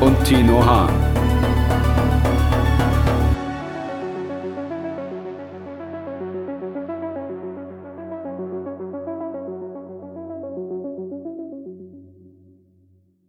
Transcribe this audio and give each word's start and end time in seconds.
und 0.00 0.24
Tino 0.24 0.64
Hahn. 0.64 1.08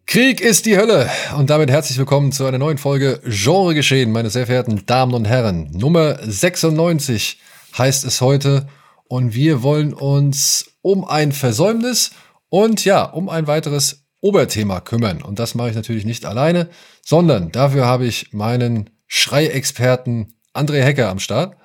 Krieg 0.06 0.42
ist 0.42 0.66
die 0.66 0.78
Hölle 0.78 1.10
und 1.38 1.50
damit 1.50 1.70
herzlich 1.70 1.98
willkommen 1.98 2.32
zu 2.32 2.46
einer 2.46 2.58
neuen 2.58 2.78
Folge 2.78 3.22
Genre 3.26 3.74
geschehen, 3.76 4.12
meine 4.12 4.30
sehr 4.30 4.48
verehrten 4.48 4.84
Damen 4.86 5.14
und 5.14 5.26
Herren. 5.26 5.70
Nummer 5.72 6.18
96 6.22 7.40
heißt 7.78 8.06
es 8.06 8.20
heute 8.20 8.68
und 9.08 9.34
wir 9.34 9.64
wollen 9.64 9.94
uns 9.94 10.72
um 10.82 11.06
ein 11.06 11.32
Versäumnis 11.32 12.12
und 12.50 12.86
ja, 12.86 13.04
um 13.04 13.30
ein 13.30 13.48
weiteres 13.48 13.99
Oberthema 14.22 14.82
kümmern. 14.82 15.22
Und 15.22 15.40
das 15.40 15.56
mache 15.56 15.70
ich 15.70 15.76
natürlich 15.76 16.06
nicht 16.06 16.26
alleine, 16.26 16.70
sondern 17.06 17.52
dafür 17.52 17.86
habe 17.86 18.06
ich 18.06 18.34
meinen 18.34 18.90
Schreiexperten 19.08 20.34
André 20.54 20.82
Hecker 20.82 21.10
am 21.10 21.20
Start. 21.20 21.56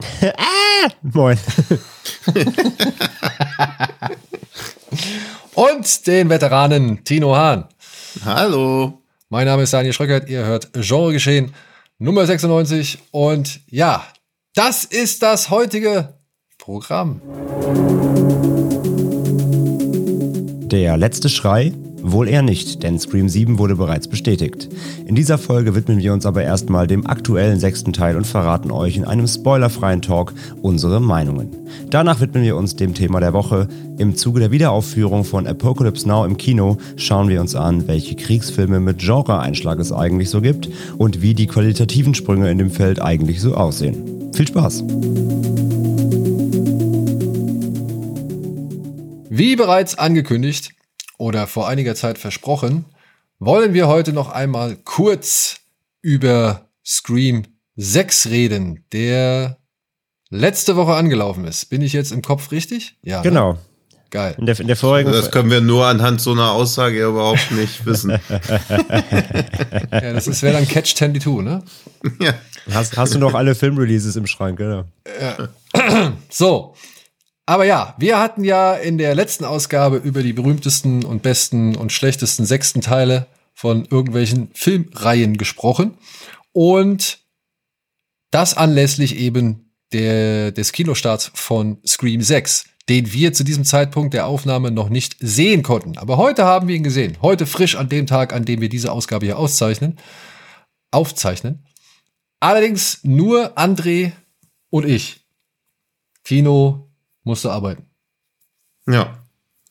ah, 0.22 0.88
moin. 1.02 1.38
Und 5.54 6.06
den 6.06 6.28
Veteranen 6.30 7.04
Tino 7.04 7.36
Hahn. 7.36 7.66
Hallo. 8.24 9.02
Mein 9.28 9.46
Name 9.46 9.62
ist 9.62 9.72
Daniel 9.72 9.92
Schröckert, 9.92 10.28
ihr 10.28 10.44
hört 10.44 10.72
Genre 10.74 11.12
geschehen 11.12 11.54
Nummer 11.98 12.26
96 12.26 12.98
und 13.12 13.60
ja, 13.68 14.04
das 14.54 14.84
ist 14.84 15.22
das 15.22 15.50
heutige 15.50 16.18
Programm. 16.58 17.22
Der 20.72 20.96
letzte 20.96 21.28
Schrei 21.28 21.72
Wohl 22.04 22.28
eher 22.28 22.42
nicht, 22.42 22.82
denn 22.82 22.98
Scream 22.98 23.28
7 23.28 23.58
wurde 23.58 23.76
bereits 23.76 24.08
bestätigt. 24.08 24.68
In 25.06 25.14
dieser 25.14 25.38
Folge 25.38 25.76
widmen 25.76 25.98
wir 25.98 26.12
uns 26.12 26.26
aber 26.26 26.42
erstmal 26.42 26.88
dem 26.88 27.06
aktuellen 27.06 27.60
sechsten 27.60 27.92
Teil 27.92 28.16
und 28.16 28.26
verraten 28.26 28.72
euch 28.72 28.96
in 28.96 29.04
einem 29.04 29.28
spoilerfreien 29.28 30.02
Talk 30.02 30.34
unsere 30.62 31.00
Meinungen. 31.00 31.50
Danach 31.90 32.20
widmen 32.20 32.42
wir 32.42 32.56
uns 32.56 32.74
dem 32.74 32.92
Thema 32.92 33.20
der 33.20 33.32
Woche. 33.32 33.68
Im 33.98 34.16
Zuge 34.16 34.40
der 34.40 34.50
Wiederaufführung 34.50 35.22
von 35.22 35.46
Apocalypse 35.46 36.08
Now 36.08 36.24
im 36.24 36.36
Kino 36.36 36.76
schauen 36.96 37.28
wir 37.28 37.40
uns 37.40 37.54
an, 37.54 37.86
welche 37.86 38.16
Kriegsfilme 38.16 38.80
mit 38.80 38.98
Genre-Einschlag 38.98 39.78
es 39.78 39.92
eigentlich 39.92 40.28
so 40.28 40.40
gibt 40.40 40.68
und 40.98 41.22
wie 41.22 41.34
die 41.34 41.46
qualitativen 41.46 42.16
Sprünge 42.16 42.50
in 42.50 42.58
dem 42.58 42.70
Feld 42.70 43.00
eigentlich 43.00 43.40
so 43.40 43.54
aussehen. 43.54 44.32
Viel 44.32 44.48
Spaß! 44.48 44.82
Wie 49.34 49.56
bereits 49.56 49.94
angekündigt, 49.94 50.72
oder 51.16 51.46
vor 51.46 51.66
einiger 51.66 51.94
Zeit 51.94 52.18
versprochen, 52.18 52.84
wollen 53.38 53.72
wir 53.72 53.88
heute 53.88 54.12
noch 54.12 54.28
einmal 54.28 54.76
kurz 54.84 55.60
über 56.02 56.68
Scream 56.84 57.44
6 57.76 58.26
reden, 58.26 58.84
der 58.92 59.56
letzte 60.28 60.76
Woche 60.76 60.92
angelaufen 60.92 61.46
ist. 61.46 61.70
Bin 61.70 61.80
ich 61.80 61.94
jetzt 61.94 62.12
im 62.12 62.20
Kopf 62.20 62.50
richtig? 62.50 62.98
Ja. 63.00 63.22
Ne? 63.22 63.22
Genau. 63.22 63.52
Ne? 63.54 63.58
Geil. 64.10 64.34
In 64.36 64.44
der, 64.44 64.60
in 64.60 64.66
der 64.66 64.76
vorigen 64.76 65.10
das 65.10 65.30
können 65.30 65.50
wir 65.50 65.62
nur 65.62 65.86
anhand 65.86 66.20
so 66.20 66.32
einer 66.32 66.50
Aussage 66.50 67.02
überhaupt 67.02 67.52
nicht 67.52 67.86
wissen. 67.86 68.10
ja, 69.90 70.12
das 70.12 70.42
wäre 70.42 70.52
dann 70.52 70.68
Catch 70.68 70.94
22, 70.94 71.42
ne? 71.42 71.62
Ja. 72.20 72.34
Hast, 72.70 72.98
hast 72.98 73.14
du 73.14 73.18
noch 73.18 73.32
alle 73.32 73.54
Filmreleases 73.54 74.14
im 74.16 74.26
Schrank, 74.26 74.58
genau? 74.58 74.84
Ja. 75.18 76.12
So, 76.28 76.74
aber 77.46 77.64
ja, 77.64 77.94
wir 77.98 78.18
hatten 78.18 78.44
ja 78.44 78.74
in 78.74 78.98
der 78.98 79.14
letzten 79.14 79.44
Ausgabe 79.44 79.96
über 79.96 80.22
die 80.22 80.32
berühmtesten 80.32 81.04
und 81.04 81.22
besten 81.22 81.74
und 81.74 81.92
schlechtesten 81.92 82.44
sechsten 82.44 82.80
Teile 82.80 83.26
von 83.52 83.84
irgendwelchen 83.84 84.50
Filmreihen 84.54 85.36
gesprochen. 85.36 85.98
Und 86.52 87.18
das 88.30 88.56
anlässlich 88.56 89.16
eben 89.16 89.72
der, 89.92 90.52
des 90.52 90.72
Kinostarts 90.72 91.30
von 91.34 91.78
Scream 91.86 92.22
6, 92.22 92.66
den 92.88 93.12
wir 93.12 93.32
zu 93.32 93.44
diesem 93.44 93.64
Zeitpunkt 93.64 94.14
der 94.14 94.26
Aufnahme 94.26 94.70
noch 94.70 94.88
nicht 94.88 95.16
sehen 95.20 95.62
konnten. 95.62 95.98
Aber 95.98 96.16
heute 96.16 96.44
haben 96.44 96.68
wir 96.68 96.76
ihn 96.76 96.82
gesehen. 96.82 97.18
Heute 97.22 97.46
frisch 97.46 97.76
an 97.76 97.88
dem 97.88 98.06
Tag, 98.06 98.32
an 98.32 98.44
dem 98.44 98.60
wir 98.60 98.68
diese 98.68 98.92
Ausgabe 98.92 99.26
hier 99.26 99.38
auszeichnen, 99.38 99.98
aufzeichnen. 100.90 101.66
Allerdings 102.40 103.00
nur 103.02 103.56
André 103.58 104.12
und 104.70 104.86
ich. 104.86 105.20
Tino 106.24 106.91
musste 107.24 107.50
arbeiten. 107.50 107.86
Ja. 108.86 109.18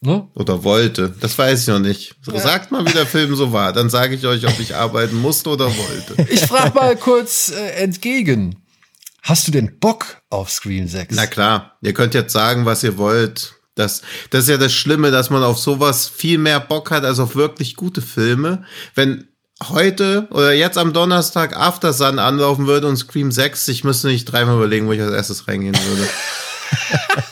Ne? 0.03 0.27
Oder 0.33 0.63
wollte. 0.63 1.13
Das 1.19 1.37
weiß 1.37 1.61
ich 1.61 1.67
noch 1.67 1.79
nicht. 1.79 2.15
Sagt 2.23 2.71
mal, 2.71 2.85
wie 2.87 2.91
der 2.91 3.05
Film 3.05 3.35
so 3.35 3.53
war. 3.53 3.71
Dann 3.71 3.89
sage 3.89 4.15
ich 4.15 4.25
euch, 4.25 4.47
ob 4.47 4.59
ich 4.59 4.75
arbeiten 4.75 5.15
musste 5.15 5.49
oder 5.51 5.65
wollte. 5.65 6.15
Ich 6.31 6.41
frage 6.41 6.73
mal 6.73 6.95
kurz 6.95 7.51
äh, 7.51 7.83
entgegen. 7.83 8.55
Hast 9.21 9.47
du 9.47 9.51
denn 9.51 9.79
Bock 9.79 10.21
auf 10.31 10.49
Screen 10.49 10.87
6? 10.87 11.15
Na 11.15 11.27
klar. 11.27 11.77
Ihr 11.81 11.93
könnt 11.93 12.15
jetzt 12.15 12.33
sagen, 12.33 12.65
was 12.65 12.83
ihr 12.83 12.97
wollt. 12.97 13.53
Das, 13.75 14.01
das 14.31 14.43
ist 14.43 14.49
ja 14.49 14.57
das 14.57 14.73
Schlimme, 14.73 15.11
dass 15.11 15.29
man 15.29 15.43
auf 15.43 15.59
sowas 15.59 16.07
viel 16.07 16.39
mehr 16.39 16.59
Bock 16.59 16.89
hat 16.89 17.05
als 17.05 17.19
auf 17.19 17.35
wirklich 17.35 17.75
gute 17.75 18.01
Filme. 18.01 18.65
Wenn 18.95 19.27
heute 19.69 20.27
oder 20.31 20.51
jetzt 20.51 20.79
am 20.79 20.93
Donnerstag 20.93 21.55
After 21.55 21.93
Sun 21.93 22.17
anlaufen 22.17 22.65
würde 22.65 22.87
und 22.87 22.97
Scream 22.97 23.31
6, 23.31 23.67
ich 23.67 23.83
müsste 23.83 24.07
nicht 24.07 24.25
dreimal 24.25 24.55
überlegen, 24.55 24.87
wo 24.87 24.93
ich 24.93 25.01
als 25.01 25.13
erstes 25.13 25.47
reingehen 25.47 25.75
würde. 25.75 26.09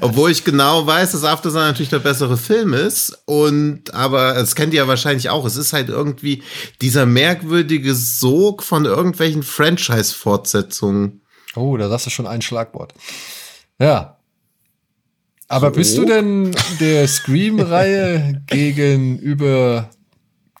Obwohl 0.00 0.30
ich 0.30 0.44
genau 0.44 0.86
weiß, 0.86 1.12
dass 1.12 1.24
After 1.24 1.50
Sun 1.50 1.62
natürlich 1.62 1.88
der 1.90 1.98
bessere 1.98 2.36
Film 2.36 2.72
ist. 2.74 3.22
Und, 3.26 3.92
aber 3.94 4.34
das 4.34 4.54
kennt 4.54 4.72
ihr 4.72 4.82
ja 4.82 4.88
wahrscheinlich 4.88 5.30
auch. 5.30 5.44
Es 5.44 5.56
ist 5.56 5.72
halt 5.72 5.88
irgendwie 5.88 6.42
dieser 6.80 7.06
merkwürdige 7.06 7.94
Sog 7.94 8.62
von 8.62 8.84
irgendwelchen 8.84 9.42
Franchise-Fortsetzungen. 9.42 11.22
Oh, 11.56 11.76
da 11.76 11.88
sagst 11.88 12.06
du 12.06 12.10
schon 12.10 12.26
ein 12.26 12.42
Schlagwort. 12.42 12.94
Ja. 13.80 14.18
Aber 15.48 15.68
so. 15.68 15.74
bist 15.74 15.98
du 15.98 16.04
denn 16.04 16.54
der 16.78 17.08
Scream-Reihe 17.08 18.42
gegenüber 18.46 19.90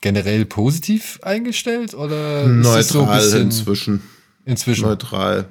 generell 0.00 0.46
positiv 0.46 1.20
eingestellt 1.22 1.94
oder 1.94 2.46
neutral 2.46 3.20
so 3.20 3.38
inzwischen? 3.38 4.02
Inzwischen. 4.44 4.86
Neutral. 4.86 5.46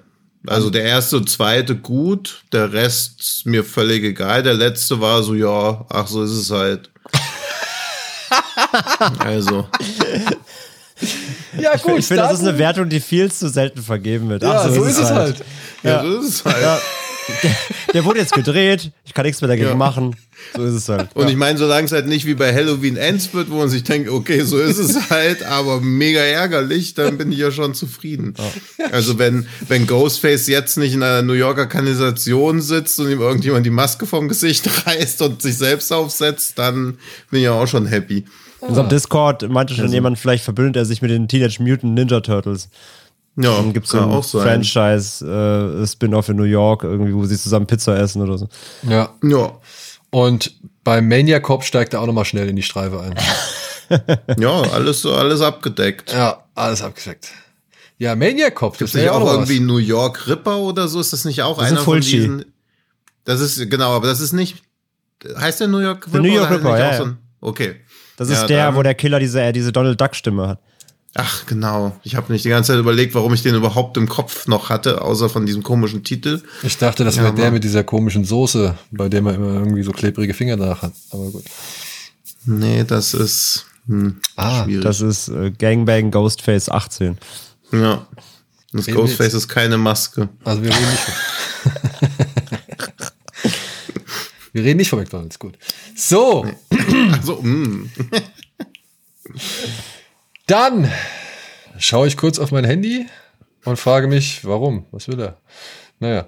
Also 0.48 0.70
der 0.70 0.84
erste 0.84 1.18
und 1.18 1.30
zweite 1.30 1.76
gut, 1.76 2.44
der 2.54 2.72
Rest 2.72 3.46
mir 3.46 3.64
völlig 3.64 4.04
egal. 4.04 4.42
Der 4.42 4.54
letzte 4.54 5.02
war 5.02 5.22
so, 5.22 5.36
ja, 5.36 5.86
ach, 5.90 6.08
so 6.08 6.24
ist 6.24 6.32
es 6.32 6.50
halt. 6.50 6.90
also. 9.20 9.68
Ja, 11.60 11.76
gut. 11.78 12.00
Ich 12.00 12.08
finde, 12.08 12.24
das 12.24 12.34
ist 12.34 12.48
eine 12.48 12.58
Wertung, 12.58 12.90
die 12.90 13.00
viel 13.00 13.32
zu 13.32 13.50
selten 13.50 13.82
vergeben 13.82 14.30
wird. 14.30 14.44
Ach, 14.44 14.66
ja, 14.66 14.72
so, 14.72 14.84
ist, 14.84 14.98
es 14.98 15.10
halt. 15.10 15.18
halt. 15.18 15.46
Ja, 15.84 15.90
ja, 15.90 16.04
so 16.04 16.20
ist 16.20 16.28
es 16.28 16.46
halt. 16.46 16.62
Ja. 16.62 16.80
Der, 17.44 17.56
der, 17.94 18.06
wurde 18.06 18.20
jetzt 18.20 18.34
gedreht, 18.34 18.92
ich 19.06 19.14
kann 19.14 19.26
nichts 19.26 19.42
mehr 19.42 19.48
dagegen 19.48 19.70
ja. 19.70 19.76
machen. 19.76 20.16
So 20.56 20.64
ist 20.64 20.74
es 20.74 20.90
halt. 20.90 21.10
Und 21.16 21.24
ja. 21.24 21.30
ich 21.30 21.36
meine, 21.36 21.58
solange 21.58 21.86
es 21.86 21.92
halt 21.92 22.08
nicht 22.08 22.26
wie 22.26 22.34
bei 22.34 22.54
Halloween 22.54 22.98
Ends 22.98 23.34
wird, 23.34 23.50
wo 23.50 23.58
man 23.58 23.70
sich 23.70 23.84
denkt, 23.84 24.10
okay, 24.10 24.42
so 24.42 24.58
ist 24.58 24.78
es 24.78 25.10
halt, 25.10 25.44
aber 25.44 25.82
mega 25.82 26.22
ärgerlich, 26.22 26.94
dann 26.94 27.18
bin 27.18 27.32
ich 27.32 27.40
ja 27.40 27.52
schon 27.52 27.74
zufrieden. 27.74 28.34
Ja. 28.38 28.88
Also 28.92 29.20
wenn, 29.20 29.48
wenn 29.68 29.88
Ghostface 29.88 30.48
jetzt 30.48 30.78
nicht 30.78 30.94
in 30.94 31.04
einer 31.04 31.22
New 31.22 31.34
Yorker 31.34 31.68
Kanalisation 31.68 32.62
sitzt 32.62 33.00
und 33.00 33.12
ihm 33.12 33.22
irgendjemand 33.22 33.66
die 33.66 33.72
Maske 33.72 34.06
vom 34.06 34.28
Gesicht 34.28 34.70
reißt 34.86 35.22
und 35.22 35.42
sich 35.42 35.58
selbst 35.58 35.92
aufsetzt, 35.92 36.58
dann 36.58 36.98
bin 37.30 37.40
ich 37.40 37.44
ja 37.44 37.54
auch 37.54 37.68
schon 37.68 37.86
happy. 37.86 38.26
In 38.62 38.68
unserem 38.70 38.90
Discord 38.90 39.48
meinte 39.50 39.74
schon 39.74 39.84
also. 39.84 39.94
jemand, 39.94 40.20
vielleicht 40.20 40.44
verbündet 40.44 40.76
er 40.76 40.86
sich 40.86 41.02
mit 41.02 41.12
den 41.12 41.28
Teenage 41.28 41.62
Mutant 41.62 41.94
Ninja 41.94 42.20
Turtles. 42.20 42.70
Ja, 43.42 43.56
dann 43.56 43.72
gibt 43.72 43.86
es 43.86 43.94
so 43.94 44.00
ein 44.00 44.22
Franchise-Spin-off 44.22 46.28
äh, 46.28 46.32
in 46.32 46.38
New 46.38 46.44
York, 46.44 46.84
irgendwie, 46.84 47.14
wo 47.14 47.24
sie 47.26 47.38
zusammen 47.38 47.68
Pizza 47.68 47.98
essen 47.98 48.22
oder 48.22 48.38
so. 48.38 48.50
Ja. 48.84 49.14
Ja. 49.24 49.54
Und 50.10 50.56
beim 50.84 51.08
Mania 51.08 51.40
Cop 51.40 51.64
steigt 51.64 51.94
er 51.94 52.02
auch 52.02 52.06
nochmal 52.06 52.26
schnell 52.26 52.50
in 52.50 52.58
die 52.58 52.64
Streife 52.64 53.00
ein. 53.00 53.16
ja, 54.38 54.62
alles 54.74 55.02
so, 55.02 55.14
alles 55.14 55.40
abgedeckt. 55.40 56.12
Ja, 56.12 56.44
alles 56.54 56.82
abgedeckt. 56.82 57.30
Ja, 57.98 58.18
Mania 58.18 58.50
Cop. 58.50 58.78
Gibt 58.78 58.90
es 58.90 58.96
nicht 58.96 59.10
auch, 59.10 59.22
auch 59.22 59.32
irgendwie 59.32 59.62
New 59.62 59.78
York 59.78 60.28
Ripper 60.28 60.58
oder 60.58 60.90
so? 60.90 61.00
Ist 61.00 61.14
das 61.14 61.24
nicht 61.24 61.42
auch 61.42 61.60
das 61.60 61.72
einer 61.72 61.82
von 61.82 62.02
diesen? 62.02 62.44
Das 63.24 63.40
ist, 63.40 63.70
genau, 63.70 63.96
aber 63.96 64.08
das 64.08 64.20
ist 64.20 64.34
nicht, 64.34 64.58
heißt 65.38 65.62
der 65.62 65.70
New 65.70 65.80
York 65.80 66.08
Ripper? 66.08 66.12
Der 66.12 66.22
New 66.22 66.36
York 66.36 66.52
Ripper, 66.52 66.78
ja, 66.78 66.98
so 66.98 67.06
ein, 67.06 67.20
okay. 67.40 67.78
Das 68.18 68.30
ist 68.30 68.42
ja, 68.42 68.48
der, 68.48 68.76
wo 68.76 68.84
der 68.84 68.96
Killer 68.96 69.20
diese, 69.20 69.42
äh, 69.42 69.54
diese 69.54 69.72
Donald 69.72 70.02
Duck 70.02 70.14
Stimme 70.14 70.50
hat. 70.50 70.60
Ach, 71.16 71.46
genau. 71.48 72.00
Ich 72.04 72.16
habe 72.16 72.32
nicht 72.32 72.46
die 72.46 72.50
ganze 72.50 72.72
Zeit 72.72 72.80
überlegt, 72.80 73.16
warum 73.16 73.34
ich 73.34 73.42
den 73.42 73.56
überhaupt 73.56 73.98
im 73.98 74.08
Kopf 74.08 74.48
noch 74.48 74.70
hatte, 74.70 75.02
außer 75.02 75.28
von 75.30 75.46
diesem 75.46 75.64
komischen 75.64 76.04
Titel. 76.04 76.42
Ich 76.64 76.78
dachte, 76.78 77.04
das 77.04 77.16
Ja, 77.16 77.24
wäre 77.24 77.34
der 77.34 77.52
mit 77.52 77.64
dieser 77.64 77.84
komischen 77.84 78.26
Soße, 78.26 78.78
bei 78.92 79.10
der 79.10 79.22
man 79.24 79.36
immer 79.36 79.54
irgendwie 79.56 79.82
so 79.84 79.92
klebrige 79.92 80.34
Finger 80.36 80.56
danach 80.56 80.84
hat. 80.84 80.94
Aber 81.12 81.32
gut. 81.32 81.44
Nee, 82.46 82.84
das 82.84 83.14
ist 83.16 83.66
hm, 83.88 84.22
Ah, 84.36 84.64
schwierig. 84.64 84.84
Das 84.84 85.02
ist 85.02 85.30
äh, 85.30 85.52
Gangbang 85.52 86.12
Ghostface 86.12 86.70
18. 86.70 87.18
ja. 87.72 88.08
Das 88.72 88.86
Wen 88.86 88.94
Ghostface 88.94 89.20
willst- 89.34 89.36
ist 89.36 89.48
keine 89.48 89.80
Maske. 89.80 90.30
Also 90.44 90.62
wir 90.62 90.70
reden 90.70 90.90
nicht 90.92 91.00
von. 91.02 91.14
wir 94.54 94.64
reden 94.64 94.78
nicht 94.78 94.90
von 94.90 95.00
McDonalds, 95.00 95.40
gut. 95.40 95.58
So, 95.96 96.46
Also, 97.12 97.42
hm. 97.42 97.90
dann 100.50 100.92
schaue 101.78 102.08
ich 102.08 102.18
kurz 102.18 102.40
auf 102.40 102.52
mein 102.52 102.64
Handy 102.66 103.06
und 103.66 103.78
frage 103.78 104.08
mich, 104.08 104.46
warum? 104.46 104.86
Was 104.92 105.08
will 105.08 105.20
er? 105.20 105.38
Naja. 106.00 106.28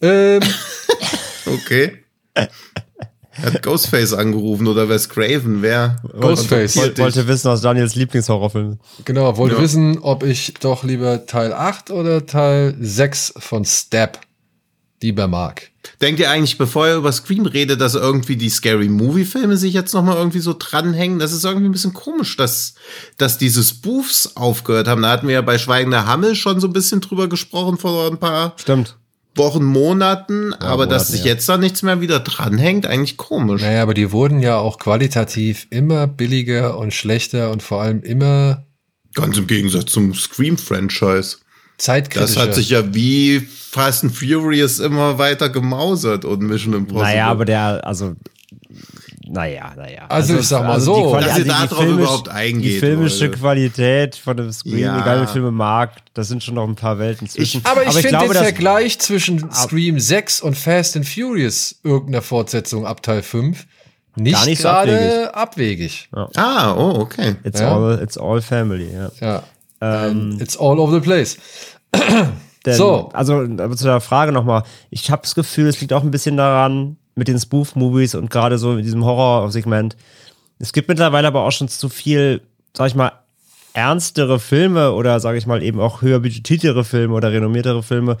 Ähm, 0.00 0.40
Okay. 1.46 1.98
Hat 2.34 3.62
Ghostface 3.62 4.14
angerufen 4.14 4.66
oder 4.66 4.88
Wes 4.88 5.08
Craven? 5.08 5.62
Wer? 5.62 5.96
Ghostface. 6.20 6.76
wollte 6.76 7.20
dich? 7.20 7.28
wissen 7.28 7.48
aus 7.48 7.60
Daniels 7.60 7.94
Lieblingshorrorfilm. 7.94 8.78
genau, 9.04 9.36
wollte 9.36 9.56
Ja. 9.56 9.60
wissen, 9.62 9.98
ob 10.00 10.22
ich 10.24 10.54
doch 10.54 10.82
lieber 10.84 11.26
Teil 11.26 11.52
8 11.52 11.90
oder 11.92 12.26
Teil 12.26 12.74
6 12.80 13.34
von 13.38 13.64
Stab 13.64 14.20
lieber 15.02 15.28
mag. 15.28 15.70
Denkt 16.00 16.20
ihr 16.20 16.30
eigentlich, 16.30 16.58
bevor 16.58 16.86
ihr 16.88 16.96
über 16.96 17.12
Scream 17.12 17.46
redet, 17.46 17.80
dass 17.80 17.94
irgendwie 17.94 18.36
die 18.36 18.48
Scary 18.48 18.88
Movie 18.88 19.24
Filme 19.24 19.56
sich 19.56 19.72
jetzt 19.72 19.94
nochmal 19.94 20.16
irgendwie 20.16 20.40
so 20.40 20.54
dranhängen? 20.58 21.18
Das 21.18 21.32
ist 21.32 21.44
irgendwie 21.44 21.66
ein 21.68 21.72
bisschen 21.72 21.94
komisch, 21.94 22.36
dass, 22.36 22.74
dass 23.18 23.38
diese 23.38 23.62
Spoofs 23.62 24.32
aufgehört 24.34 24.88
haben. 24.88 25.02
Da 25.02 25.10
hatten 25.10 25.28
wir 25.28 25.34
ja 25.34 25.42
bei 25.42 25.58
Schweigender 25.58 26.06
Hammel 26.06 26.34
schon 26.34 26.60
so 26.60 26.66
ein 26.66 26.72
bisschen 26.72 27.00
drüber 27.00 27.28
gesprochen 27.28 27.78
vor 27.78 28.10
ein 28.10 28.18
paar 28.18 28.54
Stimmt. 28.56 28.96
Wochen, 29.36 29.64
Monaten. 29.64 30.54
aber 30.54 30.86
dass 30.86 31.10
Monaten, 31.10 31.12
sich 31.12 31.20
ja. 31.20 31.26
jetzt 31.32 31.48
da 31.48 31.58
nichts 31.58 31.82
mehr 31.82 32.00
wieder 32.00 32.20
dranhängt, 32.20 32.86
eigentlich 32.86 33.18
komisch. 33.18 33.60
Naja, 33.60 33.82
aber 33.82 33.92
die 33.92 34.10
wurden 34.10 34.40
ja 34.40 34.56
auch 34.56 34.78
qualitativ 34.78 35.66
immer 35.70 36.06
billiger 36.06 36.78
und 36.78 36.94
schlechter 36.94 37.50
und 37.50 37.62
vor 37.62 37.82
allem 37.82 38.02
immer 38.02 38.66
Ganz 39.16 39.38
im 39.38 39.46
Gegensatz 39.46 39.92
zum 39.92 40.14
Scream-Franchise. 40.14 41.38
Zeitkritischer. 41.78 42.34
Das 42.34 42.36
hat 42.48 42.54
sich 42.54 42.70
ja 42.70 42.94
wie 42.94 43.40
Fast 43.70 44.04
and 44.04 44.14
Furious 44.16 44.78
immer 44.78 45.18
weiter 45.18 45.48
gemausert 45.50 46.24
und 46.24 46.40
Mission 46.42 46.74
Impossible. 46.74 47.02
Naja, 47.02 47.26
aber 47.28 47.44
der, 47.44 47.80
also, 47.86 48.14
naja, 49.28 49.72
naja. 49.76 50.06
Also 50.08 50.38
ich 50.38 50.46
sag 50.46 50.64
mal 50.64 50.76
die 50.78 50.84
so, 50.84 50.94
Quali- 51.12 51.24
dass 51.24 51.38
ihr 51.38 51.44
also 51.44 51.48
da 51.48 51.62
die 51.62 51.68
drauf 51.68 51.78
filmisch- 51.84 51.98
überhaupt 52.00 52.28
eingeht, 52.28 52.64
Die 52.64 52.78
filmische 52.78 53.26
Leute. 53.26 53.38
Qualität 53.38 54.16
von 54.16 54.36
dem 54.36 54.52
Screen, 54.52 54.78
Ja. 54.78 55.00
egal 55.00 55.22
wie 55.22 55.26
Filme 55.26 55.50
mag, 55.50 55.92
das 56.14 56.28
sind 56.28 56.44
schon 56.44 56.54
noch 56.54 56.66
ein 56.68 56.76
paar 56.76 56.98
Welten 56.98 57.28
zwischen. 57.28 57.60
aber 57.64 57.82
ich, 57.84 57.92
finde 57.92 58.08
glaube, 58.08 58.34
den 58.34 58.42
Vergleich 58.42 58.98
zwischen 59.00 59.50
Scream 59.52 59.98
6 59.98 60.40
und 60.40 60.56
Fast 60.56 60.96
and 60.96 61.06
Furious 61.08 61.74
irgendeiner 61.82 62.22
Fortsetzung 62.22 62.86
ab 62.86 63.02
Teil 63.02 63.22
5 63.22 63.66
nicht, 64.18 64.46
nicht 64.46 64.62
so 64.62 64.68
gerade 64.68 65.34
abwegig. 65.34 66.08
Ah, 66.36 66.72
oh, 66.74 67.00
okay. 67.00 67.34
It's, 67.44 67.60
Ja. 67.60 67.74
all, 67.76 68.00
it's 68.02 68.16
all 68.16 68.40
family, 68.40 68.88
ja. 68.94 69.10
Ja. 69.20 69.42
And 69.80 70.40
It's 70.40 70.56
all 70.56 70.78
over 70.80 70.92
the 70.92 71.00
place. 71.00 71.36
Denn, 72.64 72.74
So. 72.74 73.10
Also 73.12 73.40
aber 73.40 73.76
zu 73.76 73.84
der 73.84 74.00
Frage 74.00 74.32
nochmal. 74.32 74.64
Ich 74.90 75.10
habe 75.10 75.22
das 75.22 75.34
Gefühl, 75.34 75.68
es 75.68 75.80
liegt 75.80 75.92
auch 75.92 76.02
ein 76.02 76.10
bisschen 76.10 76.36
daran, 76.36 76.96
mit 77.14 77.28
den 77.28 77.38
Spoof-Movies 77.38 78.14
und 78.14 78.30
gerade 78.30 78.58
so 78.58 78.76
in 78.76 78.82
diesem 78.82 79.04
Horror-Segment. 79.04 79.96
Es 80.58 80.72
gibt 80.72 80.88
mittlerweile 80.88 81.28
aber 81.28 81.44
auch 81.44 81.52
schon 81.52 81.68
zu 81.68 81.88
viel, 81.88 82.42
sag 82.76 82.88
ich 82.88 82.94
mal, 82.94 83.12
ernstere 83.72 84.38
Filme 84.38 84.92
oder 84.92 85.20
sage 85.20 85.38
ich 85.38 85.46
mal 85.46 85.62
eben 85.62 85.80
auch 85.80 86.00
höher 86.02 86.20
budgetiertere 86.20 86.84
Filme 86.84 87.14
oder 87.14 87.30
renommiertere 87.30 87.82
Filme, 87.82 88.16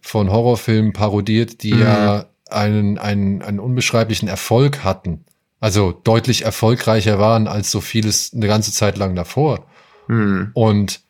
von 0.00 0.32
Horrorfilmen 0.32 0.92
parodiert, 0.92 1.62
die 1.62 1.76
ja 1.76 2.26
einen, 2.50 2.98
einen, 2.98 3.42
einen 3.42 3.60
unbeschreiblichen 3.60 4.26
Erfolg 4.26 4.82
hatten. 4.82 5.24
Also 5.60 5.92
deutlich 5.92 6.42
erfolgreicher 6.42 7.18
waren 7.18 7.48
als 7.48 7.70
so 7.70 7.80
vieles 7.80 8.32
eine 8.32 8.46
ganze 8.46 8.72
Zeit 8.72 8.96
lang 8.96 9.14
davor. 9.14 9.66
Hm. 10.06 10.50
Und 10.54 11.00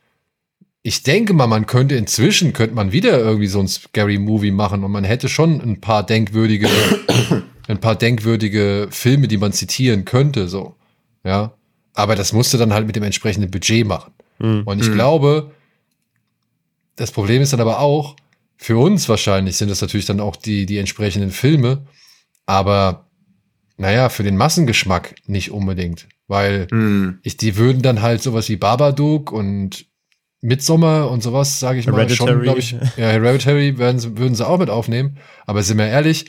ich 0.83 1.03
denke 1.03 1.35
mal, 1.35 1.47
man 1.47 1.67
könnte 1.67 1.97
inzwischen, 1.97 2.53
könnte 2.53 2.75
man 2.75 2.93
wieder 2.93 3.19
irgendwie 3.19 3.49
so 3.49 3.61
ein 3.61 3.69
Scary 3.69 4.19
Movie 4.19 4.51
machen 4.51 4.85
und 4.85 4.91
man 4.91 5.05
hätte 5.05 5.29
schon 5.29 5.61
ein 5.61 5.81
paar 5.81 6.05
denkwürdige, 6.05 6.69
ein 7.69 7.79
paar 7.79 7.97
denkwürdige 7.97 8.89
Filme, 8.91 9.29
die 9.29 9.37
man 9.37 9.53
zitieren 9.53 10.05
könnte, 10.05 10.49
so. 10.49 10.77
Ja. 11.25 11.53
Aber 11.95 12.17
das 12.17 12.33
musste 12.33 12.57
dann 12.57 12.73
halt 12.73 12.87
mit 12.87 12.97
dem 12.97 13.03
entsprechenden 13.03 13.51
Budget 13.51 13.87
machen. 13.87 14.13
Und 14.39 14.81
ich 14.81 14.93
glaube, 14.93 15.51
das 16.95 17.11
Problem 17.11 17.43
ist 17.43 17.53
dann 17.53 17.61
aber 17.61 17.81
auch, 17.81 18.15
für 18.57 18.77
uns 18.79 19.09
wahrscheinlich 19.09 19.57
sind 19.57 19.69
das 19.71 19.81
natürlich 19.81 20.07
dann 20.07 20.21
auch 20.21 20.37
die, 20.37 20.65
die 20.65 20.79
entsprechenden 20.79 21.31
Filme, 21.31 21.87
aber 22.47 23.08
naja, 23.79 24.09
für 24.11 24.23
den 24.23 24.37
Massengeschmack 24.37 25.15
nicht 25.27 25.51
unbedingt, 25.51 26.07
weil 26.27 26.67
Hm. 26.71 27.19
ich, 27.23 27.37
die 27.37 27.57
würden 27.57 27.81
dann 27.83 28.03
halt 28.03 28.23
sowas 28.23 28.49
wie 28.49 28.57
Babadook 28.57 29.33
und 29.33 29.87
Midsommar 30.41 31.11
und 31.11 31.23
sowas, 31.23 31.59
sage 31.59 31.81
ich 31.81 31.87
mal, 31.87 32.09
schon, 32.11 32.29
Hereditary. 32.29 32.45
Glaube 32.45 32.59
ich. 32.61 32.73
Ja, 32.97 33.09
Hereditary 33.09 33.79
werden, 33.79 34.19
würden 34.19 34.35
sie 34.35 34.47
auch 34.47 34.59
mit 34.59 34.71
aufnehmen. 34.71 35.19
Aber 35.47 35.63
sind 35.65 35.79
wir 35.79 35.87
ehrlich, 35.87 36.27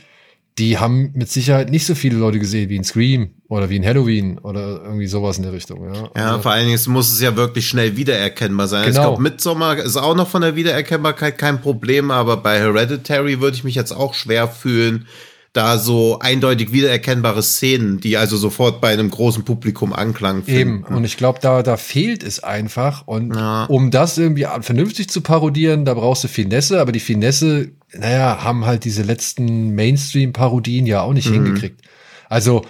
die 0.58 0.78
haben 0.80 1.12
mit 1.14 1.30
Sicherheit 1.30 1.70
nicht 1.70 1.86
so 1.86 1.94
viele 1.96 2.18
Leute 2.18 2.40
gesehen 2.40 2.70
wie 2.70 2.76
in 2.76 2.84
Scream 2.84 3.36
oder 3.48 3.70
wie 3.70 3.78
in 3.78 3.86
Halloween 3.86 4.40
oder 4.40 4.82
irgendwie 4.84 5.06
sowas 5.08 5.38
in 5.38 5.44
der 5.44 5.54
Richtung. 5.54 5.86
Ja, 5.94 6.10
Ja, 6.16 6.30
Also, 6.32 6.42
vor 6.42 6.52
allen 6.52 6.66
Dingen 6.68 6.80
muss 6.88 7.12
es 7.14 7.22
ja 7.22 7.36
wirklich 7.36 7.68
schnell 7.70 7.96
wiedererkennbar 7.98 8.68
sein. 8.68 8.82
Ich 8.90 8.96
Genau. 8.96 9.10
glaube, 9.10 9.22
Midsommar 9.22 9.78
ist 9.78 9.96
auch 9.96 10.16
noch 10.16 10.28
von 10.28 10.42
der 10.42 10.56
Wiedererkennbarkeit 10.56 11.38
kein 11.38 11.62
Problem, 11.62 12.10
aber 12.12 12.38
bei 12.38 12.58
Hereditary 12.60 13.40
würde 13.42 13.56
ich 13.56 13.64
mich 13.64 13.76
jetzt 13.76 13.92
auch 13.92 14.14
schwer 14.16 14.48
fühlen, 14.48 15.08
da 15.54 15.80
so 15.80 16.20
eindeutig 16.20 16.72
wiedererkennbare 16.72 17.42
Szenen, 17.42 18.00
die 18.00 18.18
also 18.18 18.38
sofort 18.38 18.82
bei 18.82 18.94
einem 18.94 19.10
großen 19.10 19.44
Publikum 19.46 19.94
Anklang 19.94 20.44
Eben, 20.46 20.84
finden. 20.84 20.94
und 20.94 21.04
ich 21.06 21.18
glaube, 21.18 21.40
da, 21.42 21.64
da 21.64 21.76
fehlt 21.76 22.22
es 22.24 22.44
einfach. 22.44 23.08
Und 23.08 23.36
Ja. 23.36 23.66
um 23.66 23.90
das 23.90 24.18
irgendwie 24.20 24.46
vernünftig 24.62 25.10
zu 25.10 25.22
parodieren, 25.22 25.86
da 25.86 25.96
brauchst 25.96 26.24
du 26.24 26.28
Finesse, 26.28 26.80
aber 26.80 26.92
die 26.92 27.00
Finesse, 27.00 27.72
naja, 27.98 28.44
haben 28.44 28.66
halt 28.68 28.84
diese 28.86 29.02
letzten 29.02 29.74
Mainstream-Parodien 29.74 30.86
ja 30.86 31.02
auch 31.02 31.14
nicht 31.14 31.28
hingekriegt. 31.28 31.82
Also 32.30 32.64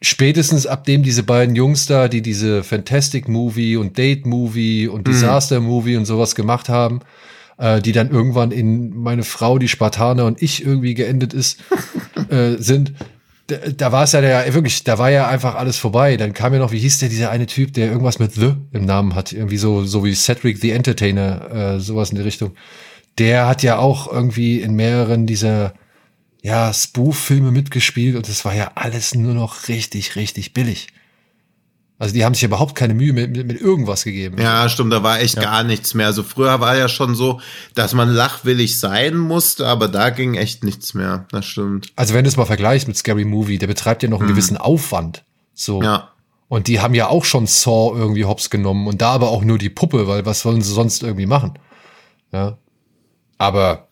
spätestens 0.00 0.66
ab 0.66 0.84
dem 0.84 1.02
diese 1.02 1.22
beiden 1.22 1.54
Jungs 1.56 1.86
da, 1.86 2.08
die 2.08 2.22
diese 2.22 2.62
Fantastic 2.64 3.28
Movie 3.28 3.76
und 3.76 3.96
Date 3.98 4.26
Movie 4.26 4.88
und 4.88 5.06
Disaster 5.06 5.60
Movie 5.60 5.96
und 5.96 6.04
sowas 6.04 6.34
gemacht 6.34 6.68
haben, 6.68 7.00
äh, 7.58 7.80
die 7.82 7.92
dann 7.92 8.10
irgendwann 8.10 8.50
in 8.52 8.96
meine 8.96 9.24
Frau, 9.24 9.58
die 9.58 9.68
Spartaner 9.68 10.24
und 10.26 10.40
ich 10.42 10.64
irgendwie 10.64 10.94
geendet 10.94 11.34
ist, 11.34 11.58
äh, 12.30 12.56
sind, 12.58 12.92
da, 13.48 13.56
da 13.56 13.92
war 13.92 14.04
es 14.04 14.12
ja 14.12 14.20
der, 14.20 14.54
wirklich, 14.54 14.84
da 14.84 14.98
war 14.98 15.10
ja 15.10 15.28
einfach 15.28 15.54
alles 15.54 15.78
vorbei. 15.78 16.16
Dann 16.16 16.34
kam 16.34 16.52
ja 16.52 16.58
noch, 16.58 16.72
wie 16.72 16.78
hieß 16.78 16.98
der, 16.98 17.08
dieser 17.08 17.30
eine 17.30 17.46
Typ, 17.46 17.72
der 17.72 17.90
irgendwas 17.90 18.18
mit 18.18 18.32
The 18.32 18.54
im 18.72 18.84
Namen 18.84 19.14
hat, 19.14 19.32
irgendwie 19.32 19.56
so, 19.56 19.84
so 19.84 20.04
wie 20.04 20.14
Cedric 20.14 20.58
the 20.58 20.70
Entertainer, 20.70 21.50
äh, 21.50 21.80
sowas 21.80 22.10
in 22.10 22.16
die 22.16 22.22
Richtung. 22.22 22.54
Der 23.18 23.46
hat 23.48 23.62
ja 23.62 23.78
auch 23.78 24.12
irgendwie 24.12 24.60
in 24.60 24.74
mehreren 24.74 25.26
dieser, 25.26 25.74
ja, 26.42 26.72
Spoof-Filme 26.72 27.50
mitgespielt 27.50 28.16
und 28.16 28.28
das 28.28 28.44
war 28.44 28.54
ja 28.54 28.72
alles 28.74 29.14
nur 29.14 29.34
noch 29.34 29.68
richtig, 29.68 30.16
richtig 30.16 30.52
billig. 30.52 30.88
Also 32.00 32.14
die 32.14 32.24
haben 32.24 32.34
sich 32.34 32.44
überhaupt 32.44 32.76
keine 32.76 32.94
Mühe 32.94 33.12
mit, 33.12 33.36
mit, 33.36 33.46
mit 33.46 33.60
irgendwas 33.60 34.04
gegeben. 34.04 34.40
Ja, 34.40 34.68
stimmt, 34.68 34.92
da 34.92 35.02
war 35.02 35.20
echt 35.20 35.36
ja. 35.36 35.42
gar 35.42 35.64
nichts 35.64 35.94
mehr. 35.94 36.06
Also 36.06 36.22
früher 36.22 36.60
war 36.60 36.76
ja 36.76 36.88
schon 36.88 37.16
so, 37.16 37.40
dass 37.74 37.92
man 37.92 38.08
lachwillig 38.08 38.78
sein 38.78 39.16
musste, 39.16 39.66
aber 39.66 39.88
da 39.88 40.10
ging 40.10 40.34
echt 40.34 40.62
nichts 40.62 40.94
mehr. 40.94 41.26
Das 41.32 41.44
stimmt. 41.44 41.92
Also 41.96 42.14
wenn 42.14 42.22
du 42.22 42.28
es 42.28 42.36
mal 42.36 42.44
vergleichst 42.44 42.86
mit 42.86 42.96
Scary 42.96 43.24
Movie, 43.24 43.58
der 43.58 43.66
betreibt 43.66 44.04
ja 44.04 44.08
noch 44.08 44.20
einen 44.20 44.28
mhm. 44.28 44.34
gewissen 44.34 44.56
Aufwand. 44.56 45.24
So. 45.54 45.82
Ja. 45.82 46.10
Und 46.46 46.68
die 46.68 46.80
haben 46.80 46.94
ja 46.94 47.08
auch 47.08 47.24
schon 47.24 47.46
Saw 47.46 47.92
irgendwie 47.96 48.24
hops 48.24 48.48
genommen 48.48 48.86
und 48.86 49.02
da 49.02 49.10
aber 49.10 49.30
auch 49.30 49.42
nur 49.42 49.58
die 49.58 49.68
Puppe, 49.68 50.06
weil 50.06 50.24
was 50.24 50.40
sollen 50.40 50.62
sie 50.62 50.72
sonst 50.72 51.02
irgendwie 51.02 51.26
machen? 51.26 51.58
Ja. 52.32 52.58
Aber 53.38 53.87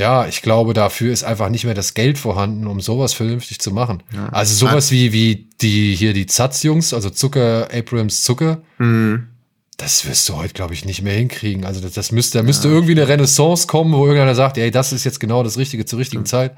ja, 0.00 0.26
ich 0.26 0.40
glaube, 0.40 0.72
dafür 0.72 1.12
ist 1.12 1.24
einfach 1.24 1.50
nicht 1.50 1.64
mehr 1.64 1.74
das 1.74 1.92
Geld 1.92 2.16
vorhanden, 2.16 2.66
um 2.66 2.80
sowas 2.80 3.12
vernünftig 3.12 3.58
zu 3.58 3.70
machen. 3.70 4.02
Ja. 4.14 4.30
Also 4.30 4.54
sowas 4.54 4.90
wie, 4.90 5.12
wie 5.12 5.50
die 5.60 5.94
hier 5.94 6.14
die 6.14 6.24
Zatz-Jungs, 6.24 6.94
also 6.94 7.10
Zucker, 7.10 7.68
Abrams 7.70 8.22
Zucker, 8.22 8.62
mhm. 8.78 9.28
das 9.76 10.08
wirst 10.08 10.26
du 10.30 10.36
heute, 10.36 10.54
glaube 10.54 10.72
ich, 10.72 10.86
nicht 10.86 11.02
mehr 11.02 11.12
hinkriegen. 11.12 11.66
Also 11.66 11.82
das, 11.82 11.92
das 11.92 12.12
müsste, 12.12 12.38
da 12.38 12.42
müsste 12.42 12.68
ja. 12.68 12.74
irgendwie 12.74 12.92
eine 12.92 13.08
Renaissance 13.08 13.66
kommen, 13.66 13.92
wo 13.92 14.06
irgendeiner 14.06 14.34
sagt, 14.34 14.56
ey, 14.56 14.70
das 14.70 14.94
ist 14.94 15.04
jetzt 15.04 15.20
genau 15.20 15.42
das 15.42 15.58
Richtige 15.58 15.84
zur 15.84 15.98
richtigen 15.98 16.24
Zeit. 16.24 16.56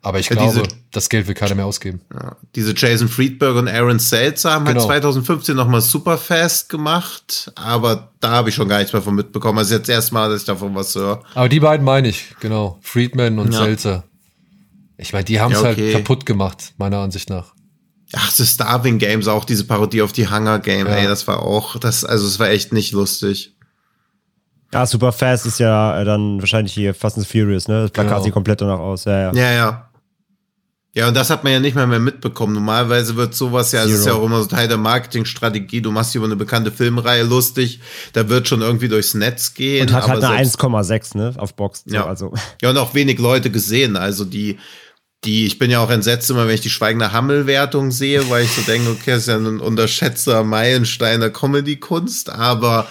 Aber 0.00 0.20
ich 0.20 0.28
ja, 0.28 0.36
glaube, 0.36 0.52
diese, 0.52 0.68
das 0.92 1.08
Geld 1.08 1.26
will 1.26 1.34
keiner 1.34 1.56
mehr 1.56 1.66
ausgeben. 1.66 2.00
Ja, 2.12 2.36
diese 2.54 2.72
Jason 2.74 3.08
Friedberg 3.08 3.56
und 3.56 3.68
Aaron 3.68 3.98
Seltzer 3.98 4.52
haben 4.52 4.64
halt 4.66 4.76
genau. 4.76 4.88
halt 4.88 5.02
2015 5.02 5.56
nochmal 5.56 5.80
Superfast 5.80 6.68
gemacht, 6.68 7.50
aber 7.56 8.12
da 8.20 8.30
habe 8.30 8.48
ich 8.48 8.54
schon 8.54 8.68
gar 8.68 8.78
nichts 8.78 8.92
mehr 8.92 9.02
von 9.02 9.14
mitbekommen. 9.14 9.58
Also 9.58 9.74
jetzt 9.74 9.88
erstmal, 9.88 10.30
dass 10.30 10.42
ich 10.42 10.46
davon 10.46 10.74
was 10.74 10.94
höre. 10.94 11.22
Aber 11.34 11.48
die 11.48 11.60
beiden 11.60 11.84
meine 11.84 12.08
ich, 12.08 12.34
genau. 12.40 12.78
Friedman 12.80 13.38
und 13.38 13.52
ja. 13.52 13.64
Seltzer. 13.64 14.04
Ich 14.98 15.12
meine, 15.12 15.24
die 15.24 15.40
haben 15.40 15.52
es 15.52 15.60
ja, 15.60 15.66
halt 15.66 15.78
okay. 15.78 15.94
halt 15.94 16.04
kaputt 16.04 16.26
gemacht, 16.26 16.74
meiner 16.76 16.98
Ansicht 16.98 17.28
nach. 17.28 17.54
Ach, 18.14 18.30
The 18.30 18.46
Starving 18.46 18.98
Games, 18.98 19.28
auch 19.28 19.44
diese 19.44 19.64
Parodie 19.64 20.02
auf 20.02 20.12
die 20.12 20.30
Hunger 20.30 20.60
Game, 20.60 20.86
ey, 20.86 21.06
das 21.06 21.26
war 21.26 21.42
auch, 21.42 21.78
das, 21.78 22.04
also 22.04 22.26
es 22.26 22.38
war 22.38 22.48
echt 22.48 22.72
nicht 22.72 22.92
lustig. 22.92 23.54
Ja, 24.72 24.84
Superfast 24.84 25.46
ist 25.46 25.60
ja 25.60 26.00
äh, 26.00 26.04
dann 26.04 26.40
wahrscheinlich 26.40 26.72
hier 26.72 26.94
Fast 26.94 27.16
and 27.16 27.26
Furious, 27.26 27.68
ne? 27.68 27.82
Das 27.82 27.90
Plakat 27.90 28.12
genau. 28.12 28.24
sieht 28.24 28.32
komplett 28.34 28.60
danach 28.60 28.78
aus, 28.78 29.04
ja, 29.04 29.20
ja. 29.20 29.32
Ja, 29.32 29.52
ja. 29.52 29.87
Ja, 30.94 31.06
und 31.08 31.14
das 31.14 31.30
hat 31.30 31.44
man 31.44 31.52
ja 31.52 31.60
nicht 31.60 31.76
mal 31.76 31.86
mehr 31.86 32.00
mitbekommen. 32.00 32.54
Normalerweise 32.54 33.14
wird 33.16 33.34
sowas 33.34 33.72
ja, 33.72 33.84
es 33.84 33.92
ist 33.92 34.06
ja 34.06 34.14
auch 34.14 34.24
immer 34.24 34.40
so 34.40 34.48
Teil 34.48 34.68
der 34.68 34.78
Marketingstrategie. 34.78 35.82
Du 35.82 35.92
machst 35.92 36.14
über 36.14 36.24
eine 36.24 36.34
bekannte 36.34 36.72
Filmreihe 36.72 37.24
lustig, 37.24 37.80
da 38.14 38.28
wird 38.28 38.48
schon 38.48 38.62
irgendwie 38.62 38.88
durchs 38.88 39.14
Netz 39.14 39.54
gehen. 39.54 39.82
Und 39.82 39.92
hat 39.92 40.08
halt 40.08 40.24
eine 40.24 40.44
1,6, 40.44 41.16
ne, 41.16 41.34
auf 41.36 41.54
Box. 41.54 41.84
Ja. 41.86 42.06
also. 42.06 42.32
ja, 42.62 42.70
und 42.70 42.78
auch 42.78 42.94
wenig 42.94 43.18
Leute 43.18 43.50
gesehen. 43.50 43.96
Also 43.96 44.24
die, 44.24 44.58
die, 45.24 45.46
ich 45.46 45.58
bin 45.58 45.70
ja 45.70 45.80
auch 45.80 45.90
entsetzt 45.90 46.30
immer, 46.30 46.46
wenn 46.46 46.54
ich 46.54 46.62
die 46.62 46.70
Schweigende 46.70 47.12
Hammel-Wertung 47.12 47.90
sehe, 47.90 48.28
weil 48.30 48.44
ich 48.44 48.52
so 48.52 48.62
denke, 48.62 48.90
okay, 48.90 49.12
das 49.12 49.20
ist 49.20 49.28
ja 49.28 49.36
ein 49.36 49.60
unterschätzter 49.60 50.42
Meilenstein 50.42 51.20
der 51.20 51.30
Comedy-Kunst, 51.30 52.30
aber 52.30 52.86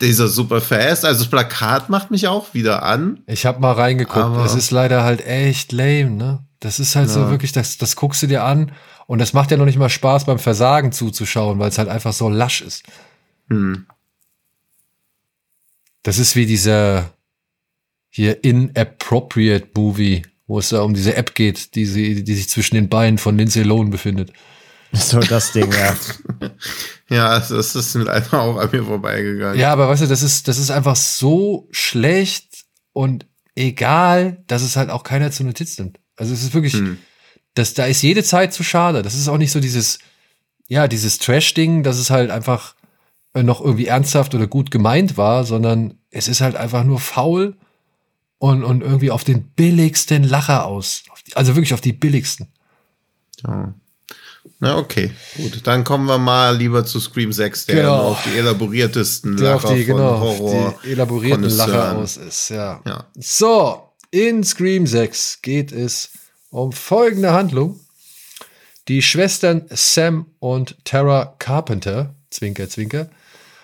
dieser 0.00 0.28
super 0.28 0.60
fast, 0.60 1.04
also 1.04 1.24
das 1.24 1.30
Plakat 1.30 1.90
macht 1.90 2.10
mich 2.10 2.28
auch 2.28 2.54
wieder 2.54 2.84
an. 2.84 3.22
Ich 3.26 3.44
habe 3.44 3.60
mal 3.60 3.72
reingeguckt, 3.72 4.46
es 4.46 4.54
ist 4.54 4.70
leider 4.70 5.04
halt 5.04 5.26
echt 5.26 5.72
lame, 5.72 6.10
ne? 6.10 6.44
Das 6.60 6.78
ist 6.78 6.94
halt 6.94 7.08
ja. 7.08 7.14
so 7.14 7.30
wirklich, 7.30 7.52
das, 7.52 7.78
das 7.78 7.96
guckst 7.96 8.22
du 8.22 8.26
dir 8.26 8.44
an 8.44 8.72
und 9.06 9.18
das 9.18 9.32
macht 9.32 9.50
ja 9.50 9.56
noch 9.56 9.64
nicht 9.64 9.78
mal 9.78 9.88
Spaß 9.88 10.26
beim 10.26 10.38
Versagen 10.38 10.92
zuzuschauen, 10.92 11.58
weil 11.58 11.70
es 11.70 11.78
halt 11.78 11.88
einfach 11.88 12.12
so 12.12 12.28
lasch 12.28 12.60
ist. 12.60 12.84
Hm. 13.48 13.86
Das 16.02 16.18
ist 16.18 16.36
wie 16.36 16.46
dieser 16.46 17.12
hier 18.10 18.44
inappropriate 18.44 19.68
Movie, 19.74 20.22
wo 20.46 20.58
es 20.58 20.70
da 20.70 20.82
um 20.82 20.94
diese 20.94 21.16
App 21.16 21.34
geht, 21.34 21.74
die, 21.74 21.86
sie, 21.86 22.24
die 22.24 22.34
sich 22.34 22.48
zwischen 22.48 22.74
den 22.74 22.88
Beinen 22.88 23.18
von 23.18 23.38
Lindsay 23.38 23.62
Lohan 23.62 23.90
befindet. 23.90 24.32
So 24.92 25.20
das 25.20 25.52
Ding, 25.52 25.72
ja. 25.72 25.96
ja, 27.08 27.38
das 27.38 27.76
ist 27.76 27.94
mit 27.94 28.08
einfach 28.08 28.40
auch 28.40 28.56
an 28.56 28.68
mir 28.72 28.82
vorbeigegangen. 28.82 29.58
Ja, 29.58 29.72
aber 29.72 29.88
weißt 29.88 30.02
du, 30.02 30.06
das 30.08 30.22
ist, 30.22 30.48
das 30.48 30.58
ist 30.58 30.70
einfach 30.70 30.96
so 30.96 31.68
schlecht 31.70 32.64
und 32.92 33.26
egal, 33.54 34.42
dass 34.48 34.62
es 34.62 34.76
halt 34.76 34.90
auch 34.90 35.04
keiner 35.04 35.30
zur 35.30 35.46
Notiz 35.46 35.78
nimmt. 35.78 35.99
Also 36.20 36.34
es 36.34 36.42
ist 36.42 36.52
wirklich, 36.52 36.74
hm. 36.74 36.98
das, 37.54 37.72
da 37.72 37.86
ist 37.86 38.02
jede 38.02 38.22
Zeit 38.22 38.52
zu 38.52 38.62
schade. 38.62 39.00
Das 39.00 39.14
ist 39.14 39.26
auch 39.26 39.38
nicht 39.38 39.52
so 39.52 39.58
dieses, 39.58 39.98
ja, 40.68 40.86
dieses 40.86 41.18
Trash-Ding, 41.18 41.82
dass 41.82 41.98
es 41.98 42.10
halt 42.10 42.30
einfach 42.30 42.74
äh, 43.32 43.42
noch 43.42 43.62
irgendwie 43.62 43.86
ernsthaft 43.86 44.34
oder 44.34 44.46
gut 44.46 44.70
gemeint 44.70 45.16
war, 45.16 45.44
sondern 45.44 45.94
es 46.10 46.28
ist 46.28 46.42
halt 46.42 46.56
einfach 46.56 46.84
nur 46.84 47.00
faul 47.00 47.56
und, 48.36 48.64
und 48.64 48.82
irgendwie 48.82 49.10
auf 49.10 49.24
den 49.24 49.44
billigsten 49.52 50.22
Lacher 50.22 50.66
aus. 50.66 51.04
Also 51.34 51.56
wirklich 51.56 51.72
auf 51.72 51.80
die 51.80 51.94
billigsten. 51.94 52.48
Ja. 53.42 53.72
Na, 54.58 54.76
okay. 54.76 55.10
Gut, 55.38 55.66
dann 55.66 55.84
kommen 55.84 56.04
wir 56.04 56.18
mal 56.18 56.54
lieber 56.54 56.84
zu 56.84 57.00
Scream 57.00 57.32
6, 57.32 57.64
der 57.64 57.76
genau. 57.76 58.10
auf 58.10 58.22
die 58.24 58.38
elaboriertesten 58.38 59.38
Lacher 59.38 59.74
die, 59.74 59.86
genau, 59.86 60.18
von 60.18 60.20
Horror. 60.20 60.74
Die 60.84 60.92
elaborierten 60.92 61.48
Lacher 61.48 61.96
aus 61.96 62.18
ist, 62.18 62.50
ja. 62.50 62.82
ja. 62.84 63.06
So, 63.18 63.89
in 64.10 64.42
Scream 64.42 64.86
6 64.86 65.42
geht 65.42 65.72
es 65.72 66.10
um 66.50 66.72
folgende 66.72 67.32
Handlung. 67.32 67.80
Die 68.88 69.02
Schwestern 69.02 69.66
Sam 69.70 70.26
und 70.40 70.76
Tara 70.84 71.34
Carpenter, 71.38 72.14
Zwinker, 72.30 72.68
Zwinker, 72.68 73.08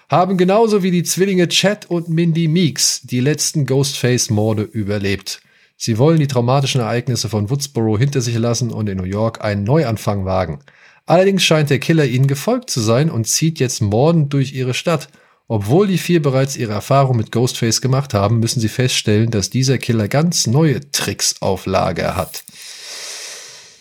haben 0.08 0.36
genauso 0.36 0.84
wie 0.84 0.92
die 0.92 1.02
Zwillinge 1.02 1.48
Chad 1.48 1.90
und 1.90 2.08
Mindy 2.08 2.46
Meeks 2.46 3.00
die 3.02 3.18
letzten 3.18 3.66
Ghostface-Morde 3.66 4.62
überlebt. 4.62 5.40
Sie 5.76 5.98
wollen 5.98 6.20
die 6.20 6.28
traumatischen 6.28 6.80
Ereignisse 6.80 7.28
von 7.28 7.50
Woodsboro 7.50 7.98
hinter 7.98 8.20
sich 8.20 8.36
lassen 8.36 8.70
und 8.70 8.88
in 8.88 8.98
New 8.98 9.04
York 9.04 9.44
einen 9.44 9.64
Neuanfang 9.64 10.24
wagen. 10.24 10.60
Allerdings 11.06 11.42
scheint 11.42 11.70
der 11.70 11.80
Killer 11.80 12.04
ihnen 12.04 12.28
gefolgt 12.28 12.70
zu 12.70 12.80
sein 12.80 13.10
und 13.10 13.26
zieht 13.26 13.58
jetzt 13.58 13.82
mordend 13.82 14.32
durch 14.32 14.52
ihre 14.52 14.74
Stadt. 14.74 15.08
Obwohl 15.48 15.86
die 15.86 15.98
vier 15.98 16.20
bereits 16.20 16.56
ihre 16.56 16.72
Erfahrung 16.72 17.16
mit 17.16 17.30
Ghostface 17.30 17.80
gemacht 17.80 18.14
haben, 18.14 18.40
müssen 18.40 18.60
sie 18.60 18.68
feststellen, 18.68 19.30
dass 19.30 19.48
dieser 19.48 19.78
Killer 19.78 20.08
ganz 20.08 20.48
neue 20.48 20.90
Tricks 20.90 21.36
auf 21.40 21.66
Lager 21.66 22.16
hat. 22.16 22.42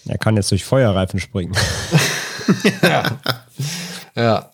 Er 0.07 0.19
kann 0.19 0.35
jetzt 0.35 0.51
durch 0.51 0.63
Feuerreifen 0.63 1.19
springen. 1.19 1.55
ja. 2.83 3.19
ja. 4.15 4.51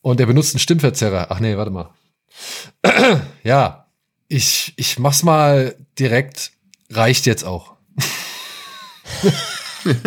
Und 0.00 0.18
er 0.18 0.26
benutzt 0.26 0.54
einen 0.54 0.60
Stimmverzerrer. 0.60 1.28
Ach 1.30 1.38
nee, 1.38 1.56
warte 1.56 1.70
mal. 1.70 1.90
ja, 3.44 3.86
ich, 4.26 4.72
ich 4.76 4.98
mach's 4.98 5.22
mal 5.22 5.76
direkt. 5.96 6.50
Reicht 6.90 7.26
jetzt 7.26 7.44
auch. 7.44 7.74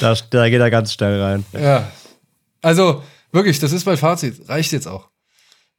da, 0.00 0.14
da 0.30 0.48
geht 0.48 0.60
er 0.60 0.70
ganz 0.70 0.94
schnell 0.94 1.20
rein. 1.20 1.44
Ja. 1.52 1.92
Also, 2.62 3.02
Wirklich, 3.34 3.58
das 3.58 3.72
ist 3.72 3.84
mein 3.84 3.96
Fazit. 3.96 4.48
Reicht 4.48 4.70
jetzt 4.70 4.86
auch. 4.86 5.10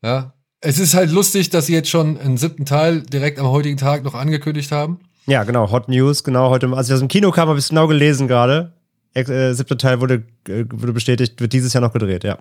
Ja. 0.03 0.33
Es 0.59 0.77
ist 0.77 0.93
halt 0.93 1.09
lustig, 1.09 1.49
dass 1.49 1.67
sie 1.67 1.73
jetzt 1.73 1.89
schon 1.89 2.17
einen 2.17 2.35
siebten 2.35 2.65
Teil 2.65 3.01
direkt 3.01 3.39
am 3.39 3.47
heutigen 3.47 3.77
Tag 3.77 4.03
noch 4.03 4.13
angekündigt 4.13 4.73
haben. 4.73 4.99
Ja, 5.25 5.45
genau. 5.45 5.71
Hot 5.71 5.87
News, 5.87 6.25
genau. 6.25 6.49
Heute, 6.49 6.67
als 6.75 6.89
ich 6.89 6.93
aus 6.93 6.99
dem 6.99 7.07
Kino 7.07 7.31
kam, 7.31 7.47
habe 7.47 7.57
ich 7.57 7.63
es 7.63 7.69
genau 7.69 7.87
gelesen 7.87 8.27
gerade. 8.27 8.73
Äh, 9.13 9.53
siebter 9.53 9.77
Teil 9.77 10.01
wurde, 10.01 10.25
äh, 10.49 10.65
wurde 10.69 10.91
bestätigt, 10.91 11.39
wird 11.39 11.53
dieses 11.53 11.71
Jahr 11.71 11.79
noch 11.79 11.93
gedreht, 11.93 12.25
ja. 12.25 12.39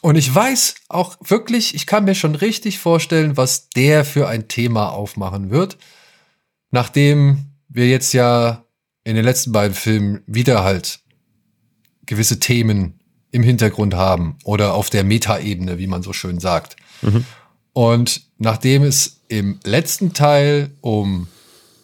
Und 0.00 0.14
ich 0.14 0.32
weiß 0.32 0.76
auch 0.88 1.16
wirklich, 1.24 1.74
ich 1.74 1.86
kann 1.86 2.04
mir 2.04 2.14
schon 2.14 2.36
richtig 2.36 2.78
vorstellen, 2.78 3.36
was 3.36 3.68
der 3.70 4.04
für 4.04 4.28
ein 4.28 4.46
Thema 4.46 4.90
aufmachen 4.90 5.50
wird. 5.50 5.76
Nachdem 6.70 7.46
wir 7.68 7.88
jetzt 7.88 8.12
ja 8.12 8.64
in 9.02 9.16
den 9.16 9.24
letzten 9.24 9.50
beiden 9.50 9.74
Filmen 9.74 10.22
wieder 10.28 10.62
halt 10.62 11.00
gewisse 12.06 12.38
Themen 12.38 13.00
im 13.36 13.44
Hintergrund 13.44 13.94
haben 13.94 14.36
oder 14.44 14.74
auf 14.74 14.90
der 14.90 15.04
Metaebene, 15.04 15.78
wie 15.78 15.86
man 15.86 16.02
so 16.02 16.12
schön 16.12 16.40
sagt. 16.40 16.74
Mhm. 17.02 17.24
Und 17.72 18.22
nachdem 18.38 18.82
es 18.82 19.20
im 19.28 19.60
letzten 19.62 20.12
Teil 20.14 20.70
um 20.80 21.28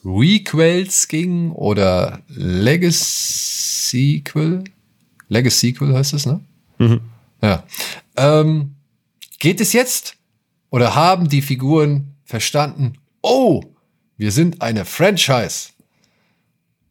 Requels 0.04 1.06
ging 1.06 1.52
oder 1.52 2.23
Legacy-Sequel, 2.28 4.64
Legacy-Sequel 5.28 5.94
heißt 5.94 6.14
es, 6.14 6.26
ne? 6.26 6.40
Mhm. 6.78 7.00
Ja. 7.42 7.62
Ähm, 8.16 8.75
geht 9.38 9.61
es 9.61 9.73
jetzt 9.75 10.16
oder 10.71 10.94
haben 10.94 11.28
die 11.28 11.42
Figuren 11.42 12.14
verstanden, 12.25 12.94
oh, 13.21 13.62
wir 14.16 14.32
sind 14.32 14.62
eine 14.62 14.87
Franchise. 14.87 15.68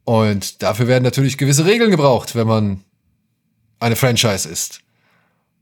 Und 0.04 0.62
dafür 0.62 0.86
werden 0.86 1.04
natürlich 1.04 1.38
gewisse 1.38 1.66
Regeln 1.66 1.90
gebraucht, 1.90 2.36
wenn 2.36 2.46
man 2.46 2.84
eine 3.82 3.96
Franchise 3.96 4.48
ist. 4.48 4.80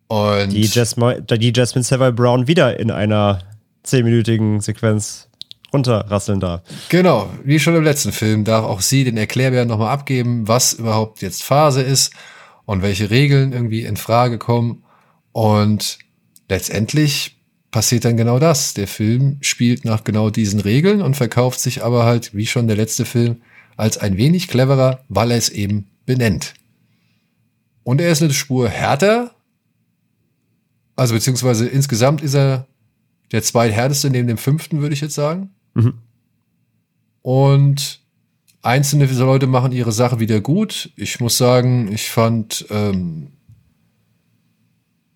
Und 0.08 0.50
die, 0.50 0.62
Jasmine, 0.62 1.22
die 1.22 1.52
Jasmine 1.54 1.84
Savile 1.84 2.12
Brown 2.12 2.46
wieder 2.46 2.78
in 2.78 2.90
einer 2.90 3.40
zehnminütigen 3.82 4.60
Sequenz 4.60 5.28
runterrasseln 5.72 6.40
darf. 6.40 6.62
Genau, 6.88 7.30
wie 7.44 7.60
schon 7.60 7.76
im 7.76 7.84
letzten 7.84 8.12
Film 8.12 8.44
darf 8.44 8.64
auch 8.64 8.80
sie 8.80 9.04
den 9.04 9.16
Erklärbär 9.16 9.64
nochmal 9.64 9.90
abgeben, 9.92 10.48
was 10.48 10.72
überhaupt 10.72 11.22
jetzt 11.22 11.42
Phase 11.42 11.82
ist 11.82 12.12
und 12.64 12.82
welche 12.82 13.10
Regeln 13.10 13.52
irgendwie 13.52 13.82
in 13.82 13.96
Frage 13.96 14.38
kommen. 14.38 14.82
Und 15.32 15.98
letztendlich 16.48 17.36
passiert 17.70 18.04
dann 18.04 18.16
genau 18.16 18.38
das. 18.38 18.74
Der 18.74 18.88
Film 18.88 19.38
spielt 19.40 19.84
nach 19.84 20.02
genau 20.02 20.30
diesen 20.30 20.60
Regeln 20.60 21.02
und 21.02 21.16
verkauft 21.16 21.60
sich 21.60 21.84
aber 21.84 22.04
halt, 22.04 22.34
wie 22.34 22.46
schon 22.46 22.66
der 22.66 22.76
letzte 22.76 23.04
Film, 23.04 23.42
als 23.76 23.96
ein 23.96 24.16
wenig 24.16 24.48
cleverer, 24.48 25.04
weil 25.08 25.30
er 25.30 25.38
es 25.38 25.48
eben 25.48 25.86
benennt. 26.04 26.54
Und 27.82 28.00
er 28.00 28.10
ist 28.10 28.22
eine 28.22 28.32
Spur 28.32 28.68
härter. 28.68 29.34
Also 30.96 31.14
beziehungsweise 31.14 31.66
insgesamt 31.66 32.22
ist 32.22 32.34
er 32.34 32.66
der 33.32 33.42
zweithärteste 33.42 34.10
neben 34.10 34.28
dem 34.28 34.38
fünften, 34.38 34.80
würde 34.80 34.94
ich 34.94 35.00
jetzt 35.00 35.14
sagen. 35.14 35.50
Mhm. 35.74 35.94
Und 37.22 38.00
einzelne 38.62 39.06
Leute 39.06 39.46
machen 39.46 39.72
ihre 39.72 39.92
Sache 39.92 40.20
wieder 40.20 40.40
gut. 40.40 40.90
Ich 40.96 41.20
muss 41.20 41.38
sagen, 41.38 41.90
ich 41.92 42.10
fand, 42.10 42.66
ähm, 42.70 43.28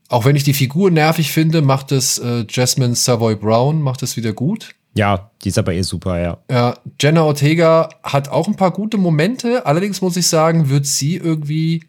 auch 0.09 0.25
wenn 0.25 0.37
ich 0.37 0.45
die 0.45 0.55
Figur 0.55 0.91
nervig 0.91 1.33
finde, 1.33 1.63
macht 1.63 1.93
es 1.93 2.19
äh, 2.19 2.47
Jasmine 2.49 2.95
Savoy 2.95 3.37
Brown, 3.37 3.83
macht 3.83 4.03
es 4.03 4.17
wieder 4.17 4.33
gut. 4.33 4.75
Ja, 4.97 5.33
die 5.43 5.49
ist 5.49 5.59
aber 5.59 5.75
eh 5.75 5.83
super, 5.83 6.21
ja. 6.21 6.39
Ja, 6.49 6.79
Jenna 7.01 7.25
Ortega 7.25 7.89
hat 8.05 8.29
auch 8.29 8.47
ein 8.47 8.55
paar 8.55 8.71
gute 8.71 8.97
Momente. 8.97 9.67
Allerdings 9.67 10.01
muss 10.01 10.17
ich 10.17 10.29
sagen, 10.29 10.69
wird 10.71 10.87
sie 10.87 11.17
irgendwie 11.17 11.85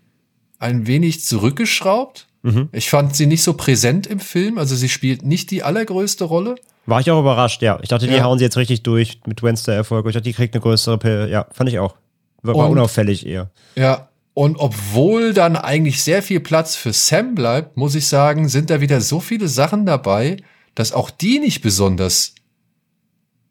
ein 0.59 0.88
wenig 0.88 1.24
zurückgeschraubt. 1.25 2.27
Mhm. 2.43 2.69
Ich 2.71 2.89
fand 2.89 3.15
sie 3.15 3.25
nicht 3.25 3.43
so 3.43 3.53
präsent 3.53 4.07
im 4.07 4.19
Film. 4.19 4.57
Also 4.57 4.75
sie 4.75 4.89
spielt 4.89 5.24
nicht 5.24 5.51
die 5.51 5.63
allergrößte 5.63 6.24
Rolle. 6.25 6.55
War 6.85 7.00
ich 7.01 7.09
auch 7.09 7.19
überrascht, 7.19 7.62
ja. 7.63 7.79
Ich 7.81 7.89
dachte, 7.89 8.07
die 8.07 8.13
Ja. 8.13 8.24
hauen 8.24 8.38
sie 8.38 8.43
jetzt 8.45 8.57
richtig 8.57 8.83
durch 8.83 9.19
mit 9.25 9.41
Wednesday 9.41 9.75
Erfolg. 9.75 10.05
Ich 10.05 10.13
dachte, 10.13 10.24
die 10.29 10.33
kriegt 10.33 10.53
eine 10.53 10.62
größere, 10.62 10.97
P 11.00 11.25
ja, 11.31 11.47
fand 11.51 11.69
ich 11.69 11.79
auch. 11.79 11.95
War, 12.43 12.53
war 12.55 12.65
Und- 12.67 12.74
unauffällig 12.74 13.25
eher. 13.25 13.50
Ja, 13.75 14.09
und 14.35 14.57
obwohl 14.57 15.33
dann 15.33 15.55
eigentlich 15.55 16.03
sehr 16.03 16.21
viel 16.21 16.39
Platz 16.41 16.75
für 16.75 16.93
Sam 16.93 17.33
bleibt, 17.33 17.75
muss 17.77 17.95
ich 17.95 18.07
sagen, 18.07 18.50
sind 18.50 18.69
da 18.69 18.81
wieder 18.81 19.01
so 19.01 19.19
viele 19.19 19.47
Sachen 19.47 19.88
dabei, 19.88 20.38
dass 20.75 20.91
auch 20.91 21.09
die 21.09 21.39
nicht 21.39 21.62
besonders, 21.63 22.35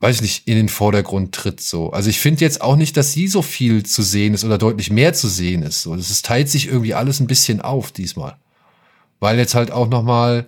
weiß 0.04 0.16
ich 0.16 0.22
nicht, 0.22 0.48
in 0.48 0.56
den 0.56 0.68
Vordergrund 0.68 1.34
tritt 1.34 1.62
so. 1.62 1.90
Also 1.90 2.10
ich 2.10 2.20
finde 2.20 2.42
jetzt 2.42 2.60
auch 2.60 2.76
nicht, 2.76 2.94
dass 2.98 3.12
sie 3.14 3.26
so 3.26 3.40
viel 3.40 3.86
zu 3.86 4.02
sehen 4.02 4.34
ist 4.34 4.44
oder 4.44 4.58
deutlich 4.58 4.90
mehr 4.90 5.14
zu 5.14 5.28
sehen 5.28 5.62
ist. 5.62 5.80
So, 5.80 5.96
das 5.96 6.10
ist, 6.10 6.26
teilt 6.26 6.50
sich 6.50 6.66
irgendwie 6.68 6.92
alles 6.92 7.20
ein 7.20 7.26
bisschen 7.26 7.62
auf 7.62 7.90
diesmal, 7.90 8.36
weil 9.18 9.38
jetzt 9.38 9.54
halt 9.54 9.70
auch 9.70 9.88
noch 9.88 10.02
mal 10.02 10.46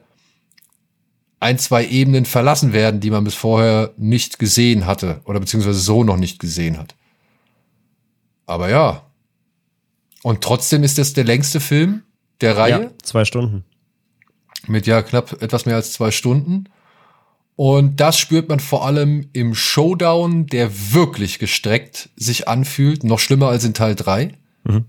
ein, 1.41 1.59
zwei 1.59 1.87
Ebenen 1.87 2.27
verlassen 2.27 2.75
werden, 2.75 3.01
die 3.01 3.11
man 3.11 3.25
bis 3.25 3.35
vorher 3.35 3.95
nicht 3.97 4.39
gesehen 4.39 4.85
hatte 4.85 5.23
oder 5.25 5.41
beziehungsweise 5.41 5.79
so 5.81 6.05
noch 6.05 6.19
nicht 6.19 6.39
gesehen 6.39 6.77
hat. 6.77 6.95
Aber 8.45 8.69
ja, 8.69 9.07
und 10.23 10.43
trotzdem 10.43 10.83
ist 10.83 10.99
das 10.99 11.15
der 11.15 11.25
längste 11.25 11.61
Film 11.61 12.03
der 12.43 12.59
Reihe 12.59 12.83
Ja, 12.83 12.91
zwei 13.03 13.25
Stunden. 13.25 13.65
mit 14.67 14.87
ja 14.87 15.01
knapp 15.01 15.41
etwas 15.41 15.65
mehr 15.65 15.77
als 15.77 15.95
zwei 15.95 16.11
Stunden. 16.11 16.65
Und 17.57 18.01
das 18.01 18.19
spürt 18.19 18.51
man 18.51 18.61
vor 18.61 18.85
allem 18.85 19.31
im 19.33 19.55
Showdown, 19.55 20.47
der 20.47 20.93
wirklich 20.93 21.39
gestreckt 21.39 22.11
sich 22.15 22.49
anfühlt, 22.49 23.03
noch 23.03 23.19
schlimmer 23.19 23.49
als 23.49 23.65
in 23.65 23.73
Teil 23.73 23.95
3. 23.95 24.33
Mhm. 24.65 24.85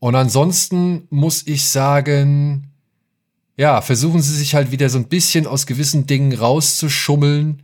Und 0.00 0.14
ansonsten 0.16 1.06
muss 1.10 1.46
ich 1.46 1.64
sagen, 1.64 2.72
ja, 3.56 3.80
versuchen 3.80 4.20
sie 4.20 4.34
sich 4.34 4.54
halt 4.54 4.72
wieder 4.72 4.88
so 4.88 4.98
ein 4.98 5.08
bisschen 5.08 5.46
aus 5.46 5.66
gewissen 5.66 6.06
Dingen 6.06 6.34
rauszuschummeln, 6.34 7.62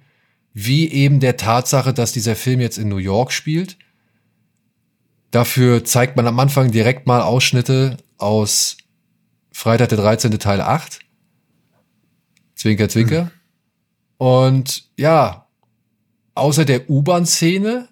wie 0.54 0.90
eben 0.90 1.18
der 1.18 1.36
Tatsache, 1.36 1.92
dass 1.92 2.12
dieser 2.12 2.36
Film 2.36 2.60
jetzt 2.60 2.78
in 2.78 2.88
New 2.88 2.96
York 2.98 3.32
spielt. 3.32 3.76
Dafür 5.32 5.84
zeigt 5.84 6.16
man 6.16 6.26
am 6.26 6.38
Anfang 6.38 6.70
direkt 6.70 7.06
mal 7.06 7.22
Ausschnitte 7.22 7.96
aus 8.18 8.76
Freitag 9.50 9.88
der 9.88 9.98
13. 9.98 10.38
Teil 10.38 10.60
8. 10.60 11.00
Zwinker, 12.62 12.88
zwinker. 12.88 13.32
Und 14.18 14.84
ja, 14.96 15.48
außer 16.36 16.64
der 16.64 16.88
U-Bahn-Szene, 16.88 17.88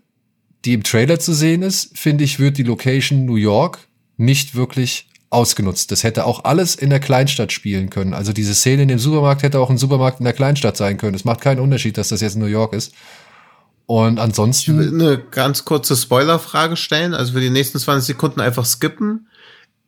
die 0.65 0.75
im 0.75 0.85
Trailer 0.85 1.19
zu 1.19 1.35
sehen 1.35 1.63
ist, 1.63 1.99
finde 1.99 2.23
ich, 2.23 2.39
wird 2.39 2.57
die 2.57 2.63
Location 2.63 3.25
New 3.25 3.35
York 3.35 3.81
nicht 4.17 4.55
wirklich 4.55 5.09
ausgenutzt. 5.29 5.91
Das 5.91 6.05
hätte 6.05 6.25
auch 6.25 6.45
alles 6.45 6.77
in 6.77 6.89
der 6.89 7.01
Kleinstadt 7.01 7.51
spielen 7.51 7.91
können. 7.91 8.15
Also 8.15 8.33
diese 8.33 8.55
Szene 8.55 8.83
in 8.83 8.89
dem 8.89 9.01
Supermarkt 9.01 9.43
hätte 9.43 9.59
auch 9.59 9.71
ein 9.71 9.79
Supermarkt 9.79 10.21
in 10.21 10.25
der 10.25 10.35
Kleinstadt 10.35 10.77
sein 10.77 10.99
können. 10.99 11.17
Es 11.17 11.25
macht 11.25 11.41
keinen 11.41 11.59
Unterschied, 11.59 11.99
dass 11.99 12.11
das 12.11 12.21
jetzt 12.21 12.37
New 12.37 12.47
York 12.47 12.73
ist. 12.73 12.95
Und 13.87 14.13
Ich 14.13 14.17
will 14.19 14.23
ansonsten, 14.23 15.01
eine 15.01 15.19
ganz 15.19 15.65
kurze 15.65 15.97
Spoilerfrage 15.97 16.77
stellen, 16.77 17.13
also 17.13 17.33
für 17.33 17.41
die 17.41 17.51
nächsten 17.51 17.81
20 17.81 18.07
Sekunden 18.07 18.41
einfach 18.41 18.65
skippen. 18.65 19.27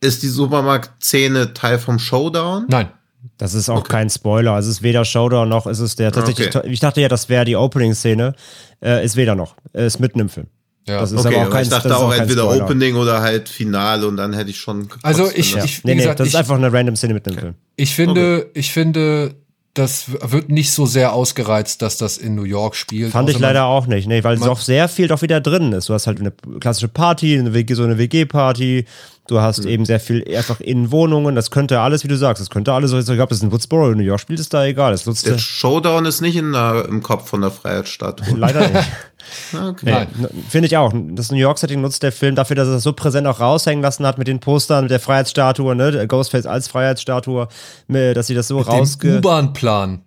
Ist 0.01 0.23
die 0.23 0.27
Supermarkt-Szene 0.27 1.53
Teil 1.53 1.79
vom 1.79 1.99
Showdown? 1.99 2.65
nein. 2.67 2.89
Das 3.37 3.53
ist 3.53 3.69
auch 3.69 3.83
kein 3.83 4.09
Spoiler. 4.09 4.51
Also 4.53 4.69
es 4.69 4.77
ist 4.77 4.83
weder 4.83 5.03
Showdown 5.05 5.49
noch 5.49 5.65
ist 5.67 5.79
es 5.79 5.95
der 5.95 6.11
tatsächlich. 6.11 6.55
Okay. 6.55 6.69
Ich 6.69 6.79
dachte 6.79 7.01
ja, 7.01 7.07
das 7.09 7.29
wäre 7.29 7.45
die 7.45 7.55
Opening-Szene. 7.55 8.35
Äh, 8.83 9.03
ist 9.03 9.15
weder 9.15 9.35
noch. 9.35 9.55
Äh, 9.73 9.85
ist 9.87 9.99
mitten 9.99 10.19
im 10.19 10.29
Film. 10.29 10.47
Ja. 10.87 10.99
Das 10.99 11.11
ist 11.13 11.25
Okay, 11.25 11.35
aber 11.37 11.47
auch 11.47 11.51
kein 11.51 11.63
ich 11.63 11.69
dachte 11.69 11.87
das 11.87 11.97
ist 11.97 12.03
auch 12.03 12.09
kein 12.11 12.21
entweder 12.21 12.43
Spoiler. 12.43 12.63
Opening 12.65 12.95
oder 12.95 13.21
halt 13.21 13.47
Finale 13.49 14.05
und 14.07 14.17
dann 14.17 14.33
hätte 14.33 14.49
ich 14.49 14.57
schon 14.57 14.81
gekotzt, 14.83 15.05
Also 15.05 15.29
ich- 15.33 15.53
das- 15.53 15.65
ich- 15.65 15.83
wie 15.83 15.87
Nee, 15.87 15.95
nee, 15.95 16.01
gesagt, 16.01 16.19
das 16.19 16.27
ich- 16.27 16.33
ist 16.33 16.39
einfach 16.39 16.55
eine 16.55 16.71
random 16.73 16.95
Szene 16.95 17.13
mitten 17.13 17.29
im 17.31 17.37
Film. 17.39 17.53
Ich 17.77 17.95
finde, 17.95 18.49
ich 18.53 18.71
finde, 18.71 19.35
das 19.73 20.05
wird 20.31 20.49
nicht 20.49 20.71
so 20.71 20.85
sehr 20.85 21.13
ausgereizt, 21.13 21.81
dass 21.81 21.97
das 21.97 22.17
in 22.17 22.35
New 22.35 22.43
York 22.43 22.75
spielt. 22.75 23.11
Fand 23.11 23.29
ich 23.29 23.39
leider 23.39 23.65
auch 23.65 23.87
nicht. 23.87 24.07
Nee, 24.07 24.23
weil 24.23 24.37
man- 24.37 24.47
doch 24.49 24.59
sehr 24.59 24.87
viel 24.87 25.07
doch 25.07 25.23
wieder 25.23 25.41
drin 25.41 25.71
ist. 25.71 25.89
Du 25.89 25.93
hast 25.95 26.05
halt 26.05 26.19
eine 26.19 26.31
klassische 26.59 26.87
Party, 26.89 27.37
eine 27.39 27.53
WG, 27.55 27.73
so 27.73 27.83
eine 27.83 27.97
WG-Party. 27.97 28.85
Du 29.25 29.39
hast 29.39 29.65
eben 29.65 29.85
sehr 29.85 29.99
viel 30.01 30.23
einfach 30.35 30.59
in 30.59 30.91
Wohnungen. 30.91 31.33
Das 31.33 31.49
könnte 31.49 31.79
alles, 31.79 32.03
wie 32.03 32.07
du 32.09 32.17
sagst, 32.17 32.41
das 32.41 32.49
könnte 32.49 32.73
alles 32.73 32.91
so, 32.91 32.99
ich 32.99 33.05
glaube, 33.05 33.29
das 33.29 33.37
ist 33.37 33.43
in 33.43 33.51
Woodsboro, 33.51 33.95
New 33.95 34.03
York 34.03 34.19
spielt 34.19 34.39
es 34.39 34.49
da 34.49 34.65
egal. 34.65 34.91
Das 34.91 35.05
nutzt 35.05 35.25
Der 35.25 35.37
Showdown 35.39 36.05
ist 36.05 36.21
nicht 36.21 36.35
in 36.35 36.51
der, 36.51 36.85
im 36.89 37.01
Kopf 37.01 37.29
von 37.29 37.41
der 37.41 37.49
Freiheitsstatue. 37.49 38.25
leider 38.37 38.67
nicht. 38.67 38.91
Okay. 39.53 39.91
Nein. 39.91 40.07
Nee, 40.17 40.27
Finde 40.49 40.67
ich 40.67 40.77
auch. 40.77 40.93
Das 41.11 41.31
New 41.31 41.37
York-Setting 41.37 41.81
nutzt 41.81 42.03
der 42.03 42.11
Film 42.11 42.35
dafür, 42.35 42.55
dass 42.55 42.67
er 42.67 42.73
das 42.75 42.83
so 42.83 42.93
präsent 42.93 43.27
auch 43.27 43.39
raushängen 43.39 43.81
lassen 43.81 44.05
hat 44.05 44.17
mit 44.17 44.27
den 44.27 44.39
Postern, 44.39 44.85
mit 44.85 44.91
der 44.91 44.99
Freiheitsstatue, 44.99 45.75
ne? 45.75 45.91
der 45.91 46.07
Ghostface 46.07 46.45
als 46.45 46.67
Freiheitsstatue, 46.67 47.47
dass 47.87 48.27
sie 48.27 48.35
das 48.35 48.47
so 48.47 48.57
Mit 48.59 48.67
dem. 49.03 49.17
U-Bahn-Plan. 49.17 50.01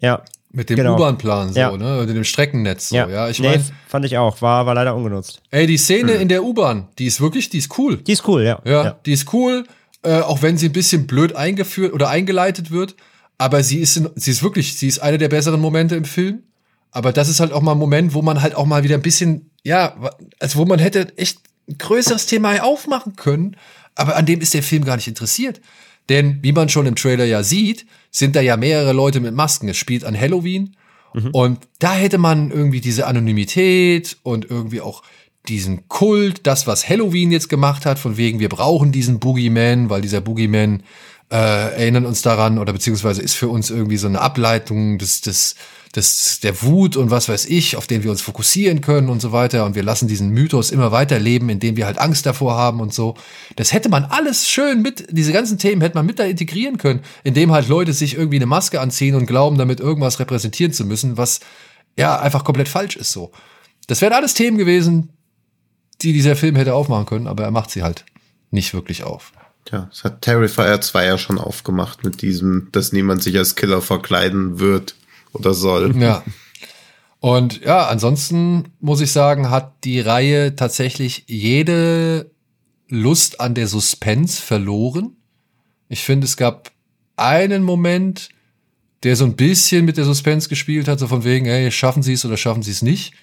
Ja. 0.00 0.22
Mit 0.50 0.68
dem 0.68 0.76
Genau. 0.76 0.94
U-Bahn-Plan, 0.96 1.52
so, 1.52 1.58
Ja. 1.58 1.76
ne? 1.76 2.04
Mit 2.06 2.14
dem 2.14 2.24
Streckennetz, 2.24 2.90
so, 2.90 2.96
Ja, 2.96 3.08
ja. 3.08 3.28
Ich 3.28 3.40
nee, 3.40 3.48
meine, 3.48 3.64
fand 3.88 4.04
ich 4.04 4.18
auch. 4.18 4.42
War, 4.42 4.66
war 4.66 4.74
leider 4.74 4.94
ungenutzt. 4.94 5.40
ey, 5.50 5.66
die 5.66 5.78
Szene 5.78 6.12
in 6.12 6.28
der 6.28 6.44
U-Bahn, 6.44 6.88
die 6.98 7.06
ist 7.06 7.20
wirklich, 7.22 7.48
die 7.48 7.58
ist 7.58 7.78
cool. 7.78 7.96
Die 7.98 8.12
ist 8.12 8.28
cool, 8.28 8.42
ja. 8.42 8.60
Ja, 8.64 8.96
die 9.06 9.12
ist 9.12 9.32
cool, 9.32 9.64
äh, 10.02 10.20
auch 10.20 10.42
wenn 10.42 10.58
sie 10.58 10.66
ein 10.66 10.72
bisschen 10.72 11.06
blöd 11.06 11.34
eingeführt 11.36 11.92
oder 11.94 12.08
eingeleitet 12.10 12.70
wird. 12.70 12.96
Aber 13.38 13.62
sie 13.62 13.78
ist, 13.80 13.96
in, 13.96 14.10
sie 14.14 14.30
ist 14.30 14.42
wirklich, 14.42 14.76
sie 14.76 14.86
ist 14.88 14.98
eine 15.00 15.16
der 15.18 15.28
besseren 15.28 15.60
Momente 15.60 15.96
im 15.96 16.04
Film. 16.04 16.42
Aber 16.92 17.12
das 17.12 17.28
ist 17.28 17.40
halt 17.40 17.52
auch 17.52 17.62
mal 17.62 17.72
ein 17.72 17.78
Moment, 17.78 18.14
wo 18.14 18.22
man 18.22 18.42
halt 18.42 18.54
auch 18.54 18.66
mal 18.66 18.84
wieder 18.84 18.94
ein 18.94 19.02
bisschen, 19.02 19.50
ja, 19.64 19.96
also 20.38 20.58
wo 20.58 20.66
man 20.66 20.78
hätte 20.78 21.16
echt 21.16 21.40
ein 21.68 21.78
größeres 21.78 22.26
Thema 22.26 22.62
aufmachen 22.62 23.16
können. 23.16 23.56
Aber 23.94 24.16
an 24.16 24.26
dem 24.26 24.40
ist 24.40 24.54
der 24.54 24.62
Film 24.62 24.84
gar 24.84 24.96
nicht 24.96 25.08
interessiert. 25.08 25.60
Denn, 26.08 26.38
wie 26.42 26.52
man 26.52 26.68
schon 26.68 26.86
im 26.86 26.96
Trailer 26.96 27.24
ja 27.24 27.42
sieht, 27.42 27.86
sind 28.10 28.36
da 28.36 28.40
ja 28.40 28.56
mehrere 28.56 28.92
Leute 28.92 29.20
mit 29.20 29.34
Masken. 29.34 29.68
Es 29.68 29.76
spielt 29.76 30.04
an 30.04 30.18
Halloween. 30.18 30.76
Und 31.32 31.68
da 31.78 31.92
hätte 31.92 32.18
man 32.18 32.50
irgendwie 32.50 32.80
diese 32.80 33.06
Anonymität 33.06 34.16
und 34.22 34.50
irgendwie 34.50 34.80
auch 34.80 35.02
diesen 35.48 35.88
Kult, 35.88 36.46
das, 36.46 36.66
was 36.66 36.88
Halloween 36.88 37.32
jetzt 37.32 37.48
gemacht 37.48 37.84
hat, 37.84 37.98
von 37.98 38.16
wegen, 38.16 38.38
wir 38.38 38.48
brauchen 38.48 38.92
diesen 38.92 39.18
Boogeyman, 39.18 39.90
weil 39.90 40.00
dieser 40.00 40.20
Boogeyman 40.20 40.82
äh, 41.30 41.34
erinnert 41.74 42.04
uns 42.04 42.22
daran 42.22 42.58
oder 42.58 42.72
beziehungsweise 42.72 43.22
ist 43.22 43.34
für 43.34 43.48
uns 43.48 43.70
irgendwie 43.70 43.96
so 43.96 44.06
eine 44.06 44.20
Ableitung 44.20 44.98
des, 44.98 45.20
des, 45.20 45.56
des, 45.94 46.40
der 46.40 46.62
Wut 46.62 46.96
und 46.96 47.10
was 47.10 47.28
weiß 47.28 47.46
ich, 47.46 47.76
auf 47.76 47.86
den 47.86 48.02
wir 48.02 48.10
uns 48.10 48.22
fokussieren 48.22 48.80
können 48.80 49.10
und 49.10 49.20
so 49.20 49.32
weiter. 49.32 49.66
Und 49.66 49.74
wir 49.74 49.82
lassen 49.82 50.08
diesen 50.08 50.30
Mythos 50.30 50.70
immer 50.70 50.90
weiter 50.90 51.18
leben, 51.18 51.50
indem 51.50 51.76
wir 51.76 51.84
halt 51.84 51.98
Angst 51.98 52.24
davor 52.24 52.56
haben 52.56 52.80
und 52.80 52.94
so. 52.94 53.14
Das 53.56 53.72
hätte 53.72 53.90
man 53.90 54.04
alles 54.04 54.48
schön 54.48 54.80
mit, 54.80 55.06
diese 55.10 55.32
ganzen 55.32 55.58
Themen 55.58 55.82
hätte 55.82 55.96
man 55.96 56.06
mit 56.06 56.18
da 56.18 56.24
integrieren 56.24 56.78
können, 56.78 57.00
indem 57.24 57.52
halt 57.52 57.68
Leute 57.68 57.92
sich 57.92 58.14
irgendwie 58.14 58.36
eine 58.36 58.46
Maske 58.46 58.80
anziehen 58.80 59.14
und 59.14 59.26
glauben, 59.26 59.58
damit 59.58 59.80
irgendwas 59.80 60.18
repräsentieren 60.18 60.72
zu 60.72 60.86
müssen, 60.86 61.18
was 61.18 61.40
ja 61.98 62.18
einfach 62.18 62.44
komplett 62.44 62.68
falsch 62.68 62.96
ist 62.96 63.12
so. 63.12 63.30
Das 63.86 64.00
wären 64.00 64.14
alles 64.14 64.32
Themen 64.32 64.56
gewesen, 64.56 65.10
die 66.00 66.14
dieser 66.14 66.36
Film 66.36 66.56
hätte 66.56 66.74
aufmachen 66.74 67.04
können, 67.04 67.26
aber 67.26 67.44
er 67.44 67.50
macht 67.50 67.70
sie 67.70 67.82
halt 67.82 68.06
nicht 68.50 68.72
wirklich 68.72 69.04
auf. 69.04 69.32
Tja, 69.66 69.88
das 69.90 70.04
hat 70.04 70.22
Terrifier 70.22 70.80
2 70.80 71.04
ja 71.04 71.18
schon 71.18 71.38
aufgemacht 71.38 72.02
mit 72.02 72.22
diesem, 72.22 72.68
dass 72.72 72.92
niemand 72.92 73.22
sich 73.22 73.36
als 73.36 73.56
Killer 73.56 73.82
verkleiden 73.82 74.58
wird 74.58 74.96
oder 75.32 75.54
soll. 75.54 75.96
Ja. 76.00 76.22
Und 77.20 77.60
ja, 77.62 77.86
ansonsten 77.86 78.72
muss 78.80 79.00
ich 79.00 79.12
sagen, 79.12 79.50
hat 79.50 79.84
die 79.84 80.00
Reihe 80.00 80.56
tatsächlich 80.56 81.24
jede 81.28 82.32
Lust 82.88 83.40
an 83.40 83.54
der 83.54 83.68
Suspense 83.68 84.42
verloren. 84.42 85.16
Ich 85.88 86.02
finde, 86.02 86.24
es 86.26 86.36
gab 86.36 86.72
einen 87.16 87.62
Moment, 87.62 88.30
der 89.02 89.16
so 89.16 89.24
ein 89.24 89.36
bisschen 89.36 89.84
mit 89.84 89.96
der 89.96 90.04
Suspense 90.04 90.48
gespielt 90.48 90.88
hat, 90.88 90.98
so 90.98 91.06
von 91.06 91.24
wegen, 91.24 91.46
ey, 91.46 91.70
schaffen 91.70 92.02
sie 92.02 92.14
es 92.14 92.24
oder 92.24 92.36
schaffen 92.36 92.62
sie 92.62 92.70
es 92.70 92.82
nicht. 92.82 93.14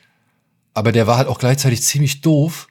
Aber 0.74 0.92
der 0.92 1.08
war 1.08 1.18
halt 1.18 1.28
auch 1.28 1.40
gleichzeitig 1.40 1.84
ziemlich 1.84 2.22
doof 2.22 2.68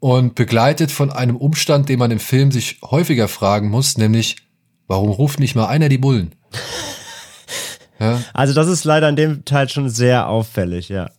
und 0.00 0.34
begleitet 0.34 0.90
von 0.90 1.10
einem 1.10 1.36
Umstand, 1.36 1.88
den 1.88 1.98
man 1.98 2.10
im 2.10 2.20
Film 2.20 2.50
sich 2.50 2.78
häufiger 2.82 3.28
fragen 3.28 3.68
muss, 3.68 3.96
nämlich, 3.96 4.36
warum 4.86 5.10
ruft 5.10 5.38
nicht 5.38 5.54
mal 5.54 5.66
einer 5.66 5.88
die 5.88 5.98
Bullen? 5.98 6.34
Ja. 7.98 8.20
Also 8.32 8.54
das 8.54 8.68
ist 8.68 8.84
leider 8.84 9.08
in 9.08 9.16
dem 9.16 9.44
Teil 9.44 9.68
schon 9.68 9.88
sehr 9.88 10.28
auffällig, 10.28 10.88
ja. 10.88 11.10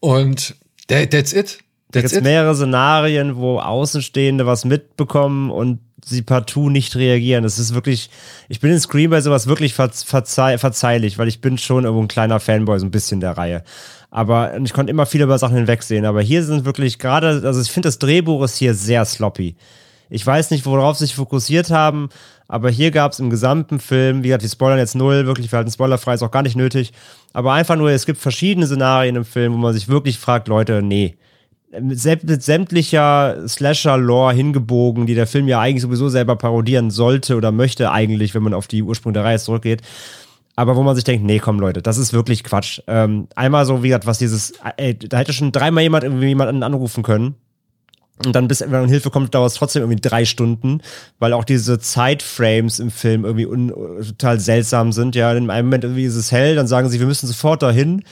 Und 0.00 0.54
that's 0.88 1.32
it. 1.32 1.58
Da 1.92 2.02
gibt 2.02 2.22
mehrere 2.22 2.54
Szenarien, 2.54 3.36
wo 3.36 3.58
Außenstehende 3.58 4.46
was 4.46 4.64
mitbekommen 4.64 5.50
und 5.50 5.80
sie 6.04 6.22
partout 6.22 6.70
nicht 6.70 6.96
reagieren. 6.96 7.42
Das 7.42 7.58
ist 7.58 7.74
wirklich, 7.74 8.10
ich 8.48 8.60
bin 8.60 8.70
in 8.70 8.80
Scream 8.80 9.10
bei 9.10 9.20
sowas 9.20 9.46
wirklich 9.46 9.74
verzeih 9.74 10.58
verzeihlich, 10.58 11.18
weil 11.18 11.28
ich 11.28 11.40
bin 11.40 11.58
schon 11.58 11.84
irgendwo 11.84 12.02
ein 12.02 12.08
kleiner 12.08 12.40
Fanboy, 12.40 12.78
so 12.78 12.86
ein 12.86 12.90
bisschen 12.90 13.20
der 13.20 13.36
Reihe. 13.36 13.64
Aber 14.10 14.56
ich 14.58 14.72
konnte 14.72 14.90
immer 14.90 15.06
viel 15.06 15.20
über 15.20 15.38
Sachen 15.38 15.56
hinwegsehen. 15.56 16.04
Aber 16.04 16.22
hier 16.22 16.42
sind 16.44 16.64
wirklich 16.64 16.98
gerade, 16.98 17.42
also 17.44 17.60
ich 17.60 17.70
finde, 17.70 17.88
das 17.88 17.98
Drehbuch 17.98 18.42
ist 18.44 18.56
hier 18.56 18.74
sehr 18.74 19.04
sloppy. 19.04 19.56
Ich 20.08 20.26
weiß 20.26 20.50
nicht, 20.50 20.66
worauf 20.66 20.96
sie 20.96 21.06
sich 21.06 21.14
fokussiert 21.14 21.70
haben, 21.70 22.08
aber 22.50 22.68
hier 22.68 22.90
gab 22.90 23.12
es 23.12 23.20
im 23.20 23.30
gesamten 23.30 23.78
Film, 23.78 24.24
wie 24.24 24.28
gesagt, 24.28 24.42
die 24.42 24.48
spoilern 24.48 24.78
jetzt 24.78 24.96
null, 24.96 25.24
wirklich, 25.24 25.52
wir 25.52 25.58
halten 25.58 25.70
spoilerfrei, 25.70 26.14
ist 26.14 26.22
auch 26.22 26.32
gar 26.32 26.42
nicht 26.42 26.56
nötig. 26.56 26.92
Aber 27.32 27.52
einfach 27.52 27.76
nur, 27.76 27.90
es 27.90 28.06
gibt 28.06 28.18
verschiedene 28.18 28.66
Szenarien 28.66 29.14
im 29.14 29.24
Film, 29.24 29.52
wo 29.52 29.56
man 29.56 29.72
sich 29.72 29.88
wirklich 29.88 30.18
fragt, 30.18 30.48
Leute, 30.48 30.82
nee. 30.82 31.16
Mit 31.80 32.00
sämtlicher 32.00 33.46
Slasher-Lore 33.46 34.34
hingebogen, 34.34 35.06
die 35.06 35.14
der 35.14 35.28
Film 35.28 35.46
ja 35.46 35.60
eigentlich 35.60 35.82
sowieso 35.82 36.08
selber 36.08 36.34
parodieren 36.34 36.90
sollte 36.90 37.36
oder 37.36 37.52
möchte 37.52 37.92
eigentlich, 37.92 38.34
wenn 38.34 38.42
man 38.42 38.54
auf 38.54 38.66
die 38.66 38.82
Ursprung 38.82 39.12
der 39.12 39.22
Reihe 39.22 39.38
zurückgeht 39.38 39.82
aber 40.56 40.76
wo 40.76 40.82
man 40.82 40.94
sich 40.94 41.04
denkt, 41.04 41.24
nee, 41.24 41.38
komm 41.38 41.58
Leute, 41.58 41.80
das 41.80 41.96
ist 41.96 42.12
wirklich 42.12 42.44
Quatsch. 42.44 42.82
Ähm, 42.86 43.28
einmal 43.34 43.64
so, 43.64 43.82
wie 43.82 43.88
gesagt, 43.88 44.04
was 44.04 44.18
dieses, 44.18 44.52
ey, 44.76 44.98
da 44.98 45.16
hätte 45.16 45.32
schon 45.32 45.52
dreimal 45.52 45.82
jemand 45.82 46.04
irgendwie 46.04 46.26
jemanden 46.26 46.62
anrufen 46.62 47.02
können. 47.02 47.36
Und 48.24 48.34
dann 48.34 48.48
bis 48.48 48.60
wenn 48.60 48.88
Hilfe 48.88 49.10
kommt, 49.10 49.34
dauert 49.34 49.52
es 49.52 49.56
trotzdem 49.56 49.82
irgendwie 49.82 50.00
drei 50.00 50.24
Stunden, 50.24 50.82
weil 51.18 51.32
auch 51.32 51.44
diese 51.44 51.78
Zeitframes 51.78 52.78
im 52.78 52.90
Film 52.90 53.24
irgendwie 53.24 53.72
total 54.08 54.38
seltsam 54.38 54.92
sind. 54.92 55.14
Ja, 55.14 55.32
in 55.32 55.48
einem 55.48 55.68
Moment 55.68 55.84
irgendwie 55.84 56.04
ist 56.04 56.16
es 56.16 56.30
hell, 56.30 56.54
dann 56.54 56.66
sagen 56.66 56.88
sie, 56.90 57.00
wir 57.00 57.06
müssen 57.06 57.26
sofort 57.26 57.62
dahin. 57.62 58.04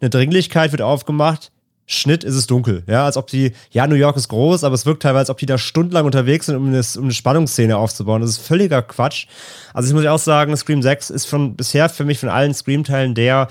Eine 0.00 0.10
Dringlichkeit 0.10 0.72
wird 0.72 0.82
aufgemacht. 0.82 1.50
Schnitt 1.88 2.24
ist 2.24 2.34
es 2.34 2.48
dunkel. 2.48 2.82
Ja, 2.88 3.04
als 3.04 3.16
ob 3.16 3.28
die, 3.28 3.52
ja, 3.70 3.86
New 3.86 3.94
York 3.94 4.16
ist 4.16 4.28
groß, 4.28 4.64
aber 4.64 4.74
es 4.74 4.86
wirkt 4.86 5.02
teilweise, 5.02 5.20
als 5.20 5.30
ob 5.30 5.38
die 5.38 5.46
da 5.46 5.56
stundenlang 5.56 6.04
unterwegs 6.04 6.46
sind, 6.46 6.56
um 6.56 6.66
eine, 6.66 6.82
um 6.96 7.04
eine 7.04 7.12
Spannungsszene 7.12 7.76
aufzubauen. 7.76 8.22
Das 8.22 8.30
ist 8.30 8.38
völliger 8.38 8.82
Quatsch. 8.82 9.26
Also 9.72 9.88
ich 9.88 9.94
muss 9.94 10.04
auch 10.04 10.18
sagen, 10.18 10.56
Scream 10.56 10.82
6 10.82 11.10
ist 11.10 11.26
von 11.26 11.54
bisher 11.54 11.88
für 11.88 12.04
mich 12.04 12.18
von 12.18 12.28
allen 12.28 12.54
Scream-Teilen 12.54 13.14
der, 13.14 13.48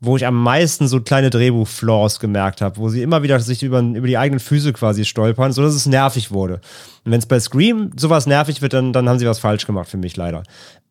wo 0.00 0.16
ich 0.16 0.26
am 0.26 0.42
meisten 0.42 0.88
so 0.88 1.00
kleine 1.00 1.28
Drehbuch-Flaws 1.28 2.20
gemerkt 2.20 2.62
habe, 2.62 2.78
wo 2.78 2.88
sie 2.88 3.02
immer 3.02 3.22
wieder 3.22 3.38
sich 3.38 3.62
über, 3.62 3.80
über 3.80 4.06
die 4.06 4.16
eigenen 4.16 4.40
Füße 4.40 4.72
quasi 4.72 5.04
stolpern, 5.04 5.52
so 5.52 5.62
dass 5.62 5.74
es 5.74 5.86
nervig 5.86 6.30
wurde. 6.30 6.54
Und 7.04 7.12
wenn 7.12 7.18
es 7.18 7.26
bei 7.26 7.38
Scream 7.38 7.90
sowas 7.96 8.26
nervig 8.26 8.62
wird, 8.62 8.72
dann, 8.72 8.94
dann 8.94 9.08
haben 9.08 9.18
sie 9.18 9.26
was 9.26 9.38
falsch 9.38 9.66
gemacht 9.66 9.88
für 9.88 9.98
mich 9.98 10.16
leider. 10.16 10.42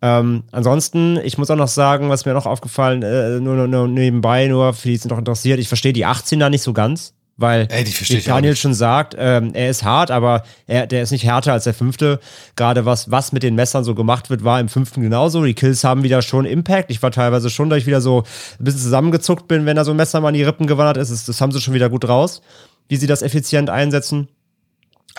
Ähm, 0.02 0.44
ansonsten, 0.52 1.18
ich 1.24 1.38
muss 1.40 1.50
auch 1.50 1.56
noch 1.56 1.68
sagen, 1.68 2.10
was 2.10 2.26
mir 2.26 2.34
noch 2.34 2.46
aufgefallen, 2.46 3.02
äh, 3.02 3.40
nur, 3.40 3.56
nur, 3.56 3.68
nur 3.68 3.88
nebenbei, 3.88 4.48
nur 4.48 4.74
für 4.74 4.90
die 4.90 4.94
es 4.94 5.06
noch 5.06 5.18
interessiert, 5.18 5.60
ich 5.60 5.68
verstehe 5.68 5.94
die 5.94 6.06
18er 6.06 6.50
nicht 6.50 6.62
so 6.62 6.74
ganz. 6.74 7.14
Weil, 7.40 7.70
Ey, 7.72 7.86
wie 7.86 8.22
Daniel 8.22 8.58
schon 8.58 8.74
sagt, 8.74 9.16
ähm, 9.18 9.52
er 9.54 9.70
ist 9.70 9.86
hart, 9.86 10.12
aber 10.12 10.44
er, 10.68 10.88
der 10.88 11.04
ist 11.04 11.12
nicht 11.12 11.24
härter 11.24 11.54
als 11.54 11.64
der 11.64 11.74
fünfte. 11.74 12.20
Gerade 12.58 12.86
was, 12.86 13.12
was 13.12 13.32
mit 13.32 13.44
den 13.44 13.56
Messern 13.56 13.86
so 13.86 13.96
gemacht 13.96 14.30
wird, 14.30 14.44
war 14.44 14.60
im 14.60 14.68
fünften 14.68 15.02
genauso. 15.02 15.46
Die 15.46 15.54
Kills 15.54 15.86
haben 15.86 16.04
wieder 16.04 16.22
schon 16.22 16.46
Impact. 16.46 16.92
Ich 16.92 17.02
war 17.02 17.12
teilweise 17.12 17.50
schon, 17.50 17.70
da 17.70 17.78
ich 17.78 17.86
wieder 17.86 18.02
so 18.02 18.24
ein 18.60 18.66
bisschen 18.66 18.82
zusammengezuckt 18.82 19.48
bin, 19.48 19.66
wenn 19.66 19.78
da 19.78 19.86
so 19.86 19.92
ein 19.92 19.98
Messer 19.98 20.20
mal 20.20 20.30
in 20.30 20.34
die 20.34 20.44
Rippen 20.44 20.68
gewandert 20.68 20.98
ist. 20.98 21.14
Das, 21.14 21.24
das 21.24 21.40
haben 21.40 21.54
sie 21.54 21.62
schon 21.62 21.74
wieder 21.74 21.90
gut 21.90 22.10
raus, 22.10 22.42
wie 22.90 22.98
sie 22.98 23.08
das 23.08 23.22
effizient 23.22 23.70
einsetzen. 23.70 24.28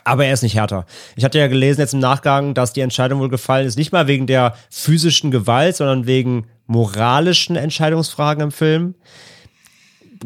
Aber 0.04 0.26
er 0.26 0.34
ist 0.34 0.42
nicht 0.42 0.56
härter. 0.56 0.84
Ich 1.16 1.24
hatte 1.24 1.38
ja 1.38 1.46
gelesen 1.46 1.80
jetzt 1.80 1.94
im 1.94 2.00
Nachgang, 2.00 2.52
dass 2.52 2.74
die 2.74 2.82
Entscheidung 2.82 3.20
wohl 3.20 3.30
gefallen 3.30 3.66
ist, 3.66 3.78
nicht 3.78 3.92
mal 3.92 4.08
wegen 4.08 4.26
der 4.26 4.54
physischen 4.68 5.30
Gewalt, 5.30 5.76
sondern 5.76 6.06
wegen 6.06 6.46
moralischen 6.66 7.56
Entscheidungsfragen 7.56 8.44
im 8.44 8.52
Film 8.52 8.94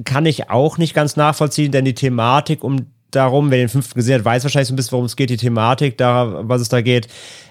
kann 0.05 0.27
ich 0.27 0.51
auch 0.51 0.79
nicht 0.79 0.95
ganz 0.95 1.17
nachvollziehen, 1.17 1.73
denn 1.73 1.85
die 1.85 1.95
Thematik 1.95 2.65
um 2.65 2.87
darum, 3.15 3.51
wer 3.51 3.59
den 3.59 3.69
fünften 3.69 3.95
gesehen 3.95 4.17
hat, 4.17 4.25
weiß 4.25 4.43
wahrscheinlich 4.43 4.69
so 4.69 4.75
ein 4.75 4.77
bisschen, 4.77 4.93
worum 4.93 5.07
es 5.07 5.17
geht, 5.17 5.31
die 5.31 5.37
Thematik, 5.37 5.97
da, 5.99 6.49
was 6.49 6.61
es 6.61 6.69
da 6.69 6.81
geht, 6.81 7.09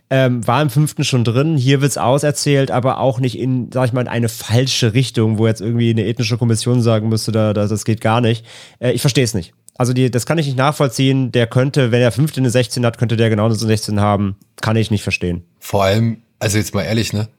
ähm, 0.10 0.45
war 0.45 0.62
im 0.62 0.69
fünften 0.69 1.03
schon 1.03 1.23
drin. 1.23 1.58
Hier 1.58 1.82
wird's 1.82 1.97
auserzählt, 1.97 2.71
aber 2.71 2.99
auch 2.99 3.19
nicht 3.19 3.38
in, 3.38 3.71
sag 3.71 3.88
ich 3.88 3.93
mal, 3.93 4.01
in 4.01 4.08
eine 4.08 4.29
falsche 4.29 4.93
Richtung, 4.93 5.38
wo 5.38 5.47
jetzt 5.47 5.62
irgendwie 5.62 5.89
eine 5.89 6.06
ethnische 6.06 6.38
Kommission 6.38 6.82
sagen 6.82 7.10
müsste, 7.10 7.32
da, 7.32 7.53
da 7.53 7.67
das 7.67 7.86
geht 7.86 8.01
gar 8.01 8.21
nicht. 8.21 8.45
Äh, 8.79 8.91
ich 8.91 9.01
verstehe 9.01 9.23
es 9.23 9.34
nicht. 9.34 9.53
Also 9.75 9.93
die, 9.93 10.12
das 10.12 10.25
kann 10.25 10.38
ich 10.38 10.45
nicht 10.45 10.58
nachvollziehen. 10.58 11.32
Der 11.32 11.47
könnte, 11.47 11.91
wenn 11.91 12.01
er 12.01 12.12
fünfte 12.12 12.41
eine 12.41 12.49
16 12.49 12.86
hat, 12.86 12.97
könnte 12.97 13.17
der 13.17 13.29
genau 13.29 13.45
eine 13.45 13.56
16 13.56 13.99
haben. 13.99 14.36
Kann 14.62 14.75
ich 14.75 14.91
nicht 14.91 15.03
verstehen. 15.03 15.43
Vor 15.60 15.84
allem, 15.84 16.21
also 16.39 16.58
jetzt 16.58 16.75
mal 16.75 16.84
ehrlich, 16.84 17.13
ne? 17.13 17.29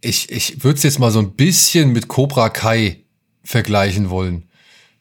Ich, 0.00 0.30
ich 0.30 0.64
würde 0.64 0.78
es 0.78 0.82
jetzt 0.84 0.98
mal 0.98 1.10
so 1.10 1.18
ein 1.18 1.32
bisschen 1.32 1.90
mit 1.90 2.08
Cobra 2.08 2.48
Kai 2.48 3.00
vergleichen 3.42 4.10
wollen. 4.10 4.48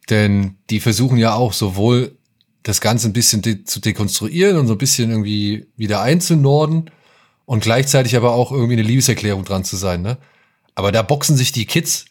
Denn 0.09 0.55
die 0.69 0.79
versuchen 0.79 1.17
ja 1.17 1.33
auch 1.35 1.53
sowohl 1.53 2.17
das 2.63 2.81
Ganze 2.81 3.09
ein 3.09 3.13
bisschen 3.13 3.41
de 3.41 3.63
zu 3.63 3.79
dekonstruieren 3.79 4.57
und 4.57 4.67
so 4.67 4.73
ein 4.73 4.79
bisschen 4.79 5.09
irgendwie 5.09 5.67
wieder 5.77 6.01
einzunorden 6.01 6.91
und 7.45 7.63
gleichzeitig 7.63 8.15
aber 8.15 8.33
auch 8.33 8.51
irgendwie 8.51 8.73
eine 8.73 8.83
Liebeserklärung 8.83 9.45
dran 9.45 9.63
zu 9.63 9.75
sein, 9.75 10.01
ne? 10.01 10.17
Aber 10.75 10.91
da 10.91 11.01
boxen 11.01 11.35
sich 11.35 11.51
die 11.51 11.65
Kids 11.65 12.05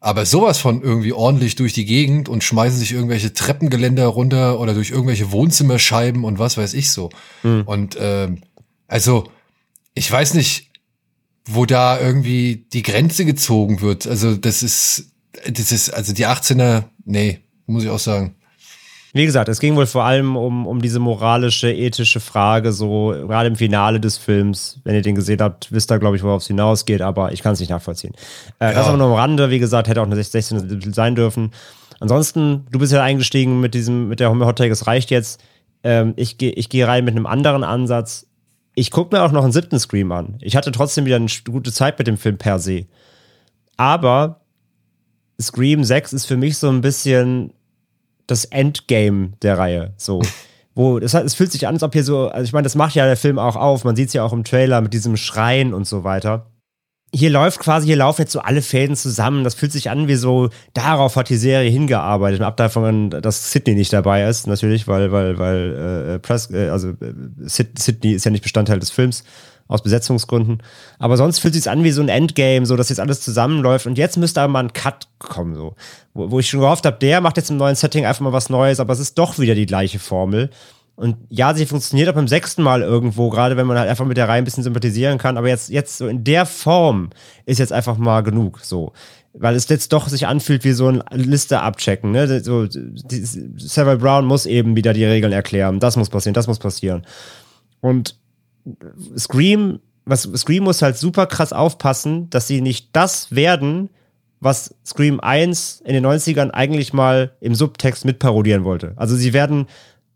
aber 0.00 0.24
sowas 0.24 0.58
von 0.58 0.82
irgendwie 0.82 1.12
ordentlich 1.12 1.56
durch 1.56 1.74
die 1.74 1.84
Gegend 1.84 2.30
und 2.30 2.42
schmeißen 2.42 2.78
sich 2.78 2.92
irgendwelche 2.92 3.34
Treppengeländer 3.34 4.06
runter 4.06 4.58
oder 4.58 4.72
durch 4.72 4.90
irgendwelche 4.90 5.30
Wohnzimmerscheiben 5.30 6.24
und 6.24 6.38
was 6.38 6.56
weiß 6.56 6.72
ich 6.72 6.90
so. 6.90 7.10
Mhm. 7.42 7.62
Und 7.66 7.98
ähm, 8.00 8.40
also, 8.88 9.30
ich 9.94 10.10
weiß 10.10 10.34
nicht, 10.34 10.70
wo 11.44 11.66
da 11.66 12.00
irgendwie 12.00 12.66
die 12.72 12.82
Grenze 12.82 13.26
gezogen 13.26 13.82
wird. 13.82 14.06
Also, 14.06 14.36
das 14.36 14.62
ist, 14.62 15.09
das 15.50 15.72
ist, 15.72 15.90
also 15.90 16.12
die 16.12 16.26
18er, 16.26 16.84
nee, 17.04 17.40
muss 17.66 17.84
ich 17.84 17.90
auch 17.90 17.98
sagen. 17.98 18.34
Wie 19.12 19.26
gesagt, 19.26 19.48
es 19.48 19.58
ging 19.58 19.74
wohl 19.74 19.86
vor 19.86 20.04
allem 20.04 20.36
um, 20.36 20.66
um 20.66 20.80
diese 20.80 21.00
moralische, 21.00 21.72
ethische 21.72 22.20
Frage, 22.20 22.72
so 22.72 23.08
gerade 23.08 23.48
im 23.48 23.56
Finale 23.56 23.98
des 23.98 24.18
Films. 24.18 24.78
Wenn 24.84 24.94
ihr 24.94 25.02
den 25.02 25.16
gesehen 25.16 25.40
habt, 25.40 25.72
wisst 25.72 25.90
ihr, 25.90 25.98
glaube 25.98 26.16
ich, 26.16 26.22
worauf 26.22 26.42
es 26.42 26.48
hinausgeht, 26.48 27.02
aber 27.02 27.32
ich 27.32 27.42
kann 27.42 27.54
es 27.54 27.60
nicht 27.60 27.70
nachvollziehen. 27.70 28.14
Äh, 28.60 28.66
ja. 28.66 28.72
Das 28.74 28.86
aber 28.86 28.98
nur 28.98 29.08
am 29.08 29.14
Rande, 29.14 29.50
wie 29.50 29.58
gesagt, 29.58 29.88
hätte 29.88 30.00
auch 30.00 30.06
eine 30.06 30.22
16 30.22 30.92
sein 30.92 31.16
dürfen. 31.16 31.50
Ansonsten, 31.98 32.66
du 32.70 32.78
bist 32.78 32.92
ja 32.92 33.02
eingestiegen 33.02 33.60
mit 33.60 33.74
diesem, 33.74 34.08
mit 34.08 34.20
der 34.20 34.30
Hot 34.30 34.58
Take, 34.58 34.70
es 34.70 34.86
reicht 34.86 35.10
jetzt. 35.10 35.42
Ähm, 35.82 36.14
ich 36.16 36.38
gehe 36.38 36.52
ich 36.52 36.68
geh 36.68 36.84
rein 36.84 37.04
mit 37.04 37.16
einem 37.16 37.26
anderen 37.26 37.64
Ansatz. 37.64 38.26
Ich 38.76 38.92
gucke 38.92 39.16
mir 39.16 39.22
auch 39.24 39.32
noch 39.32 39.42
einen 39.42 39.52
siebten 39.52 39.78
Scream 39.80 40.12
an. 40.12 40.38
Ich 40.40 40.54
hatte 40.54 40.70
trotzdem 40.70 41.04
wieder 41.04 41.16
eine 41.16 41.26
gute 41.50 41.72
Zeit 41.72 41.98
mit 41.98 42.06
dem 42.06 42.16
Film 42.16 42.38
per 42.38 42.60
se. 42.60 42.86
Aber 43.76 44.39
Scream 45.40 45.84
6 45.84 46.12
ist 46.12 46.26
für 46.26 46.36
mich 46.36 46.58
so 46.58 46.68
ein 46.68 46.80
bisschen 46.80 47.52
das 48.26 48.44
Endgame 48.44 49.32
der 49.42 49.58
Reihe. 49.58 49.92
So. 49.96 50.22
Wo, 50.74 50.98
es, 50.98 51.14
es 51.14 51.34
fühlt 51.34 51.50
sich 51.50 51.66
an, 51.66 51.74
als 51.74 51.82
ob 51.82 51.92
hier 51.92 52.04
so, 52.04 52.28
also 52.28 52.44
ich 52.44 52.52
meine, 52.52 52.62
das 52.62 52.76
macht 52.76 52.94
ja 52.94 53.04
der 53.04 53.16
Film 53.16 53.38
auch 53.38 53.56
auf, 53.56 53.84
man 53.84 53.96
sieht 53.96 54.08
es 54.08 54.14
ja 54.14 54.22
auch 54.22 54.32
im 54.32 54.44
Trailer 54.44 54.80
mit 54.80 54.94
diesem 54.94 55.16
Schreien 55.16 55.74
und 55.74 55.86
so 55.86 56.04
weiter. 56.04 56.46
Hier 57.12 57.28
läuft 57.28 57.58
quasi, 57.58 57.88
hier 57.88 57.96
laufen 57.96 58.20
jetzt 58.20 58.32
so 58.32 58.38
alle 58.38 58.62
Fäden 58.62 58.94
zusammen. 58.94 59.42
Das 59.42 59.54
fühlt 59.56 59.72
sich 59.72 59.90
an 59.90 60.06
wie 60.06 60.14
so, 60.14 60.48
darauf 60.74 61.16
hat 61.16 61.28
die 61.28 61.36
Serie 61.36 61.68
hingearbeitet. 61.68 62.40
Ab 62.40 62.56
davon, 62.56 63.10
dass 63.10 63.50
Sydney 63.50 63.74
nicht 63.74 63.92
dabei 63.92 64.28
ist, 64.28 64.46
natürlich, 64.46 64.86
weil, 64.86 65.10
weil, 65.10 65.36
weil, 65.40 66.14
äh, 66.14 66.18
Press, 66.20 66.52
äh, 66.52 66.68
also 66.68 66.90
äh, 66.90 67.12
Sydney 67.46 68.12
ist 68.12 68.24
ja 68.24 68.30
nicht 68.30 68.44
Bestandteil 68.44 68.78
des 68.78 68.92
Films 68.92 69.24
aus 69.70 69.82
Besetzungsgründen. 69.82 70.62
Aber 70.98 71.16
sonst 71.16 71.38
fühlt 71.38 71.54
es 71.54 71.62
sich 71.62 71.70
an 71.70 71.84
wie 71.84 71.92
so 71.92 72.02
ein 72.02 72.08
Endgame, 72.08 72.66
so 72.66 72.76
dass 72.76 72.88
jetzt 72.88 72.98
alles 72.98 73.20
zusammenläuft. 73.20 73.86
Und 73.86 73.96
jetzt 73.96 74.16
müsste 74.16 74.42
aber 74.42 74.52
mal 74.52 74.64
ein 74.64 74.72
Cut 74.72 75.06
kommen, 75.20 75.54
so. 75.54 75.76
Wo, 76.12 76.32
wo 76.32 76.40
ich 76.40 76.48
schon 76.48 76.60
gehofft 76.60 76.84
habe, 76.84 76.98
der 76.98 77.20
macht 77.20 77.36
jetzt 77.36 77.50
im 77.50 77.56
neuen 77.56 77.76
Setting 77.76 78.04
einfach 78.04 78.20
mal 78.20 78.32
was 78.32 78.50
Neues, 78.50 78.80
aber 78.80 78.92
es 78.92 78.98
ist 78.98 79.16
doch 79.16 79.38
wieder 79.38 79.54
die 79.54 79.66
gleiche 79.66 80.00
Formel. 80.00 80.50
Und 80.96 81.16
ja, 81.30 81.54
sie 81.54 81.66
funktioniert 81.66 82.08
auch 82.08 82.14
beim 82.14 82.28
sechsten 82.28 82.62
Mal 82.62 82.82
irgendwo, 82.82 83.30
gerade 83.30 83.56
wenn 83.56 83.66
man 83.66 83.78
halt 83.78 83.88
einfach 83.88 84.04
mit 84.04 84.16
der 84.16 84.28
Reihe 84.28 84.38
ein 84.38 84.44
bisschen 84.44 84.64
sympathisieren 84.64 85.18
kann. 85.18 85.38
Aber 85.38 85.48
jetzt, 85.48 85.70
jetzt 85.70 85.98
so 85.98 86.08
in 86.08 86.24
der 86.24 86.46
Form 86.46 87.10
ist 87.46 87.58
jetzt 87.58 87.72
einfach 87.72 87.96
mal 87.96 88.22
genug, 88.22 88.60
so. 88.62 88.92
Weil 89.32 89.54
es 89.54 89.68
jetzt 89.68 89.92
doch 89.92 90.08
sich 90.08 90.26
anfühlt 90.26 90.64
wie 90.64 90.72
so 90.72 90.88
eine 90.88 91.04
Liste 91.12 91.60
abchecken, 91.60 92.10
ne? 92.10 92.42
So, 92.42 92.66
die, 92.66 93.24
Savile 93.56 93.98
Brown 93.98 94.26
muss 94.26 94.46
eben 94.46 94.74
wieder 94.74 94.92
die 94.92 95.04
Regeln 95.04 95.32
erklären. 95.32 95.78
Das 95.78 95.96
muss 95.96 96.10
passieren, 96.10 96.34
das 96.34 96.48
muss 96.48 96.58
passieren. 96.58 97.06
Und 97.80 98.16
Scream, 99.16 99.80
was 100.04 100.22
Scream 100.36 100.64
muss 100.64 100.82
halt 100.82 100.96
super 100.96 101.26
krass 101.26 101.52
aufpassen, 101.52 102.30
dass 102.30 102.46
sie 102.46 102.60
nicht 102.60 102.90
das 102.92 103.34
werden, 103.34 103.90
was 104.40 104.74
Scream 104.84 105.20
1 105.20 105.82
in 105.84 105.92
den 105.92 106.06
90ern 106.06 106.50
eigentlich 106.50 106.92
mal 106.92 107.32
im 107.40 107.54
Subtext 107.54 108.04
mitparodieren 108.04 108.64
wollte. 108.64 108.94
Also 108.96 109.14
sie 109.14 109.32
werden 109.32 109.66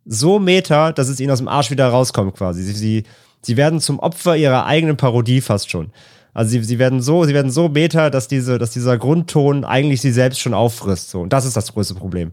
so 0.06 0.38
meta, 0.38 0.92
dass 0.92 1.08
es 1.08 1.20
ihnen 1.20 1.30
aus 1.30 1.38
dem 1.38 1.48
Arsch 1.48 1.70
wieder 1.70 1.88
rauskommt 1.88 2.34
quasi. 2.34 2.62
Sie, 2.62 2.72
sie, 2.72 3.04
sie 3.42 3.56
werden 3.56 3.80
zum 3.80 3.98
Opfer 3.98 4.36
ihrer 4.36 4.66
eigenen 4.66 4.96
Parodie 4.96 5.40
fast 5.40 5.70
schon. 5.70 5.92
Also 6.32 6.50
sie, 6.50 6.64
sie 6.64 6.78
werden 6.78 7.00
so, 7.00 7.24
sie 7.24 7.34
werden 7.34 7.50
so 7.50 7.68
meta, 7.68 8.10
dass 8.10 8.26
diese, 8.26 8.58
dass 8.58 8.70
dieser 8.70 8.98
Grundton 8.98 9.64
eigentlich 9.64 10.00
sie 10.00 10.12
selbst 10.12 10.40
schon 10.40 10.54
auffrisst. 10.54 11.10
So. 11.10 11.20
Und 11.20 11.32
das 11.32 11.44
ist 11.44 11.56
das 11.56 11.72
größte 11.72 11.94
Problem. 11.94 12.32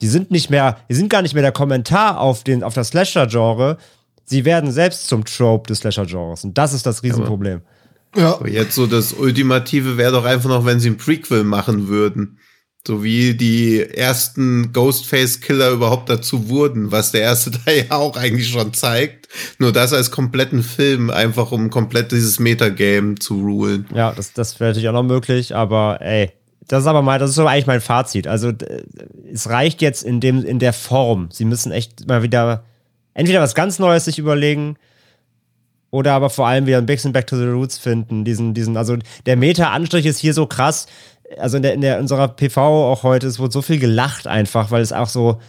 Die 0.00 0.08
sind 0.08 0.30
nicht 0.30 0.50
mehr, 0.50 0.78
die 0.88 0.94
sind 0.94 1.10
gar 1.10 1.22
nicht 1.22 1.34
mehr 1.34 1.42
der 1.42 1.52
Kommentar 1.52 2.18
auf 2.18 2.44
den, 2.44 2.64
auf 2.64 2.74
das 2.74 2.88
Slasher-Genre. 2.88 3.76
Sie 4.24 4.44
werden 4.44 4.70
selbst 4.70 5.08
zum 5.08 5.24
Trope 5.24 5.68
des 5.68 5.78
Slasher-Genres. 5.78 6.44
Und 6.44 6.56
das 6.56 6.72
ist 6.72 6.86
das 6.86 7.02
Riesenproblem. 7.02 7.60
Ja. 8.16 8.34
Aber 8.34 8.48
jetzt 8.48 8.74
so 8.74 8.86
das 8.86 9.12
Ultimative 9.12 9.96
wäre 9.96 10.12
doch 10.12 10.24
einfach 10.24 10.48
noch, 10.48 10.64
wenn 10.64 10.80
sie 10.80 10.90
ein 10.90 10.96
Prequel 10.96 11.44
machen 11.44 11.88
würden. 11.88 12.38
So 12.86 13.04
wie 13.04 13.34
die 13.34 13.80
ersten 13.80 14.72
Ghostface-Killer 14.72 15.70
überhaupt 15.70 16.10
dazu 16.10 16.48
wurden, 16.48 16.90
was 16.90 17.12
der 17.12 17.20
erste 17.20 17.50
Teil 17.64 17.86
ja 17.88 17.96
auch 17.96 18.16
eigentlich 18.16 18.50
schon 18.50 18.74
zeigt. 18.74 19.28
Nur 19.58 19.72
das 19.72 19.92
als 19.92 20.10
kompletten 20.10 20.62
Film, 20.62 21.10
einfach 21.10 21.52
um 21.52 21.70
komplett 21.70 22.10
dieses 22.10 22.40
Metagame 22.40 23.14
zu 23.14 23.40
rulen. 23.40 23.86
Ja, 23.94 24.12
das, 24.12 24.32
das 24.32 24.58
wäre 24.58 24.70
natürlich 24.70 24.88
auch 24.88 24.94
noch 24.94 25.04
möglich, 25.04 25.54
aber 25.54 25.98
ey, 26.00 26.32
das 26.66 26.82
ist 26.82 26.88
aber 26.88 27.02
mal, 27.02 27.18
das 27.18 27.30
ist 27.30 27.36
so 27.36 27.46
eigentlich 27.46 27.66
mein 27.66 27.80
Fazit. 27.80 28.26
Also 28.26 28.52
es 29.32 29.48
reicht 29.48 29.80
jetzt 29.80 30.02
in 30.02 30.20
dem, 30.20 30.44
in 30.44 30.58
der 30.58 30.72
Form. 30.72 31.28
Sie 31.30 31.44
müssen 31.44 31.70
echt 31.70 32.08
mal 32.08 32.22
wieder 32.22 32.64
entweder 33.14 33.40
was 33.40 33.54
ganz 33.54 33.78
Neues 33.78 34.04
sich 34.04 34.18
überlegen, 34.18 34.76
oder 35.90 36.14
aber 36.14 36.30
vor 36.30 36.46
allem 36.46 36.66
wieder 36.66 36.78
ein 36.78 36.86
bisschen 36.86 37.12
Back 37.12 37.26
to 37.26 37.36
the 37.36 37.44
Roots 37.44 37.76
finden. 37.76 38.24
Diesen, 38.24 38.54
diesen, 38.54 38.78
also 38.78 38.96
der 39.26 39.36
Meta-Anstrich 39.36 40.06
ist 40.06 40.20
hier 40.20 40.32
so 40.32 40.46
krass 40.46 40.86
also 41.38 41.56
in 41.56 41.62
der, 41.62 41.74
in 41.74 41.80
der 41.80 41.98
unserer 41.98 42.28
PV 42.28 42.58
auch 42.58 43.02
heute, 43.02 43.26
es 43.26 43.38
wurde 43.38 43.52
so 43.52 43.62
viel 43.62 43.78
gelacht 43.78 44.26
einfach, 44.26 44.70
weil 44.70 44.82
es 44.82 44.92
auch 44.92 45.08
so, 45.08 45.40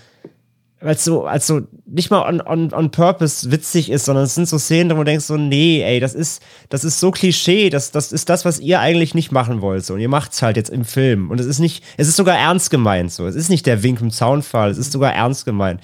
weil 0.82 0.95
es 0.95 1.04
so, 1.06 1.26
als 1.26 1.47
so 1.47 1.62
nicht 1.86 2.12
mal 2.12 2.28
on, 2.28 2.41
on, 2.41 2.73
on 2.73 2.91
purpose 2.91 3.52
witzig 3.52 3.89
ist, 3.89 4.06
sondern 4.06 4.26
es 4.26 4.36
sind 4.36 4.47
so 4.47 4.58
Szenen, 4.58 4.91
wo 4.91 5.02
du 5.02 5.06
denkst 5.06 5.26
so, 5.26 5.38
nee, 5.38 5.82
ey, 5.82 5.99
das 5.99 6.13
ist, 6.13 6.43
das 6.69 6.84
ist 6.84 6.99
so 6.99 7.12
Klischee, 7.12 7.69
das, 7.69 7.91
das 7.91 8.12
ist 8.12 8.30
das, 8.30 8.43
was 8.43 8.60
ihr 8.60 8.80
eigentlich 8.80 9.15
nicht 9.15 9.32
machen 9.32 9.62
wollt, 9.62 9.86
so. 9.86 9.93
Und 9.93 10.02
ihr 10.02 10.10
macht's 10.10 10.41
halt 10.41 10.58
jetzt 10.58 10.69
im 10.69 10.84
Film. 10.84 11.32
Und 11.32 11.39
es 11.39 11.45
ist 11.45 11.60
nicht, 11.60 11.84
es 11.97 12.08
ist 12.08 12.17
sogar 12.17 12.38
ernst 12.38 12.69
gemeint, 12.69 13.12
so. 13.12 13.28
Es 13.28 13.36
ist 13.36 13.49
nicht 13.49 13.65
der 13.65 13.84
Wink 13.84 14.02
im 14.02 14.12
Zaunfall, 14.12 14.71
es 14.71 14.78
ist 14.78 14.91
sogar 14.91 15.13
ernst 15.13 15.45
gemeint. 15.45 15.80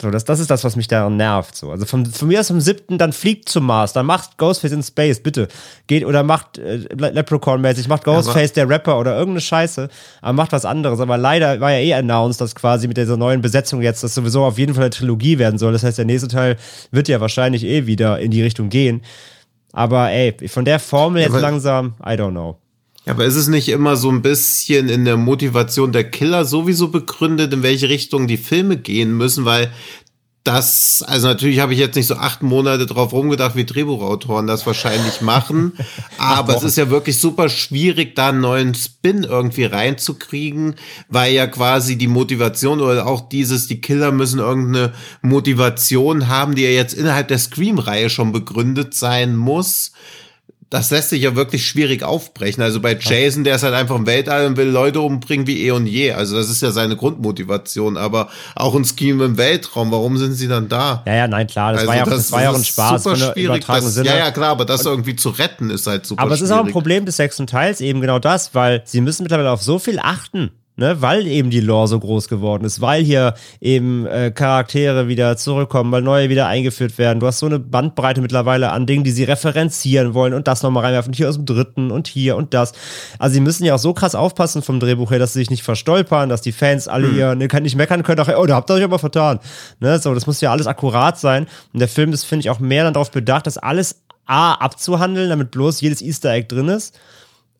So, 0.00 0.10
das, 0.10 0.24
das 0.24 0.40
ist 0.40 0.50
das, 0.50 0.64
was 0.64 0.76
mich 0.76 0.88
daran 0.88 1.16
nervt. 1.16 1.54
So. 1.54 1.70
Also 1.70 1.84
von, 1.84 2.06
von 2.06 2.28
mir 2.28 2.40
aus 2.40 2.48
vom 2.48 2.60
siebten, 2.60 2.96
dann 2.96 3.12
fliegt 3.12 3.48
zum 3.50 3.66
Mars, 3.66 3.92
dann 3.92 4.06
macht 4.06 4.38
Ghostface 4.38 4.72
in 4.72 4.82
Space, 4.82 5.20
bitte. 5.20 5.48
Geht 5.86 6.04
oder 6.06 6.22
macht 6.22 6.56
äh, 6.56 6.86
Leprechaun-mäßig, 6.96 7.86
macht 7.88 8.04
Ghostface 8.04 8.54
der 8.54 8.68
Rapper 8.68 8.98
oder 8.98 9.12
irgendeine 9.12 9.42
Scheiße, 9.42 9.88
aber 10.22 10.32
macht 10.32 10.52
was 10.52 10.64
anderes. 10.64 11.00
Aber 11.00 11.18
leider 11.18 11.60
war 11.60 11.72
ja 11.72 11.78
eh 11.78 11.94
announced, 11.94 12.40
dass 12.40 12.54
quasi 12.54 12.88
mit 12.88 12.96
dieser 12.96 13.18
neuen 13.18 13.42
Besetzung 13.42 13.82
jetzt 13.82 14.02
das 14.02 14.14
sowieso 14.14 14.44
auf 14.44 14.58
jeden 14.58 14.74
Fall 14.74 14.84
eine 14.84 14.90
Trilogie 14.90 15.38
werden 15.38 15.58
soll. 15.58 15.72
Das 15.72 15.82
heißt, 15.82 15.98
der 15.98 16.06
nächste 16.06 16.28
Teil 16.28 16.56
wird 16.90 17.08
ja 17.08 17.20
wahrscheinlich 17.20 17.64
eh 17.64 17.86
wieder 17.86 18.18
in 18.20 18.30
die 18.30 18.42
Richtung 18.42 18.70
gehen. 18.70 19.02
Aber 19.72 20.10
ey, 20.10 20.34
von 20.48 20.64
der 20.64 20.78
Formel 20.78 21.22
jetzt 21.22 21.34
ja, 21.34 21.40
langsam, 21.40 21.94
I 22.00 22.12
don't 22.12 22.30
know. 22.30 22.56
Ja, 23.06 23.14
aber 23.14 23.24
ist 23.24 23.36
es 23.36 23.48
nicht 23.48 23.68
immer 23.68 23.96
so 23.96 24.10
ein 24.10 24.22
bisschen 24.22 24.88
in 24.88 25.04
der 25.04 25.16
Motivation 25.16 25.92
der 25.92 26.04
Killer 26.04 26.44
sowieso 26.44 26.88
begründet, 26.88 27.52
in 27.52 27.62
welche 27.62 27.88
Richtung 27.88 28.26
die 28.26 28.36
Filme 28.36 28.76
gehen 28.76 29.16
müssen? 29.16 29.44
Weil 29.46 29.72
das, 30.44 31.04
also 31.06 31.26
natürlich 31.26 31.60
habe 31.60 31.74
ich 31.74 31.78
jetzt 31.78 31.96
nicht 31.96 32.06
so 32.06 32.14
acht 32.14 32.42
Monate 32.42 32.86
drauf 32.86 33.12
rumgedacht, 33.12 33.56
wie 33.56 33.66
Drehbuchautoren 33.66 34.46
das 34.46 34.66
wahrscheinlich 34.66 35.20
machen, 35.20 35.74
aber 36.18 36.56
es 36.56 36.62
ist 36.62 36.78
ja 36.78 36.88
wirklich 36.88 37.18
super 37.18 37.50
schwierig, 37.50 38.14
da 38.16 38.30
einen 38.30 38.40
neuen 38.40 38.74
Spin 38.74 39.24
irgendwie 39.24 39.64
reinzukriegen, 39.64 40.76
weil 41.08 41.34
ja 41.34 41.46
quasi 41.46 41.96
die 41.96 42.08
Motivation 42.08 42.80
oder 42.80 43.06
auch 43.06 43.28
dieses, 43.28 43.66
die 43.66 43.82
Killer 43.82 44.12
müssen 44.12 44.40
irgendeine 44.40 44.94
Motivation 45.20 46.28
haben, 46.28 46.54
die 46.54 46.62
ja 46.62 46.70
jetzt 46.70 46.94
innerhalb 46.94 47.28
der 47.28 47.38
Scream-Reihe 47.38 48.08
schon 48.08 48.32
begründet 48.32 48.94
sein 48.94 49.36
muss 49.36 49.92
das 50.70 50.92
lässt 50.92 51.10
sich 51.10 51.22
ja 51.22 51.34
wirklich 51.34 51.66
schwierig 51.66 52.04
aufbrechen. 52.04 52.62
Also 52.62 52.78
bei 52.80 52.96
Jason, 52.98 53.42
der 53.42 53.56
ist 53.56 53.64
halt 53.64 53.74
einfach 53.74 53.96
im 53.96 54.06
Weltall 54.06 54.46
und 54.46 54.56
will 54.56 54.68
Leute 54.68 55.00
umbringen 55.00 55.48
wie 55.48 55.66
eh 55.66 55.72
und 55.72 55.86
je. 55.86 56.12
Also 56.12 56.36
das 56.36 56.48
ist 56.48 56.62
ja 56.62 56.70
seine 56.70 56.94
Grundmotivation. 56.94 57.96
Aber 57.96 58.28
auch 58.54 58.76
ein 58.76 58.84
Scheme 58.84 59.24
im 59.24 59.36
Weltraum, 59.36 59.90
warum 59.90 60.16
sind 60.16 60.34
sie 60.34 60.46
dann 60.46 60.68
da? 60.68 61.02
Ja, 61.06 61.14
ja, 61.14 61.28
nein, 61.28 61.48
klar. 61.48 61.72
Das 61.72 61.80
also 61.80 61.90
war 61.90 61.96
ja, 61.96 62.04
das, 62.04 62.14
das 62.14 62.32
war 62.32 62.42
ja 62.44 62.50
auch 62.50 62.54
ein 62.54 62.64
Spaß. 62.64 63.02
Super 63.02 63.16
schwierig. 63.16 63.66
Das, 63.66 63.96
ja, 63.96 64.16
ja, 64.16 64.30
klar, 64.30 64.50
aber 64.50 64.64
das 64.64 64.86
irgendwie 64.86 65.16
zu 65.16 65.30
retten 65.30 65.70
ist 65.70 65.88
halt 65.88 66.06
super 66.06 66.22
Aber 66.22 66.34
es 66.34 66.40
ist 66.40 66.52
auch 66.52 66.64
ein 66.64 66.70
Problem 66.70 67.04
des 67.04 67.16
sechsten 67.16 67.48
Teils, 67.48 67.80
eben 67.80 68.00
genau 68.00 68.20
das, 68.20 68.54
weil 68.54 68.82
sie 68.84 69.00
müssen 69.00 69.24
mittlerweile 69.24 69.50
auf 69.50 69.62
so 69.62 69.80
viel 69.80 69.98
achten 69.98 70.52
ne, 70.80 71.00
weil 71.02 71.26
eben 71.26 71.50
die 71.50 71.60
Lore 71.60 71.86
so 71.86 72.00
groß 72.00 72.26
geworden 72.28 72.64
ist, 72.64 72.80
weil 72.80 73.04
hier 73.04 73.34
eben 73.60 74.06
äh, 74.06 74.32
Charaktere 74.32 75.08
wieder 75.08 75.36
zurückkommen, 75.36 75.92
weil 75.92 76.00
neue 76.00 76.30
wieder 76.30 76.46
eingeführt 76.46 76.96
werden. 76.96 77.20
Du 77.20 77.26
hast 77.26 77.38
so 77.38 77.46
eine 77.46 77.58
Bandbreite 77.58 78.22
mittlerweile 78.22 78.72
an 78.72 78.86
Dingen, 78.86 79.04
die 79.04 79.10
sie 79.10 79.24
referenzieren 79.24 80.14
wollen 80.14 80.32
und 80.32 80.48
das 80.48 80.62
nochmal 80.62 80.84
reinwerfen, 80.84 81.12
hier 81.12 81.28
aus 81.28 81.36
dem 81.36 81.44
dritten 81.44 81.90
und 81.90 82.08
hier 82.08 82.36
und 82.36 82.54
das. 82.54 82.72
Also 83.18 83.34
sie 83.34 83.40
müssen 83.40 83.64
ja 83.64 83.74
auch 83.74 83.78
so 83.78 83.92
krass 83.92 84.14
aufpassen 84.14 84.62
vom 84.62 84.80
Drehbuch 84.80 85.10
her, 85.10 85.18
dass 85.18 85.34
sie 85.34 85.40
sich 85.40 85.50
nicht 85.50 85.62
verstolpern, 85.62 86.30
dass 86.30 86.40
die 86.40 86.52
Fans 86.52 86.88
alle 86.88 87.08
hm. 87.08 87.14
hier 87.14 87.34
ne, 87.34 87.48
nicht 87.60 87.76
meckern 87.76 88.02
können, 88.02 88.20
auch, 88.20 88.28
oh, 88.28 88.46
da 88.46 88.56
habt 88.56 88.70
ihr 88.70 88.74
euch 88.74 88.84
aber 88.84 88.98
vertan. 88.98 89.38
Ne, 89.80 89.98
so, 89.98 90.14
das 90.14 90.26
muss 90.26 90.40
ja 90.40 90.50
alles 90.50 90.66
akkurat 90.66 91.18
sein. 91.18 91.46
Und 91.74 91.80
der 91.80 91.88
Film 91.88 92.12
ist, 92.14 92.24
finde 92.24 92.40
ich, 92.40 92.50
auch 92.50 92.58
mehr 92.58 92.84
dann 92.84 92.94
darauf 92.94 93.10
bedacht, 93.10 93.46
das 93.46 93.58
alles 93.58 94.00
A 94.24 94.54
abzuhandeln, 94.54 95.28
damit 95.28 95.50
bloß 95.50 95.82
jedes 95.82 96.00
Easter 96.00 96.32
Egg 96.32 96.46
drin 96.48 96.68
ist 96.68 96.98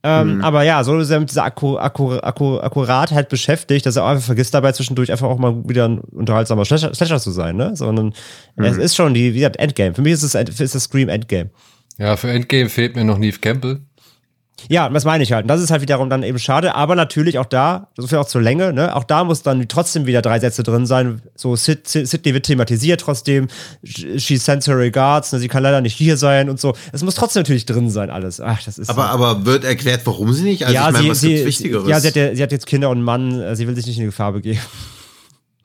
ähm, 0.02 0.36
mhm. 0.36 0.44
Aber 0.44 0.62
ja, 0.62 0.82
so 0.82 0.98
ist 0.98 1.10
er 1.10 1.20
mit 1.20 1.30
dieser 1.30 1.44
Akku, 1.44 1.76
Akku, 1.76 2.14
Akku, 2.14 2.58
Akkuratheit 2.58 3.28
beschäftigt, 3.28 3.84
dass 3.84 3.96
er 3.96 4.06
einfach 4.06 4.24
vergisst 4.24 4.54
dabei 4.54 4.72
zwischendurch 4.72 5.12
einfach 5.12 5.28
auch 5.28 5.38
mal 5.38 5.68
wieder 5.68 5.86
ein 5.86 6.00
unterhaltsamer 6.00 6.64
Slasher, 6.64 6.94
Slasher 6.94 7.20
zu 7.20 7.30
sein, 7.30 7.56
ne? 7.56 7.76
Sondern 7.76 8.14
mhm. 8.56 8.64
es 8.64 8.78
ist 8.78 8.96
schon 8.96 9.12
die, 9.12 9.34
wie 9.34 9.38
gesagt, 9.38 9.56
Endgame. 9.56 9.94
Für 9.94 10.02
mich 10.02 10.14
ist 10.14 10.22
es 10.22 10.34
ist 10.34 10.74
das 10.74 10.84
Scream 10.84 11.10
Endgame. 11.10 11.50
Ja, 11.98 12.16
für 12.16 12.30
Endgame 12.30 12.70
fehlt 12.70 12.96
mir 12.96 13.04
noch 13.04 13.18
Neve 13.18 13.40
Campbell. 13.40 13.80
Ja, 14.68 14.88
das 14.88 15.04
meine 15.04 15.22
ich 15.24 15.32
halt. 15.32 15.44
Und 15.44 15.48
das 15.48 15.60
ist 15.60 15.70
halt 15.70 15.82
wiederum 15.82 16.10
dann 16.10 16.22
eben 16.22 16.38
schade, 16.38 16.74
aber 16.74 16.94
natürlich 16.94 17.38
auch 17.38 17.46
da, 17.46 17.88
so 17.96 18.06
viel 18.06 18.18
auch 18.18 18.26
zur 18.26 18.40
Länge, 18.40 18.72
ne? 18.72 18.94
Auch 18.94 19.04
da 19.04 19.24
muss 19.24 19.42
dann 19.42 19.66
trotzdem 19.68 20.06
wieder 20.06 20.22
drei 20.22 20.38
Sätze 20.38 20.62
drin 20.62 20.86
sein. 20.86 21.22
So, 21.34 21.56
Sid, 21.56 21.88
Sidney 21.88 22.34
wird 22.34 22.46
thematisiert 22.46 23.00
trotzdem, 23.00 23.48
she 23.82 24.36
sends 24.36 24.66
her 24.66 24.76
regards, 24.76 25.32
ne? 25.32 25.38
sie 25.38 25.48
kann 25.48 25.62
leider 25.62 25.80
nicht 25.80 25.96
hier 25.96 26.16
sein 26.16 26.50
und 26.50 26.60
so. 26.60 26.74
Es 26.92 27.02
muss 27.02 27.14
trotzdem 27.14 27.42
natürlich 27.42 27.66
drin 27.66 27.90
sein, 27.90 28.10
alles. 28.10 28.40
Ach, 28.40 28.62
das 28.62 28.78
ist. 28.78 28.90
Aber, 28.90 29.02
so. 29.02 29.08
aber 29.08 29.46
wird 29.46 29.64
erklärt, 29.64 30.02
warum 30.04 30.32
sie 30.32 30.44
nicht? 30.44 30.64
Also 30.64 30.74
ja, 30.74 30.88
ich 30.88 30.94
meine, 30.94 31.08
was 31.08 31.20
sie, 31.20 31.28
gibt's 31.28 31.46
Wichtigeres? 31.46 31.88
Ja, 31.88 32.00
sie 32.00 32.08
hat, 32.08 32.16
ja, 32.16 32.34
sie 32.34 32.42
hat 32.42 32.52
jetzt 32.52 32.66
Kinder 32.66 32.90
und 32.90 32.98
einen 32.98 33.04
Mann, 33.04 33.40
äh, 33.40 33.56
sie 33.56 33.66
will 33.66 33.74
sich 33.74 33.86
nicht 33.86 33.96
in 33.96 34.02
die 34.02 34.06
Gefahr 34.06 34.32
begeben. 34.32 34.60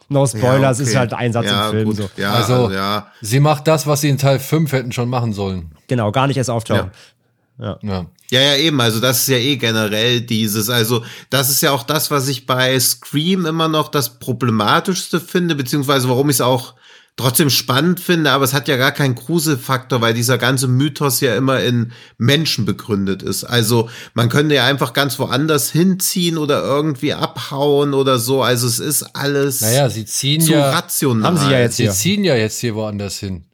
No 0.08 0.28
Spoilers, 0.28 0.78
ja, 0.78 0.84
okay. 0.84 0.92
ist 0.92 0.96
halt 0.96 1.14
ein 1.14 1.34
Satz 1.34 1.46
ja, 1.46 1.66
im 1.66 1.72
Film. 1.72 1.94
So. 1.94 2.10
Ja, 2.16 2.34
also, 2.34 2.70
ja. 2.70 3.08
sie 3.22 3.40
macht 3.40 3.68
das, 3.68 3.88
was 3.88 4.02
sie 4.02 4.10
in 4.10 4.18
Teil 4.18 4.40
5 4.40 4.72
hätten 4.72 4.92
schon 4.92 5.10
machen 5.10 5.34
sollen. 5.34 5.72
Genau, 5.88 6.12
gar 6.12 6.28
nicht 6.28 6.38
erst 6.38 6.50
auftauchen. 6.50 6.92
Ja. 7.58 7.80
ja. 7.82 8.06
Ja, 8.32 8.42
ja, 8.42 8.56
eben. 8.56 8.82
Also 8.82 9.00
das 9.00 9.22
ist 9.22 9.28
ja 9.28 9.38
eh 9.38 9.58
generell 9.58 10.22
dieses. 10.22 10.70
Also 10.70 11.04
das 11.30 11.50
ist 11.50 11.62
ja 11.62 11.72
auch 11.72 11.84
das, 11.84 12.12
was 12.12 12.28
ich 12.28 12.46
bei 12.46 12.80
Scream 12.80 13.46
immer 13.46 13.68
noch 13.68 13.90
das 13.90 14.20
Problematischste 14.20 15.20
finde, 15.20 15.56
beziehungsweise 15.56 16.10
warum 16.10 16.30
ich 16.30 16.38
es 16.38 16.42
auch 16.42 16.76
trotzdem 17.18 17.50
spannend 17.50 18.00
finde, 18.00 18.32
aber 18.32 18.44
es 18.44 18.54
hat 18.54 18.68
ja 18.68 18.76
gar 18.76 18.92
keinen 18.92 19.16
Gruselfaktor, 19.16 20.02
weil 20.02 20.14
dieser 20.14 20.38
ganze 20.38 20.68
Mythos 20.68 21.22
ja 21.22 21.36
immer 21.36 21.62
in 21.62 21.94
Menschen 22.18 22.66
begründet 22.66 23.24
ist. 23.24 23.46
Also 23.46 23.90
man 24.14 24.28
könnte 24.28 24.56
ja 24.56 24.66
einfach 24.66 24.92
ganz 24.92 25.18
woanders 25.18 25.72
hinziehen 25.72 26.38
oder 26.38 26.62
irgendwie 26.64 27.14
abhauen 27.14 27.94
oder 27.94 28.20
so. 28.20 28.44
Also 28.44 28.68
es 28.68 28.80
ist 28.80 29.04
alles 29.16 29.62
naja, 29.62 29.90
sie 29.90 30.06
ziehen 30.06 30.42
zu 30.42 30.54
ja, 30.54 30.72
rational. 30.72 31.24
Haben 31.24 31.38
sie 31.38 31.52
ja 31.52 31.60
jetzt. 31.60 31.78
Sie 31.78 31.90
ziehen 31.90 32.26
ja 32.26 32.36
jetzt 32.36 32.60
hier 32.60 32.76
woanders 32.76 33.18
hin. 33.18 33.46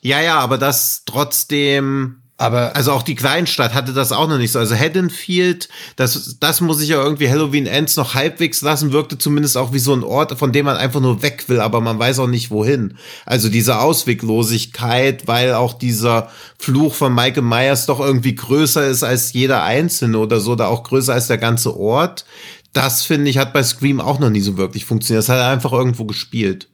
Ja, 0.00 0.20
ja, 0.20 0.38
aber 0.38 0.58
das 0.58 1.02
trotzdem 1.06 2.22
aber 2.40 2.76
also 2.76 2.92
auch 2.92 3.02
die 3.02 3.16
Kleinstadt 3.16 3.74
hatte 3.74 3.92
das 3.92 4.12
auch 4.12 4.28
noch 4.28 4.38
nicht 4.38 4.52
so. 4.52 4.60
Also 4.60 4.76
Haddonfield, 4.76 5.68
das, 5.96 6.36
das 6.38 6.60
muss 6.60 6.80
ich 6.80 6.90
ja 6.90 7.02
irgendwie 7.02 7.28
Halloween 7.28 7.66
Ends 7.66 7.96
noch 7.96 8.14
halbwegs 8.14 8.62
lassen, 8.62 8.92
wirkte 8.92 9.18
zumindest 9.18 9.56
auch 9.56 9.72
wie 9.72 9.80
so 9.80 9.92
ein 9.92 10.04
Ort, 10.04 10.38
von 10.38 10.52
dem 10.52 10.66
man 10.66 10.76
einfach 10.76 11.00
nur 11.00 11.22
weg 11.22 11.48
will, 11.48 11.58
aber 11.58 11.80
man 11.80 11.98
weiß 11.98 12.20
auch 12.20 12.28
nicht 12.28 12.52
wohin. 12.52 12.96
Also 13.26 13.48
diese 13.48 13.80
Ausweglosigkeit, 13.80 15.26
weil 15.26 15.52
auch 15.54 15.74
dieser 15.74 16.30
Fluch 16.58 16.94
von 16.94 17.12
Michael 17.12 17.42
Myers 17.42 17.86
doch 17.86 17.98
irgendwie 17.98 18.36
größer 18.36 18.86
ist 18.86 19.02
als 19.02 19.32
jeder 19.32 19.64
Einzelne 19.64 20.16
oder 20.18 20.38
so, 20.38 20.52
oder 20.52 20.68
auch 20.68 20.84
größer 20.84 21.14
als 21.14 21.26
der 21.26 21.38
ganze 21.38 21.76
Ort. 21.76 22.24
Das 22.72 23.02
finde 23.02 23.30
ich 23.30 23.38
hat 23.38 23.52
bei 23.52 23.64
Scream 23.64 24.00
auch 24.00 24.20
noch 24.20 24.30
nie 24.30 24.42
so 24.42 24.56
wirklich 24.56 24.84
funktioniert. 24.84 25.24
Das 25.24 25.28
hat 25.28 25.40
einfach 25.40 25.72
irgendwo 25.72 26.04
gespielt. 26.04 26.68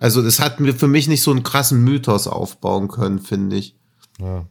Also 0.00 0.22
das 0.22 0.40
hat 0.40 0.60
mir 0.60 0.72
für 0.72 0.88
mich 0.88 1.08
nicht 1.08 1.22
so 1.22 1.30
einen 1.30 1.42
krassen 1.42 1.84
Mythos 1.84 2.26
aufbauen 2.26 2.88
können, 2.88 3.18
finde 3.18 3.56
ich. 3.56 3.76
Ja. 4.20 4.46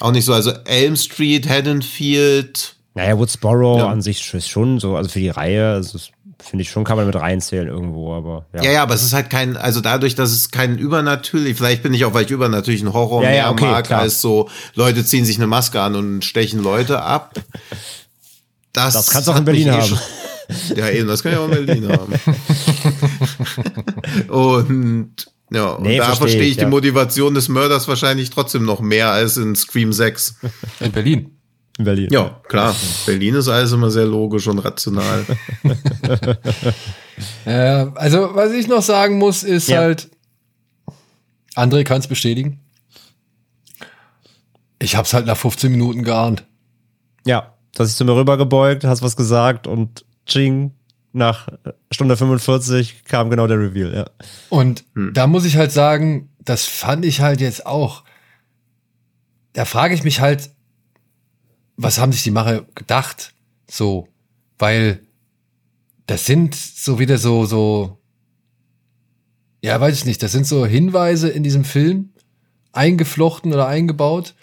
Auch 0.00 0.12
nicht 0.12 0.24
so, 0.24 0.32
also 0.32 0.52
Elm 0.64 0.96
Street, 0.96 1.48
Haddonfield. 1.48 2.76
Naja, 2.94 3.18
Woodsboro 3.18 3.78
ja. 3.78 3.88
an 3.88 4.02
sich 4.02 4.32
ist 4.32 4.48
schon 4.48 4.80
so, 4.80 4.96
also 4.96 5.10
für 5.10 5.20
die 5.20 5.28
Reihe, 5.28 5.72
also 5.72 5.98
finde 6.40 6.62
ich 6.62 6.70
schon, 6.70 6.84
kann 6.84 6.96
man 6.96 7.06
mit 7.06 7.16
reinzählen 7.16 7.68
irgendwo, 7.68 8.14
aber 8.14 8.46
ja. 8.54 8.62
Ja, 8.62 8.70
ja, 8.70 8.82
aber 8.82 8.94
es 8.94 9.02
ist 9.02 9.12
halt 9.12 9.28
kein, 9.28 9.56
also 9.56 9.80
dadurch, 9.80 10.14
dass 10.14 10.30
es 10.30 10.50
kein 10.50 10.78
übernatürlich, 10.78 11.56
vielleicht 11.56 11.82
bin 11.82 11.92
ich 11.94 12.04
auch, 12.04 12.14
weil 12.14 12.24
ich 12.24 12.30
übernatürlichen 12.30 12.92
Horror 12.92 13.22
ja, 13.24 13.28
mehr 13.28 13.38
ja, 13.38 13.50
okay, 13.50 13.64
mag, 13.64 13.86
klar. 13.86 14.02
als 14.02 14.20
so, 14.20 14.48
Leute 14.74 15.04
ziehen 15.04 15.24
sich 15.24 15.36
eine 15.36 15.46
Maske 15.46 15.80
an 15.80 15.96
und 15.96 16.24
stechen 16.24 16.62
Leute 16.62 17.02
ab. 17.02 17.34
Das, 18.72 18.94
das 18.94 19.10
kannst 19.10 19.28
du 19.28 19.32
auch 19.32 19.36
in 19.36 19.44
Berlin 19.44 19.68
eh 19.68 19.72
haben. 19.72 19.98
ja, 20.76 20.88
eben, 20.90 21.08
das 21.08 21.22
kann 21.22 21.32
ich 21.32 21.38
auch 21.38 21.48
in 21.48 21.66
Berlin 21.66 21.88
haben. 21.88 22.14
und 24.28 25.26
Ja, 25.50 25.70
und 25.70 25.82
Nee, 25.84 25.96
da 25.98 26.04
versteh 26.04 26.20
verstehe 26.20 26.42
ich, 26.48 26.56
die 26.56 26.62
ja. 26.62 26.68
Motivation 26.68 27.34
des 27.34 27.48
Mörders 27.48 27.88
wahrscheinlich 27.88 28.30
trotzdem 28.30 28.64
noch 28.64 28.80
mehr 28.80 29.10
als 29.10 29.36
in 29.36 29.56
Scream 29.56 29.92
6. 29.92 30.36
In 30.80 30.92
Berlin. 30.92 31.30
In 31.78 31.84
Berlin. 31.84 32.08
Ja, 32.10 32.40
klar. 32.48 32.74
Berlin 33.06 33.34
ist 33.36 33.48
alles 33.48 33.72
immer 33.72 33.90
sehr 33.90 34.06
logisch 34.06 34.46
und 34.46 34.58
rational. 34.58 35.24
Äh, 37.44 37.86
also, 37.96 38.30
was 38.34 38.52
ich 38.52 38.68
noch 38.68 38.82
sagen 38.82 39.18
muss, 39.18 39.42
ist 39.42 39.68
Ja. 39.68 39.78
halt, 39.80 40.08
André 41.56 41.82
kann 41.82 41.98
es 41.98 42.06
bestätigen. 42.06 42.60
Ich 44.78 44.94
hab's 44.94 45.12
halt 45.12 45.26
nach 45.26 45.36
15 45.36 45.72
Minuten 45.72 46.04
geahnt. 46.04 46.44
Ja, 47.26 47.54
hast 47.76 47.88
dich 47.88 47.96
zu 47.96 48.04
mir 48.04 48.14
rübergebeugt, 48.14 48.84
hast 48.84 49.02
was 49.02 49.16
gesagt 49.16 49.66
und 49.66 50.04
ching, 50.26 50.72
nach 51.18 51.48
Stunde 51.90 52.16
45 52.16 53.04
kam 53.04 53.28
genau 53.30 53.46
der 53.46 53.58
Reveal, 53.58 53.94
ja. 53.94 54.10
Und 54.48 54.84
Hm. 54.94 55.12
da 55.12 55.26
muss 55.26 55.44
ich 55.44 55.56
halt 55.56 55.72
sagen, 55.72 56.30
das 56.38 56.64
fand 56.64 57.04
ich 57.04 57.20
halt 57.20 57.40
jetzt 57.40 57.66
auch. 57.66 58.04
Da 59.52 59.64
frage 59.64 59.94
ich 59.94 60.04
mich 60.04 60.20
halt, 60.20 60.50
was 61.76 61.98
haben 61.98 62.12
sich 62.12 62.22
die 62.22 62.30
Macher 62.30 62.62
gedacht? 62.74 63.34
So, 63.70 64.08
weil 64.58 65.00
das 66.06 66.24
sind 66.26 66.54
so 66.54 66.98
wieder 66.98 67.18
so, 67.18 67.44
so, 67.44 67.98
ja, 69.62 69.78
weiß 69.80 69.94
ich 69.96 70.04
nicht, 70.04 70.22
das 70.22 70.32
sind 70.32 70.46
so 70.46 70.64
Hinweise 70.66 71.28
in 71.28 71.42
diesem 71.42 71.64
Film 71.64 72.10
eingeflochten 72.72 73.52
oder 73.52 73.66
eingebaut, 73.66 74.34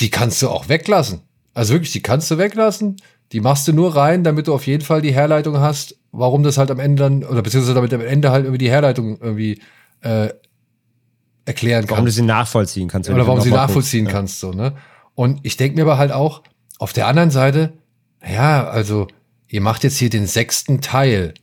die 0.00 0.10
kannst 0.10 0.40
du 0.42 0.48
auch 0.48 0.68
weglassen. 0.68 1.22
Also 1.52 1.74
wirklich, 1.74 1.92
die 1.92 2.02
kannst 2.02 2.30
du 2.30 2.38
weglassen. 2.38 2.96
Die 3.32 3.40
machst 3.40 3.68
du 3.68 3.72
nur 3.72 3.94
rein, 3.94 4.24
damit 4.24 4.48
du 4.48 4.54
auf 4.54 4.66
jeden 4.66 4.84
Fall 4.84 5.02
die 5.02 5.12
Herleitung 5.12 5.58
hast, 5.58 5.96
warum 6.10 6.42
das 6.42 6.58
halt 6.58 6.70
am 6.70 6.80
Ende 6.80 7.02
dann, 7.02 7.24
oder 7.24 7.42
beziehungsweise 7.42 7.74
damit 7.74 7.94
am 7.94 8.00
Ende 8.00 8.30
halt 8.30 8.44
irgendwie 8.44 8.58
die 8.58 8.70
Herleitung 8.70 9.18
irgendwie 9.20 9.60
äh, 10.00 10.30
erklären 11.44 11.84
Warum 11.88 12.04
du 12.04 12.08
kannst. 12.08 12.16
sie 12.16 12.22
nachvollziehen 12.22 12.88
kannst. 12.88 13.08
Oder 13.08 13.20
du 13.20 13.26
warum 13.26 13.38
noch 13.38 13.44
sie 13.44 13.50
nachvollziehen 13.50 14.04
guckst. 14.04 14.16
kannst, 14.16 14.40
so, 14.40 14.52
ne? 14.52 14.74
Und 15.14 15.40
ich 15.42 15.56
denke 15.56 15.76
mir 15.76 15.82
aber 15.82 15.98
halt 15.98 16.12
auch, 16.12 16.42
auf 16.78 16.92
der 16.92 17.06
anderen 17.06 17.30
Seite, 17.30 17.74
ja, 18.26 18.66
also, 18.68 19.08
ihr 19.48 19.60
macht 19.60 19.84
jetzt 19.84 19.98
hier 19.98 20.10
den 20.10 20.26
sechsten 20.26 20.80
Teil. 20.80 21.34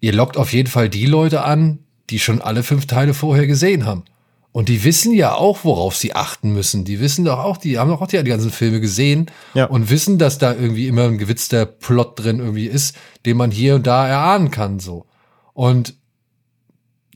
Ihr 0.00 0.12
lockt 0.12 0.36
auf 0.36 0.52
jeden 0.52 0.68
Fall 0.68 0.88
die 0.88 1.06
Leute 1.06 1.44
an, 1.44 1.78
die 2.10 2.18
schon 2.18 2.40
alle 2.40 2.62
fünf 2.62 2.86
Teile 2.86 3.14
vorher 3.14 3.46
gesehen 3.46 3.86
haben. 3.86 4.04
Und 4.52 4.68
die 4.68 4.84
wissen 4.84 5.14
ja 5.14 5.34
auch, 5.34 5.64
worauf 5.64 5.96
sie 5.96 6.14
achten 6.14 6.52
müssen. 6.52 6.84
Die 6.84 7.00
wissen 7.00 7.24
doch 7.24 7.38
auch, 7.38 7.56
die 7.56 7.78
haben 7.78 7.88
doch 7.88 8.02
auch 8.02 8.06
die, 8.06 8.22
die 8.22 8.30
ganzen 8.30 8.50
Filme 8.50 8.80
gesehen 8.80 9.30
Ja. 9.54 9.64
und 9.64 9.88
wissen, 9.88 10.18
dass 10.18 10.36
da 10.36 10.52
irgendwie 10.52 10.88
immer 10.88 11.04
ein 11.04 11.16
gewitzter 11.16 11.64
Plot 11.64 12.18
drin 12.22 12.38
irgendwie 12.38 12.66
ist, 12.66 12.94
den 13.24 13.38
man 13.38 13.50
hier 13.50 13.74
und 13.76 13.86
da 13.86 14.06
erahnen 14.06 14.50
kann, 14.50 14.78
so. 14.78 15.06
Und 15.54 15.94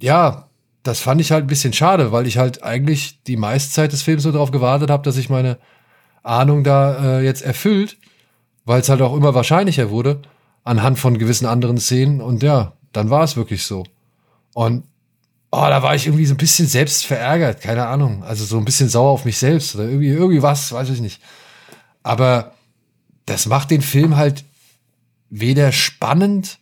ja, 0.01 0.49
das 0.83 1.01
fand 1.01 1.21
ich 1.21 1.31
halt 1.33 1.45
ein 1.45 1.49
bisschen 1.49 1.73
schade, 1.73 2.11
weil 2.13 2.27
ich 2.27 2.39
halt 2.39 2.63
eigentlich 2.63 3.23
die 3.25 3.37
meiste 3.37 3.73
Zeit 3.73 3.93
des 3.93 4.03
Films 4.03 4.25
nur 4.25 4.33
darauf 4.33 4.51
gewartet 4.51 4.89
habe, 4.91 5.03
dass 5.03 5.17
sich 5.17 5.29
meine 5.29 5.59
Ahnung 6.23 6.65
da 6.65 7.19
äh, 7.19 7.25
jetzt 7.25 7.43
erfüllt, 7.43 7.99
weil 8.65 8.81
es 8.81 8.89
halt 8.89 9.03
auch 9.03 9.15
immer 9.17 9.35
wahrscheinlicher 9.35 9.91
wurde 9.91 10.23
anhand 10.65 10.99
von 10.99 11.19
gewissen 11.19 11.47
anderen 11.47 11.79
Szenen 11.79 12.21
und 12.21 12.43
ja, 12.43 12.73
dann 12.93 13.11
war 13.11 13.25
es 13.25 13.37
wirklich 13.37 13.65
so. 13.65 13.85
Und 14.55 14.85
oh, 15.51 15.67
da 15.69 15.83
war 15.83 15.95
ich 15.95 16.07
irgendwie 16.07 16.27
so 16.27 16.35
ein 16.35 16.39
bisschen 16.39 16.67
selbst 16.67 17.07
verärgert, 17.07 17.61
keine 17.61 17.87
Ahnung, 17.87 18.25
also 18.25 18.45
so 18.45 18.59
ein 18.59 18.65
bisschen 18.65 18.89
sauer 18.89 19.11
auf 19.11 19.25
mich 19.25 19.39
selbst 19.39 19.75
oder 19.75 19.85
irgendwie 19.85 20.09
irgendwie 20.09 20.43
was, 20.43 20.73
weiß 20.73 20.91
ich 20.91 21.01
nicht. 21.01 21.21
Aber 22.03 22.55
das 23.27 23.47
macht 23.47 23.71
den 23.71 23.83
Film 23.83 24.17
halt 24.17 24.45
weder 25.31 25.73
spannend 25.73 26.59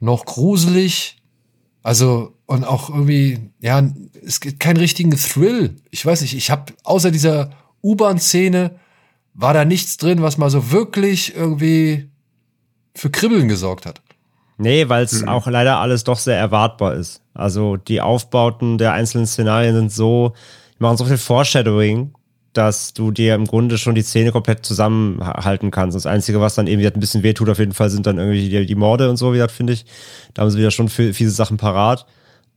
noch 0.00 0.24
gruselig. 0.24 1.16
Also, 1.82 2.36
und 2.46 2.64
auch 2.64 2.88
irgendwie, 2.88 3.50
ja, 3.60 3.82
es 4.24 4.40
gibt 4.40 4.60
keinen 4.60 4.76
richtigen 4.76 5.10
Thrill. 5.10 5.76
Ich 5.90 6.04
weiß 6.04 6.20
nicht, 6.22 6.34
ich 6.34 6.50
habe 6.50 6.72
außer 6.84 7.10
dieser 7.10 7.50
U-Bahn-Szene 7.82 8.78
war 9.34 9.54
da 9.54 9.64
nichts 9.64 9.96
drin, 9.96 10.22
was 10.22 10.38
mal 10.38 10.50
so 10.50 10.70
wirklich 10.70 11.34
irgendwie 11.34 12.10
für 12.94 13.10
Kribbeln 13.10 13.48
gesorgt 13.48 13.86
hat. 13.86 14.02
Nee, 14.58 14.88
weil 14.88 15.04
es 15.04 15.26
auch 15.26 15.46
leider 15.46 15.78
alles 15.78 16.04
doch 16.04 16.18
sehr 16.18 16.36
erwartbar 16.36 16.94
ist. 16.94 17.21
Also 17.34 17.76
die 17.76 18.00
Aufbauten 18.00 18.78
der 18.78 18.92
einzelnen 18.92 19.26
Szenarien 19.26 19.74
sind 19.74 19.92
so, 19.92 20.32
die 20.78 20.82
machen 20.82 20.96
so 20.96 21.04
viel 21.04 21.18
Foreshadowing, 21.18 22.12
dass 22.52 22.92
du 22.92 23.10
dir 23.10 23.34
im 23.34 23.46
Grunde 23.46 23.78
schon 23.78 23.94
die 23.94 24.02
Szene 24.02 24.30
komplett 24.30 24.66
zusammenhalten 24.66 25.70
kannst. 25.70 25.96
Das 25.96 26.06
Einzige, 26.06 26.40
was 26.40 26.54
dann 26.54 26.66
eben 26.66 26.84
ein 26.84 27.00
bisschen 27.00 27.22
wehtut, 27.22 27.48
auf 27.48 27.58
jeden 27.58 27.72
Fall, 27.72 27.88
sind 27.88 28.06
dann 28.06 28.18
irgendwie 28.18 28.48
die, 28.48 28.66
die 28.66 28.74
Morde 28.74 29.08
und 29.08 29.16
so, 29.16 29.32
wie 29.32 29.38
das 29.38 29.52
finde 29.52 29.72
ich. 29.72 29.86
Da 30.34 30.42
haben 30.42 30.50
sie 30.50 30.58
wieder 30.58 30.70
schon 30.70 30.88
viel, 30.88 31.14
viele 31.14 31.30
Sachen 31.30 31.56
parat. 31.56 32.06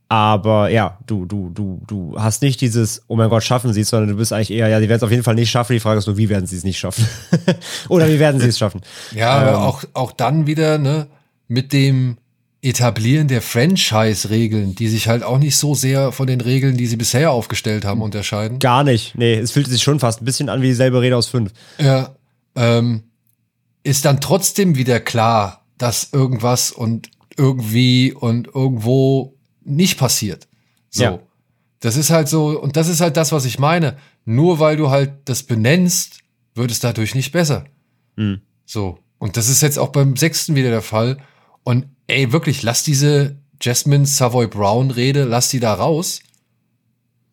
Aber 0.08 0.68
ja, 0.68 0.98
du, 1.06 1.24
du, 1.24 1.50
du, 1.50 1.80
du 1.86 2.14
hast 2.16 2.42
nicht 2.42 2.60
dieses, 2.60 3.02
oh 3.08 3.16
mein 3.16 3.28
Gott, 3.28 3.42
schaffen 3.42 3.72
sie 3.72 3.80
es, 3.80 3.88
sondern 3.88 4.10
du 4.10 4.16
bist 4.16 4.32
eigentlich 4.32 4.52
eher, 4.52 4.68
ja, 4.68 4.78
die 4.78 4.88
werden 4.88 4.98
es 4.98 5.02
auf 5.02 5.10
jeden 5.10 5.24
Fall 5.24 5.34
nicht 5.34 5.50
schaffen. 5.50 5.72
Die 5.72 5.80
Frage 5.80 5.98
ist 5.98 6.06
nur, 6.06 6.16
wie 6.16 6.28
werden 6.28 6.46
sie 6.46 6.56
es 6.56 6.62
nicht 6.62 6.78
schaffen? 6.78 7.06
Oder 7.88 8.08
wie 8.08 8.20
werden 8.20 8.40
sie 8.40 8.48
es 8.48 8.58
schaffen? 8.58 8.82
Ja, 9.12 9.30
aber 9.30 9.66
auch, 9.66 9.82
auch 9.94 10.12
dann 10.12 10.46
wieder, 10.46 10.78
ne, 10.78 11.08
mit 11.48 11.72
dem 11.72 12.18
Etablieren 12.66 13.28
der 13.28 13.42
Franchise-Regeln, 13.42 14.74
die 14.74 14.88
sich 14.88 15.08
halt 15.08 15.22
auch 15.22 15.38
nicht 15.38 15.56
so 15.56 15.74
sehr 15.74 16.10
von 16.10 16.26
den 16.26 16.40
Regeln, 16.40 16.76
die 16.76 16.86
sie 16.86 16.96
bisher 16.96 17.30
aufgestellt 17.30 17.84
haben, 17.84 18.02
unterscheiden. 18.02 18.58
Gar 18.58 18.82
nicht. 18.82 19.14
Nee, 19.16 19.34
es 19.34 19.52
fühlt 19.52 19.68
sich 19.68 19.82
schon 19.82 20.00
fast 20.00 20.20
ein 20.20 20.24
bisschen 20.24 20.48
an 20.48 20.62
wie 20.62 20.66
dieselbe 20.66 21.00
Rede 21.00 21.16
aus 21.16 21.28
fünf. 21.28 21.52
Ja, 21.78 22.16
ähm, 22.56 23.04
ist 23.84 24.04
dann 24.04 24.20
trotzdem 24.20 24.76
wieder 24.76 24.98
klar, 24.98 25.64
dass 25.78 26.12
irgendwas 26.12 26.72
und 26.72 27.10
irgendwie 27.36 28.12
und 28.12 28.48
irgendwo 28.48 29.36
nicht 29.62 29.98
passiert. 29.98 30.48
So. 30.90 31.02
Ja. 31.02 31.18
Das 31.80 31.96
ist 31.96 32.10
halt 32.10 32.28
so, 32.28 32.60
und 32.60 32.76
das 32.76 32.88
ist 32.88 33.00
halt 33.00 33.16
das, 33.16 33.32
was 33.32 33.44
ich 33.44 33.58
meine. 33.58 33.96
Nur 34.24 34.58
weil 34.58 34.76
du 34.76 34.90
halt 34.90 35.12
das 35.26 35.44
benennst, 35.44 36.18
wird 36.54 36.70
es 36.70 36.80
dadurch 36.80 37.14
nicht 37.14 37.30
besser. 37.30 37.64
Hm. 38.16 38.40
So. 38.64 38.98
Und 39.18 39.36
das 39.36 39.48
ist 39.48 39.62
jetzt 39.62 39.78
auch 39.78 39.90
beim 39.90 40.16
sechsten 40.16 40.56
wieder 40.56 40.70
der 40.70 40.82
Fall. 40.82 41.18
Und 41.62 41.86
ey, 42.06 42.32
wirklich, 42.32 42.62
lass 42.62 42.82
diese 42.82 43.36
Jasmine 43.60 44.06
Savoy 44.06 44.46
Brown 44.46 44.90
Rede, 44.90 45.24
lass 45.24 45.48
die 45.48 45.60
da 45.60 45.74
raus. 45.74 46.20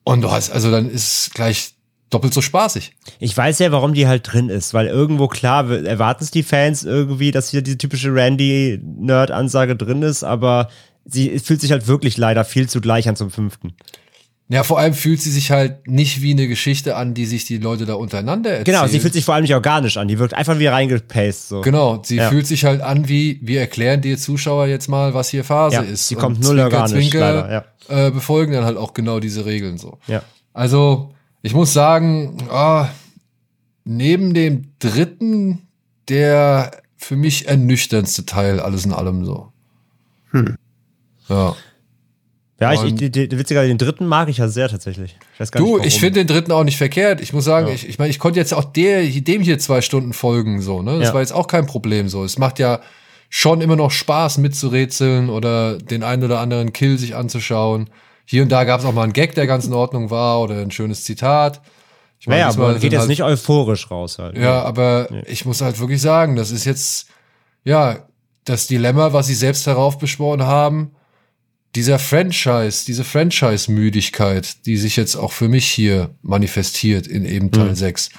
Und 0.03 0.21
du 0.21 0.31
hast, 0.31 0.51
also 0.51 0.71
dann 0.71 0.89
ist 0.89 1.27
es 1.27 1.31
gleich 1.33 1.75
doppelt 2.09 2.33
so 2.33 2.41
spaßig. 2.41 2.93
Ich 3.19 3.35
weiß 3.35 3.59
ja, 3.59 3.71
warum 3.71 3.93
die 3.93 4.07
halt 4.07 4.31
drin 4.31 4.49
ist, 4.49 4.73
weil 4.73 4.87
irgendwo 4.87 5.27
klar 5.27 5.69
erwarten 5.69 6.23
es 6.23 6.31
die 6.31 6.43
Fans 6.43 6.83
irgendwie, 6.83 7.31
dass 7.31 7.49
hier 7.49 7.61
diese 7.61 7.77
typische 7.77 8.13
Randy-Nerd-Ansage 8.13 9.75
drin 9.75 10.03
ist, 10.03 10.23
aber 10.23 10.69
sie 11.05 11.39
fühlt 11.39 11.61
sich 11.61 11.71
halt 11.71 11.87
wirklich 11.87 12.17
leider 12.17 12.45
viel 12.45 12.69
zu 12.69 12.81
gleich 12.81 13.09
an 13.09 13.15
zum 13.15 13.31
fünften. 13.31 13.73
Ja, 14.53 14.63
vor 14.63 14.77
allem 14.77 14.93
fühlt 14.93 15.19
sie 15.19 15.31
sich 15.31 15.49
halt 15.51 15.87
nicht 15.87 16.21
wie 16.21 16.31
eine 16.31 16.47
Geschichte 16.47 16.95
an, 16.95 17.13
die 17.13 17.25
sich 17.25 17.45
die 17.45 17.57
Leute 17.57 17.85
da 17.85 17.95
untereinander 17.95 18.51
erzählen. 18.51 18.65
Genau, 18.65 18.87
sie 18.87 18.99
fühlt 18.99 19.13
sich 19.13 19.25
vor 19.25 19.33
allem 19.33 19.41
nicht 19.43 19.53
organisch 19.55 19.97
an, 19.97 20.07
die 20.07 20.19
wirkt 20.19 20.33
einfach 20.35 20.59
wie 20.59 20.67
reingepaced 20.67 21.47
so. 21.49 21.61
Genau, 21.61 22.01
sie 22.03 22.17
Ja. 22.17 22.29
fühlt 22.29 22.45
sich 22.45 22.63
halt 22.65 22.81
an 22.81 23.09
wie, 23.09 23.39
wir 23.41 23.59
erklären 23.61 24.01
dir 24.01 24.17
Zuschauer 24.17 24.67
jetzt 24.67 24.87
mal, 24.89 25.13
was 25.13 25.29
hier 25.29 25.43
Phase 25.43 25.75
Ja, 25.77 25.81
ist. 25.81 26.07
sie 26.07 26.15
kommt 26.15 26.39
null 26.41 26.57
Zwinker, 26.57 26.77
organisch, 26.77 27.09
Zwinker, 27.09 27.65
leider, 27.89 28.07
äh, 28.07 28.11
befolgen 28.11 28.53
dann 28.53 28.63
halt 28.65 28.77
auch 28.77 28.93
genau 28.93 29.19
diese 29.19 29.45
Regeln 29.45 29.77
so. 29.77 29.97
Ja. 30.07 30.21
Also, 30.53 31.13
ich 31.41 31.53
muss 31.53 31.73
sagen, 31.73 32.37
ah, 32.51 32.89
neben 33.85 34.33
dem 34.33 34.69
dritten, 34.79 35.63
der 36.09 36.71
für 36.95 37.15
mich 37.15 37.47
ernüchterndste 37.47 38.25
Teil 38.25 38.59
alles 38.59 38.85
in 38.85 38.93
allem 38.93 39.25
so. 39.25 39.51
Ja. 41.29 41.55
Ja, 42.59 42.71
ich, 42.73 42.83
ich, 42.83 43.01
witziger, 43.37 43.65
den 43.65 43.77
dritten 43.77 44.05
mag 44.05 44.29
ich 44.29 44.37
ja 44.37 44.47
sehr 44.47 44.69
tatsächlich. 44.69 45.17
Ich 45.39 45.49
Du, 45.51 45.79
ich 45.79 45.99
finde 45.99 46.19
den 46.23 46.27
dritten 46.27 46.51
auch 46.51 46.63
nicht 46.63 46.77
verkehrt. 46.77 47.19
Ich 47.19 47.33
muss 47.33 47.43
sagen, 47.45 47.67
ich, 47.73 47.87
ich 47.89 47.97
meine, 47.99 48.09
ich 48.11 48.19
konnte 48.19 48.39
jetzt 48.39 48.53
auch 48.53 48.63
der, 48.63 49.03
dem 49.03 49.41
hier 49.41 49.59
zwei 49.59 49.81
Stunden 49.81 50.13
folgen, 50.13 50.61
so, 50.61 50.81
ne? 50.81 50.99
Das 50.99 51.09
Ja. 51.09 51.13
war 51.13 51.21
jetzt 51.21 51.33
auch 51.33 51.47
kein 51.47 51.65
Problem, 51.65 52.07
so. 52.09 52.23
Es 52.23 52.37
macht 52.37 52.59
ja 52.59 52.79
schon 53.29 53.59
immer 53.61 53.75
noch 53.75 53.89
Spaß 53.91 54.37
mitzurätseln 54.37 55.29
oder 55.29 55.77
den 55.79 56.03
einen 56.03 56.23
oder 56.23 56.39
anderen 56.39 56.71
Kill 56.71 56.97
sich 56.99 57.15
anzuschauen. 57.15 57.89
Hier 58.25 58.43
und 58.43 58.49
da 58.49 58.63
gab 58.63 58.79
es 58.79 58.85
auch 58.85 58.93
mal 58.93 59.03
einen 59.03 59.13
Gag, 59.13 59.33
der 59.35 59.47
ganz 59.47 59.65
in 59.65 59.73
Ordnung 59.73 60.11
war 60.11 60.39
oder 60.39 60.55
ein 60.61 60.71
schönes 60.71 61.03
Zitat. 61.03 61.59
Ich 62.19 62.27
meine, 62.27 62.41
Naja, 62.41 62.53
aber 62.53 62.67
man 62.73 62.79
geht 62.79 62.91
jetzt 62.93 62.99
halt- 63.01 63.09
nicht 63.09 63.23
euphorisch 63.23 63.89
raus 63.91 64.19
halt. 64.19 64.37
Ja, 64.37 64.61
aber 64.63 65.09
ich 65.25 65.45
muss 65.45 65.59
halt 65.61 65.79
wirklich 65.79 66.01
sagen, 66.01 66.35
das 66.37 66.51
ist 66.51 66.63
jetzt, 66.63 67.07
ja, 67.65 68.07
das 68.45 68.67
Dilemma, 68.67 69.11
was 69.11 69.27
sie 69.27 69.33
selbst 69.35 69.65
heraufbeschworen 69.67 70.43
haben, 70.43 70.91
dieser 71.75 71.97
Franchise, 71.99 72.85
diese 72.85 73.03
Franchise-Müdigkeit, 73.03 74.65
die 74.65 74.77
sich 74.77 74.95
jetzt 74.95 75.15
auch 75.15 75.31
für 75.31 75.47
mich 75.49 75.65
hier 75.67 76.11
manifestiert 76.21 77.07
in 77.07 77.25
eben 77.25 77.51
Teil 77.51 77.69
Mhm. 77.69 77.75
6. 77.75 78.09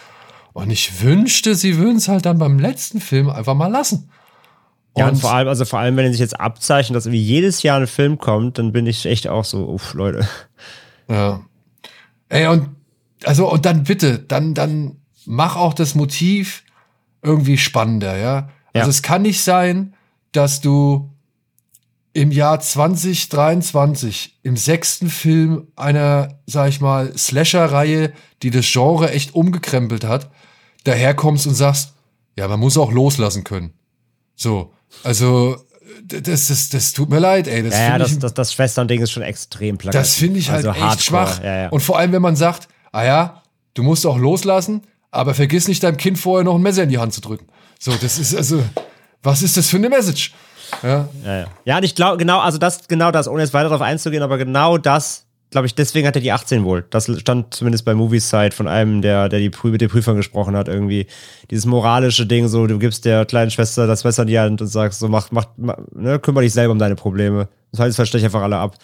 Und 0.53 0.71
ich 0.71 1.03
wünschte, 1.03 1.55
sie 1.55 1.77
würden 1.79 1.97
es 1.97 2.09
halt 2.09 2.27
dann 2.27 2.39
beim 2.39 2.59
letzten 2.59 3.01
Film 3.01 3.29
einfach 3.29 3.55
mal 3.55 3.69
lassen. 3.69 4.11
Ja, 4.97 5.07
und 5.07 5.15
Und- 5.15 5.21
vor 5.21 5.33
allem, 5.35 5.49
also 5.49 5.65
vor 5.65 5.81
allem, 5.81 5.97
wenn 5.97 6.11
sich 6.13 6.21
jetzt 6.21 6.39
abzeichnet, 6.39 6.97
dass 6.97 7.07
irgendwie 7.07 7.23
jedes 7.25 7.63
Jahr 7.65 7.81
ein 7.81 7.87
Film 7.89 8.19
kommt, 8.19 8.59
dann 8.59 8.73
bin 8.73 8.87
ich 8.87 9.07
echt 9.07 9.27
auch 9.29 9.45
so, 9.45 9.69
uff, 9.69 9.95
Leute. 9.95 10.29
Ja. 11.09 11.41
Ey, 12.29 12.47
und 12.47 12.69
also, 13.25 13.51
und 13.51 13.65
dann 13.67 13.85
bitte, 13.85 14.19
dann, 14.19 14.55
dann 14.55 14.97
mach 15.27 15.57
auch 15.57 15.75
das 15.75 15.95
Motiv 15.95 16.63
irgendwie 17.23 17.57
spannender, 17.59 18.17
ja. 18.17 18.49
Also 18.75 18.87
Ja. 18.87 18.89
es 18.89 19.03
kann 19.03 19.23
nicht 19.23 19.43
sein, 19.43 19.95
dass 20.33 20.61
du 20.61 21.11
im 22.15 22.31
Jahr 22.31 22.61
2023 22.61 24.39
im 24.43 24.57
sechsten 24.57 25.11
Film 25.11 25.67
einer, 25.75 26.39
sag 26.47 26.69
ich 26.69 26.81
mal, 26.81 27.13
Slasher-Reihe, 27.19 28.13
die 28.43 28.51
das 28.51 28.71
Genre 28.71 29.11
echt 29.11 29.35
umgekrempelt 29.35 30.05
hat, 30.05 30.31
daherkommst 30.85 31.47
und 31.47 31.55
sagst, 31.55 31.93
ja, 32.39 32.47
man 32.49 32.61
muss 32.61 32.79
auch 32.79 32.93
loslassen 32.93 33.43
können. 33.43 33.75
So, 34.37 34.73
also 35.03 35.57
das, 36.05 36.49
das, 36.49 36.69
das 36.69 36.93
tut 36.93 37.11
mir 37.11 37.19
leid, 37.19 37.49
ey. 37.49 37.65
Das 37.65 37.75
Ja, 37.75 37.81
ja 37.81 37.99
das, 37.99 38.13
ich, 38.13 38.19
das, 38.21 38.33
das 38.33 38.53
Schwesternding 38.53 39.03
ist 39.03 39.11
schon 39.11 39.23
extrem 39.23 39.77
plakativ. 39.77 40.01
das 40.01 40.15
finde 40.15 40.39
ich 40.39 40.51
halt 40.51 40.67
also 40.67 40.71
echt 40.71 40.81
hardcore. 40.81 41.03
schwach. 41.03 41.43
Ja, 41.43 41.63
ja. 41.63 41.69
Und 41.71 41.81
vor 41.81 41.99
allem, 41.99 42.13
wenn 42.13 42.23
man 42.23 42.37
sagt, 42.37 42.69
ah 42.93 43.05
ja, 43.05 43.43
du 43.75 43.83
musst 43.83 44.07
auch 44.07 44.19
loslassen, 44.19 44.83
aber 45.11 45.35
vergiss 45.35 45.67
nicht, 45.67 45.83
deinem 45.83 45.97
Kind 45.97 46.19
vorher 46.19 46.45
noch 46.45 46.55
ein 46.55 46.63
Messer 46.63 46.85
in 46.85 46.91
die 46.91 46.99
Hand 46.99 47.13
zu 47.13 47.21
drücken. 47.21 47.47
So, 47.81 47.93
das 48.01 48.19
ist 48.19 48.37
also, 48.37 48.63
was 49.23 49.43
ist 49.43 49.57
das 49.57 49.69
für 49.69 49.79
eine 49.79 49.89
Message? 49.89 50.33
Ja, 50.83 51.09
Ja, 51.25 51.39
ja. 51.39 51.47
ja, 51.65 51.77
und 51.77 51.85
ich 51.85 51.95
glaube, 51.95 52.19
genau, 52.19 52.41
also 52.41 52.59
das, 52.59 52.87
genau 52.89 53.11
das, 53.11 53.29
ohne 53.29 53.43
jetzt 53.43 53.55
weiter 53.55 53.69
darauf 53.69 53.83
einzugehen, 53.83 54.23
aber 54.23 54.39
genau 54.39 54.79
das, 54.79 55.25
glaube 55.51 55.67
ich, 55.67 55.75
deswegen 55.75 56.07
hat 56.07 56.17
er 56.17 56.23
die 56.23 56.33
18 56.33 56.65
wohl. 56.65 56.85
Das 56.91 57.11
stand 57.21 57.55
zumindest 57.55 57.85
bei 57.85 57.95
Movies 57.95 58.29
Side 58.29 58.53
von 58.53 58.67
einem, 58.67 59.03
der, 59.03 59.29
der 59.29 59.39
die 59.39 59.51
Prü 59.51 59.71
mit 59.71 59.81
den 59.81 59.89
Prüfern 59.89 60.17
gesprochen 60.17 60.57
hat, 60.57 60.69
irgendwie. 60.69 61.07
Dieses 61.51 61.65
moralische 61.65 62.27
Ding, 62.27 62.49
so, 62.49 62.67
du 62.67 62.79
gibst 62.79 63.05
der 63.05 63.25
kleinen 63.25 63.51
Schwester 63.51 63.87
das 63.87 64.03
Messer 64.05 64.23
in 64.23 64.29
die 64.29 64.39
Hand 64.39 64.61
und 64.61 64.67
sagst, 64.67 64.99
so, 64.99 65.09
mach, 65.09 65.31
mach, 65.31 65.47
mach 65.57 65.77
ne, 65.93 66.19
kümmere 66.19 66.43
dich 66.43 66.53
selber 66.53 66.73
um 66.73 66.79
deine 66.79 66.97
Probleme. 66.97 67.49
Das 67.71 67.81
heißt, 67.81 67.97
verstehe 67.97 68.19
ich 68.19 68.25
einfach 68.25 68.43
alle 68.43 68.57
ab. 68.57 68.77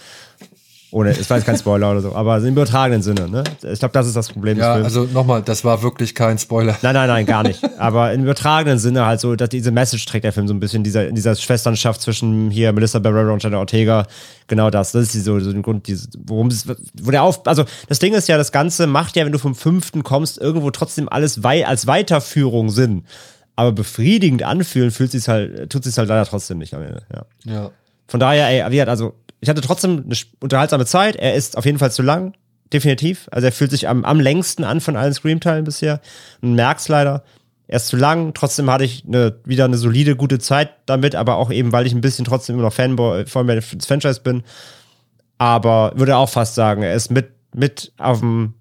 Ohne, 0.92 1.10
es 1.10 1.30
war 1.30 1.36
jetzt 1.36 1.46
kein 1.46 1.56
Spoiler 1.56 1.92
oder 1.92 2.00
so, 2.00 2.16
aber 2.16 2.38
im 2.38 2.48
übertragenen 2.48 3.00
Sinne, 3.00 3.28
ne? 3.28 3.44
Ich 3.62 3.78
glaube, 3.78 3.92
das 3.92 4.08
ist 4.08 4.16
das 4.16 4.28
Problem 4.28 4.58
ja 4.58 4.78
des 4.78 4.92
Films. 4.92 4.96
also 4.96 5.14
nochmal, 5.14 5.40
das 5.40 5.64
war 5.64 5.82
wirklich 5.82 6.16
kein 6.16 6.36
Spoiler. 6.36 6.76
Nein, 6.82 6.94
nein, 6.94 7.08
nein, 7.08 7.26
gar 7.26 7.44
nicht. 7.44 7.62
Aber 7.78 8.12
im 8.12 8.22
übertragenen 8.22 8.78
Sinne 8.80 9.06
halt 9.06 9.20
so, 9.20 9.36
dass 9.36 9.50
diese 9.50 9.70
Message 9.70 10.04
trägt 10.06 10.24
der 10.24 10.32
Film 10.32 10.48
so 10.48 10.54
ein 10.54 10.58
bisschen, 10.58 10.82
dieser, 10.82 11.12
dieser 11.12 11.36
Schwesternschaft 11.36 12.02
zwischen 12.02 12.50
hier 12.50 12.72
Melissa 12.72 12.98
Barrera 12.98 13.32
und 13.32 13.42
Jenna 13.42 13.58
Ortega. 13.58 14.06
Genau 14.48 14.68
das. 14.70 14.90
Das 14.90 15.02
ist 15.02 15.14
die 15.14 15.20
so, 15.20 15.38
so 15.38 15.50
ein 15.50 15.62
Grund, 15.62 15.86
diese, 15.86 16.08
worum 16.26 16.48
es, 16.48 16.66
wo 16.66 17.10
der 17.12 17.22
auf, 17.22 17.46
also 17.46 17.64
das 17.88 18.00
Ding 18.00 18.12
ist 18.12 18.26
ja, 18.26 18.36
das 18.36 18.50
Ganze 18.50 18.88
macht 18.88 19.14
ja, 19.14 19.24
wenn 19.24 19.32
du 19.32 19.38
vom 19.38 19.54
fünften 19.54 20.02
kommst, 20.02 20.38
irgendwo 20.38 20.72
trotzdem 20.72 21.08
alles 21.08 21.44
wei 21.44 21.66
als 21.68 21.86
Weiterführung 21.86 22.68
Sinn. 22.68 23.04
Aber 23.54 23.70
befriedigend 23.70 24.42
anfühlen 24.42 24.90
fühlt 24.90 25.12
sich 25.12 25.28
halt, 25.28 25.70
tut 25.70 25.84
sich 25.84 25.96
halt 25.98 26.08
leider 26.08 26.24
trotzdem 26.26 26.58
nicht 26.58 26.74
am 26.74 26.82
Ende, 26.82 27.02
ja. 27.14 27.24
Ja. 27.44 27.70
Von 28.10 28.18
daher, 28.18 28.48
ey, 28.48 28.68
wie 28.72 28.74
gesagt, 28.74 28.88
also 28.88 29.14
ich 29.40 29.48
hatte 29.48 29.60
trotzdem 29.60 30.04
eine 30.04 30.16
unterhaltsame 30.40 30.86
Zeit. 30.86 31.16
Er 31.16 31.34
ist 31.34 31.56
auf 31.56 31.64
jeden 31.64 31.78
Fall 31.78 31.90
zu 31.90 32.02
lang, 32.02 32.34
definitiv. 32.72 33.28
Also 33.30 33.46
er 33.46 33.52
fühlt 33.52 33.70
sich 33.70 33.88
am, 33.88 34.04
am 34.04 34.20
längsten 34.20 34.64
an 34.64 34.80
von 34.80 34.96
allen 34.96 35.14
Scream-Teilen 35.14 35.64
bisher. 35.64 36.00
Und 36.42 36.54
merk's 36.54 36.88
leider. 36.88 37.24
Er 37.66 37.76
ist 37.76 37.86
zu 37.86 37.96
lang. 37.96 38.34
Trotzdem 38.34 38.70
hatte 38.70 38.84
ich 38.84 39.04
eine, 39.06 39.36
wieder 39.44 39.64
eine 39.64 39.78
solide, 39.78 40.16
gute 40.16 40.38
Zeit 40.38 40.70
damit, 40.86 41.14
aber 41.14 41.36
auch 41.36 41.50
eben, 41.50 41.72
weil 41.72 41.86
ich 41.86 41.94
ein 41.94 42.00
bisschen 42.00 42.24
trotzdem 42.24 42.56
immer 42.56 42.64
noch 42.64 42.72
Fanboy 42.72 43.26
von 43.26 43.46
des 43.46 43.86
Franchise 43.86 44.20
bin. 44.20 44.42
Aber 45.38 45.92
würde 45.94 46.16
auch 46.16 46.28
fast 46.28 46.54
sagen, 46.54 46.82
er 46.82 46.94
ist 46.94 47.10
mit, 47.10 47.30
mit 47.54 47.92
auf 47.96 48.20
dem, 48.20 48.54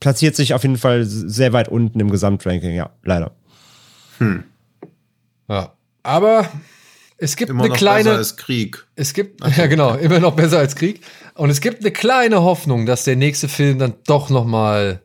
platziert 0.00 0.34
sich 0.34 0.54
auf 0.54 0.62
jeden 0.62 0.78
Fall 0.78 1.04
sehr 1.04 1.52
weit 1.52 1.68
unten 1.68 2.00
im 2.00 2.10
Gesamtranking, 2.10 2.74
ja, 2.74 2.90
leider. 3.04 3.32
ja. 5.48 5.72
Aber 6.02 6.48
es 7.20 7.36
gibt 7.36 7.50
Immer 7.50 7.64
eine 7.64 7.68
noch 7.70 7.76
kleine. 7.76 8.04
besser 8.04 8.16
als 8.16 8.36
Krieg. 8.36 8.86
Es 8.96 9.12
gibt, 9.12 9.44
ja 9.56 9.66
genau, 9.66 9.94
immer 9.94 10.20
noch 10.20 10.34
besser 10.34 10.58
als 10.58 10.74
Krieg. 10.74 11.02
Und 11.34 11.50
es 11.50 11.60
gibt 11.60 11.80
eine 11.80 11.90
kleine 11.90 12.42
Hoffnung, 12.42 12.86
dass 12.86 13.04
der 13.04 13.16
nächste 13.16 13.48
Film 13.48 13.78
dann 13.78 13.94
doch 14.06 14.30
noch 14.30 14.46
mal 14.46 15.02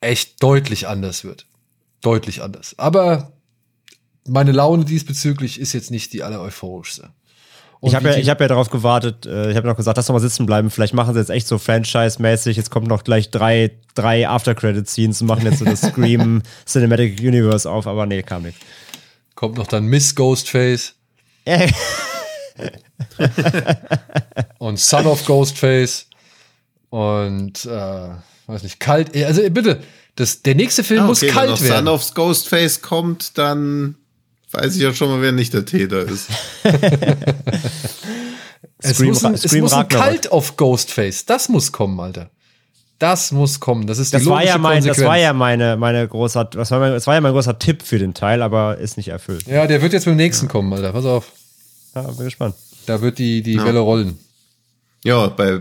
echt 0.00 0.42
deutlich 0.42 0.88
anders 0.88 1.22
wird. 1.24 1.46
Deutlich 2.02 2.42
anders. 2.42 2.74
Aber 2.76 3.32
meine 4.26 4.50
Laune 4.50 4.84
diesbezüglich 4.84 5.60
ist 5.60 5.72
jetzt 5.74 5.92
nicht 5.92 6.12
die 6.12 6.24
aller 6.24 6.40
euphorischste. 6.40 7.10
Und 7.78 7.90
Ich 7.90 7.94
habe 7.94 8.08
ja, 8.08 8.16
ich 8.16 8.28
hab 8.28 8.40
ja 8.40 8.48
darauf 8.48 8.70
gewartet, 8.70 9.26
äh, 9.26 9.50
ich 9.50 9.56
habe 9.56 9.68
noch 9.68 9.76
gesagt, 9.76 9.96
lass 9.96 10.06
doch 10.06 10.14
mal 10.14 10.20
sitzen 10.20 10.44
bleiben. 10.44 10.70
Vielleicht 10.70 10.94
machen 10.94 11.14
sie 11.14 11.20
jetzt 11.20 11.30
echt 11.30 11.46
so 11.46 11.58
Franchise-mäßig. 11.58 12.56
Jetzt 12.56 12.70
kommen 12.70 12.86
noch 12.86 13.04
gleich 13.04 13.30
drei, 13.30 13.70
drei 13.94 14.28
After-Credit-Scenes 14.28 15.20
und 15.20 15.28
machen 15.28 15.44
jetzt 15.44 15.60
so 15.60 15.64
das 15.64 15.82
Scream 15.88 16.42
Cinematic 16.66 17.20
Universe 17.20 17.70
auf, 17.70 17.86
aber 17.86 18.06
nee, 18.06 18.22
kam 18.22 18.42
nicht. 18.42 18.58
Kommt 19.34 19.56
noch 19.56 19.66
dann 19.66 19.86
Miss 19.86 20.14
Ghostface 20.14 20.94
Äh, 21.44 21.70
und 24.58 24.78
Son 24.78 25.06
of 25.06 25.24
Ghostface 25.24 26.06
und 26.90 27.64
äh, 27.64 28.08
weiß 28.46 28.62
nicht, 28.62 28.80
kalt. 28.80 29.14
Also 29.16 29.42
bitte, 29.50 29.82
das, 30.16 30.42
der 30.42 30.54
nächste 30.54 30.84
Film 30.84 31.02
Ah, 31.04 31.06
muss 31.06 31.18
okay, 31.18 31.28
wenn 31.28 31.34
kalt 31.34 31.50
noch 31.50 31.60
werden. 31.62 31.86
Son 31.86 31.88
of 31.94 32.14
Ghostface 32.14 32.82
kommt, 32.82 33.36
dann 33.38 33.96
weiß 34.52 34.76
ich 34.76 34.82
ja 34.82 34.94
schon 34.94 35.08
mal, 35.08 35.20
wer 35.20 35.32
nicht 35.32 35.52
der 35.52 35.64
Täter 35.64 36.00
ist. 36.00 36.28
Es 38.78 38.96
Scream 38.96 39.08
muss 39.08 39.24
ein, 39.24 39.34
es 39.34 39.50
muss 39.52 39.72
ein. 39.72 39.88
Kalt 39.88 40.30
auf 40.30 40.58
Ghostface. 40.58 41.24
Das 41.24 41.48
muss 41.48 41.72
kommen, 41.72 41.98
Alter. 41.98 42.28
Das 42.98 43.32
muss 43.32 43.60
kommen. 43.60 43.86
Das 43.86 43.98
ist 43.98 44.12
die 44.12 44.18
Das 44.18 44.26
war 44.26 44.36
logische 44.36 44.48
ja 44.48 44.58
mein, 44.58 44.76
das 44.78 44.84
Konsequenz. 44.86 45.08
war 45.08 45.18
ja 45.18 45.32
meine, 45.32 45.76
meine 45.76 46.06
großer, 46.08 46.44
das 46.44 46.70
war, 46.70 46.78
mein, 46.78 46.92
das 46.92 47.06
war 47.06 47.14
ja 47.14 47.20
mein 47.20 47.32
großer 47.32 47.58
Tipp 47.58 47.82
für 47.82 47.98
den 47.98 48.14
Teil, 48.14 48.40
aber 48.42 48.78
ist 48.78 48.96
nicht 48.96 49.08
erfüllt. 49.08 49.46
Ja, 49.46 49.66
der 49.66 49.82
wird 49.82 49.92
jetzt 49.92 50.04
beim 50.04 50.16
nächsten 50.16 50.48
kommen, 50.48 50.72
Alter. 50.72 50.92
Pass 50.92 51.04
auf. 51.04 51.32
Ja, 51.94 52.02
bin 52.02 52.24
gespannt. 52.24 52.54
Da 52.86 53.00
wird 53.00 53.18
die, 53.18 53.42
die 53.42 53.62
Welle 53.62 53.80
rollen. 53.80 54.18
Ja, 55.04 55.26
bei 55.28 55.60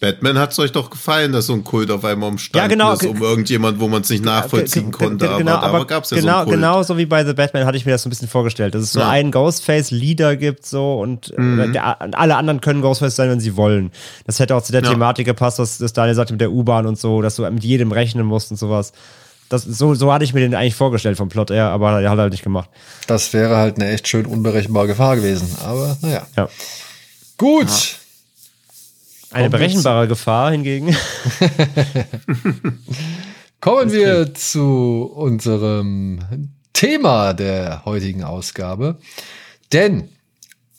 Batman 0.00 0.38
hat 0.38 0.52
es 0.52 0.58
euch 0.58 0.72
doch 0.72 0.88
gefallen, 0.88 1.30
dass 1.32 1.46
so 1.46 1.52
ein 1.52 1.62
Kult 1.62 1.90
auf 1.90 2.04
einmal 2.06 2.30
umstand 2.30 2.56
Ja, 2.62 2.68
genau. 2.68 2.94
ist, 2.94 3.04
um 3.04 3.20
irgendjemand, 3.20 3.80
wo 3.80 3.86
man 3.88 4.00
es 4.00 4.08
nicht 4.08 4.24
nachvollziehen 4.24 4.90
konnte. 4.92 5.26
ge- 5.26 5.28
aber 5.28 5.38
genau, 5.38 5.60
da 5.60 5.84
gab 5.84 6.04
es 6.04 6.10
ja 6.10 6.16
genau, 6.16 6.32
so 6.32 6.36
einen 6.38 6.44
Kult. 6.46 6.56
genau 6.56 6.82
so 6.82 6.96
wie 6.96 7.04
bei 7.04 7.22
The 7.24 7.34
Batman 7.34 7.66
hatte 7.66 7.76
ich 7.76 7.84
mir 7.84 7.92
das 7.92 8.02
so 8.02 8.08
ein 8.08 8.10
bisschen 8.10 8.26
vorgestellt, 8.28 8.74
dass 8.74 8.82
es 8.82 8.92
so 8.92 9.00
Ja. 9.00 9.10
einen 9.10 9.30
Ghostface-Leader 9.30 10.36
gibt 10.36 10.64
so 10.64 10.94
und 11.00 11.34
äh, 11.36 11.40
Mhm. 11.40 11.72
der, 11.74 12.00
alle 12.18 12.36
anderen 12.36 12.62
können 12.62 12.80
Ghostface 12.80 13.14
sein, 13.14 13.28
wenn 13.28 13.40
sie 13.40 13.56
wollen. 13.56 13.90
Das 14.26 14.38
hätte 14.40 14.56
auch 14.56 14.62
zu 14.62 14.72
der 14.72 14.82
Ja. 14.82 14.90
Thematik 14.90 15.26
gepasst, 15.26 15.58
was 15.58 15.76
das 15.76 15.92
Daniel 15.92 16.14
sagte 16.14 16.32
mit 16.32 16.40
der 16.40 16.50
U-Bahn 16.50 16.86
und 16.86 16.98
so, 16.98 17.20
dass 17.20 17.36
du 17.36 17.42
mit 17.50 17.62
jedem 17.62 17.92
rechnen 17.92 18.24
musst 18.24 18.50
und 18.50 18.56
sowas. 18.56 18.92
Das, 19.50 19.64
so, 19.64 19.94
so 19.94 20.12
hatte 20.12 20.24
ich 20.24 20.32
mir 20.32 20.40
den 20.40 20.54
eigentlich 20.54 20.76
vorgestellt 20.76 21.18
vom 21.18 21.28
Plot 21.28 21.50
her, 21.50 21.66
aber 21.70 22.00
er 22.00 22.08
hat 22.10 22.18
halt 22.18 22.30
nicht 22.32 22.44
gemacht. 22.44 22.70
Das 23.06 23.32
wäre 23.34 23.56
halt 23.56 23.76
eine 23.76 23.90
echt 23.90 24.08
schön 24.08 24.24
unberechenbare 24.24 24.86
Gefahr 24.86 25.16
gewesen. 25.16 25.48
Aber 25.62 25.96
naja. 26.00 26.22
Ja. 26.36 26.48
Gut. 27.36 27.68
Eine 29.32 29.50
berechenbare 29.50 30.08
Gefahr 30.08 30.50
hingegen. 30.50 30.96
Kommen 33.60 33.92
wir 33.92 34.34
zu 34.34 35.10
unserem 35.14 36.20
Thema 36.72 37.32
der 37.32 37.84
heutigen 37.84 38.24
Ausgabe. 38.24 38.98
Denn 39.72 40.08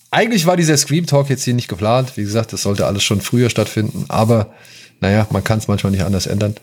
eigentlich 0.09 0.45
war 0.45 0.57
dieser 0.57 0.75
Scream 0.75 1.05
Talk 1.05 1.29
jetzt 1.29 1.43
hier 1.43 1.53
nicht 1.53 1.69
geplant. 1.69 2.17
Wie 2.17 2.23
gesagt, 2.23 2.51
das 2.51 2.63
sollte 2.63 2.85
alles 2.85 3.03
schon 3.03 3.21
früher 3.21 3.49
stattfinden. 3.49 4.05
Aber 4.09 4.53
naja, 4.99 5.27
man 5.31 5.43
kann 5.43 5.59
es 5.59 5.67
manchmal 5.69 5.91
nicht 5.91 6.03
anders 6.03 6.27
ändern. 6.27 6.55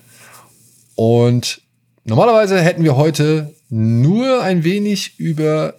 Und 0.94 1.62
normalerweise 2.04 2.60
hätten 2.60 2.84
wir 2.84 2.96
heute 2.96 3.54
nur 3.70 4.42
ein 4.42 4.64
wenig 4.64 5.18
über 5.18 5.74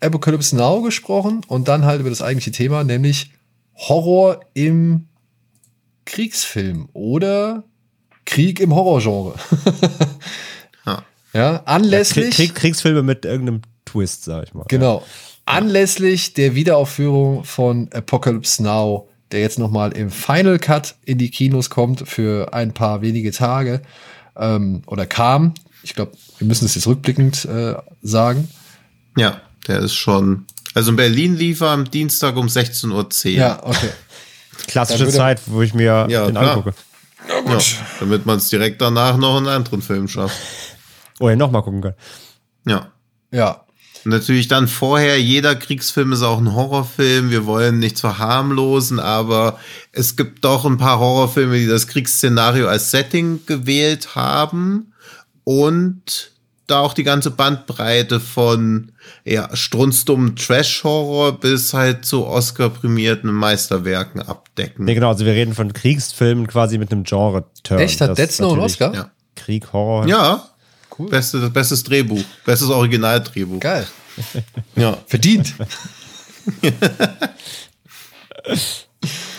Apocalypse 0.00 0.56
Now 0.56 0.80
gesprochen 0.80 1.42
und 1.48 1.68
dann 1.68 1.84
halt 1.84 2.00
über 2.00 2.10
das 2.10 2.22
eigentliche 2.22 2.52
Thema, 2.52 2.84
nämlich 2.84 3.32
Horror 3.78 4.40
im 4.54 5.06
Kriegsfilm 6.04 6.88
oder 6.92 7.64
Krieg 8.24 8.60
im 8.60 8.74
Horrorgenre. 8.74 9.34
Ja. 10.84 11.04
ja, 11.32 11.62
anlässlich. 11.64 12.34
Krieg, 12.34 12.54
Kriegsfilme 12.54 13.02
mit 13.02 13.24
irgendeinem 13.24 13.62
Twist, 13.84 14.24
sag 14.24 14.44
ich 14.44 14.54
mal. 14.54 14.64
Genau. 14.68 15.02
Anlässlich 15.44 16.34
der 16.34 16.54
Wiederaufführung 16.54 17.44
von 17.44 17.90
Apocalypse 17.92 18.62
Now, 18.62 19.08
der 19.32 19.40
jetzt 19.40 19.58
nochmal 19.58 19.92
im 19.92 20.10
Final 20.10 20.58
Cut 20.58 20.96
in 21.04 21.18
die 21.18 21.30
Kinos 21.30 21.70
kommt 21.70 22.06
für 22.08 22.52
ein 22.52 22.74
paar 22.74 23.00
wenige 23.00 23.32
Tage 23.32 23.80
ähm, 24.36 24.82
oder 24.86 25.06
kam. 25.06 25.54
Ich 25.82 25.94
glaube, 25.94 26.12
wir 26.38 26.46
müssen 26.46 26.66
es 26.66 26.74
jetzt 26.74 26.86
rückblickend 26.86 27.44
äh, 27.46 27.74
sagen. 28.02 28.48
Ja, 29.16 29.40
der 29.66 29.80
ist 29.80 29.94
schon. 29.94 30.46
Also 30.78 30.92
in 30.92 30.96
Berlin 30.96 31.34
lief 31.36 31.60
er 31.60 31.70
am 31.70 31.90
Dienstag 31.90 32.36
um 32.36 32.46
16.10 32.46 32.92
Uhr. 32.92 33.30
Ja, 33.32 33.58
okay. 33.64 33.88
Klassische 34.68 35.08
Zeit, 35.08 35.40
wo 35.46 35.60
ich 35.60 35.74
mir 35.74 36.06
Ja, 36.08 36.26
den 36.26 36.36
klar. 36.36 36.52
angucke. 36.56 36.72
Ja, 37.48 37.58
damit 37.98 38.26
man 38.26 38.38
es 38.38 38.48
direkt 38.48 38.80
danach 38.80 39.16
noch 39.16 39.38
in 39.38 39.48
einen 39.48 39.56
anderen 39.56 39.82
Film 39.82 40.06
schafft. 40.06 40.38
Oder 41.18 41.34
nochmal 41.34 41.64
gucken 41.64 41.82
kann. 41.82 41.94
Ja. 42.64 42.92
Ja. 43.32 43.64
Natürlich 44.04 44.46
dann 44.46 44.68
vorher, 44.68 45.20
jeder 45.20 45.56
Kriegsfilm 45.56 46.12
ist 46.12 46.22
auch 46.22 46.38
ein 46.38 46.54
Horrorfilm. 46.54 47.30
Wir 47.30 47.44
wollen 47.44 47.80
nichts 47.80 48.00
verharmlosen, 48.00 49.00
aber 49.00 49.58
es 49.90 50.14
gibt 50.14 50.44
doch 50.44 50.64
ein 50.64 50.78
paar 50.78 51.00
Horrorfilme, 51.00 51.58
die 51.58 51.66
das 51.66 51.88
Kriegsszenario 51.88 52.68
als 52.68 52.92
Setting 52.92 53.44
gewählt 53.46 54.14
haben 54.14 54.92
und 55.42 56.30
da 56.68 56.80
auch 56.80 56.94
die 56.94 57.02
ganze 57.02 57.30
Bandbreite 57.30 58.20
von 58.20 58.92
ja, 59.24 59.48
strunzdummen 59.54 60.36
Trash-Horror 60.36 61.40
bis 61.40 61.74
halt 61.74 62.04
zu 62.04 62.26
Oscar-prämierten 62.26 63.32
Meisterwerken 63.32 64.22
abdecken. 64.22 64.84
Nee, 64.84 64.94
genau, 64.94 65.08
also 65.08 65.24
wir 65.24 65.32
reden 65.32 65.54
von 65.54 65.72
Kriegsfilmen 65.72 66.46
quasi 66.46 66.78
mit 66.78 66.92
einem 66.92 67.04
Genre-Turn. 67.04 67.80
Echt? 67.80 68.00
Hat 68.00 68.10
Das 68.10 68.16
Dead 68.18 68.30
Snow 68.30 68.52
einen 68.52 68.62
Oscar? 68.62 68.94
Ja. 68.94 69.10
Krieg, 69.34 69.72
Horror. 69.72 70.06
Ja, 70.06 70.48
Cool. 70.98 71.10
Beste, 71.10 71.48
bestes 71.50 71.84
Drehbuch, 71.84 72.24
bestes 72.44 72.68
Originaldrehbuch. 72.70 73.60
Geil. 73.60 73.86
Ja. 74.74 74.98
Verdient. 75.06 75.54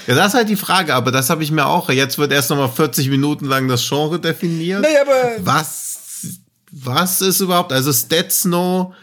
Ja, 0.08 0.16
das 0.16 0.30
ist 0.30 0.34
halt 0.34 0.50
die 0.50 0.56
Frage, 0.56 0.96
aber 0.96 1.12
das 1.12 1.30
habe 1.30 1.44
ich 1.44 1.52
mir 1.52 1.68
auch. 1.68 1.90
Jetzt 1.90 2.18
wird 2.18 2.32
erst 2.32 2.50
nochmal 2.50 2.70
40 2.70 3.10
Minuten 3.10 3.46
lang 3.46 3.68
das 3.68 3.88
Genre 3.88 4.20
definiert. 4.20 4.82
Naja, 4.82 5.02
aber 5.04 5.46
Was, 5.46 5.89
was 6.72 7.22
ist 7.22 7.40
überhaupt? 7.42 7.72
Also 7.72 7.92
Dead 8.08 8.32
Snow 8.32 8.94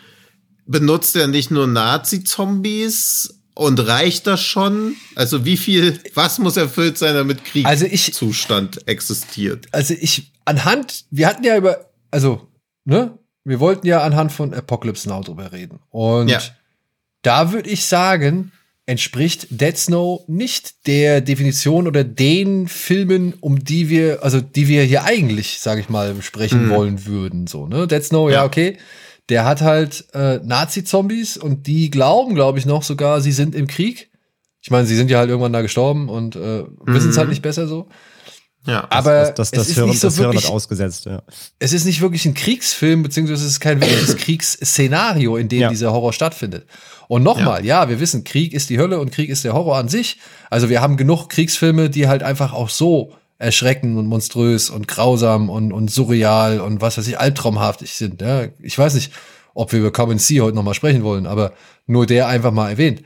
benutzt 0.67 1.15
ja 1.15 1.27
nicht 1.27 1.51
nur 1.51 1.67
Nazi-Zombies 1.67 3.41
und 3.55 3.79
reicht 3.87 4.27
das 4.27 4.41
schon? 4.43 4.97
Also 5.15 5.45
wie 5.45 5.57
viel, 5.57 6.01
was 6.15 6.39
muss 6.39 6.57
erfüllt 6.57 6.99
sein, 6.99 7.15
damit 7.15 7.39
Also 7.65 7.87
Kriegszustand 7.87 8.87
existiert? 8.89 9.67
also 9.73 9.95
ich 9.99 10.33
anhand, 10.45 11.05
wir 11.11 11.27
hatten 11.29 11.45
ja 11.45 11.57
über, 11.57 11.91
also, 12.11 12.49
ne, 12.85 13.19
wir 13.45 13.61
wollten 13.61 13.87
ja 13.87 14.03
anhand 14.03 14.33
von 14.33 14.53
Apocalypse 14.53 15.09
Now 15.09 15.23
drüber 15.23 15.53
reden. 15.53 15.79
Und 15.91 16.29
Ja. 16.29 16.41
da 17.23 17.53
würde 17.53 17.71
ich 17.71 17.87
sagen, 17.87 18.53
entspricht 18.87 19.49
Dead 19.51 19.77
Snow 19.77 20.23
nicht 20.29 20.87
der 20.87 21.21
Definition 21.21 21.89
oder 21.89 22.05
den 22.05 22.69
Filmen, 22.69 23.35
um 23.41 23.59
die 23.63 23.89
wir, 23.89 24.23
also 24.23 24.41
die 24.41 24.69
wir 24.69 24.85
hier 24.85 25.05
eigentlich, 25.05 25.59
sage 25.59 25.81
ich 25.81 25.89
mal, 25.89 26.15
besprechen 26.15 26.71
wollen 26.71 27.05
würden. 27.05 27.47
So, 27.49 27.67
ne? 27.67 27.87
Dead 27.89 28.03
Snow, 28.03 28.31
ja, 28.31 28.37
Ja. 28.37 28.45
okay. 28.45 28.79
Der 29.29 29.45
hat 29.45 29.61
halt 29.61 30.05
äh, 30.15 30.39
Nazi-Zombies 30.39 31.37
und 31.37 31.67
die 31.67 31.91
glauben, 31.91 32.37
glaube 32.37 32.61
ich, 32.61 32.67
noch 32.67 32.85
sogar, 32.85 33.21
sie 33.21 33.33
sind 33.33 33.57
im 33.57 33.67
Krieg. 33.67 34.09
Ich 34.63 34.71
meine, 34.71 34.87
sie 34.87 34.95
sind 34.95 35.11
ja 35.11 35.19
halt 35.19 35.31
irgendwann 35.31 35.53
da 35.53 35.63
gestorben 35.63 36.09
und 36.09 36.37
äh, 36.37 36.63
wissen 36.85 37.11
es 37.11 37.19
halt 37.19 37.29
nicht 37.29 37.43
besser 37.43 37.67
so. 37.67 37.89
Ja. 38.67 38.87
Aber 38.91 39.33
Das, 39.33 39.35
das, 39.35 39.49
es 39.49 39.51
das, 39.53 39.69
ist 39.69 39.75
Hirn, 39.77 39.89
nicht 39.89 40.01
so 40.01 40.09
das 40.09 40.17
Hirn 40.17 40.29
wirklich 40.29 40.45
hat 40.45 40.53
ausgesetzt, 40.53 41.07
ja. 41.07 41.23
es 41.59 41.73
ist 41.73 41.85
nicht 41.85 42.01
wirklich 42.01 42.25
ein 42.27 42.35
Kriegsfilm, 42.35 43.03
beziehungsweise 43.03 43.45
es 43.45 43.53
ist 43.53 43.61
kein 43.61 43.81
wirkliches 43.81 44.17
Kriegsszenario, 44.67 45.37
in 45.37 45.49
dem 45.49 45.61
Ja. 45.61 45.69
dieser 45.69 45.93
Horror 45.93 46.13
stattfindet. 46.13 46.67
Und 47.09 47.23
nochmal, 47.23 47.65
ja. 47.65 47.89
wir 47.89 48.01
wissen, 48.01 48.25
Krieg 48.25 48.53
ist 48.53 48.69
die 48.71 48.79
Hölle 48.79 48.99
und 48.99 49.13
Krieg 49.13 49.31
ist 49.31 49.45
der 49.45 49.53
Horror 49.55 49.77
an 49.77 49.89
sich. 49.89 50.19
Also 50.51 50.69
wir 50.69 50.81
haben 50.81 50.97
genug 50.97 51.29
Kriegsfilme, 51.29 51.89
die 51.91 52.09
halt 52.09 52.23
einfach 52.23 52.53
auch 52.53 52.69
so 52.69 53.13
erschreckend 53.39 53.97
und 53.99 54.07
monströs 54.07 54.71
und 54.71 54.89
grausam 54.89 55.51
und, 55.51 55.73
und 55.73 55.91
surreal 55.91 56.61
und 56.61 56.81
was 56.81 56.99
weiß 56.99 57.07
ich, 57.07 57.19
albtraumhaftig 57.19 57.93
sind. 57.95 58.23
Ja. 58.23 58.47
Ich 58.61 58.77
weiß 58.79 58.95
nicht, 58.95 59.13
ob 59.55 59.73
wir 59.73 59.81
über 59.81 59.93
Common 59.93 60.19
Sea 60.19 60.43
heute 60.43 60.57
nochmal 60.57 60.75
sprechen 60.75 61.03
wollen, 61.05 61.27
aber 61.27 61.53
nur 61.87 62.07
der 62.07 62.29
einfach 62.29 62.51
mal 62.53 62.71
erwähnt. 62.71 63.03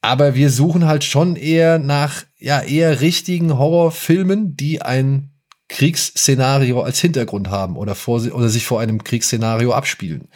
Aber 0.00 0.34
wir 0.34 0.50
suchen 0.50 0.86
halt 0.86 1.04
schon 1.04 1.36
eher 1.36 1.78
nach, 1.78 2.24
ja, 2.38 2.60
eher 2.60 3.00
richtigen 3.00 3.58
Horrorfilmen, 3.58 4.56
die 4.56 4.80
ein 4.80 5.30
Kriegsszenario 5.68 6.80
als 6.82 7.00
Hintergrund 7.00 7.50
haben 7.50 7.76
oder, 7.76 7.94
vor, 7.94 8.20
oder 8.32 8.48
sich 8.48 8.64
vor 8.64 8.80
einem 8.80 9.04
Kriegsszenario 9.04 9.72
abspielen. 9.72 10.28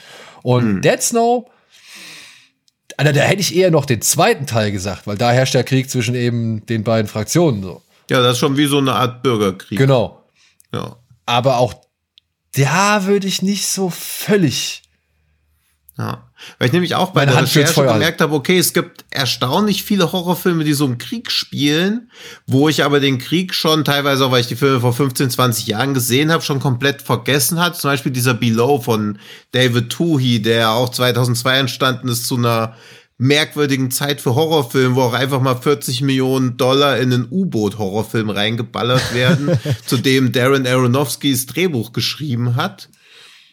Und 0.42 0.82
Dead 0.82 1.00
Snow, 1.00 1.48
Alter, 2.96 3.12
da 3.12 3.20
hätte 3.22 3.40
ich 3.40 3.56
eher 3.56 3.70
noch 3.70 3.86
den 3.86 4.02
zweiten 4.02 4.46
Teil 4.46 4.72
gesagt, 4.72 5.06
weil 5.06 5.16
da 5.16 5.32
herrscht 5.32 5.54
der 5.54 5.64
Krieg 5.64 5.88
zwischen 5.88 6.14
eben 6.14 6.66
den 6.66 6.84
beiden 6.84 7.08
Fraktionen 7.08 7.62
so. 7.62 7.82
ja, 8.10 8.22
das 8.22 8.34
ist 8.34 8.38
schon 8.38 8.56
wie 8.56 8.66
so 8.66 8.78
eine 8.78 8.92
Art 8.92 9.22
Bürgerkrieg. 9.22 9.78
Genau. 9.78 10.24
Ja. 10.74 10.96
Aber 11.24 11.58
auch 11.58 11.74
da 12.54 13.06
würde 13.06 13.26
ich 13.26 13.42
nicht 13.42 13.66
so 13.66 13.90
völlig. 13.90 14.82
Ja. 15.98 16.30
Weil 16.58 16.68
ich 16.68 16.72
nämlich 16.72 16.94
auch 16.94 17.10
bei 17.10 17.20
Meine 17.20 17.32
der 17.32 17.40
Hand 17.40 17.54
Recherche 17.54 17.84
gemerkt 17.84 18.20
habe, 18.22 18.34
okay, 18.34 18.58
es 18.58 18.72
gibt 18.72 19.04
erstaunlich 19.10 19.82
viele 19.82 20.10
Horrorfilme, 20.10 20.64
die 20.64 20.72
so 20.72 20.86
im 20.86 20.96
Krieg 20.96 21.30
spielen, 21.30 22.10
wo 22.46 22.68
ich 22.68 22.82
aber 22.82 22.98
den 22.98 23.18
Krieg 23.18 23.52
schon 23.54 23.84
teilweise, 23.84 24.24
auch 24.24 24.32
weil 24.32 24.40
ich 24.40 24.46
die 24.46 24.56
Filme 24.56 24.80
vor 24.80 24.94
15, 24.94 25.30
20 25.30 25.66
Jahren 25.66 25.92
gesehen 25.92 26.32
habe, 26.32 26.42
schon 26.42 26.60
komplett 26.60 27.02
vergessen 27.02 27.60
hat. 27.60 27.76
Zum 27.76 27.90
Beispiel 27.90 28.10
dieser 28.10 28.34
Below 28.34 28.80
von 28.80 29.18
David 29.52 29.90
Toohey, 29.90 30.40
der 30.40 30.70
auch 30.70 30.88
2002 30.88 31.58
entstanden 31.58 32.08
ist 32.08 32.26
zu 32.26 32.36
einer 32.36 32.74
merkwürdigen 33.18 33.90
Zeit 33.90 34.20
für 34.20 34.34
Horrorfilme, 34.34 34.96
wo 34.96 35.02
auch 35.02 35.12
einfach 35.12 35.40
mal 35.40 35.54
40 35.54 36.00
Millionen 36.00 36.56
Dollar 36.56 36.98
in 36.98 37.12
einen 37.12 37.28
U-Boot-Horrorfilm 37.30 38.30
reingeballert 38.30 39.14
werden, 39.14 39.58
zu 39.86 39.98
dem 39.98 40.32
Darren 40.32 40.66
Aronofskys 40.66 41.46
Drehbuch 41.46 41.92
geschrieben 41.92 42.56
hat. 42.56 42.88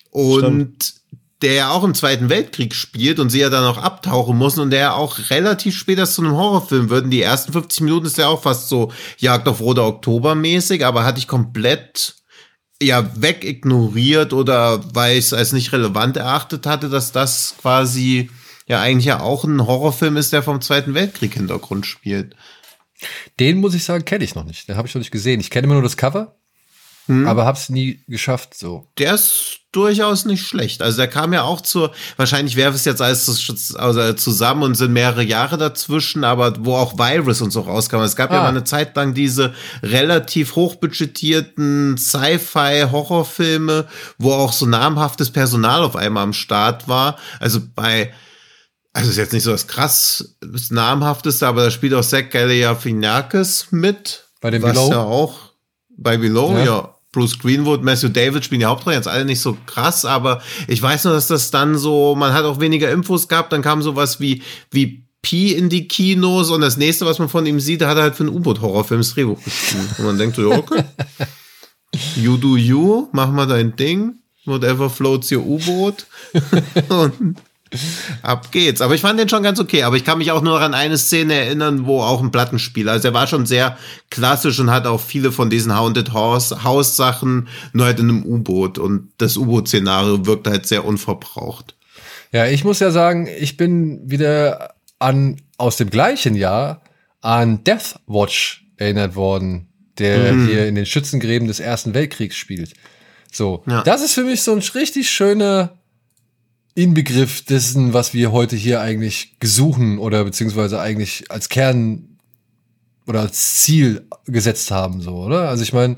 Und 0.09 0.95
der 1.41 1.53
ja 1.53 1.71
auch 1.71 1.83
im 1.83 1.93
Zweiten 1.93 2.29
Weltkrieg 2.29 2.75
spielt 2.75 3.19
und 3.19 3.29
sie 3.29 3.39
ja 3.39 3.49
dann 3.49 3.63
auch 3.63 3.77
abtauchen 3.77 4.37
muss 4.37 4.57
und 4.57 4.71
der 4.71 4.79
ja 4.79 4.93
auch 4.93 5.29
relativ 5.29 5.77
spät 5.77 5.97
erst 5.97 6.15
zu 6.15 6.21
einem 6.21 6.35
Horrorfilm 6.35 6.89
wird. 6.89 7.05
Und 7.05 7.11
die 7.11 7.21
ersten 7.21 7.53
50 7.53 7.81
Minuten 7.81 8.07
ist 8.07 8.17
ja 8.17 8.27
auch 8.27 8.41
fast 8.41 8.67
so 8.67 8.91
Jagd 9.17 9.47
auf 9.47 9.61
Roter 9.61 9.85
Oktober 9.85 10.35
mäßig, 10.35 10.85
aber 10.85 11.05
hatte 11.05 11.19
ich 11.19 11.27
komplett 11.27 12.15
ja 12.81 13.09
wegignoriert 13.15 14.33
oder 14.33 14.81
weil 14.93 15.17
ich 15.17 15.25
es 15.25 15.33
als 15.33 15.53
nicht 15.53 15.71
relevant 15.71 16.17
erachtet 16.17 16.65
hatte, 16.65 16.89
dass 16.89 17.11
das 17.11 17.55
quasi 17.61 18.29
ja 18.67 18.81
eigentlich 18.81 19.05
ja 19.05 19.21
auch 19.21 19.43
ein 19.45 19.65
Horrorfilm 19.65 20.17
ist, 20.17 20.33
der 20.33 20.43
vom 20.43 20.61
Zweiten 20.61 20.93
Weltkrieg 20.93 21.33
Hintergrund 21.33 21.85
spielt. 21.85 22.35
Den 23.39 23.59
muss 23.59 23.75
ich 23.75 23.85
sagen, 23.85 24.03
kenne 24.03 24.25
ich 24.25 24.35
noch 24.35 24.43
nicht. 24.43 24.67
Den 24.67 24.75
habe 24.75 24.87
ich 24.87 24.93
noch 24.93 24.99
nicht 24.99 25.11
gesehen. 25.11 25.39
Ich 25.39 25.49
kenne 25.49 25.65
immer 25.65 25.75
nur 25.75 25.83
das 25.83 25.97
Cover, 25.97 26.38
aber 27.09 27.45
habe 27.45 27.57
es 27.57 27.69
nie 27.69 28.03
geschafft. 28.07 28.53
So. 28.55 28.87
der 28.97 29.15
ist 29.15 29.57
durchaus 29.71 30.25
nicht 30.25 30.45
schlecht. 30.47 30.81
Also 30.81 30.97
der 30.97 31.07
kam 31.07 31.31
ja 31.33 31.43
auch 31.43 31.61
zur, 31.61 31.91
wahrscheinlich 32.17 32.55
wäre 32.55 32.73
es 32.73 32.85
jetzt 32.85 33.01
alles 33.01 33.75
also 33.75 34.13
zusammen 34.13 34.63
und 34.63 34.75
sind 34.75 34.93
mehrere 34.93 35.21
Jahre 35.23 35.57
dazwischen, 35.57 36.23
aber 36.23 36.53
wo 36.65 36.75
auch 36.75 36.97
Virus 36.97 37.41
und 37.41 37.51
so 37.51 37.61
rauskam. 37.61 37.97
Es 37.97 38.15
gab 38.15 38.31
ja 38.31 38.39
Ah. 38.39 38.43
mal 38.43 38.49
eine 38.49 38.63
Zeit 38.63 38.95
lang 38.95 39.13
diese 39.13 39.53
relativ 39.83 40.55
hochbudgetierten 40.55 41.97
Sci-Fi-Horrorfilme, 41.97 43.85
wo 44.17 44.33
auch 44.33 44.53
so 44.53 44.65
namhaftes 44.65 45.31
Personal 45.31 45.83
auf 45.83 45.95
einmal 45.95 46.23
am 46.23 46.33
Start 46.33 46.87
war. 46.87 47.17
Also 47.39 47.59
bei 47.75 48.13
also 48.91 49.11
ist 49.11 49.17
jetzt 49.17 49.33
nicht 49.33 49.43
so 49.43 49.51
das 49.51 49.67
krass 49.67 50.35
das 50.41 50.71
namhafteste, 50.71 51.45
aber 51.47 51.63
da 51.65 51.71
spielt 51.71 51.93
auch 51.93 52.03
Zach 52.03 52.29
Galifianakis 52.31 53.67
mit. 53.71 54.25
Bei 54.41 54.49
dem 54.49 54.63
was 54.63 54.71
Below? 54.73 54.91
ja 54.91 55.01
auch 55.03 55.35
bei 55.95 56.17
Below, 56.17 56.57
Ja. 56.57 56.65
ja. 56.65 56.95
Bruce 57.19 57.37
Greenwood, 57.37 57.83
Matthew 57.83 58.09
David 58.09 58.45
spielen 58.45 58.59
die 58.59 58.65
Hauptrollen, 58.65 58.97
jetzt 58.97 59.09
alle 59.09 59.25
nicht 59.25 59.41
so 59.41 59.57
krass, 59.65 60.05
aber 60.05 60.41
ich 60.67 60.81
weiß 60.81 61.03
nur, 61.03 61.13
dass 61.13 61.27
das 61.27 61.51
dann 61.51 61.77
so, 61.77 62.15
man 62.15 62.31
hat 62.31 62.45
auch 62.45 62.61
weniger 62.61 62.89
Infos 62.89 63.27
gehabt, 63.27 63.51
dann 63.51 63.61
kam 63.61 63.81
sowas 63.81 64.21
wie, 64.21 64.41
wie 64.71 65.03
Pi 65.21 65.51
in 65.51 65.67
die 65.67 65.89
Kinos 65.89 66.49
und 66.49 66.61
das 66.61 66.77
nächste, 66.77 67.05
was 67.05 67.19
man 67.19 67.27
von 67.27 67.45
ihm 67.45 67.59
sieht, 67.59 67.81
da 67.81 67.89
hat 67.89 67.97
er 67.97 68.03
halt 68.03 68.15
für 68.15 68.23
einen 68.23 68.33
U-Boot-Horrorfilm 68.33 69.01
das 69.01 69.13
Drehbuch 69.13 69.43
geschrieben. 69.43 69.89
Und 69.97 70.05
man 70.05 70.17
denkt 70.17 70.37
so, 70.37 70.49
ja, 70.49 70.57
okay. 70.57 70.83
You 72.15 72.37
do 72.37 72.55
you, 72.55 73.09
mach 73.11 73.31
mal 73.31 73.47
dein 73.47 73.75
Ding, 73.75 74.19
whatever 74.45 74.89
floats 74.89 75.29
your 75.31 75.45
U-Boot. 75.45 76.05
und 76.89 77.35
ab 78.21 78.51
geht's. 78.51 78.81
Aber 78.81 78.95
ich 78.95 79.01
fand 79.01 79.19
den 79.19 79.29
schon 79.29 79.43
ganz 79.43 79.59
okay. 79.59 79.83
Aber 79.83 79.95
ich 79.95 80.03
kann 80.03 80.17
mich 80.17 80.31
auch 80.31 80.41
nur 80.41 80.59
an 80.61 80.73
eine 80.73 80.97
Szene 80.97 81.33
erinnern, 81.35 81.85
wo 81.85 82.01
auch 82.01 82.21
ein 82.21 82.31
Plattenspieler, 82.31 82.91
also 82.93 83.09
er 83.09 83.13
war 83.13 83.27
schon 83.27 83.45
sehr 83.45 83.77
klassisch 84.09 84.59
und 84.59 84.71
hat 84.71 84.87
auch 84.87 85.01
viele 85.01 85.31
von 85.31 85.49
diesen 85.49 85.75
Haunted 85.77 86.13
House, 86.13 86.63
House 86.63 86.95
Sachen 86.95 87.47
nur 87.73 87.85
halt 87.85 87.99
in 87.99 88.09
einem 88.09 88.25
U-Boot. 88.25 88.77
Und 88.77 89.11
das 89.17 89.37
U-Boot-Szenario 89.37 90.25
wirkt 90.25 90.47
halt 90.47 90.65
sehr 90.67 90.85
unverbraucht. 90.85 91.75
Ja, 92.31 92.45
ich 92.45 92.63
muss 92.63 92.79
ja 92.79 92.91
sagen, 92.91 93.27
ich 93.39 93.57
bin 93.57 94.09
wieder 94.09 94.75
an 94.99 95.41
aus 95.57 95.77
dem 95.77 95.89
gleichen 95.89 96.35
Jahr 96.35 96.81
an 97.21 97.63
Death 97.63 97.99
Watch 98.07 98.65
erinnert 98.77 99.15
worden, 99.15 99.67
der 99.97 100.33
hier 100.33 100.67
in 100.67 100.75
den 100.75 100.85
Schützengräben 100.85 101.47
des 101.47 101.59
Ersten 101.59 101.93
Weltkriegs 101.93 102.35
spielt. 102.35 102.73
So, 103.31 103.63
Ja. 103.67 103.83
das 103.83 104.01
ist 104.01 104.13
für 104.13 104.23
mich 104.23 104.41
so 104.41 104.53
ein 104.53 104.59
richtig 104.59 105.09
schöner 105.09 105.78
Inbegriff 106.83 107.43
dessen, 107.43 107.93
was 107.93 108.13
wir 108.13 108.31
heute 108.31 108.55
hier 108.55 108.81
eigentlich 108.81 109.35
gesuchen 109.39 109.97
oder 109.97 110.23
beziehungsweise 110.23 110.79
eigentlich 110.79 111.25
als 111.29 111.49
Kern 111.49 112.17
oder 113.05 113.21
als 113.21 113.55
Ziel 113.55 114.05
gesetzt 114.25 114.71
haben, 114.71 115.01
so, 115.01 115.15
oder? 115.15 115.49
Also 115.49 115.63
ich 115.63 115.73
meine, 115.73 115.97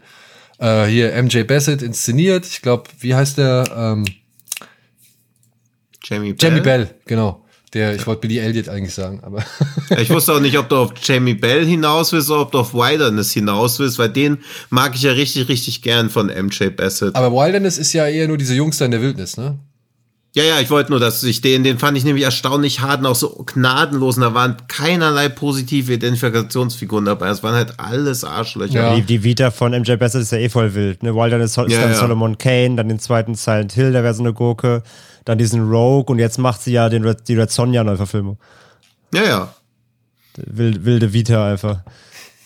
äh, 0.60 0.86
hier 0.86 1.22
MJ 1.22 1.44
Bassett 1.44 1.82
inszeniert, 1.82 2.46
ich 2.46 2.62
glaube, 2.62 2.90
wie 3.00 3.14
heißt 3.14 3.38
der? 3.38 3.66
Ähm, 3.76 4.06
Jamie 6.04 6.34
Bell. 6.34 6.50
Jamie 6.50 6.62
Bell, 6.62 6.96
genau. 7.06 7.46
Der, 7.74 7.96
ich 7.96 8.06
wollte 8.06 8.22
Billy 8.22 8.40
Elliot 8.40 8.68
eigentlich 8.68 8.94
sagen, 8.94 9.22
aber 9.24 9.46
Ich 9.98 10.10
wusste 10.10 10.34
auch 10.34 10.42
nicht, 10.42 10.58
ob 10.58 10.68
du 10.68 10.76
auf 10.76 10.94
Jamie 11.02 11.36
Bell 11.36 11.66
hinaus 11.66 12.12
willst 12.12 12.30
oder 12.30 12.42
ob 12.42 12.52
du 12.52 12.60
auf 12.60 12.74
Wilderness 12.74 13.32
hinaus 13.32 13.80
willst, 13.80 13.98
weil 13.98 14.10
den 14.10 14.40
mag 14.70 14.94
ich 14.96 15.04
ja 15.04 15.12
richtig, 15.12 15.48
richtig 15.48 15.82
gern 15.82 16.10
von 16.10 16.28
MJ 16.28 16.70
Bassett. 16.70 17.16
aber 17.16 17.32
Wilderness 17.32 17.78
ist 17.78 17.94
ja 17.94 18.08
eher 18.08 18.28
nur 18.28 18.38
diese 18.38 18.56
Jungs 18.56 18.78
da 18.78 18.86
in 18.86 18.92
der 18.92 19.02
Wildnis, 19.02 19.38
ne? 19.38 19.60
Ja, 20.34 20.44
ja, 20.44 20.62
ich 20.62 20.70
wollte 20.70 20.92
nur, 20.92 21.00
dass 21.02 21.22
ich 21.24 21.42
den, 21.42 21.66
den 21.66 21.78
fand 21.78 21.98
ich 21.98 22.06
nämlich 22.06 22.24
erstaunlich 22.24 22.80
hart 22.80 23.02
und 23.02 23.08
auch 23.08 23.16
so 23.16 23.44
gnadenlos. 23.46 24.16
Und 24.16 24.24
da 24.24 24.34
waren 24.34 24.56
keinerlei 24.68 25.28
positive 25.28 25.92
Identifikationsfiguren 25.92 27.04
dabei. 27.04 27.28
Es 27.28 27.44
waren 27.44 27.54
halt 27.54 27.80
alles 27.80 28.24
Arschlöcher. 28.24 28.74
Ja. 28.74 28.96
Die, 28.96 29.02
die 29.02 29.24
Vita 29.26 29.52
von 29.52 29.74
MJ 29.74 29.96
Bassett 29.98 30.22
ist 30.22 30.32
ja 30.32 30.38
eh 30.38 30.48
voll 30.48 30.74
wild. 30.74 31.04
Ne? 31.04 31.14
Wilderness 31.14 31.58
ist 31.58 31.70
Ja, 31.70 31.82
dann 31.82 31.92
ja. 31.92 31.98
Solomon 31.98 32.38
Kane, 32.38 32.78
dann 32.78 32.88
den 32.88 33.00
zweiten 33.00 33.36
Silent 33.36 33.74
Hill, 33.74 33.92
der 33.92 34.04
wäre 34.04 34.14
so 34.14 34.24
eine 34.24 34.32
Gurke, 34.32 34.84
dann 35.26 35.38
diesen 35.38 35.70
Rogue 35.70 36.06
und 36.14 36.20
jetzt 36.20 36.38
macht 36.38 36.62
sie 36.62 36.72
ja 36.72 36.88
den 36.88 37.04
Red, 37.04 37.28
die 37.28 37.36
Red 37.36 37.52
Sonja 37.52 37.84
Neuverfilmung. 37.84 38.38
Ja, 39.14 39.24
ja. 39.24 39.54
Wild, 40.38 40.86
wilde 40.86 41.12
Vita 41.12 41.46
einfach. 41.46 41.82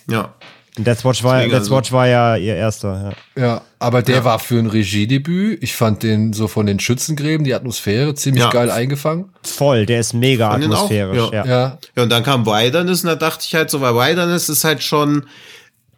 Ja. 0.09 0.33
Death 0.77 1.05
Watch 1.05 1.23
war, 1.23 1.35
Deswegen 1.35 1.51
Death 1.51 1.59
also- 1.61 1.75
Watch 1.77 1.91
war 1.91 2.07
ja 2.07 2.35
ihr 2.35 2.55
erster. 2.55 3.15
Ja. 3.37 3.41
Ja, 3.41 3.61
aber 3.79 4.01
der 4.01 4.25
war 4.25 4.39
für 4.39 4.59
ein 4.59 4.67
Regiedebüt. 4.67 5.63
Ich 5.63 5.73
fand 5.75 6.03
den 6.03 6.33
so 6.33 6.47
von 6.47 6.65
den 6.65 6.79
Schützengräben, 6.79 7.43
die 7.45 7.53
Atmosphäre 7.53 8.13
ziemlich 8.15 8.43
Ja. 8.43 8.49
geil 8.49 8.69
eingefangen. 8.71 9.29
Voll, 9.43 9.85
der 9.85 9.99
ist 10.01 10.13
mega 10.13 10.51
Fand 10.51 10.63
den 10.63 10.71
auch, 10.73 10.75
atmosphärisch. 10.77 11.17
ja. 11.17 11.31
ja. 11.31 11.45
Ja, 11.45 11.77
Ja, 11.95 12.03
und 12.03 12.09
dann 12.09 12.23
kam 12.23 12.45
Wilderness 12.45 13.03
und 13.03 13.07
da 13.07 13.15
dachte 13.15 13.45
ich 13.47 13.55
halt 13.55 13.69
so, 13.69 13.79
weil 13.81 13.95
Wilderness 13.95 14.49
ist 14.49 14.63
halt 14.63 14.83
schon, 14.83 15.25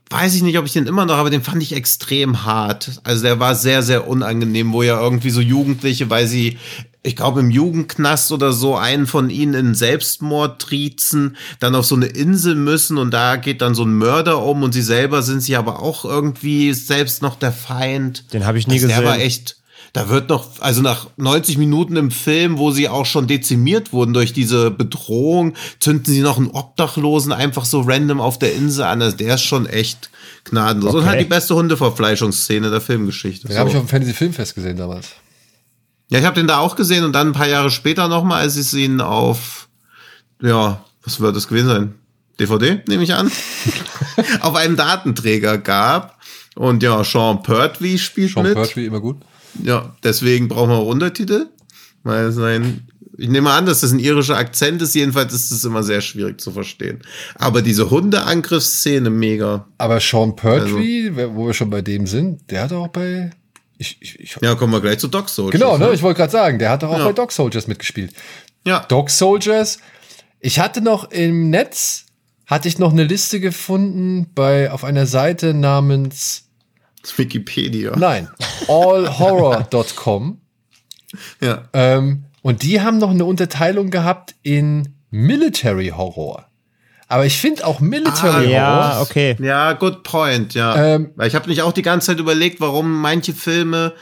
weiß 0.09 0.35
ich 0.35 0.43
nicht, 0.43 0.57
ob 0.57 0.65
ich 0.65 0.73
den 0.73 0.85
immer 0.87 1.05
noch, 1.05 1.15
aber 1.17 1.29
den 1.29 1.41
fand 1.41 1.61
ich 1.63 1.73
extrem 1.75 2.45
hart. 2.45 3.01
Also 3.03 3.23
der 3.23 3.39
war 3.39 3.55
sehr, 3.55 3.81
sehr 3.83 4.07
unangenehm, 4.07 4.73
wo 4.73 4.83
ja 4.83 4.99
irgendwie 5.01 5.31
so 5.31 5.41
Jugendliche, 5.41 6.09
weil 6.09 6.27
sie, 6.27 6.57
ich 7.07 7.15
glaube 7.15 7.39
im 7.39 7.49
Jugendknast 7.49 8.33
oder 8.33 8.51
so, 8.51 8.75
einen 8.75 9.07
von 9.07 9.29
ihnen 9.29 9.53
in 9.53 9.75
Selbstmord 9.75 10.61
triezen, 10.61 11.37
dann 11.59 11.73
auf 11.73 11.85
so 11.85 11.95
eine 11.95 12.07
Insel 12.07 12.55
müssen 12.55 12.97
und 12.97 13.11
da 13.11 13.37
geht 13.37 13.61
dann 13.61 13.75
so 13.75 13.83
ein 13.83 13.93
Mörder 13.93 14.43
um 14.43 14.61
und 14.63 14.73
sie 14.73 14.81
selber 14.81 15.21
sind 15.21 15.41
sie 15.41 15.55
aber 15.55 15.81
auch 15.81 16.03
irgendwie 16.03 16.73
selbst 16.73 17.21
noch 17.21 17.35
der 17.35 17.53
Feind. 17.53 18.25
Den 18.33 18.45
habe 18.45 18.57
ich 18.59 18.67
nie 18.67 18.73
also 18.73 18.87
gesehen. 18.87 19.01
Der 19.01 19.09
war 19.09 19.19
echt, 19.19 19.55
da 19.93 20.09
wird 20.09 20.27
noch, 20.27 20.59
also 20.59 20.81
nach 20.81 21.07
90 21.15 21.57
Minuten 21.57 21.95
im 21.95 22.11
Film, 22.11 22.57
wo 22.57 22.71
sie 22.71 22.89
auch 22.89 23.05
schon 23.05 23.25
dezimiert 23.25 23.93
wurden 23.93 24.13
durch 24.13 24.33
diese 24.33 24.69
Bedrohung, 24.69 25.53
zünden 25.79 26.13
sie 26.13 26.21
noch 26.21 26.37
einen 26.37 26.49
Obdachlosen 26.49 27.31
einfach 27.31 27.63
so 27.63 27.81
random 27.81 28.19
auf 28.19 28.37
der 28.37 28.53
Insel 28.53 28.83
an. 28.83 29.01
Also 29.01 29.15
der 29.15 29.35
ist 29.35 29.43
schon 29.43 29.65
echt 29.65 30.09
gnadenlos. 30.43 30.93
Und 30.93 30.99
Okay. 31.01 31.09
halt 31.09 31.21
die 31.21 31.25
beste 31.25 31.55
Hundeverfleischungsszene 31.55 32.69
der 32.69 32.81
Filmgeschichte. 32.81 33.47
den 33.47 33.53
So. 33.53 33.59
habe 33.59 33.69
ich 33.69 33.77
auf 33.77 33.83
dem 33.83 33.87
Fantasy 33.87 34.13
Filmfest 34.13 34.55
gesehen 34.55 34.75
damals. 34.75 35.07
Ja, 36.09 36.19
ich 36.19 36.25
habe 36.25 36.35
den 36.39 36.47
da 36.47 36.57
auch 36.59 36.75
gesehen 36.75 37.03
und 37.03 37.13
dann 37.13 37.27
ein 37.29 37.33
paar 37.33 37.47
Jahre 37.49 37.69
später 37.69 38.07
nochmal, 38.07 38.41
als 38.41 38.55
ich 38.57 38.73
ihn 38.73 39.01
auf, 39.01 39.67
ja, 40.41 40.83
was 41.03 41.19
wird 41.19 41.35
das 41.35 41.47
gewesen 41.47 41.67
sein? 41.67 41.93
DVD, 42.39 42.81
nehme 42.87 43.03
ich 43.03 43.13
an, 43.13 43.31
auf 44.41 44.55
einem 44.55 44.75
Datenträger 44.75 45.57
gab. 45.57 46.17
Und 46.55 46.81
ja, 46.83 47.03
Sean 47.03 47.43
Pertwee 47.43 47.97
spielt 47.97 48.31
Sean 48.31 48.43
mit. 48.43 48.53
Pertwee, 48.55 48.85
immer 48.85 48.99
gut. 49.01 49.17
Ja, 49.63 49.95
deswegen 50.03 50.47
brauchen 50.47 50.69
wir 50.69 50.83
Untertitel. 50.85 51.47
Weil 52.03 52.31
sein, 52.31 52.87
ich 53.17 53.27
nehme 53.29 53.51
an, 53.51 53.65
dass 53.65 53.81
das 53.81 53.91
ein 53.91 53.99
irischer 53.99 54.37
Akzent 54.37 54.81
ist. 54.81 54.95
Jedenfalls 54.95 55.33
ist 55.33 55.51
es 55.51 55.65
immer 55.65 55.83
sehr 55.83 56.01
schwierig 56.01 56.39
zu 56.39 56.51
verstehen. 56.51 57.01
Aber 57.35 57.61
diese 57.61 57.89
Hundeangriffsszene 57.89 59.09
mega. 59.09 59.67
Aber 59.77 59.99
Sean 59.99 60.35
Pertwee, 60.35 61.11
wer- 61.13 61.35
wo 61.35 61.47
wir 61.47 61.53
schon 61.53 61.69
bei 61.69 61.81
dem 61.81 62.07
sind, 62.07 62.49
der 62.49 62.63
hat 62.63 62.71
auch 62.73 62.87
bei. 62.87 63.31
Ich, 63.77 63.97
ich, 64.01 64.19
ich, 64.19 64.37
Ja, 64.41 64.55
kommen 64.55 64.73
wir 64.73 64.81
gleich 64.81 64.99
zu 64.99 65.07
Dog 65.07 65.29
Soldiers. 65.29 65.59
genau, 65.61 65.77
ne? 65.77 65.91
Ich 65.93 66.01
wollte 66.01 66.17
gerade 66.17 66.31
sagen, 66.31 66.59
der 66.59 66.69
hat 66.71 66.83
doch 66.83 66.89
auch 66.89 66.99
Ja. 66.99 67.05
bei 67.05 67.13
Dog 67.13 67.31
Soldiers 67.31 67.67
mitgespielt. 67.67 68.13
Ja, 68.65 68.79
Dog 68.81 69.09
Soldiers. 69.09 69.77
Ich 70.39 70.59
hatte 70.59 70.81
noch 70.81 71.11
im 71.11 71.49
Netz, 71.49 72.05
hatte 72.45 72.67
ich 72.67 72.79
noch 72.79 72.91
eine 72.91 73.03
Liste 73.03 73.39
gefunden 73.39 74.27
bei, 74.35 74.71
auf 74.71 74.83
einer 74.83 75.05
Seite 75.05 75.53
namens, 75.53 76.45
Wikipedia. 77.15 77.95
nein, 77.97 78.29
allhorror.com. 78.67 80.41
Ja. 81.41 81.69
Ähm, 81.71 82.25
und 82.41 82.63
die 82.63 82.81
haben 82.81 82.97
noch 82.97 83.11
eine 83.11 83.23
Unterteilung 83.23 83.91
gehabt 83.91 84.35
in 84.43 84.93
Military 85.09 85.93
Horror. 85.95 86.49
Aber 87.09 87.25
ich 87.25 87.37
finde 87.37 87.65
auch 87.65 87.79
Military 87.79 88.51
Ja, 88.51 88.91
Horror. 88.95 89.01
okay. 89.03 89.35
Ja, 89.39 89.73
good 89.73 90.03
point, 90.03 90.53
ja. 90.53 90.95
Ähm, 90.95 91.11
Weil 91.15 91.27
ich 91.29 91.35
habe 91.35 91.47
mich 91.47 91.61
auch 91.61 91.71
die 91.71 91.81
ganze 91.81 92.07
Zeit 92.07 92.19
überlegt, 92.19 92.59
warum 92.59 92.91
manche 93.01 93.33
Filme 93.33 93.93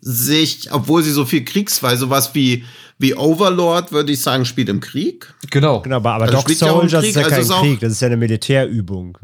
sich, 0.00 0.70
obwohl 0.72 1.02
sie 1.02 1.10
so 1.10 1.24
viel 1.24 1.44
Kriegs, 1.44 1.82
weil 1.82 1.96
sowas 1.96 2.34
wie, 2.34 2.64
wie 2.98 3.14
Overlord, 3.14 3.92
würde 3.92 4.12
ich 4.12 4.20
sagen, 4.20 4.44
spielt 4.44 4.68
im 4.68 4.80
Krieg. 4.80 5.32
Genau, 5.50 5.80
Genau, 5.80 5.96
aber, 5.96 6.12
aber 6.12 6.24
Also 6.24 6.36
Dog 6.36 6.48
ja 6.50 6.54
Soldiers 6.56 7.00
Krieg, 7.02 7.10
ist 7.10 7.16
ja 7.16 7.22
also 7.22 7.34
kein 7.34 7.42
ist 7.44 7.50
auch- 7.50 7.60
Krieg, 7.62 7.80
das 7.80 7.92
ist 7.92 8.00
ja 8.02 8.06
eine 8.06 8.16
Militärübung. 8.18 9.16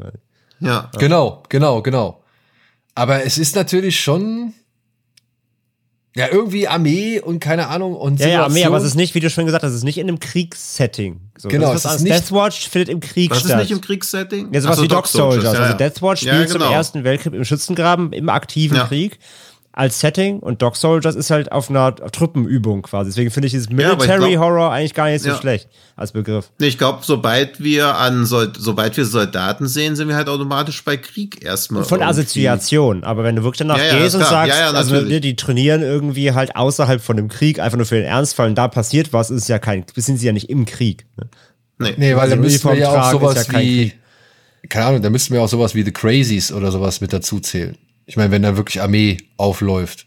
Ja. 0.60 0.90
genau, 0.98 1.42
genau, 1.50 1.82
genau. 1.82 2.22
Aber 2.94 3.22
es 3.24 3.36
ist 3.36 3.54
natürlich 3.54 4.00
schon 4.00 4.54
ja 6.16 6.26
irgendwie 6.32 6.66
Armee 6.66 7.20
und 7.20 7.40
keine 7.40 7.68
Ahnung 7.68 7.94
und 7.94 8.18
Ja, 8.20 8.28
ja, 8.28 8.44
Armee, 8.44 8.64
aber 8.64 8.78
es 8.78 8.84
ist 8.84 8.94
nicht, 8.94 9.14
wie 9.14 9.20
du 9.20 9.28
schon 9.30 9.44
gesagt 9.44 9.62
hast, 9.62 9.70
es 9.70 9.76
ist 9.78 9.84
nicht 9.84 9.98
in 9.98 10.08
einem 10.08 10.18
Kriegssetting. 10.18 11.20
So, 11.36 11.48
Genau, 11.48 11.72
das 11.72 11.76
ist 11.76 11.84
es 11.84 11.84
was 11.90 11.96
ist 11.96 12.02
nicht- 12.02 12.14
Deathwatch 12.14 12.68
findet 12.68 12.88
im 12.88 13.00
Krieg 13.00 13.30
Was 13.30 13.38
ist 13.38 13.44
statt. 13.46 13.58
nicht 13.60 13.70
im 13.70 13.80
Kriegssetting? 13.80 14.48
Ja, 14.52 14.60
sowas 14.62 14.76
so, 14.78 14.82
wie 14.84 14.88
Dog 14.88 15.06
Soldiers. 15.06 15.44
ja, 15.44 15.50
also 15.50 15.62
ja. 15.62 15.72
Deathwatch 15.74 16.22
Ja, 16.22 16.34
spielt 16.34 16.48
zum 16.50 16.60
genau. 16.60 16.72
Ersten 16.72 17.04
Weltkrieg 17.04 17.34
im 17.34 17.44
Schützengraben 17.44 18.12
im 18.12 18.28
aktiven 18.28 18.76
Ja. 18.76 18.84
Krieg 18.86 19.18
als 19.76 20.00
Setting 20.00 20.38
und 20.40 20.62
Dog 20.62 20.74
Soldiers 20.74 21.14
ist 21.14 21.30
halt 21.30 21.52
auf 21.52 21.68
einer 21.70 21.94
Truppenübung 21.94 22.80
quasi. 22.82 23.10
Deswegen 23.10 23.30
finde 23.30 23.46
ich 23.46 23.52
dieses 23.52 23.66
ich 23.68 23.72
Military 23.74 24.32
glaub- 24.32 24.44
Horror 24.44 24.72
eigentlich 24.72 24.94
gar 24.94 25.08
nicht 25.10 25.22
so 25.22 25.28
Ja. 25.28 25.36
schlecht 25.36 25.68
als 25.96 26.12
Begriff. 26.12 26.50
Nee, 26.58 26.68
Ich 26.68 26.78
glaube, 26.78 27.00
sobald 27.02 27.62
wir 27.62 27.94
an 27.96 28.24
sobald 28.24 28.96
wir 28.96 29.04
Soldaten 29.04 29.68
sehen, 29.68 29.94
sind 29.94 30.08
wir 30.08 30.16
halt 30.16 30.28
automatisch 30.30 30.82
bei 30.82 30.96
Krieg 30.96 31.44
erstmal. 31.44 31.84
Von 31.84 32.00
irgendwie. 32.00 32.10
Assoziation, 32.20 33.04
aber 33.04 33.22
wenn 33.22 33.36
du 33.36 33.42
wirklich 33.44 33.58
danach 33.58 33.76
Ja, 33.78 33.84
ja, 33.84 33.98
gehst 33.98 34.14
und 34.14 34.22
klar. 34.22 34.30
sagst, 34.46 34.58
Ja, 34.58 34.70
ja, 34.72 34.76
also 34.76 34.94
natürlich. 34.94 35.20
die, 35.20 35.36
trainieren 35.36 35.82
irgendwie 35.82 36.32
halt 36.32 36.56
außerhalb 36.56 37.02
von 37.02 37.16
dem 37.18 37.28
Krieg, 37.28 37.60
einfach 37.60 37.76
nur 37.76 37.86
für 37.86 37.96
den 37.96 38.06
Ernstfall 38.06 38.48
und 38.48 38.56
da 38.56 38.68
passiert 38.68 39.12
was, 39.12 39.30
ist 39.30 39.46
ja 39.48 39.58
kein, 39.58 39.84
sind 39.94 40.16
sie 40.16 40.26
ja 40.26 40.32
nicht 40.32 40.48
im 40.48 40.64
Krieg. 40.64 41.04
Ne? 41.18 41.28
Nee. 41.78 41.94
Nee, 41.98 42.12
weil 42.14 42.20
Also 42.22 42.36
da 42.36 42.40
müssten 42.40 42.68
wir 42.70 42.76
ja 42.78 42.88
auch 42.88 42.94
tragen 42.94 43.16
ist 43.16 43.20
sowas 43.20 43.46
ja 43.46 43.52
kein 43.52 43.62
wie 43.62 43.88
Krieg. 43.90 44.70
keine 44.70 44.86
Ahnung, 44.86 45.02
da 45.02 45.10
müssten 45.10 45.34
wir 45.34 45.42
auch 45.42 45.48
sowas 45.50 45.74
wie 45.74 45.82
The 45.82 45.92
Crazies 45.92 46.50
oder 46.50 46.72
sowas 46.72 47.02
mit 47.02 47.12
dazu 47.12 47.40
zählen. 47.40 47.76
Ich 48.06 48.16
meine, 48.16 48.30
wenn 48.30 48.42
da 48.42 48.56
wirklich 48.56 48.80
Armee 48.80 49.18
aufläuft. 49.36 50.06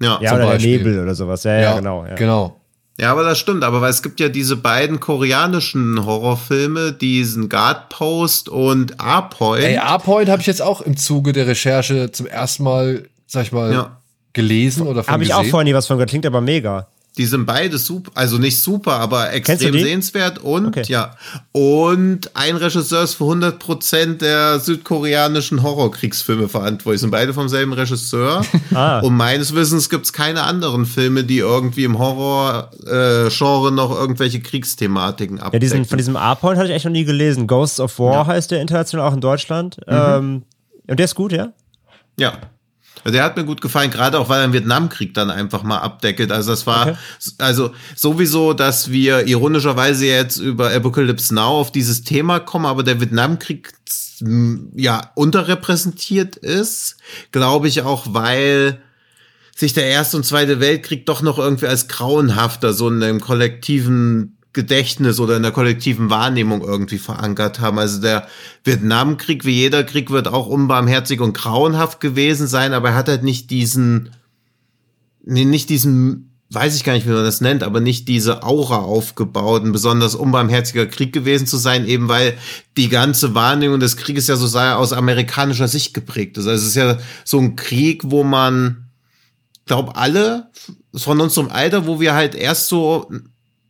Ja. 0.00 0.18
Ja, 0.20 0.30
Zum 0.30 0.38
oder 0.38 0.46
Beispiel. 0.48 0.78
der 0.78 0.86
Nebel 0.86 1.02
oder 1.02 1.14
sowas. 1.14 1.42
Ja, 1.44 1.58
ja, 1.58 1.76
genau. 1.76 2.04
Ja. 2.06 2.14
Genau. 2.14 2.60
ja, 3.00 3.10
aber 3.10 3.24
das 3.24 3.38
stimmt. 3.38 3.64
Aber 3.64 3.86
es 3.88 4.02
gibt 4.02 4.20
ja 4.20 4.28
diese 4.28 4.56
beiden 4.56 5.00
koreanischen 5.00 6.04
Horrorfilme, 6.04 6.92
diesen 6.92 7.48
Guard 7.48 7.88
Post 7.88 8.48
und 8.48 9.00
A-Point. 9.00 9.64
Ey, 9.64 9.78
A-Point 9.78 10.28
habe 10.28 10.40
ich 10.40 10.46
jetzt 10.46 10.62
auch 10.62 10.80
im 10.82 10.96
Zuge 10.96 11.32
der 11.32 11.46
Recherche 11.46 12.12
zum 12.12 12.26
ersten 12.26 12.62
Mal, 12.62 13.08
sag 13.26 13.44
ich 13.44 13.52
mal, 13.52 13.72
Ja. 13.72 14.00
gelesen 14.34 14.86
oder 14.86 15.02
von 15.02 15.12
Habe 15.14 15.24
ich 15.24 15.34
auch 15.34 15.44
vorhin 15.46 15.66
nie 15.66 15.74
was 15.74 15.86
von 15.86 15.96
gehört, 15.96 16.10
klingt 16.10 16.26
aber 16.26 16.40
mega. 16.40 16.86
Die 17.18 17.26
sind 17.26 17.46
beide 17.46 17.76
super, 17.78 18.12
also 18.14 18.38
nicht 18.38 18.60
super, 18.60 18.92
aber 19.00 19.32
extrem 19.32 19.72
sehenswert 19.72 20.38
und 20.38 20.68
Okay. 20.68 20.84
ja. 20.86 21.16
Und 21.52 22.30
ein 22.34 22.56
Regisseur 22.56 23.02
ist 23.02 23.14
für 23.14 23.24
100% 23.24 24.18
der 24.18 24.60
südkoreanischen 24.60 25.62
Horrorkriegsfilme 25.62 26.48
verantwortlich. 26.48 27.00
Sind 27.00 27.10
beide 27.10 27.34
vom 27.34 27.48
selben 27.48 27.72
Regisseur. 27.72 28.42
Ah. 28.74 29.00
Und 29.00 29.16
meines 29.16 29.54
Wissens 29.54 29.88
gibt's 29.88 30.12
keine 30.12 30.42
anderen 30.42 30.84
Filme, 30.84 31.24
die 31.24 31.38
irgendwie 31.38 31.84
im 31.84 31.98
Horror-Genre 31.98 33.72
noch 33.72 33.90
irgendwelche 33.90 34.40
Kriegsthematiken 34.40 35.38
abdecken. 35.40 35.54
Ja, 35.54 35.58
diesen, 35.58 35.84
von 35.86 35.96
diesem 35.98 36.16
A-Point 36.16 36.58
hatte 36.58 36.68
ich 36.68 36.74
echt 36.76 36.84
noch 36.84 36.92
nie 36.92 37.04
gelesen. 37.04 37.46
Ghosts 37.46 37.80
of 37.80 37.98
War 37.98 38.26
heißt 38.26 38.50
der 38.50 38.60
international 38.60 39.08
auch 39.08 39.14
in 39.14 39.20
Deutschland. 39.20 39.78
Mhm. 39.86 39.94
Ähm, 39.96 40.42
und 40.86 40.98
der 40.98 41.04
ist 41.04 41.14
gut, 41.14 41.32
ja? 41.32 41.52
Ja. 42.18 42.34
Also 43.04 43.12
Der 43.14 43.24
hat 43.24 43.36
mir 43.36 43.44
gut 43.44 43.60
gefallen, 43.60 43.90
gerade 43.90 44.18
auch 44.18 44.28
weil 44.28 44.40
er 44.40 44.46
den 44.48 44.52
Vietnamkrieg 44.52 45.14
dann 45.14 45.30
einfach 45.30 45.62
mal 45.62 45.78
abdeckelt. 45.78 46.32
Also 46.32 46.50
das 46.50 46.66
war 46.66 46.88
Okay. 46.88 46.96
also 47.38 47.70
sowieso, 47.96 48.52
dass 48.52 48.90
wir 48.90 49.26
ironischerweise 49.26 50.06
jetzt 50.06 50.38
über 50.38 50.72
Apocalypse 50.72 51.34
Now 51.34 51.60
auf 51.60 51.72
dieses 51.72 52.02
Thema 52.04 52.40
kommen, 52.40 52.66
aber 52.66 52.82
der 52.82 53.00
Vietnamkrieg 53.00 53.72
m, 54.20 54.70
ja 54.74 55.10
unterrepräsentiert 55.14 56.36
ist, 56.36 56.96
glaube 57.32 57.68
ich 57.68 57.82
auch, 57.82 58.06
weil 58.10 58.80
sich 59.56 59.72
der 59.72 59.86
Erste 59.86 60.16
und 60.16 60.24
Zweite 60.24 60.60
Weltkrieg 60.60 61.04
doch 61.06 61.20
noch 61.20 61.38
irgendwie 61.38 61.66
als 61.66 61.88
grauenhafter 61.88 62.72
so 62.72 62.88
in 62.88 63.02
einem 63.02 63.20
kollektiven 63.20 64.37
Gedächtnis 64.52 65.20
oder 65.20 65.36
in 65.36 65.42
der 65.42 65.52
kollektiven 65.52 66.10
Wahrnehmung 66.10 66.62
irgendwie 66.62 66.98
verankert 66.98 67.60
haben. 67.60 67.78
Also 67.78 68.00
der 68.00 68.26
Vietnamkrieg, 68.64 69.44
wie 69.44 69.52
jeder 69.52 69.84
Krieg, 69.84 70.10
wird 70.10 70.26
auch 70.26 70.46
unbarmherzig 70.46 71.20
und 71.20 71.34
grauenhaft 71.34 72.00
gewesen 72.00 72.46
sein, 72.46 72.72
aber 72.72 72.90
er 72.90 72.94
hat 72.94 73.08
halt 73.08 73.22
nicht 73.22 73.50
diesen, 73.50 74.10
nee, 75.22 75.44
nicht 75.44 75.68
diesen, 75.68 76.38
weiß 76.50 76.76
ich 76.76 76.84
gar 76.84 76.94
nicht, 76.94 77.06
wie 77.06 77.12
man 77.12 77.24
das 77.24 77.42
nennt, 77.42 77.62
aber 77.62 77.80
nicht 77.80 78.08
diese 78.08 78.42
Aura 78.42 78.78
aufgebaut, 78.78 79.64
ein 79.64 79.72
besonders 79.72 80.14
unbarmherziger 80.14 80.86
Krieg 80.86 81.12
gewesen 81.12 81.46
zu 81.46 81.58
sein, 81.58 81.86
eben 81.86 82.08
weil 82.08 82.38
die 82.78 82.88
ganze 82.88 83.34
Wahrnehmung 83.34 83.80
des 83.80 83.98
Krieges 83.98 84.28
ja 84.28 84.36
so 84.36 84.46
sei 84.46 84.72
aus 84.72 84.94
amerikanischer 84.94 85.68
Sicht 85.68 85.92
geprägt 85.92 86.38
ist. 86.38 86.46
Also 86.46 86.62
es 86.62 86.68
ist 86.68 86.76
ja 86.76 86.96
so 87.24 87.38
ein 87.38 87.54
Krieg, 87.54 88.02
wo 88.06 88.24
man, 88.24 88.88
glaube 89.66 89.94
alle 89.94 90.50
von 90.94 91.20
unserem 91.20 91.50
Alter, 91.50 91.86
wo 91.86 92.00
wir 92.00 92.14
halt 92.14 92.34
erst 92.34 92.68
so 92.68 93.10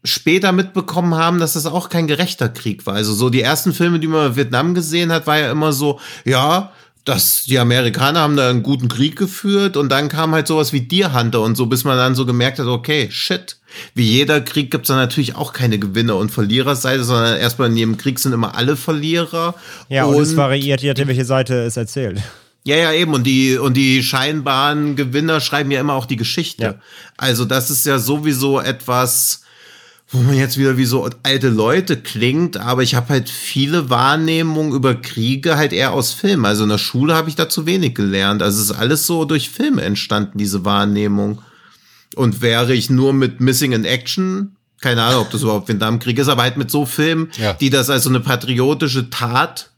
später 0.08 0.52
mitbekommen 0.52 1.14
haben, 1.14 1.38
dass 1.38 1.54
das 1.54 1.66
auch 1.66 1.88
kein 1.88 2.06
gerechter 2.06 2.48
Krieg 2.48 2.86
war. 2.86 2.94
Also 2.94 3.12
so 3.14 3.30
die 3.30 3.42
ersten 3.42 3.72
Filme, 3.72 4.00
die 4.00 4.08
man 4.08 4.28
in 4.28 4.36
Vietnam 4.36 4.74
gesehen 4.74 5.12
hat, 5.12 5.26
war 5.26 5.38
ja 5.38 5.50
immer 5.50 5.72
so, 5.72 6.00
ja, 6.24 6.72
dass 7.08 7.44
die 7.44 7.58
Amerikaner 7.58 8.20
haben 8.20 8.36
da 8.36 8.50
einen 8.50 8.62
guten 8.62 8.88
Krieg 8.88 9.16
geführt 9.16 9.78
und 9.78 9.88
dann 9.88 10.10
kam 10.10 10.32
halt 10.32 10.46
sowas 10.46 10.74
wie 10.74 10.82
Deer 10.82 11.14
Hunter 11.14 11.40
und 11.40 11.56
so, 11.56 11.64
bis 11.66 11.84
man 11.84 11.96
dann 11.96 12.14
so 12.14 12.26
gemerkt 12.26 12.58
hat, 12.58 12.66
okay, 12.66 13.08
shit. 13.10 13.56
Wie 13.94 14.04
jeder 14.04 14.40
Krieg 14.40 14.70
gibt's 14.70 14.88
da 14.88 14.96
natürlich 14.96 15.34
auch 15.34 15.52
keine 15.52 15.78
Gewinner- 15.78 16.16
und 16.16 16.30
Verliererseite, 16.30 17.04
sondern 17.04 17.38
erstmal 17.38 17.68
in 17.68 17.76
jedem 17.76 17.96
Krieg 17.96 18.18
sind 18.18 18.32
immer 18.32 18.54
alle 18.56 18.76
Verlierer. 18.76 19.54
Ja, 19.88 20.04
und, 20.04 20.20
es 20.20 20.36
variiert, 20.36 20.82
je 20.82 20.88
nachdem, 20.88 21.08
welche 21.08 21.24
Seite 21.24 21.62
es 21.62 21.76
erzählt. 21.76 22.20
Ja, 22.64 22.76
ja, 22.76 22.92
eben. 22.92 23.14
Und 23.14 23.24
die, 23.24 23.56
und 23.56 23.74
die 23.78 24.02
scheinbaren 24.02 24.94
Gewinner 24.94 25.40
schreiben 25.40 25.70
ja 25.70 25.80
immer 25.80 25.94
auch 25.94 26.04
die 26.04 26.16
Geschichte. 26.16 26.62
Ja. 26.62 26.74
Also 27.16 27.46
das 27.46 27.70
ist 27.70 27.86
ja 27.86 27.98
sowieso 27.98 28.60
etwas, 28.60 29.42
wo 30.10 30.18
man 30.18 30.36
jetzt 30.36 30.56
wieder 30.56 30.76
wie 30.78 30.86
so 30.86 31.08
alte 31.22 31.48
Leute 31.50 31.96
klingt, 31.98 32.56
aber 32.56 32.82
ich 32.82 32.94
habe 32.94 33.10
halt 33.10 33.28
viele 33.28 33.90
Wahrnehmungen 33.90 34.72
über 34.72 34.94
Kriege 34.94 35.56
halt 35.56 35.72
eher 35.74 35.92
aus 35.92 36.12
Film. 36.14 36.44
Also 36.46 36.62
in 36.62 36.70
der 36.70 36.78
Schule 36.78 37.14
habe 37.14 37.28
ich 37.28 37.34
da 37.36 37.48
zu 37.48 37.66
wenig 37.66 37.94
gelernt. 37.94 38.42
Also 38.42 38.62
es 38.62 38.70
ist 38.70 38.76
alles 38.76 39.06
so 39.06 39.24
durch 39.26 39.50
Filme 39.50 39.82
entstanden, 39.82 40.38
diese 40.38 40.64
Wahrnehmung. 40.64 41.42
Und 42.16 42.40
wäre 42.40 42.72
ich 42.74 42.88
nur 42.88 43.12
mit 43.12 43.40
Missing 43.40 43.72
in 43.72 43.84
Action, 43.84 44.56
keine 44.80 45.02
Ahnung, 45.02 45.22
ob 45.22 45.30
das 45.30 45.42
überhaupt 45.42 45.68
Vietnamkrieg 45.68 46.18
ist, 46.18 46.28
aber 46.28 46.42
halt 46.42 46.56
mit 46.56 46.70
so 46.70 46.86
Filmen, 46.86 47.30
Ja. 47.38 47.52
die 47.52 47.68
das 47.68 47.90
als 47.90 48.04
so 48.04 48.08
eine 48.08 48.20
patriotische 48.20 49.10
Tat 49.10 49.70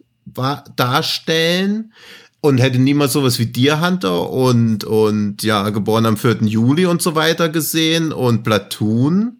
darstellen 0.76 1.92
und 2.40 2.58
hätte 2.58 2.78
niemals 2.78 3.12
sowas 3.12 3.38
wie 3.38 3.46
Deer 3.46 3.80
Hunter 3.84 4.30
und, 4.30 4.84
und 4.84 5.42
ja, 5.42 5.68
geboren 5.70 6.06
am 6.06 6.16
4. 6.16 6.38
Juli 6.44 6.86
und 6.86 7.02
so 7.02 7.14
weiter 7.14 7.48
gesehen 7.48 8.12
und 8.12 8.42
Platoon, 8.44 9.39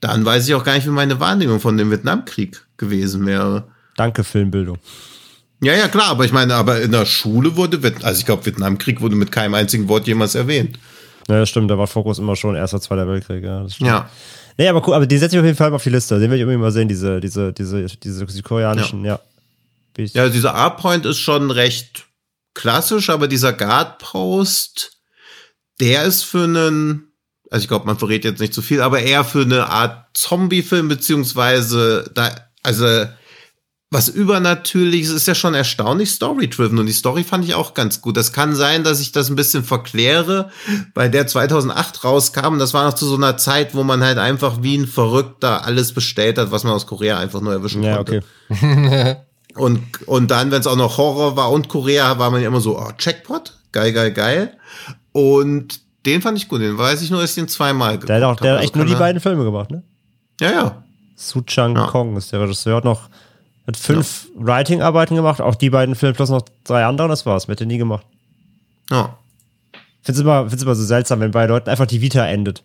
dann 0.00 0.24
weiß 0.24 0.48
ich 0.48 0.54
auch 0.54 0.64
gar 0.64 0.74
nicht, 0.74 0.86
wie 0.86 0.90
meine 0.90 1.20
Wahrnehmung 1.20 1.60
von 1.60 1.76
dem 1.76 1.90
Vietnamkrieg 1.90 2.64
gewesen 2.76 3.26
wäre. 3.26 3.68
Danke, 3.96 4.24
Filmbildung. 4.24 4.78
Ja, 5.62 5.74
ja, 5.74 5.88
klar, 5.88 6.08
aber 6.08 6.24
ich 6.24 6.32
meine, 6.32 6.54
aber 6.54 6.80
in 6.80 6.90
der 6.92 7.04
Schule 7.04 7.54
wurde, 7.56 7.78
also 8.02 8.18
ich 8.18 8.24
glaube, 8.24 8.46
Vietnamkrieg 8.46 9.02
wurde 9.02 9.14
mit 9.16 9.30
keinem 9.30 9.54
einzigen 9.54 9.88
Wort 9.88 10.06
jemals 10.06 10.34
erwähnt. 10.34 10.78
Ja, 11.28 11.38
das 11.38 11.50
stimmt, 11.50 11.70
da 11.70 11.76
war 11.76 11.86
Fokus 11.86 12.18
immer 12.18 12.34
schon 12.34 12.56
Erster, 12.56 12.80
Zweiter 12.80 13.06
Weltkrieg, 13.06 13.44
ja. 13.44 13.62
Das 13.62 13.74
stimmt. 13.74 13.88
Ja. 13.90 14.08
Nee, 14.56 14.68
aber 14.68 14.86
cool, 14.88 14.94
aber 14.94 15.06
die 15.06 15.18
setze 15.18 15.36
ich 15.36 15.40
auf 15.40 15.44
jeden 15.44 15.56
Fall 15.56 15.70
mal 15.70 15.76
auf 15.76 15.82
die 15.82 15.90
Liste. 15.90 16.18
Den 16.18 16.30
will 16.30 16.38
ich 16.38 16.42
unbedingt 16.42 16.62
mal 16.62 16.72
sehen, 16.72 16.88
diese, 16.88 17.20
diese, 17.20 17.52
diese, 17.52 17.84
diese 17.84 18.26
südkoreanischen, 18.26 19.04
ja. 19.04 19.20
Ich- 19.96 20.14
Ja, 20.14 20.28
dieser 20.30 20.54
A-Point 20.54 21.04
ist 21.04 21.18
schon 21.18 21.50
recht 21.50 22.06
klassisch, 22.54 23.10
aber 23.10 23.28
dieser 23.28 23.52
Guard-Post, 23.52 24.92
der 25.80 26.04
ist 26.04 26.24
für 26.24 26.44
einen, 26.44 27.09
also 27.50 27.62
ich 27.64 27.68
glaube, 27.68 27.86
man 27.86 27.98
verrät 27.98 28.24
jetzt 28.24 28.40
nicht 28.40 28.54
zu 28.54 28.62
viel, 28.62 28.80
aber 28.80 29.00
eher 29.00 29.24
für 29.24 29.42
eine 29.42 29.68
Art 29.68 30.06
Zombie-Film, 30.14 30.88
beziehungsweise 30.88 32.10
da, 32.14 32.30
also 32.62 32.86
was 33.92 34.08
übernatürliches 34.08 35.10
ist 35.10 35.26
ja 35.26 35.34
schon 35.34 35.52
erstaunlich 35.54 36.10
story-driven 36.10 36.78
und 36.78 36.86
die 36.86 36.92
Story 36.92 37.24
fand 37.24 37.44
ich 37.44 37.54
auch 37.54 37.74
ganz 37.74 38.00
gut. 38.00 38.16
Das 38.16 38.32
kann 38.32 38.54
sein, 38.54 38.84
dass 38.84 39.00
ich 39.00 39.10
das 39.10 39.28
ein 39.28 39.34
bisschen 39.34 39.64
verkläre, 39.64 40.50
weil 40.94 41.10
der 41.10 41.26
2008 41.26 42.04
rauskam. 42.04 42.60
Das 42.60 42.72
war 42.72 42.84
noch 42.84 42.94
zu 42.94 43.04
so 43.04 43.16
einer 43.16 43.36
Zeit, 43.36 43.74
wo 43.74 43.82
man 43.82 44.04
halt 44.04 44.18
einfach 44.18 44.62
wie 44.62 44.78
ein 44.78 44.86
Verrückter 44.86 45.64
alles 45.64 45.92
bestellt 45.92 46.38
hat, 46.38 46.52
was 46.52 46.62
man 46.62 46.72
aus 46.72 46.86
Korea 46.86 47.18
einfach 47.18 47.40
nur 47.40 47.52
erwischen 47.52 47.82
Ja, 47.82 47.96
konnte. 47.96 48.22
okay. 48.48 49.16
Und, 49.56 50.06
und 50.06 50.30
dann, 50.30 50.52
wenn 50.52 50.60
es 50.60 50.68
auch 50.68 50.76
noch 50.76 50.96
Horror 50.96 51.36
war 51.36 51.50
und 51.50 51.68
Korea, 51.68 52.20
war 52.20 52.30
man 52.30 52.40
ja 52.40 52.46
immer 52.46 52.60
so, 52.60 52.78
oh, 52.78 52.92
Checkpot, 52.96 53.58
geil, 53.72 53.92
geil, 53.92 54.12
geil. 54.12 54.56
Und 55.10 55.80
den 56.06 56.22
fand 56.22 56.38
ich 56.38 56.48
gut, 56.48 56.60
den 56.60 56.78
weiß 56.78 57.02
ich 57.02 57.10
nur, 57.10 57.20
dass 57.20 57.30
ich 57.30 57.36
den 57.36 57.48
zweimal 57.48 57.92
geguckt 57.92 58.08
Der 58.08 58.16
hat 58.16 58.22
auch 58.22 58.36
der 58.36 58.54
hat 58.54 58.62
echt 58.62 58.76
nur 58.76 58.84
die 58.84 58.92
Also 58.92 58.98
kann 58.98 59.06
beiden 59.06 59.20
Filme 59.20 59.44
gemacht, 59.44 59.70
ne? 59.70 59.82
Ja, 60.40 60.50
ja. 60.52 60.84
Su 61.16 61.42
Chang 61.42 61.76
Ja. 61.76 61.86
Kong 61.86 62.16
ist 62.16 62.32
der 62.32 62.40
Regisseur. 62.40 62.76
Hat 62.76 62.84
noch 62.84 63.10
hat 63.66 63.76
fünf 63.76 64.28
Writing-Arbeiten 64.36 65.14
gemacht, 65.14 65.40
auch 65.40 65.54
die 65.54 65.70
beiden 65.70 65.94
Filme 65.94 66.14
plus 66.14 66.30
noch 66.30 66.42
drei 66.64 66.84
andere, 66.84 67.08
das 67.08 67.26
war's. 67.26 67.46
Hätte 67.46 67.66
nie 67.66 67.78
gemacht. 67.78 68.06
Ja. 68.90 69.18
Find's 70.02 70.20
immer, 70.20 70.48
find's 70.48 70.62
immer 70.62 70.74
so 70.74 70.82
seltsam, 70.82 71.20
wenn 71.20 71.30
bei 71.30 71.46
Leuten 71.46 71.68
einfach 71.68 71.86
die 71.86 72.00
Vita 72.00 72.26
endet. 72.26 72.64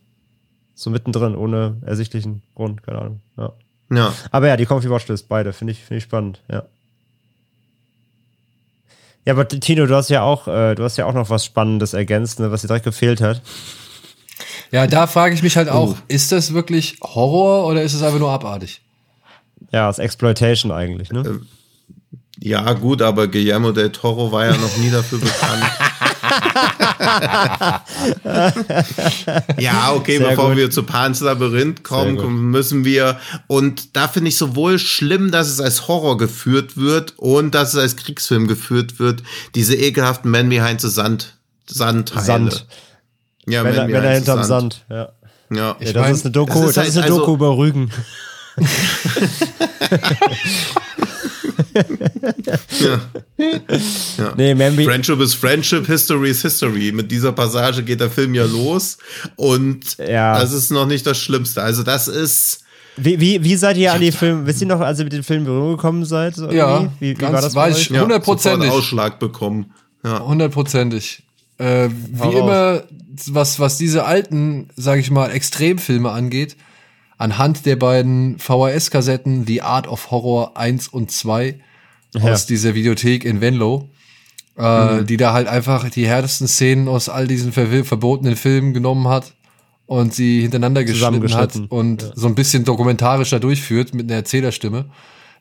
So 0.74 0.90
mittendrin, 0.90 1.36
ohne 1.36 1.78
ersichtlichen 1.86 2.42
Grund, 2.56 2.84
keine 2.84 3.00
Ahnung. 3.00 3.22
Ja. 3.38 3.54
Ja. 3.92 4.14
Aber 4.32 4.48
ja, 4.48 4.58
die 4.58 4.66
Comfy 4.66 4.90
Watchlist, 4.90 5.28
beide, 5.28 5.54
finde 5.54 5.74
ich, 5.74 5.80
finde 5.84 5.98
ich 5.98 6.04
spannend, 6.04 6.42
ja. 6.50 6.64
Ja, 9.26 9.34
aber 9.34 9.48
Tino, 9.48 9.86
du 9.88 9.96
hast 9.96 10.10
ja 10.10 10.22
auch, 10.22 10.48
äh, 10.48 10.76
du 10.76 10.84
hast 10.84 10.98
ja 10.98 11.06
auch 11.06 11.14
noch 11.14 11.30
was 11.30 11.44
Spannendes 11.46 11.94
ergänzt, 11.94 12.40
ne, 12.40 12.52
was 12.52 12.62
dir 12.62 12.68
direkt 12.68 12.86
gefehlt 12.86 13.22
hat. 13.22 13.42
Ja, 14.72 14.86
da 14.88 15.08
frage 15.08 15.34
ich 15.34 15.42
mich 15.44 15.58
halt 15.58 15.70
auch, 15.70 15.92
Oh. 15.92 15.98
ist 16.08 16.32
das 16.32 16.54
wirklich 16.54 16.98
Horror 17.02 17.66
oder 17.68 17.82
ist 17.84 17.94
es 17.94 18.04
einfach 18.04 18.20
nur 18.20 18.30
abartig? 18.32 18.82
Ja, 19.72 19.88
das 19.88 20.00
Exploitation 20.00 20.72
eigentlich, 20.72 21.12
ne? 21.12 21.42
Ja, 22.40 22.74
gut, 22.74 23.02
aber 23.02 23.28
Guillermo 23.28 23.72
del 23.72 23.92
Toro 23.92 24.32
war 24.32 24.46
ja 24.46 24.58
noch 24.58 24.78
nie 24.78 24.92
dafür 24.92 25.20
bekannt. 25.20 25.64
ja, 29.58 29.94
okay, 29.94 30.18
Sehr 30.18 30.30
bevor 30.30 30.50
gut. 30.50 30.58
wir 30.58 30.72
zu 30.72 30.84
Pans 30.84 31.22
Labyrinth 31.22 31.84
kommen, 31.84 32.52
müssen 32.52 32.84
wir, 32.84 33.20
und 33.48 33.96
da 33.96 34.08
finde 34.08 34.30
ich 34.30 34.38
sowohl 34.38 34.80
schlimm, 34.80 35.32
dass 35.32 35.48
es 35.48 35.62
als 35.62 35.88
Horror 35.88 36.18
geführt 36.18 36.78
wird 36.78 37.14
und 37.18 37.56
dass 37.56 37.74
es 37.74 37.80
als 37.80 37.96
Kriegsfilm 37.96 38.48
geführt 38.48 39.00
wird, 39.00 39.24
diese 39.56 39.76
ekelhaften 39.76 40.30
Men 40.30 40.50
Behind 40.50 40.82
the 40.82 40.90
Sand, 40.90 41.38
Sandteile. 41.68 42.26
Sand. 42.26 42.66
Ja, 43.48 43.64
Männer, 43.64 43.84
Men 43.84 43.92
Männer 43.92 44.02
Behind 44.10 44.26
the 44.26 44.32
hinterm 44.32 44.48
Sand. 44.48 44.74
Sand, 44.74 44.86
ja. 44.90 45.10
Ja. 45.56 45.76
ja 45.80 45.94
das 45.94 46.02
mein, 46.02 46.14
ist 46.14 46.26
eine 46.26 46.32
Doku, 46.32 46.66
das 46.66 46.74
das 46.74 46.84
ist 46.86 46.90
ist, 46.90 46.96
halt 46.98 47.06
eine 47.06 47.14
also- 47.14 47.20
Doku 47.20 47.34
über 47.36 47.58
Rügen. 47.58 47.92
Nee, 54.38 54.54
Mambi, 54.56 54.84
Friendship 54.86 55.20
is 55.20 55.34
Friendship, 55.34 55.86
History 55.88 56.30
is 56.30 56.42
History. 56.42 56.92
Mit 56.92 57.12
dieser 57.12 57.32
Passage 57.32 57.84
geht 57.84 58.00
der 58.00 58.10
Film 58.10 58.34
ja 58.34 58.46
los 58.46 58.98
und 59.36 59.98
Ja. 59.98 60.40
das 60.40 60.54
ist 60.54 60.72
noch 60.72 60.86
nicht 60.86 61.06
das 61.06 61.18
Schlimmste. 61.18 61.62
Also 61.62 61.84
das 61.84 62.08
ist 62.08 62.62
wie, 62.98 63.20
wie, 63.20 63.44
wie 63.44 63.56
seid 63.58 63.76
ihr 63.76 63.92
an 63.92 64.00
die 64.00 64.14
Filme, 64.14 64.46
wisst 64.48 64.62
ihr 64.62 64.68
noch, 64.68 64.80
als 64.80 65.00
ihr 65.00 65.04
mit 65.04 65.12
den 65.12 65.24
Filmen 65.24 65.42
in 65.46 65.52
Berührung 65.52 65.72
gekommen 65.76 66.06
seid? 66.06 66.36
so 66.36 66.50
Ja, 66.50 66.76
irgendwie? 66.76 66.94
wie, 67.02 67.10
wie 67.10 67.14
ganz 67.16 67.34
war 67.34 67.42
das 67.70 67.78
euch? 67.78 67.92
ich. 67.92 68.00
Hundertprozentig. 68.00 68.68
sofort 68.68 68.80
Ausschlag 68.84 69.20
bekommen. 69.20 69.74
Ja. 70.04 70.22
Hundertprozentig. 70.26 71.24
Äh, 71.58 71.90
Hau 72.20 72.32
wie 72.32 72.38
immer, 72.38 72.84
was, 73.28 73.60
was 73.60 73.78
diese 73.78 74.06
alten, 74.06 74.70
sage 74.78 75.02
ich 75.02 75.12
mal, 75.12 75.30
Extremfilme 75.32 76.10
angeht, 76.10 76.56
anhand 77.18 77.66
der 77.66 77.76
beiden 77.76 78.38
VHS-Kassetten 78.40 79.46
The 79.46 79.62
Art 79.62 79.88
of 79.88 80.12
Horror 80.12 80.58
1 80.58 80.88
und 80.90 81.12
2 81.12 81.60
Ja. 82.14 82.32
aus 82.34 82.46
dieser 82.46 82.76
Videothek 82.76 83.26
in 83.26 83.42
Venlo, 83.42 83.90
äh, 84.58 85.04
die 85.04 85.18
da 85.18 85.34
halt 85.34 85.48
einfach 85.48 85.90
die 85.90 86.08
härtesten 86.08 86.48
Szenen 86.48 86.88
aus 86.88 87.10
all 87.10 87.28
diesen 87.28 87.52
ver 87.52 87.68
verbotenen 87.84 88.36
Filmen 88.36 88.74
genommen 88.74 89.08
hat 89.08 89.34
und 89.86 90.14
sie 90.14 90.42
hintereinander 90.42 90.84
geschnitten 90.84 91.34
hat 91.34 91.56
und 91.70 92.12
so 92.16 92.28
ein 92.28 92.36
bisschen 92.36 92.64
dokumentarischer 92.64 93.40
durchführt 93.40 93.94
mit 93.94 94.06
einer 94.06 94.16
Erzählerstimme. 94.16 94.90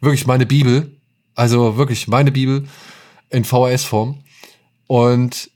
Wirklich 0.00 0.26
meine 0.26 0.46
Bibel, 0.46 0.96
also 1.34 1.76
wirklich 1.76 2.08
meine 2.08 2.30
Bibel 2.32 2.64
in 3.30 3.44
VHS-Form. 3.44 4.20
Und 4.86 5.50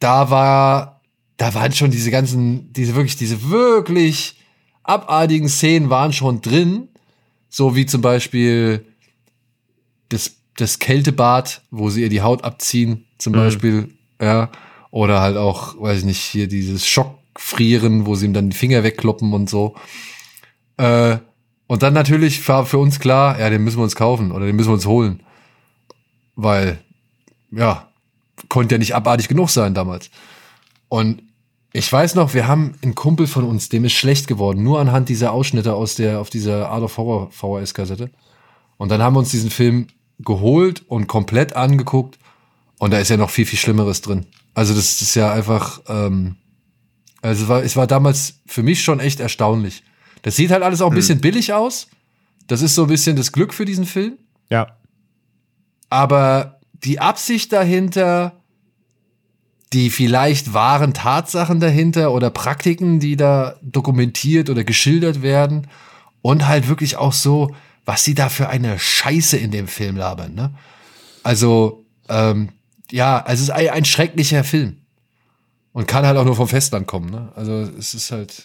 da 0.00 0.28
war, 0.30 1.00
da 1.36 1.54
waren 1.54 1.72
schon 1.72 1.90
diese 1.90 2.10
ganzen, 2.10 2.72
diese 2.72 2.94
wirklich, 2.94 3.16
diese 3.16 3.48
wirklich 3.50 4.36
abartigen 4.84 5.48
Szenen 5.48 5.90
waren 5.90 6.12
schon 6.12 6.40
drin. 6.40 6.88
So 7.48 7.76
wie 7.76 7.86
zum 7.86 8.00
Beispiel 8.00 8.86
das, 10.08 10.36
das 10.56 10.78
Kältebad, 10.78 11.62
wo 11.70 11.90
sie 11.90 12.02
ihr 12.02 12.08
die 12.08 12.22
Haut 12.22 12.44
abziehen, 12.44 13.06
zum 13.18 13.32
Beispiel, 13.32 13.90
ja. 14.20 14.50
Oder 14.90 15.20
halt 15.20 15.36
auch, 15.36 15.80
weiß 15.80 16.00
ich 16.00 16.04
nicht, 16.04 16.20
hier 16.20 16.46
dieses 16.46 16.86
Schockfrieren, 16.86 18.06
wo 18.06 18.14
sie 18.14 18.26
ihm 18.26 18.32
dann 18.32 18.50
die 18.50 18.56
Finger 18.56 18.84
wegkloppen 18.84 19.32
und 19.32 19.50
so. 19.50 19.74
Äh, 20.76 21.18
und 21.66 21.82
dann 21.82 21.94
natürlich 21.94 22.46
war 22.48 22.64
für 22.64 22.78
uns 22.78 23.00
klar, 23.00 23.40
ja, 23.40 23.50
den 23.50 23.64
müssen 23.64 23.78
wir 23.78 23.82
uns 23.82 23.96
kaufen 23.96 24.30
oder 24.30 24.46
den 24.46 24.54
müssen 24.54 24.68
wir 24.68 24.74
uns 24.74 24.86
holen. 24.86 25.20
Weil, 26.36 26.78
ja, 27.50 27.88
konnte 28.48 28.76
ja 28.76 28.78
nicht 28.78 28.94
abartig 28.94 29.26
genug 29.26 29.50
sein 29.50 29.74
damals. 29.74 30.10
Und 30.88 31.23
ich 31.76 31.92
weiß 31.92 32.14
noch, 32.14 32.34
wir 32.34 32.46
haben 32.46 32.76
einen 32.82 32.94
Kumpel 32.94 33.26
von 33.26 33.42
uns, 33.42 33.68
dem 33.68 33.84
ist 33.84 33.94
schlecht 33.94 34.28
geworden, 34.28 34.62
nur 34.62 34.78
anhand 34.78 35.08
dieser 35.08 35.32
Ausschnitte 35.32 35.74
aus 35.74 35.96
der, 35.96 36.20
auf 36.20 36.30
dieser 36.30 36.70
Art 36.70 36.84
of 36.84 36.96
Horror 36.96 37.32
VHS-Kassette. 37.32 38.10
Und 38.76 38.90
dann 38.90 39.02
haben 39.02 39.14
wir 39.14 39.18
uns 39.18 39.32
diesen 39.32 39.50
Film 39.50 39.88
geholt 40.20 40.84
und 40.86 41.08
komplett 41.08 41.56
angeguckt. 41.56 42.20
Und 42.78 42.92
da 42.92 42.98
ist 42.98 43.08
ja 43.08 43.16
noch 43.16 43.30
viel, 43.30 43.44
viel 43.44 43.58
Schlimmeres 43.58 44.02
drin. 44.02 44.26
Also 44.54 44.72
das 44.72 45.02
ist 45.02 45.16
ja 45.16 45.32
einfach, 45.32 45.80
ähm, 45.88 46.36
also 47.22 47.42
es 47.42 47.48
war, 47.48 47.64
es 47.64 47.74
war 47.74 47.88
damals 47.88 48.40
für 48.46 48.62
mich 48.62 48.84
schon 48.84 49.00
echt 49.00 49.18
erstaunlich. 49.18 49.82
Das 50.22 50.36
sieht 50.36 50.52
halt 50.52 50.62
alles 50.62 50.80
auch 50.80 50.90
ein 50.90 50.94
bisschen 50.94 51.20
billig 51.20 51.54
aus. 51.54 51.88
Das 52.46 52.62
ist 52.62 52.76
so 52.76 52.82
ein 52.82 52.88
bisschen 52.88 53.16
das 53.16 53.32
Glück 53.32 53.52
für 53.52 53.64
diesen 53.64 53.84
Film. 53.84 54.16
Ja. 54.48 54.78
Aber 55.90 56.60
die 56.72 57.00
Absicht 57.00 57.52
dahinter, 57.52 58.43
die 59.74 59.90
vielleicht 59.90 60.54
wahren 60.54 60.94
Tatsachen 60.94 61.60
dahinter 61.60 62.12
oder 62.12 62.30
Praktiken, 62.30 63.00
die 63.00 63.16
da 63.16 63.56
dokumentiert 63.62 64.48
oder 64.48 64.64
geschildert 64.64 65.20
werden 65.20 65.66
und 66.22 66.46
halt 66.48 66.68
wirklich 66.68 66.96
auch 66.96 67.12
so, 67.12 67.54
was 67.84 68.02
sie 68.04 68.14
da 68.14 68.28
für 68.30 68.48
eine 68.48 68.78
Scheiße 68.78 69.36
in 69.36 69.50
dem 69.50 69.68
Film 69.68 69.96
labern. 69.96 70.34
Ne? 70.34 70.54
Also, 71.22 71.84
ähm, 72.08 72.48
ja, 72.90 73.18
also 73.22 73.42
es 73.42 73.48
ist 73.48 73.50
ein, 73.50 73.68
ein 73.70 73.84
schrecklicher 73.84 74.44
Film. 74.44 74.76
Und 75.72 75.88
kann 75.88 76.06
halt 76.06 76.16
auch 76.16 76.24
nur 76.24 76.36
vom 76.36 76.46
Festland 76.46 76.86
kommen. 76.86 77.10
Ne? 77.10 77.32
Also 77.34 77.68
es 77.78 77.94
ist 77.94 78.12
halt. 78.12 78.44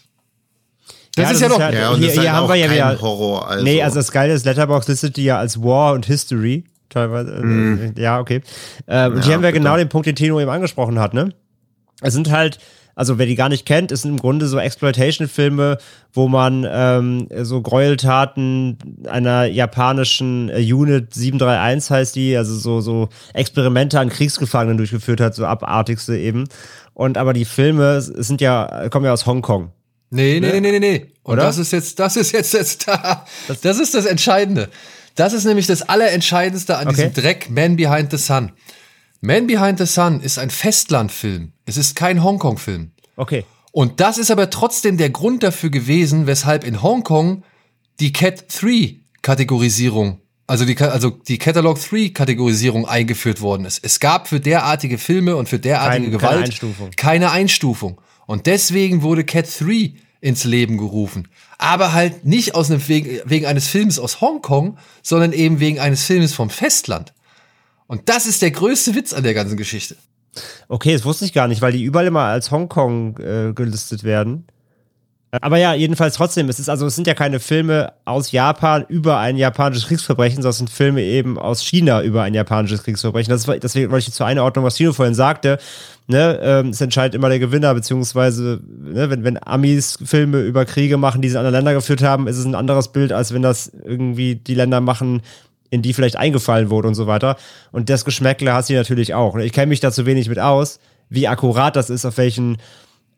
Das 1.16 1.24
Ja, 1.26 1.32
ist 1.32 1.34
das 1.34 1.42
ja 1.42 1.48
ist 1.48 1.54
doch. 1.54 1.60
ja- 1.60 1.70
Ja, 1.72 1.90
und 1.92 2.00
Hier- 2.00 2.10
hier 2.12 2.22
halt 2.22 2.30
haben 2.32 2.46
auch 2.46 2.50
wir 2.50 2.56
ja 2.56 2.72
wieder- 2.72 3.02
Horror. 3.02 3.48
Also. 3.48 3.64
Nee, 3.64 3.84
also 3.84 3.96
das 3.98 4.12
Geile 4.12 4.34
ist, 4.34 4.46
Letterbox 4.46 4.88
listet 4.88 5.16
die 5.16 5.26
ja 5.26 5.38
als 5.38 5.62
War 5.62 5.94
und 5.94 6.06
History. 6.08 6.64
Teilweise. 6.90 7.92
äh, 7.96 8.02
Ja, 8.02 8.20
okay. 8.20 8.42
Äh, 8.88 9.08
und 9.08 9.24
hier 9.24 9.36
haben 9.36 9.42
wir 9.42 9.50
bitte. 9.52 9.60
genau 9.60 9.78
den 9.78 9.90
Punkt, 9.90 10.08
den 10.08 10.16
Tino 10.16 10.40
eben 10.40 10.50
angesprochen 10.50 11.00
hat, 11.00 11.14
ne? 11.14 11.30
Es 12.02 12.14
sind 12.14 12.32
halt, 12.32 12.60
Also 12.96 13.18
wer 13.18 13.26
die 13.26 13.36
gar 13.36 13.48
nicht 13.48 13.66
kennt, 13.66 13.92
ist 13.94 14.04
im 14.04 14.18
Grunde 14.18 14.48
so 14.48 14.58
Exploitation-Filme, 14.60 15.78
wo 16.12 16.28
man 16.28 16.68
ähm, 16.70 17.28
so 17.44 17.62
Gräueltaten 17.62 18.78
einer 19.08 19.46
japanischen 19.46 20.50
äh, 20.50 20.74
Unit 20.74 21.14
731 21.14 21.90
heißt 21.92 22.16
die, 22.16 22.36
also 22.36 22.56
so, 22.56 22.82
so 22.82 23.08
Experimente 23.34 24.00
an 24.00 24.10
Kriegsgefangenen 24.10 24.78
durchgeführt 24.78 25.22
hat, 25.22 25.34
so 25.36 25.46
abartigste 25.46 26.18
eben. 26.18 26.46
Und 26.94 27.18
aber 27.18 27.32
die 27.32 27.46
Filme 27.46 28.02
sind 28.02 28.42
ja, 28.42 28.90
kommen 28.90 29.06
ja 29.06 29.14
aus 29.14 29.26
Hongkong. 29.26 29.72
Nee, 30.12 30.40
nee, 30.42 30.52
nee, 30.52 30.60
nee, 30.60 30.72
nee, 30.72 30.80
nee. 30.80 31.06
Und 31.24 31.34
Oder? 31.34 31.44
das 31.44 31.58
ist 31.58 31.72
jetzt, 31.72 32.00
das 32.00 32.18
ist 32.18 32.32
jetzt, 32.34 32.54
jetzt 32.54 32.88
da. 32.88 33.26
Das 33.62 33.80
ist 33.80 33.94
das 33.94 34.06
Entscheidende. 34.06 34.68
Das 35.20 35.34
ist 35.34 35.46
nämlich 35.46 35.68
das 35.68 35.82
Allerentscheidendste 35.84 36.78
an 36.78 36.88
Okay. 36.88 37.10
diesem 37.10 37.14
Dreck 37.14 37.50
Man 37.50 37.76
Behind 37.76 38.10
the 38.12 38.18
Sun. 38.18 38.52
Man 39.22 39.48
Behind 39.48 39.78
the 39.78 39.86
Sun 39.86 40.22
ist 40.22 40.40
ein 40.40 40.50
Festlandfilm. 40.50 41.52
Es 41.66 41.76
ist 41.78 41.96
kein 41.96 42.24
Hongkong-Film. 42.24 42.92
Okay. 43.18 43.44
Und 43.72 44.00
das 44.00 44.18
ist 44.18 44.32
aber 44.32 44.50
trotzdem 44.50 44.98
der 44.98 45.10
Grund 45.10 45.44
dafür 45.44 45.70
gewesen, 45.70 46.26
weshalb 46.26 46.64
in 46.64 46.82
Hongkong 46.82 47.44
die 48.00 48.14
Cat 48.14 48.46
3 48.62 48.96
Kategorisierung, 49.22 50.22
also 50.48 50.64
die, 50.66 50.78
also 50.80 51.10
die 51.10 51.38
Catalog 51.38 51.78
3 51.80 52.10
Kategorisierung 52.10 52.88
eingeführt 52.88 53.42
worden 53.42 53.66
ist. 53.66 53.84
Es 53.84 54.00
gab 54.00 54.28
für 54.30 54.40
derartige 54.40 54.98
Filme 54.98 55.36
und 55.36 55.50
für 55.50 55.60
derartige 55.60 56.12
Kein- 56.12 56.18
keine 56.18 56.18
Gewalt 56.34 56.46
Einstufung. 56.46 56.92
keine 56.96 57.32
Einstufung. 57.32 58.02
Und 58.26 58.46
deswegen 58.46 59.02
wurde 59.02 59.24
Cat 59.26 59.48
3 59.60 59.94
ins 60.22 60.44
Leben 60.44 60.78
gerufen. 60.78 61.28
Aber 61.58 61.94
halt 61.94 62.26
nicht 62.26 62.56
aus 62.56 62.70
einem, 62.70 62.86
wegen, 62.88 63.20
wegen 63.26 63.46
eines 63.46 63.68
Films 63.68 64.00
aus 64.00 64.22
Hongkong, 64.22 64.78
sondern 65.02 65.34
eben 65.34 65.60
wegen 65.60 65.80
eines 65.80 66.04
Films 66.04 66.34
vom 66.34 66.50
Festland. 66.50 67.14
Und 67.88 68.10
das 68.10 68.26
ist 68.26 68.42
der 68.42 68.52
größte 68.52 68.96
Witz 68.96 69.14
an 69.14 69.24
der 69.24 69.34
ganzen 69.34 69.58
Geschichte. 69.58 69.96
Okay, 70.68 70.94
das 70.94 71.06
wusste 71.06 71.26
ich 71.26 71.34
gar 71.34 71.48
nicht, 71.48 71.62
weil 71.62 71.72
die 71.72 71.84
überall 71.84 72.08
immer 72.08 72.26
als 72.26 72.52
Hongkong 72.52 73.18
äh, 73.18 73.54
gelistet 73.54 74.04
werden. 74.04 74.46
Aber 75.32 75.58
ja, 75.58 75.76
jedenfalls 75.76 76.16
trotzdem, 76.16 76.50
es 76.50 76.60
ist 76.60 76.70
also, 76.70 76.88
es 76.88 76.96
sind 76.96 77.06
ja 77.06 77.14
keine 77.14 77.40
Filme 77.40 77.94
aus 78.04 78.32
Japan 78.32 78.84
über 78.88 79.20
ein 79.20 79.38
japanisches 79.38 79.88
Kriegsverbrechen, 79.88 80.38
sondern 80.38 80.50
es 80.50 80.58
sind 80.58 80.70
Filme 80.72 81.04
eben 81.04 81.38
aus 81.38 81.62
China 81.62 82.02
über 82.02 82.24
ein 82.24 82.34
japanisches 82.34 82.84
Kriegsverbrechen. 82.84 83.30
Das 83.30 83.48
war, 83.48 83.58
deswegen 83.58 83.92
wollte 83.92 84.10
ich 84.10 84.14
zur 84.14 84.26
Einordnung, 84.26 84.66
was 84.66 84.76
Tino 84.76 84.92
vorhin 84.92 85.14
sagte. 85.14 85.60
Ne, 86.08 86.40
ähm, 86.42 86.70
es 86.70 86.82
entscheidet 86.82 87.14
immer 87.14 87.30
der 87.30 87.38
Gewinner, 87.38 87.76
beziehungsweise, 87.76 88.60
ne, 88.68 89.12
wenn, 89.12 89.24
wenn 89.24 89.38
Amis 89.46 90.00
Filme 90.04 90.42
über 90.42 90.66
Kriege 90.66 90.98
machen, 90.98 91.22
die 91.22 91.30
sie 91.30 91.36
in 91.36 91.40
andere 91.40 91.56
Länder 91.56 91.74
geführt 91.76 92.02
haben, 92.02 92.28
ist 92.28 92.38
es 92.38 92.46
ein 92.46 92.56
anderes 92.56 92.88
Bild, 92.88 93.14
als 93.14 93.32
wenn 93.32 93.44
das 93.44 93.72
irgendwie 93.86 94.36
die 94.36 94.56
Länder 94.56 94.82
machen, 94.82 95.22
in 95.70 95.84
die 95.84 95.94
vielleicht 95.94 96.16
eingefallen 96.16 96.72
wurde 96.72 96.88
und 96.88 96.96
so 96.96 97.06
weiter. 97.06 97.38
Und 97.72 97.92
das 97.92 98.06
Geschmäckle 98.06 98.52
hast 98.52 98.72
du 98.72 98.74
natürlich 98.74 99.14
auch. 99.14 99.36
Ich 99.36 99.52
kenne 99.52 99.68
mich 99.68 99.82
da 99.82 99.92
zu 99.92 100.08
wenig 100.08 100.28
mit 100.30 100.40
aus, 100.40 100.80
wie 101.10 101.28
akkurat 101.28 101.76
das 101.76 101.92
ist, 101.92 102.06
auf 102.06 102.18
welchen, 102.18 102.58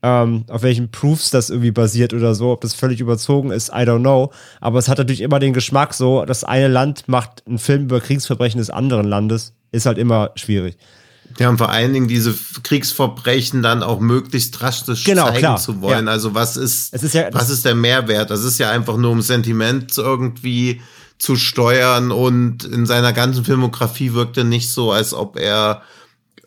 ähm, 0.03 0.45
auf 0.47 0.63
welchen 0.63 0.89
Proofs 0.91 1.29
das 1.29 1.49
irgendwie 1.49 1.71
basiert 1.71 2.13
oder 2.13 2.33
so. 2.35 2.51
Ob 2.51 2.61
das 2.61 2.73
völlig 2.73 2.99
überzogen 2.99 3.51
ist, 3.51 3.69
I 3.69 3.83
don't 3.83 3.99
know. 3.99 4.31
Aber 4.59 4.79
es 4.79 4.87
hat 4.87 4.97
natürlich 4.97 5.21
immer 5.21 5.39
den 5.39 5.53
Geschmack 5.53 5.93
so, 5.93 6.25
das 6.25 6.43
eine 6.43 6.67
Land 6.67 7.07
macht 7.07 7.43
einen 7.47 7.59
Film 7.59 7.83
über 7.83 7.99
Kriegsverbrechen 7.99 8.57
des 8.59 8.69
anderen 8.69 9.07
Landes. 9.07 9.53
Ist 9.71 9.85
halt 9.85 9.97
immer 9.97 10.31
schwierig. 10.35 10.77
Die 11.39 11.45
haben 11.45 11.57
vor 11.57 11.69
allen 11.69 11.93
Dingen 11.93 12.07
diese 12.09 12.33
Kriegsverbrechen 12.63 13.61
dann 13.63 13.83
auch 13.83 13.99
möglichst 14.01 14.59
drastisch 14.59 15.05
Genau, 15.05 15.25
zeigen 15.27 15.37
klar. 15.37 15.57
zu 15.57 15.81
wollen. 15.81 16.07
Ja. 16.07 16.11
Also 16.11 16.33
was 16.33 16.57
ist, 16.57 16.93
ist 16.93 17.13
ja- 17.13 17.29
was 17.31 17.49
ist 17.49 17.63
der 17.63 17.75
Mehrwert? 17.75 18.29
Das 18.31 18.43
ist 18.43 18.57
ja 18.57 18.69
einfach 18.71 18.97
nur 18.97 19.11
um 19.11 19.21
Sentiment 19.21 19.97
irgendwie 19.97 20.81
zu 21.19 21.35
steuern 21.35 22.11
und 22.11 22.63
in 22.65 22.85
seiner 22.85 23.13
ganzen 23.13 23.45
Filmografie 23.45 24.13
wirkt 24.13 24.37
er 24.37 24.43
nicht 24.43 24.69
so, 24.71 24.91
als 24.91 25.13
ob 25.13 25.37
er 25.37 25.83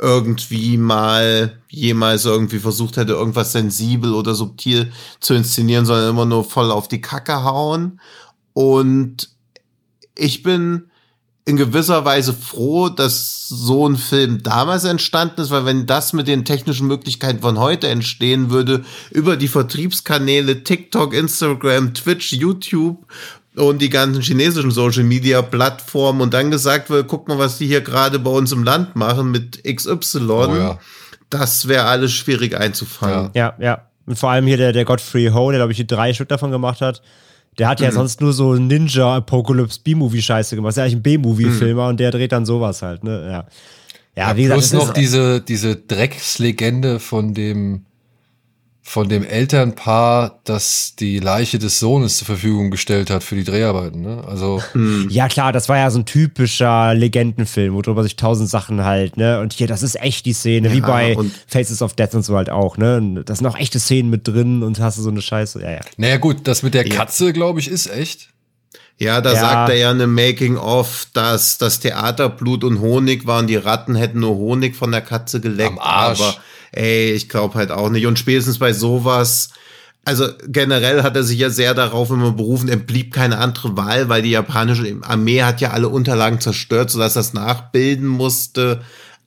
irgendwie 0.01 0.77
mal 0.77 1.53
jemals 1.75 2.25
irgendwie 2.25 2.59
versucht 2.59 2.97
hätte, 2.97 3.12
irgendwas 3.12 3.53
sensibel 3.53 4.14
oder 4.14 4.35
subtil 4.35 4.93
zu 5.20 5.35
inszenieren, 5.35 5.87
sondern 5.87 6.11
immer 6.11 6.27
nur 6.27 6.45
voll 6.45 6.70
auf 6.70 6.89
die 6.89 7.01
Kacke 7.01 7.45
hauen. 7.45 8.01
Und 8.53 9.31
ich 10.16 10.43
bin 10.43 10.91
in 11.47 11.57
gewisser 11.57 12.05
Weise 12.05 12.33
froh, 12.33 12.89
dass 12.89 13.49
so 13.49 13.87
ein 13.87 13.97
Film 13.97 14.43
damals 14.43 14.85
entstanden 14.85 15.43
ist, 15.43 15.51
weil 15.51 15.66
wenn 15.66 15.87
das 15.87 16.14
mit 16.14 16.27
den 16.27 16.47
technischen 16.47 16.87
Möglichkeiten 16.87 17.43
von 17.43 17.59
heute 17.59 17.89
entstehen 17.89 18.51
würde, 18.51 18.85
über 19.11 19.37
die 19.37 19.49
Vertriebskanäle 19.49 20.64
TikTok, 20.64 21.12
Instagram, 21.12 21.93
Twitch, 21.93 22.33
YouTube 22.33 23.05
und 23.57 23.83
die 23.83 23.91
ganzen 23.91 24.22
chinesischen 24.22 24.70
Social 24.70 25.05
Media 25.05 25.43
Plattformen 25.43 26.22
und 26.22 26.33
dann 26.33 26.51
gesagt 26.51 26.89
wird, 26.89 27.09
guck 27.09 27.29
mal, 27.29 27.39
was 27.39 27.59
die 27.59 27.66
hier 27.66 27.83
gerade 27.83 28.18
bei 28.18 28.31
uns 28.31 28.51
im 28.53 28.64
Land 28.64 28.97
machen 28.97 29.31
mit 29.31 29.62
XY, 29.64 30.18
Oh 30.31 30.57
ja. 30.57 30.79
Das 31.35 31.68
wäre 31.68 31.85
alles 31.85 32.12
schwierig 32.12 32.59
einzufangen. 32.59 33.30
Ja, 33.35 33.55
ja. 33.59 33.82
Und 34.07 34.18
vor 34.18 34.30
allem 34.30 34.47
hier 34.47 34.57
der, 34.57 34.72
der 34.72 34.85
Godfrey 34.85 35.28
Ho, 35.28 35.51
der 35.51 35.59
glaube 35.59 35.72
ich 35.72 35.76
hier 35.76 35.87
drei 35.87 36.12
Stück 36.12 36.28
davon 36.28 36.51
gemacht 36.51 36.80
hat. 36.80 37.03
Der 37.59 37.68
hat 37.68 37.80
ja 37.80 37.93
sonst 37.93 38.20
nur 38.20 38.32
so 38.32 38.55
Ninja 38.55 39.16
Apocalypse 39.16 39.80
B-Movie 39.82 40.22
Scheiße 40.22 40.57
gemacht. 40.57 40.70
Ist 40.70 40.76
ja 40.76 40.82
eigentlich 40.82 40.97
ein 40.97 41.03
B-Movie-Filmer 41.03 41.87
und 41.89 42.01
der 42.01 42.11
dreht 42.11 42.32
dann 42.32 42.45
sowas 42.45 42.82
halt, 42.82 43.05
ne? 43.05 43.28
Ja. 43.30 43.47
Ja, 44.16 44.37
wie 44.37 44.43
gesagt, 44.43 44.59
Plus 44.59 44.66
es 44.66 44.72
noch 44.72 44.89
ist, 44.89 44.97
diese, 44.97 45.41
diese 45.41 45.76
Dreckslegende 45.76 47.01
von 47.01 47.35
dem, 47.35 47.85
von 48.87 49.09
dem 49.09 49.24
Elternpaar, 49.24 50.41
das 50.45 50.95
die 50.95 51.18
Leiche 51.18 51.59
des 51.59 51.78
Sohnes 51.78 52.18
zur 52.18 52.26
Verfügung 52.26 52.70
gestellt 52.70 53.09
hat 53.09 53.24
für 53.24 53.35
die 53.35 53.43
Dreharbeiten. 53.45 54.03
Ne? 54.03 54.22
Also 54.26 54.62
Ja, 55.09 55.26
klar, 55.28 55.53
das 55.53 55.70
war 55.70 55.78
ja 55.78 55.91
so 55.91 56.01
ein 56.01 56.05
typischer 56.05 56.93
Legendenfilm, 56.95 57.72
worüber 57.74 58.03
sich 58.03 58.16
tausend 58.16 58.51
Sachen 58.51 58.85
halt, 58.85 59.16
ne? 59.16 59.41
Und 59.41 59.55
hier, 59.55 59.66
das 59.68 59.82
ist 59.82 59.99
echt 60.01 60.26
die 60.26 60.35
Szene, 60.35 60.70
wie 60.70 60.80
Ja, 60.80 60.87
bei 60.87 61.16
und- 61.16 61.32
Faces 61.47 61.80
of 61.80 61.95
Death 61.95 62.14
und 62.14 62.24
so 62.24 62.37
halt 62.37 62.51
auch, 62.51 62.76
ne? 62.76 62.99
Und 62.99 63.24
Da 63.24 63.35
sind 63.35 63.47
auch 63.47 63.57
echte 63.59 63.80
Szenen 63.80 64.11
mit 64.11 64.28
drin 64.28 64.62
und 64.62 64.78
hast 64.80 64.99
du 64.99 65.03
so 65.03 65.09
eine 65.11 65.22
Scheiße. 65.22 65.62
Ja, 65.62 65.70
ja. 65.70 65.80
Naja 65.97 66.18
gut, 66.18 66.47
das 66.47 66.62
mit 66.62 66.74
der 66.74 66.87
Katze, 66.87 67.32
glaube 67.32 67.61
ich, 67.61 67.68
ist 67.68 67.87
echt. 67.91 68.28
Ja, 68.99 69.20
da 69.22 69.32
Ja. 69.32 69.41
sagt 69.41 69.70
er 69.70 69.76
ja 69.76 69.91
in 69.93 70.01
einem 70.01 70.14
Making-of, 70.14 71.07
dass 71.14 71.57
das 71.59 71.80
Theater 71.80 72.28
Blut 72.28 72.62
und 72.62 72.80
Honig 72.80 73.26
war 73.26 73.41
und 73.41 73.47
die 73.49 73.57
Ratten 73.57 73.97
hätten 73.97 74.20
nur 74.20 74.37
Honig 74.37 74.76
von 74.76 74.93
der 74.93 75.01
Katze 75.01 75.41
geleckt. 75.41 75.70
Am 75.72 75.78
Arsch. 75.78 76.20
Aber 76.20 76.37
ey, 76.77 77.12
ich 77.12 77.29
glaube 77.29 77.55
halt 77.55 77.70
auch 77.70 77.91
nicht. 77.91 78.07
Und 78.07 78.18
spätestens 78.18 78.59
bei 78.59 78.72
sowas, 78.72 79.51
also 80.05 80.29
generell 80.47 81.03
hat 81.03 81.16
er 81.16 81.22
sich 81.22 81.39
ja 81.39 81.51
sehr 81.51 81.75
darauf 81.75 82.11
immer 82.11 82.33
berufen, 82.33 82.68
er 82.68 82.77
blieb 82.77 83.12
keine 83.12 83.39
andere 83.39 83.77
Wahl, 83.77 84.09
weil 84.09 84.22
die 84.22 84.31
japanische 84.31 84.97
Armee 85.03 85.43
hat 85.43 85.61
ja 85.61 85.70
alle 85.70 85.89
Unterlagen 85.89 86.41
zerstört, 86.41 86.91
sodass 86.91 87.16
er 87.16 87.20
es 87.20 87.33
nachbilden 87.33 88.07
musste. 88.07 88.83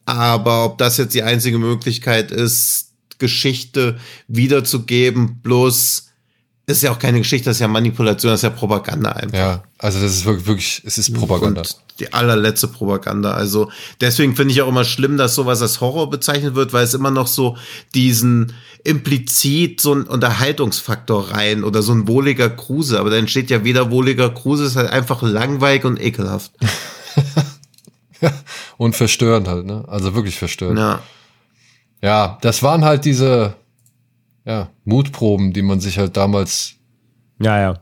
Aber 0.06 0.66
ob 0.66 0.78
das 0.78 0.98
jetzt 0.98 1.14
die 1.14 1.24
einzige 1.24 1.58
Möglichkeit 1.58 2.32
ist, 2.32 2.92
Geschichte 3.20 3.98
wiederzugeben, 4.28 5.42
bloß 5.42 6.07
ist 6.68 6.84
ja 6.84 6.92
auch 6.92 7.00
keine 7.00 7.20
Geschichte, 7.20 7.46
das 7.46 7.58
ist 7.58 7.62
ja 7.62 7.68
Manipulation, 7.70 8.32
das 8.32 8.40
ist 8.40 8.44
ja 8.44 8.50
Propaganda 8.50 9.12
einfach. 9.12 9.38
Ja, 9.38 9.64
also 9.78 10.02
das 10.02 10.12
ist 10.12 10.26
wirklich, 10.26 10.48
wirklich 10.48 10.82
es 10.86 10.98
ist 10.98 11.14
Propaganda. 11.14 11.62
Und 11.62 11.78
die 12.00 12.14
allerletzte 12.14 12.68
Propaganda. 12.68 13.32
Also 13.32 13.72
deswegen 14.02 14.36
finde 14.36 14.52
ich 14.52 14.62
auch 14.62 14.68
immer 14.68 14.84
schlimm, 14.84 15.18
dass 15.18 15.34
sowas 15.34 15.62
als 15.62 15.80
Horror 15.82 16.10
bezeichnet 16.10 16.56
wird, 16.56 16.74
weil 16.74 16.84
es 16.84 16.94
immer 16.94 17.10
noch 17.10 17.28
so 17.28 17.58
diesen 17.96 18.54
implizit 18.84 19.82
so 19.82 19.94
ein 19.94 20.04
Unterhaltungsfaktor 20.04 21.32
rein 21.32 21.64
oder 21.64 21.82
so 21.82 21.94
ein 21.94 22.08
wohliger 22.08 22.50
Kruse. 22.50 23.00
Aber 23.00 23.10
da 23.10 23.16
entsteht 23.16 23.50
ja 23.50 23.64
weder 23.64 23.90
wohliger 23.90 24.30
Kruse, 24.30 24.66
es 24.66 24.72
ist 24.72 24.76
halt 24.76 24.92
einfach 24.92 25.22
langweilig 25.22 25.86
und 25.86 26.02
ekelhaft. 26.02 26.52
Und 28.78 28.96
verstörend 28.96 29.48
halt, 29.48 29.66
ne? 29.66 29.84
Also 29.88 30.16
wirklich 30.16 30.38
verstörend. 30.38 30.80
Ja. 30.80 31.02
Ja, 32.02 32.38
das 32.42 32.64
waren 32.64 32.84
halt 32.84 33.06
diese 33.06 33.56
ja, 34.48 34.70
Mutproben, 34.86 35.52
die 35.52 35.62
man 35.62 35.80
sich 35.82 35.98
halt 35.98 36.16
damals 36.16 36.76
Ja, 37.40 37.60
ja. 37.60 37.82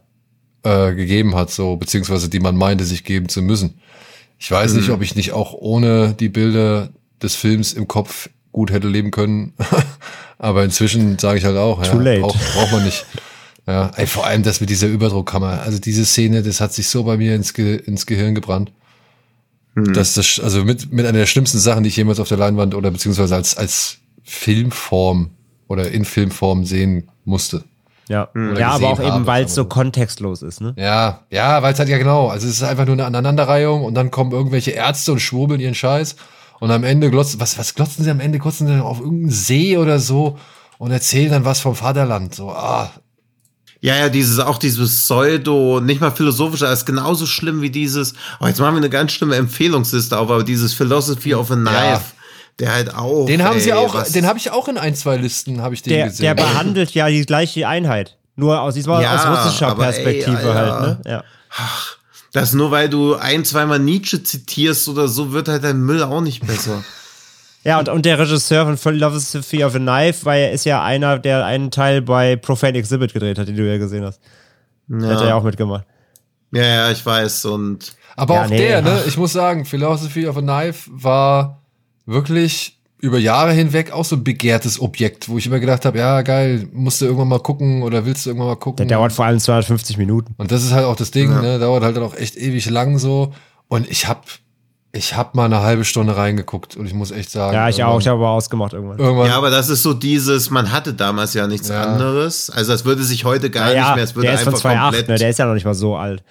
äh, 0.90 0.96
gegeben 0.96 1.36
hat, 1.36 1.52
so, 1.52 1.76
beziehungsweise 1.78 2.28
die 2.28 2.40
man 2.40 2.58
meinte, 2.58 2.84
sich 2.84 3.04
geben 3.04 3.30
zu 3.30 3.42
müssen. 3.42 3.80
Ich 4.40 4.52
weiß 4.52 4.74
nicht, 4.74 4.90
ob 4.90 5.02
ich 5.02 5.16
nicht 5.16 5.32
auch 5.32 5.54
ohne 5.54 6.14
die 6.14 6.28
Bilder 6.28 6.90
des 7.22 7.36
Films 7.36 7.72
im 7.72 7.88
Kopf 7.88 8.30
gut 8.52 8.72
hätte 8.72 8.88
leben 8.88 9.12
können. 9.12 9.54
Aber 10.38 10.64
inzwischen 10.64 11.18
sage 11.18 11.38
ich 11.38 11.46
halt 11.46 11.58
auch, 11.58 11.84
ja, 11.86 11.94
late. 11.94 12.22
Braucht, 12.22 12.54
braucht 12.54 12.72
man 12.72 12.84
nicht. 12.84 13.06
Ja, 13.68 13.92
ey, 13.96 14.06
vor 14.06 14.26
allem 14.26 14.44
das 14.44 14.60
mit 14.60 14.70
dieser 14.70 14.88
Überdruckkammer. 14.88 15.62
Also 15.62 15.80
diese 15.80 16.06
Szene, 16.06 16.44
das 16.44 16.62
hat 16.62 16.74
sich 16.74 16.90
so 16.90 17.04
bei 17.04 17.18
mir 17.18 17.36
ins, 17.36 17.54
Ge 17.54 17.78
ins 17.78 18.06
Gehirn 18.06 18.36
gebrannt. 18.36 18.72
Das 19.76 20.14
das, 20.14 20.40
also 20.40 20.64
mit, 20.64 20.92
mit 20.94 21.06
einer 21.06 21.18
der 21.18 21.26
schlimmsten 21.26 21.60
Sachen, 21.60 21.84
die 21.84 21.90
ich 21.90 21.98
jemals 21.98 22.20
auf 22.20 22.30
der 22.30 22.38
Leinwand 22.38 22.76
oder 22.76 22.92
beziehungsweise 22.92 23.36
als, 23.36 23.58
als 23.58 23.98
Filmform 24.24 25.32
oder 25.68 25.92
in 25.92 26.06
Filmform 26.06 26.66
sehen 26.66 27.10
musste. 27.24 27.64
Ja, 28.08 28.30
Oder 28.36 28.60
ja 28.60 28.70
aber 28.70 28.88
auch 28.88 28.92
gesehen 28.98 29.06
eben, 29.06 29.14
habe, 29.16 29.28
weil 29.28 29.46
es 29.46 29.56
so 29.56 29.62
aber- 29.62 29.70
kontextlos 29.70 30.44
ist, 30.44 30.62
ne? 30.62 30.74
Ja, 30.78 31.22
ja, 31.32 31.64
weil 31.64 31.74
es 31.74 31.80
halt 31.80 31.90
ja 31.90 31.98
genau. 31.98 32.28
Also 32.28 32.48
es 32.48 32.54
ist 32.58 32.64
einfach 32.64 32.86
nur 32.86 32.94
eine 32.94 33.06
Aneinanderreihung 33.06 33.84
und 33.84 33.96
dann 33.96 34.12
kommen 34.12 34.32
irgendwelche 34.32 34.72
Ärzte 34.72 35.12
und 35.12 35.20
schwurbeln 35.22 35.60
ihren 35.60 35.74
Scheiß 35.74 36.16
und 36.60 36.70
am 36.70 36.84
Ende 36.84 37.10
glotzen, 37.10 37.40
was, 37.40 37.58
was 37.58 37.74
glotzen 37.74 38.04
sie 38.04 38.12
am 38.12 38.20
Ende? 38.20 38.38
Glotzen 38.38 38.68
sie 38.68 38.80
auf 38.80 39.00
irgendeinen 39.00 39.32
See 39.32 39.78
oder 39.78 39.98
so 40.00 40.38
und 40.78 40.92
erzählen 40.92 41.32
dann 41.32 41.46
was 41.46 41.62
vom 41.62 41.74
Vaterland. 41.76 42.36
So, 42.36 42.52
ah, 42.52 42.92
Ja, 43.82 43.96
ja, 43.98 44.10
dieses, 44.10 44.40
auch 44.40 44.60
dieses 44.60 45.04
Pseudo, 45.04 45.80
nicht 45.82 46.00
mal 46.00 46.12
philosophische, 46.12 46.68
ist 46.68 46.86
genauso 46.86 47.26
schlimm 47.26 47.62
wie 47.64 47.72
dieses, 47.72 48.14
oh, 48.40 48.46
jetzt 48.46 48.60
machen 48.60 48.76
wir 48.76 48.78
eine 48.82 48.90
ganz 48.92 49.14
schlimme 49.14 49.36
Empfehlungsliste 49.36 50.18
auf, 50.18 50.30
aber 50.30 50.44
dieses 50.44 50.74
Philosophy 50.74 51.34
of 51.34 51.50
a 51.52 51.56
Knife, 51.56 52.14
der 52.60 52.74
halt 52.74 52.94
auch. 52.96 53.26
Den 53.26 53.44
haben 53.44 53.60
sie 53.60 53.72
ey, 53.72 53.76
auch, 53.78 53.94
was- 53.94 54.12
den 54.12 54.26
habe 54.26 54.38
ich 54.40 54.52
auch 54.52 54.68
in 54.68 54.78
ein, 54.78 54.96
zwei 54.96 55.18
Listen, 55.18 55.62
habe 55.62 55.74
ich 55.76 55.82
den 55.82 55.94
Der, 55.94 56.06
gesehen. 56.08 56.24
der 56.24 56.36
behandelt 56.36 56.92
ja 56.94 57.08
die 57.10 57.26
gleiche 57.26 57.68
Einheit. 57.68 58.18
Nur 58.38 58.60
aus, 58.62 58.74
diesmal 58.74 59.02
Ja, 59.02 59.16
aus 59.16 59.46
russischer 59.46 59.68
aber 59.68 59.86
ey, 59.88 59.92
Perspektive 59.94 60.38
Alter. 60.38 60.56
halt, 60.56 60.82
ne? 61.06 61.12
Ja. 61.12 61.24
Das 62.34 62.54
nur 62.54 62.70
weil 62.72 62.90
du 62.90 63.16
ein, 63.16 63.46
zweimal 63.46 63.80
Nietzsche 63.80 64.22
zitierst 64.24 64.90
oder 64.90 65.08
so, 65.08 65.32
wird 65.32 65.48
halt 65.48 65.64
dein 65.64 65.80
Müll 65.80 66.04
auch 66.04 66.22
nicht 66.22 66.46
besser. 66.46 66.84
Ja, 67.68 67.80
und, 67.80 67.90
und 67.90 68.06
der 68.06 68.20
Regisseur 68.20 68.64
von 68.66 68.78
Philosophy 68.78 69.64
of 69.64 69.74
a 69.74 69.80
Knife, 69.80 70.24
weil 70.24 70.40
er 70.44 70.52
ist 70.52 70.66
ja 70.66 70.84
einer, 70.84 71.18
der 71.18 71.44
einen 71.46 71.72
Teil 71.72 72.04
bei 72.04 72.36
Profane 72.36 72.78
Exhibit 72.78 73.12
gedreht 73.12 73.40
hat, 73.40 73.48
den 73.48 73.56
du 73.56 73.64
ja 73.68 73.80
gesehen 73.80 74.06
hast. 74.06 74.20
Der 74.88 75.10
hat 75.10 75.22
er 75.22 75.30
ja 75.30 75.34
auch 75.34 75.42
mitgemacht. 75.42 75.84
Ja, 76.52 76.62
ja, 76.62 76.92
ich 76.92 77.04
weiß. 77.04 77.46
Und 77.46 77.96
Aber 78.16 78.36
Ja, 78.36 78.44
auch 78.44 78.50
nee, 78.50 78.58
der, 78.60 78.84
ne? 78.84 79.00
ach. 79.02 79.08
Ich 79.08 79.18
muss 79.18 79.34
sagen, 79.34 79.66
Philosophy 79.66 80.28
of 80.28 80.38
a 80.38 80.42
Knife 80.42 80.88
war 80.94 81.64
wirklich 82.06 82.80
über 83.00 83.20
Jahre 83.20 83.52
hinweg 83.52 83.92
auch 83.92 84.06
so 84.06 84.16
ein 84.16 84.24
begehrtes 84.24 84.80
Objekt, 84.82 85.30
wo 85.30 85.38
ich 85.38 85.46
immer 85.46 85.60
gedacht 85.60 85.86
habe, 85.86 86.00
ja 86.00 86.22
geil, 86.22 86.68
musst 86.72 87.02
du 87.02 87.06
irgendwann 87.06 87.28
mal 87.28 87.40
gucken 87.40 87.84
oder 87.84 88.06
willst 88.06 88.26
du 88.26 88.30
irgendwann 88.32 88.50
mal 88.50 88.56
gucken? 88.56 88.88
Der 88.88 88.98
dauert 88.98 89.12
vor 89.12 89.26
allem 89.26 89.40
250 89.40 89.98
Minuten. 89.98 90.34
Und 90.38 90.52
das 90.52 90.64
ist 90.64 90.72
halt 90.72 90.86
auch 90.86 90.96
das 90.96 91.12
Ding, 91.12 91.30
ne? 91.42 91.60
Dauert 91.60 91.84
halt 91.84 91.96
dann 91.98 92.04
auch 92.04 92.16
echt 92.16 92.36
ewig 92.36 92.68
lang 92.70 92.98
so. 92.98 93.34
Und 93.68 93.90
ich 93.90 94.08
hab, 94.08 94.26
ich 94.92 95.16
hab 95.16 95.36
mal 95.36 95.46
eine 95.46 95.60
halbe 95.62 95.84
Stunde 95.86 96.16
reingeguckt 96.16 96.78
und 96.78 96.86
ich 96.86 96.94
muss 96.94 97.12
echt 97.12 97.30
sagen. 97.30 97.54
Ja, 97.54 97.70
ich 97.70 97.84
auch. 97.84 98.00
Ich 98.00 98.08
habe 98.08 98.18
aber 98.18 98.30
ausgemacht 98.30 98.74
irgendwann. 98.74 98.98
Irgendwann, 98.98 99.28
ja, 99.28 99.38
aber 99.38 99.50
das 99.50 99.70
ist 99.70 99.84
so 99.84 99.94
dieses, 99.94 100.50
man 100.50 100.72
hatte 100.72 100.94
damals 100.94 101.34
ja 101.34 101.46
nichts 101.48 101.68
Ja. 101.68 101.84
anderes. 101.84 102.50
Also 102.50 102.72
das 102.72 102.86
würde 102.86 103.04
sich 103.04 103.26
heute 103.26 103.50
gar 103.50 103.66
nicht 103.66 103.76
ja, 103.76 103.94
mehr, 103.94 104.04
es 104.04 104.16
würde 104.16 104.28
der 104.28 104.36
ist 104.36 104.44
von 104.44 104.54
einfach 104.56 104.70
2,8, 104.72 104.82
komplett. 104.84 105.08
ne? 105.10 105.16
Der 105.18 105.30
ist 105.30 105.38
ja 105.40 105.46
noch 105.46 105.54
nicht 105.54 105.66
mal 105.66 105.74
so 105.76 105.96
alt. 105.96 106.24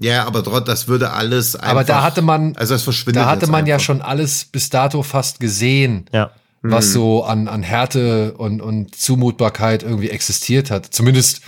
Ja, 0.00 0.24
aber 0.26 0.42
trotz, 0.42 0.64
das 0.66 0.88
würde 0.88 1.10
alles 1.12 1.54
einfach. 1.56 1.68
aber 1.70 1.84
da 1.84 2.02
hatte 2.02 2.22
man, 2.22 2.56
Also 2.56 2.74
das 2.74 2.82
verschwindet 2.82 3.22
da 3.22 3.26
hatte 3.30 3.46
man 3.46 3.66
ja 3.66 3.74
einfach. 3.76 3.84
schon 3.86 4.02
alles 4.02 4.44
bis 4.46 4.68
dato 4.70 5.02
fast 5.02 5.40
gesehen. 5.40 6.06
Ja. 6.12 6.30
was 6.66 6.92
so 6.94 7.24
an, 7.24 7.46
an 7.46 7.62
Härte 7.62 8.32
und, 8.38 8.62
und 8.62 8.94
Zumutbarkeit 8.96 9.82
irgendwie 9.82 10.08
existiert 10.08 10.70
hat. 10.70 10.86
Zumindest, 10.94 11.42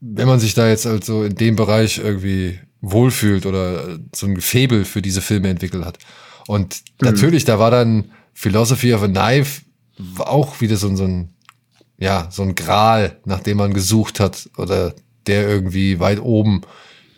wenn 0.00 0.26
man 0.26 0.40
sich 0.40 0.54
da 0.54 0.68
jetzt 0.68 0.84
also 0.86 1.22
in 1.22 1.36
dem 1.36 1.54
Bereich 1.56 1.98
irgendwie 1.98 2.58
wohlfühlt 2.80 3.46
oder 3.46 3.98
so 4.14 4.26
ein 4.26 4.34
Gefäbel 4.34 4.84
für 4.84 5.00
diese 5.00 5.20
Filme 5.20 5.48
entwickelt 5.48 5.84
hat. 5.84 5.98
Und 6.48 6.82
natürlich, 7.00 7.44
da 7.44 7.58
war 7.60 7.70
dann 7.70 8.10
Philosophy 8.34 8.92
of 8.94 9.02
a 9.02 9.08
Knife 9.08 9.62
auch 10.18 10.60
wieder 10.60 10.76
so, 10.76 10.88
ein- 10.88 10.96
so 10.96 11.04
ein, 11.04 11.34
ja, 11.98 12.26
so 12.30 12.42
ein 12.42 12.54
Gral, 12.54 13.18
nach 13.26 13.40
dem 13.40 13.58
man 13.58 13.74
gesucht 13.74 14.18
hat 14.18 14.48
oder 14.56 14.94
der 15.26 15.46
irgendwie 15.48 16.00
weit 16.00 16.18
oben 16.20 16.62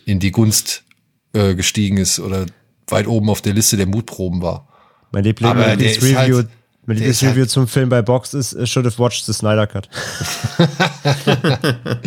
in 0.05 0.19
die 0.19 0.31
Gunst 0.33 0.85
äh, 1.33 1.55
gestiegen 1.55 1.97
ist 1.99 2.19
oder 2.21 2.47
weit 2.89 3.07
oben 3.07 3.31
auf 3.31 3.41
der 3.43 3.55
Liste 3.55 3.77
der 3.77 3.87
Mutproben 3.87 4.43
war. 4.43 4.69
Mein 5.13 5.25
Lieblingsreview, 5.25 6.37
halt- 6.37 6.49
mein 6.87 6.97
Lieblingsreview 6.97 7.41
halt- 7.43 7.51
zum 7.51 7.69
Film 7.69 7.89
bei 7.89 8.03
Box 8.03 8.35
ist 8.35 8.69
Should 8.69 8.87
have 8.87 8.99
watched 8.99 9.25
the 9.27 9.33
Snyder 9.33 9.67
Cut. 9.67 9.89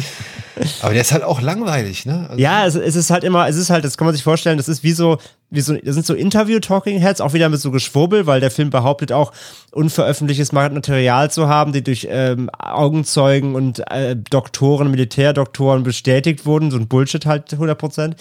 Aber 0.81 0.93
der 0.93 1.01
ist 1.01 1.11
halt 1.11 1.23
auch 1.23 1.41
langweilig, 1.41 2.05
ne? 2.05 2.27
Also, 2.29 2.41
Ja, 2.41 2.65
es, 2.65 2.75
es 2.75 2.95
ist 2.95 3.09
halt 3.09 3.23
immer, 3.23 3.47
es 3.47 3.57
ist 3.57 3.69
halt, 3.69 3.83
das 3.83 3.97
kann 3.97 4.05
man 4.05 4.15
sich 4.15 4.23
vorstellen, 4.23 4.57
das 4.57 4.67
ist 4.67 4.83
wie 4.83 4.93
so, 4.93 5.17
wie 5.49 5.61
so, 5.61 5.73
das 5.75 5.95
sind 5.95 6.05
so 6.05 6.13
Interview-Talking-Heads, 6.13 7.21
auch 7.21 7.33
wieder 7.33 7.49
mit 7.49 7.59
so 7.59 7.71
Geschwurbel, 7.71 8.25
weil 8.25 8.39
der 8.39 8.51
Film 8.51 8.69
behauptet 8.69 9.11
auch, 9.11 9.31
unveröffentlichtes 9.71 10.51
Material 10.51 11.29
zu 11.29 11.47
haben, 11.47 11.73
die 11.73 11.83
durch 11.83 12.07
ähm, 12.09 12.49
Augenzeugen 12.57 13.55
und 13.55 13.79
äh, 13.91 14.15
Doktoren, 14.15 14.91
Militärdoktoren 14.91 15.83
bestätigt 15.83 16.45
wurden, 16.45 16.71
so 16.71 16.77
ein 16.77 16.87
Bullshit 16.87 17.25
halt 17.25 17.51
100 17.51 17.77
Prozent. 17.77 18.15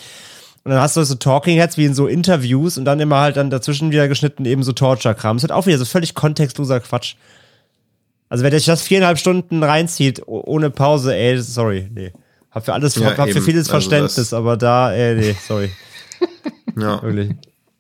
Und 0.65 0.71
dann 0.71 0.81
hast 0.81 0.97
du 0.97 1.05
so 1.05 1.15
Talking 1.15 1.59
Heads 1.59 1.77
wie 1.77 1.85
in 1.85 1.95
so 1.95 2.07
Interviews 2.07 2.79
und 2.79 2.87
dann 2.87 2.99
immer 2.99 3.21
halt 3.21 3.37
dann 3.37 3.51
dazwischen 3.51 3.93
wieder 3.93 4.09
geschnitten 4.09 4.47
eben 4.47 4.63
so 4.63 4.73
Torture-Kram. 4.73 5.37
Das 5.37 5.45
ist 5.45 5.51
halt 5.51 5.59
auch 5.59 5.67
wieder 5.67 5.79
so 5.79 5.85
völlig 5.85 6.15
kontextloser 6.15 6.81
Quatsch. 6.81 7.17
Also 8.31 8.43
wer 8.43 8.51
sich 8.51 8.65
das 8.65 8.83
viereinhalb 8.83 9.19
Stunden 9.19 9.63
reinzieht, 9.63 10.23
ohne 10.27 10.71
Pause, 10.71 11.15
ey, 11.15 11.41
sorry, 11.41 11.89
nee. 11.95 12.13
Hab 12.55 12.65
für 12.65 12.73
alles, 12.73 12.95
Ja, 12.95 13.17
hab, 13.17 13.29
für 13.31 13.43
vieles 13.43 13.69
Also 13.69 13.71
Verständnis, 13.73 14.15
das- 14.15 14.33
aber 14.33 14.57
da, 14.57 14.93
ey, 14.93 15.15
nee, 15.17 15.37
sorry, 15.47 15.71
Ja. 16.79 17.03
wirklich. 17.03 17.31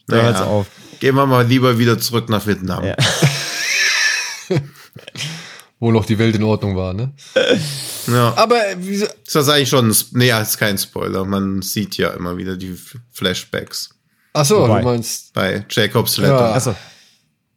Da 0.06 0.16
Naja. 0.16 0.24
hört's 0.28 0.40
auf. 0.40 0.66
Gehen 1.00 1.14
wir 1.14 1.26
mal 1.26 1.46
lieber 1.46 1.78
wieder 1.78 1.98
zurück 1.98 2.28
nach 2.28 2.46
Vietnam. 2.46 2.84
Ja. 2.84 2.96
Wo 5.80 5.90
noch 5.92 6.04
die 6.06 6.18
Welt 6.18 6.34
in 6.36 6.42
Ordnung 6.44 6.76
war, 6.76 6.94
ne? 6.94 7.12
Ja. 8.06 8.32
Aber 8.36 8.56
äh, 8.68 8.76
wieso, 8.78 9.06
Ist 9.06 9.34
das 9.34 9.48
eigentlich 9.48 9.68
schon, 9.68 9.90
ein 9.90 9.96
nee, 10.12 10.30
ist 10.30 10.58
kein 10.58 10.78
Spoiler. 10.78 11.24
Man 11.24 11.62
sieht 11.62 11.96
ja 11.96 12.10
immer 12.10 12.36
wieder 12.36 12.56
die 12.56 12.78
Flashbacks 13.12 13.90
ach 14.36 14.44
so, 14.44 14.60
Wobei. 14.62 14.80
du 14.80 14.84
meinst, 14.86 15.32
bei 15.32 15.64
Jacob's 15.70 16.16
Letter. 16.16 16.32
Ja. 16.34 16.52
Achso. 16.54 16.74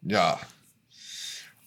ja. 0.03 0.39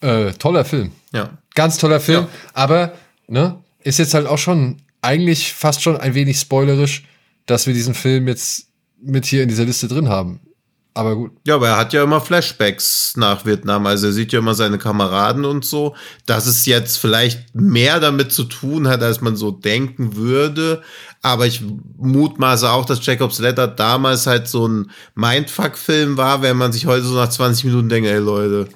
Äh, 0.01 0.31
toller 0.33 0.65
Film. 0.65 0.91
Ja. 1.13 1.37
Ganz 1.53 1.77
toller 1.77 1.99
Film. 1.99 2.23
Ja. 2.23 2.29
Aber, 2.53 2.93
ne, 3.27 3.57
ist 3.83 3.99
jetzt 3.99 4.13
halt 4.13 4.25
auch 4.27 4.37
schon 4.37 4.81
eigentlich 5.01 5.53
fast 5.53 5.81
schon 5.81 5.97
ein 5.97 6.13
wenig 6.13 6.39
spoilerisch, 6.39 7.03
dass 7.45 7.67
wir 7.67 7.73
diesen 7.73 7.93
Film 7.93 8.27
jetzt 8.27 8.67
mit 9.01 9.25
hier 9.25 9.43
in 9.43 9.49
dieser 9.49 9.65
Liste 9.65 9.87
drin 9.87 10.09
haben. 10.09 10.39
Aber 10.93 11.15
gut. 11.15 11.31
Ja, 11.45 11.55
aber 11.55 11.69
er 11.69 11.77
hat 11.77 11.93
ja 11.93 12.03
immer 12.03 12.19
Flashbacks 12.19 13.13
nach 13.15 13.45
Vietnam. 13.45 13.85
Also 13.87 14.07
er 14.07 14.13
sieht 14.13 14.33
ja 14.33 14.39
immer 14.39 14.55
seine 14.55 14.77
Kameraden 14.77 15.45
und 15.45 15.63
so. 15.63 15.95
Dass 16.25 16.47
es 16.47 16.65
jetzt 16.65 16.97
vielleicht 16.97 17.55
mehr 17.55 18.01
damit 18.01 18.33
zu 18.33 18.43
tun 18.43 18.89
hat, 18.89 19.01
als 19.01 19.21
man 19.21 19.37
so 19.37 19.51
denken 19.51 20.17
würde. 20.17 20.81
Aber 21.21 21.47
ich 21.47 21.63
mutmaße 21.97 22.69
auch, 22.69 22.85
dass 22.85 23.05
Jacob's 23.05 23.39
Letter 23.39 23.67
damals 23.67 24.27
halt 24.27 24.49
so 24.49 24.67
ein 24.67 24.91
Mindfuck-Film 25.15 26.17
war, 26.17 26.41
wenn 26.41 26.57
man 26.57 26.73
sich 26.73 26.87
heute 26.87 27.03
so 27.03 27.15
nach 27.15 27.29
20 27.29 27.65
Minuten 27.65 27.87
denkt, 27.87 28.09
ey 28.09 28.19
Leute, 28.19 28.67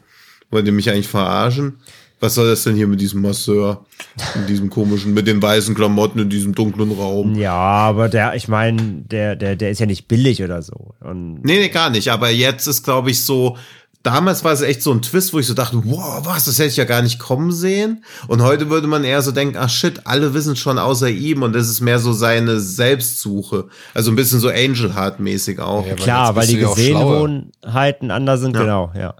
wollt 0.52 0.66
ihr 0.66 0.72
mich 0.72 0.90
eigentlich 0.90 1.10
verarschen? 1.10 1.80
Was 2.26 2.34
soll 2.34 2.50
das 2.50 2.64
denn 2.64 2.76
hier 2.76 2.88
mit 2.88 3.00
diesem 3.00 3.22
Masseur? 3.22 3.86
In 4.34 4.48
diesem 4.48 4.72
komischen, 4.72 5.14
mit 5.14 5.28
den 5.28 5.40
weißen 5.40 5.76
Klamotten 5.76 6.18
in 6.18 6.28
diesem 6.28 6.56
dunklen 6.56 6.92
Raum? 6.92 7.36
Ja, 7.36 7.54
aber 7.54 8.10
der, 8.10 8.34
ich 8.34 8.48
meine, 8.48 8.82
der, 8.82 9.36
der, 9.36 9.56
der 9.56 9.70
ist 9.70 9.78
ja 9.78 9.86
nicht 9.86 10.08
billig 10.08 10.42
oder 10.42 10.64
so. 10.64 10.96
Und 11.02 11.46
Nee, 11.46 11.60
nee, 11.60 11.70
gar 11.70 11.92
nicht. 11.92 12.10
Aber 12.10 12.32
jetzt 12.32 12.66
ist, 12.66 12.82
glaube 12.82 13.12
ich, 13.12 13.24
so. 13.24 13.58
Damals 14.02 14.44
war 14.44 14.54
es 14.54 14.62
echt 14.62 14.82
so 14.82 14.92
ein 14.92 15.04
Twist, 15.04 15.34
wo 15.34 15.40
ich 15.40 15.46
so 15.46 15.54
dachte, 15.54 15.84
wow, 15.86 16.26
was, 16.26 16.46
das 16.46 16.58
hätte 16.58 16.70
ich 16.70 16.78
ja 16.78 16.86
gar 16.86 17.04
nicht 17.04 17.20
kommen 17.20 17.52
sehen. 17.52 18.04
Und 18.28 18.42
heute 18.42 18.72
würde 18.72 18.88
man 18.88 19.04
eher 19.04 19.22
so 19.22 19.32
denken, 19.32 19.58
ach 19.60 19.70
shit, 19.70 20.02
alle 20.06 20.34
wissen 20.34 20.56
schon 20.56 20.80
außer 20.80 21.10
ihm 21.10 21.44
und 21.44 21.54
das 21.54 21.70
ist 21.70 21.82
mehr 21.82 22.00
so 22.00 22.12
seine 22.12 22.60
Selbstsuche. 22.60 23.66
Also 23.94 24.12
ein 24.12 24.16
bisschen 24.16 24.40
so 24.40 24.50
Angel 24.50 24.96
Heart 24.96 25.20
mäßig 25.20 25.60
auch. 25.60 25.86
Ja, 25.86 25.94
klar, 25.94 26.36
weil 26.36 26.48
die 26.48 26.58
ja. 26.58 26.70
Gesehenheiten 26.70 28.10
anders 28.10 28.42
sind, 28.42 28.58
genau, 28.58 28.92
ja. 28.96 29.14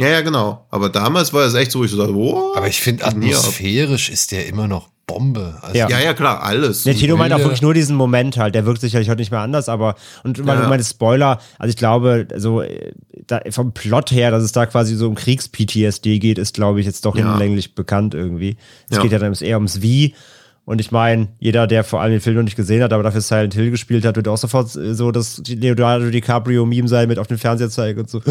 Ja, 0.00 0.08
ja, 0.08 0.20
genau. 0.22 0.66
Aber 0.70 0.88
damals 0.88 1.32
war 1.32 1.44
es 1.46 1.54
echt 1.54 1.72
so, 1.72 1.80
wo 1.80 1.84
ich 1.84 1.90
so 1.90 1.96
dachte, 1.96 2.14
wow. 2.14 2.56
Aber 2.56 2.68
ich 2.68 2.80
finde, 2.80 3.04
atmosphärisch 3.04 4.08
ist 4.10 4.32
der 4.32 4.46
immer 4.46 4.66
noch 4.68 4.88
Bombe. 5.06 5.58
Also, 5.62 5.76
Ja. 5.76 5.88
Ja, 5.88 5.98
ja, 5.98 6.14
klar, 6.14 6.42
alles. 6.42 6.84
Der 6.84 6.94
Tino 6.94 7.16
meint 7.16 7.32
auch 7.32 7.38
wirklich 7.40 7.62
nur 7.62 7.74
diesen 7.74 7.96
Moment 7.96 8.36
halt, 8.36 8.54
der 8.54 8.64
wirkt 8.64 8.80
sicherlich 8.80 9.08
heute 9.08 9.18
nicht 9.20 9.32
mehr 9.32 9.40
anders, 9.40 9.68
aber 9.68 9.96
und 10.22 10.38
weil 10.46 10.56
Ja. 10.56 10.62
du 10.62 10.68
meinst 10.68 10.90
Spoiler, 10.90 11.40
also 11.58 11.68
ich 11.70 11.76
glaube, 11.76 12.28
so 12.36 12.62
äh, 12.62 12.92
da, 13.26 13.40
vom 13.50 13.72
Plot 13.72 14.12
her, 14.12 14.30
dass 14.30 14.44
es 14.44 14.52
da 14.52 14.66
quasi 14.66 14.94
so 14.94 15.08
um 15.08 15.16
Kriegs-PTSD 15.16 16.20
geht, 16.20 16.38
ist 16.38 16.54
glaube 16.54 16.78
ich 16.78 16.86
jetzt 16.86 17.04
doch 17.06 17.16
Ja. 17.16 17.28
hinlänglich 17.28 17.74
bekannt 17.74 18.14
irgendwie. 18.14 18.56
Es 18.88 18.98
Ja. 18.98 19.02
geht 19.02 19.10
ja 19.10 19.18
dann 19.18 19.34
eher 19.34 19.56
ums 19.56 19.82
Wie 19.82 20.14
und 20.70 20.80
ich 20.80 20.92
meine, 20.92 21.26
jeder, 21.40 21.66
der 21.66 21.82
vor 21.82 22.00
allem 22.00 22.12
den 22.12 22.20
Film 22.20 22.36
noch 22.36 22.44
nicht 22.44 22.54
gesehen 22.54 22.80
hat, 22.80 22.92
aber 22.92 23.02
dafür 23.02 23.20
Silent 23.22 23.54
Hill 23.54 23.72
gespielt 23.72 24.04
hat, 24.04 24.14
wird 24.14 24.28
auch 24.28 24.36
sofort 24.36 24.76
äh, 24.76 24.94
so 24.94 25.10
das 25.10 25.42
Leonardo 25.44 26.10
DiCaprio-Meme 26.10 26.86
sein 26.86 27.08
mit 27.08 27.18
auf 27.18 27.26
dem 27.26 27.38
Fernseher 27.38 27.70
zeigen 27.70 27.98
und 27.98 28.08
so. 28.08 28.22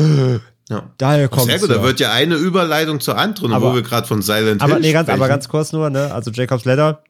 Ja. 0.70 0.84
Daher 0.98 1.28
kommt 1.28 1.48
Sehr 1.48 1.60
gut, 1.60 1.70
da 1.70 1.84
wird 1.84 2.00
ja 2.00 2.14
eine 2.14 2.36
Überleitung 2.36 3.02
zur 3.02 3.18
anderen, 3.18 3.52
Aber- 3.52 3.72
wo 3.72 3.76
wir 3.76 3.82
gerade 3.82 4.08
von 4.08 4.22
Silent 4.22 4.62
Aber 4.62 4.76
Hill 4.76 4.82
nee, 4.84 4.94
ganz, 4.94 5.08
sprechen. 5.08 5.20
aber 5.22 5.28
ganz 5.28 5.50
kurz 5.50 5.74
nur, 5.74 5.90
ne? 5.90 6.14
Also 6.14 6.32
Jacob's 6.32 6.64
Ladder, 6.64 7.04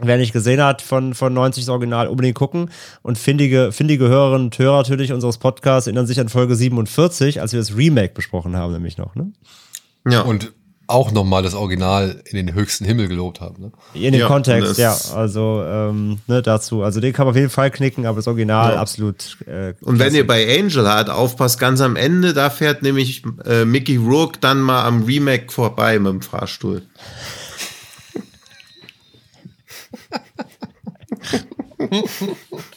wer 0.00 0.18
nicht 0.18 0.34
gesehen 0.34 0.62
hat 0.62 0.82
von, 0.82 1.14
von 1.14 1.32
90 1.32 1.64
das 1.64 1.70
Original, 1.70 2.06
unbedingt 2.08 2.34
gucken. 2.36 2.70
Und 3.00 3.16
findige, 3.16 3.72
findige 3.72 4.08
Hörerinnen 4.08 4.48
und 4.48 4.58
Hörer 4.58 4.76
natürlich 4.76 5.14
unseres 5.14 5.38
Podcasts 5.38 5.86
erinnern 5.86 6.06
sich 6.06 6.20
an 6.20 6.28
Folge 6.28 6.54
47, 6.54 7.40
als 7.40 7.52
wir 7.52 7.60
das 7.60 7.74
Remake 7.74 8.12
besprochen 8.12 8.54
haben, 8.54 8.74
nämlich 8.74 8.98
noch, 8.98 9.14
ne? 9.14 9.32
ja. 10.06 10.20
Und 10.20 10.52
auch 10.88 11.12
nochmal 11.12 11.42
das 11.42 11.54
Original 11.54 12.22
in 12.24 12.36
den 12.36 12.54
höchsten 12.54 12.84
Himmel 12.84 13.08
gelobt 13.08 13.40
haben. 13.40 13.62
Ne? 13.62 13.72
In 13.94 14.12
dem 14.12 14.20
Ja, 14.22 14.26
Kontext, 14.26 14.78
ja. 14.78 14.96
Also, 15.14 15.62
ähm, 15.64 16.18
ne, 16.26 16.40
dazu. 16.42 16.82
Also 16.82 17.00
den 17.00 17.12
kann 17.12 17.26
man 17.26 17.32
auf 17.32 17.36
jeden 17.36 17.50
Fall 17.50 17.70
knicken, 17.70 18.06
aber 18.06 18.16
das 18.16 18.26
Original 18.26 18.72
Ja. 18.74 18.80
absolut. 18.80 19.36
Äh, 19.46 19.74
Und 19.82 19.98
wenn 19.98 20.14
ihr 20.14 20.26
bei 20.26 20.44
Angel 20.58 20.86
Heart 20.86 21.10
aufpasst, 21.10 21.60
ganz 21.60 21.80
am 21.82 21.94
Ende, 21.94 22.32
da 22.32 22.48
fährt 22.50 22.82
nämlich 22.82 23.22
äh, 23.44 23.64
Mickey 23.66 23.96
Rourke 23.96 24.38
dann 24.40 24.60
mal 24.62 24.84
am 24.84 25.04
Remake 25.04 25.52
vorbei 25.52 25.98
mit 25.98 26.10
dem 26.10 26.22
Fahrstuhl. 26.22 26.82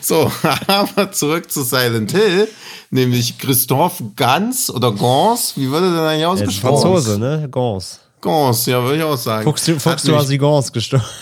so, 0.00 0.30
aber 0.66 1.12
zurück 1.12 1.50
zu 1.50 1.62
Silent 1.62 2.12
Hill, 2.12 2.48
nämlich 2.90 3.38
Christophe 3.38 4.04
Gans 4.16 4.70
oder 4.70 4.92
Gans, 4.92 5.54
wie 5.56 5.70
würde 5.70 5.90
der 5.92 6.00
denn 6.00 6.06
eigentlich 6.06 6.26
ausgesprochen? 6.26 6.82
Franzose, 6.82 7.18
ne? 7.18 7.48
Gans. 7.50 8.00
Gans, 8.20 8.66
ja, 8.66 8.82
würde 8.82 8.98
ich 8.98 9.02
auch 9.02 9.16
sagen. 9.16 9.44
Fuchs, 9.44 9.68
Fuchs, 9.68 10.02
du 10.04 10.16
hast 10.16 10.28
die 10.28 10.38
Gans 10.38 10.72
gestorben. 10.72 11.04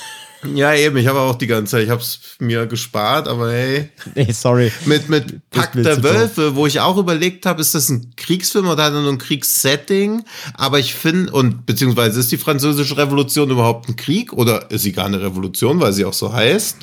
Ja, 0.54 0.74
eben, 0.74 0.96
ich 0.96 1.06
habe 1.06 1.20
auch 1.20 1.34
die 1.34 1.46
ganze 1.46 1.72
Zeit, 1.72 1.84
ich 1.84 1.90
habe 1.90 2.00
es 2.00 2.36
mir 2.38 2.66
gespart, 2.66 3.28
aber 3.28 3.52
hey. 3.52 3.90
Nee, 4.14 4.32
sorry. 4.32 4.72
Mit, 4.86 5.08
mit 5.10 5.50
Pack 5.50 5.74
mir 5.74 5.82
der 5.82 6.02
Wölfe, 6.02 6.56
wo 6.56 6.66
ich 6.66 6.80
auch 6.80 6.96
überlegt 6.96 7.44
habe, 7.44 7.60
ist 7.60 7.74
das 7.74 7.90
ein 7.90 8.14
Kriegsfilm 8.16 8.66
oder 8.66 8.84
hat 8.84 8.94
er 8.94 9.02
nur 9.02 9.12
ein 9.12 9.18
Kriegssetting? 9.18 10.24
Aber 10.54 10.78
ich 10.78 10.94
finde, 10.94 11.32
und 11.32 11.66
beziehungsweise 11.66 12.20
ist 12.20 12.32
die 12.32 12.38
französische 12.38 12.96
Revolution 12.96 13.50
überhaupt 13.50 13.88
ein 13.90 13.96
Krieg 13.96 14.32
oder 14.32 14.70
ist 14.70 14.82
sie 14.82 14.92
gar 14.92 15.06
eine 15.06 15.20
Revolution, 15.20 15.78
weil 15.80 15.92
sie 15.92 16.06
auch 16.06 16.14
so 16.14 16.32
heißt? 16.32 16.76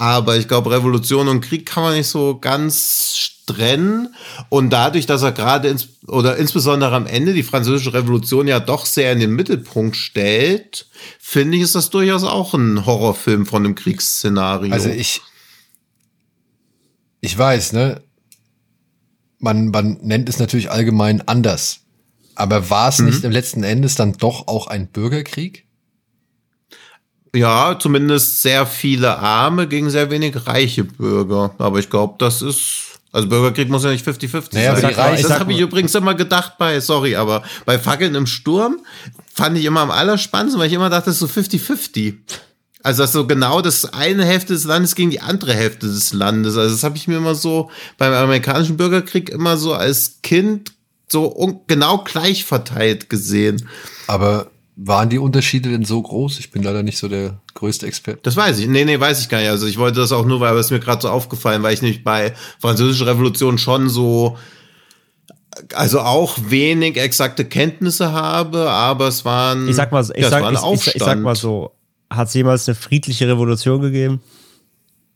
Aber 0.00 0.38
ich 0.38 0.48
glaube, 0.48 0.70
Revolution 0.70 1.28
und 1.28 1.42
Krieg 1.42 1.66
kann 1.66 1.82
man 1.82 1.94
nicht 1.94 2.06
so 2.06 2.38
ganz 2.38 3.34
trennen. 3.44 4.14
Und 4.48 4.70
dadurch, 4.70 5.04
dass 5.04 5.20
er 5.20 5.32
gerade 5.32 5.68
ins, 5.68 5.88
oder 6.06 6.38
insbesondere 6.38 6.96
am 6.96 7.06
Ende 7.06 7.34
die 7.34 7.42
französische 7.42 7.92
Revolution 7.92 8.48
ja 8.48 8.60
doch 8.60 8.86
sehr 8.86 9.12
in 9.12 9.20
den 9.20 9.34
Mittelpunkt 9.34 9.96
stellt, 9.96 10.88
finde 11.18 11.58
ich, 11.58 11.64
ist 11.64 11.74
das 11.74 11.90
durchaus 11.90 12.24
auch 12.24 12.54
ein 12.54 12.86
Horrorfilm 12.86 13.44
von 13.44 13.62
einem 13.62 13.74
Kriegsszenario. 13.74 14.72
Also 14.72 14.88
ich, 14.88 15.20
ich 17.20 17.36
weiß, 17.36 17.74
ne? 17.74 18.02
Man, 19.38 19.66
man 19.68 19.98
nennt 20.00 20.30
es 20.30 20.38
natürlich 20.38 20.70
allgemein 20.70 21.28
anders. 21.28 21.80
Aber 22.36 22.70
war 22.70 22.88
es 22.88 23.00
nicht 23.00 23.22
im 23.22 23.32
letzten 23.32 23.64
Endes 23.64 23.96
dann 23.96 24.14
doch 24.14 24.48
auch 24.48 24.66
ein 24.66 24.86
Bürgerkrieg? 24.86 25.66
Ja, 27.34 27.78
zumindest 27.78 28.42
sehr 28.42 28.66
viele 28.66 29.18
Arme 29.18 29.68
gegen 29.68 29.88
sehr 29.90 30.10
wenig 30.10 30.46
reiche 30.46 30.84
Bürger. 30.84 31.54
Aber 31.58 31.78
ich 31.78 31.88
glaube, 31.90 32.14
das 32.18 32.42
ist. 32.42 32.86
Also 33.12 33.28
Bürgerkrieg 33.28 33.68
muss 33.68 33.82
ja 33.82 33.90
nicht 33.90 34.06
50-50 34.06 34.48
Naja, 34.54 34.76
sein. 34.76 34.90
die 34.90 34.94
Reichen- 34.94 35.28
das 35.28 35.40
habe 35.40 35.52
ich 35.52 35.58
übrigens 35.58 35.92
immer 35.96 36.14
gedacht 36.14 36.52
bei, 36.58 36.78
sorry, 36.80 37.16
aber 37.16 37.42
bei 37.66 37.76
Fackeln 37.76 38.14
im 38.14 38.26
Sturm 38.26 38.78
fand 39.34 39.58
ich 39.58 39.64
immer 39.64 39.80
am 39.80 39.90
allerspannendsten, 39.90 40.60
weil 40.60 40.68
ich 40.68 40.74
immer 40.74 40.90
dachte, 40.90 41.06
das 41.06 41.20
ist 41.20 41.34
so 41.34 41.40
50-50. 41.40 42.14
Also 42.84 43.02
das 43.02 43.10
so 43.12 43.26
genau 43.26 43.62
das 43.62 43.92
eine 43.92 44.24
Hälfte 44.24 44.52
des 44.52 44.64
Landes 44.64 44.94
gegen 44.94 45.10
die 45.10 45.20
andere 45.20 45.54
Hälfte 45.54 45.88
des 45.88 46.12
Landes. 46.12 46.56
Also 46.56 46.72
das 46.72 46.84
habe 46.84 46.96
ich 46.96 47.08
mir 47.08 47.16
immer 47.16 47.34
so 47.34 47.68
beim 47.98 48.12
amerikanischen 48.12 48.76
Bürgerkrieg 48.76 49.28
immer 49.28 49.56
so 49.56 49.74
als 49.74 50.18
Kind 50.22 50.72
so 51.08 51.64
genau 51.66 51.98
gleich 52.04 52.44
verteilt 52.44 53.10
gesehen. 53.10 53.68
Aber 54.06 54.46
waren 54.82 55.10
die 55.10 55.18
Unterschiede 55.18 55.68
denn 55.68 55.84
so 55.84 56.00
groß? 56.00 56.38
Ich 56.38 56.50
bin 56.50 56.62
leider 56.62 56.82
nicht 56.82 56.96
so 56.96 57.06
der 57.08 57.38
größte 57.54 57.86
Experte. 57.86 58.20
Das 58.22 58.36
weiß 58.36 58.58
ich. 58.60 58.66
Nee, 58.66 58.84
nee, 58.86 58.98
weiß 58.98 59.20
ich 59.20 59.28
gar 59.28 59.38
nicht. 59.40 59.50
Also 59.50 59.66
ich 59.66 59.76
wollte 59.76 60.00
das 60.00 60.10
auch 60.12 60.24
nur, 60.24 60.40
weil 60.40 60.56
es 60.56 60.70
mir 60.70 60.80
gerade 60.80 61.02
so 61.02 61.08
aufgefallen, 61.10 61.62
weil 61.62 61.74
ich 61.74 61.82
nämlich 61.82 62.02
bei 62.02 62.32
Französischer 62.58 63.06
Revolution 63.06 63.58
schon 63.58 63.88
so, 63.90 64.38
also 65.74 66.00
auch 66.00 66.38
wenig 66.48 66.96
exakte 66.96 67.44
Kenntnisse 67.44 68.12
habe, 68.12 68.70
aber 68.70 69.08
es 69.08 69.24
waren, 69.24 69.68
Ich 69.68 69.76
sag 69.76 69.92
mal, 69.92 70.02
so- 70.02 70.14
ich, 70.14 70.20
ja, 70.20 70.26
es 70.26 70.30
sag, 70.30 70.52
ich, 70.52 70.86
ich, 70.88 70.94
ich 70.94 71.02
sag 71.02 71.20
mal 71.20 71.36
so, 71.36 71.72
hat 72.08 72.28
es 72.28 72.34
jemals 72.34 72.66
eine 72.68 72.74
friedliche 72.74 73.28
Revolution 73.28 73.80
gegeben? 73.82 74.20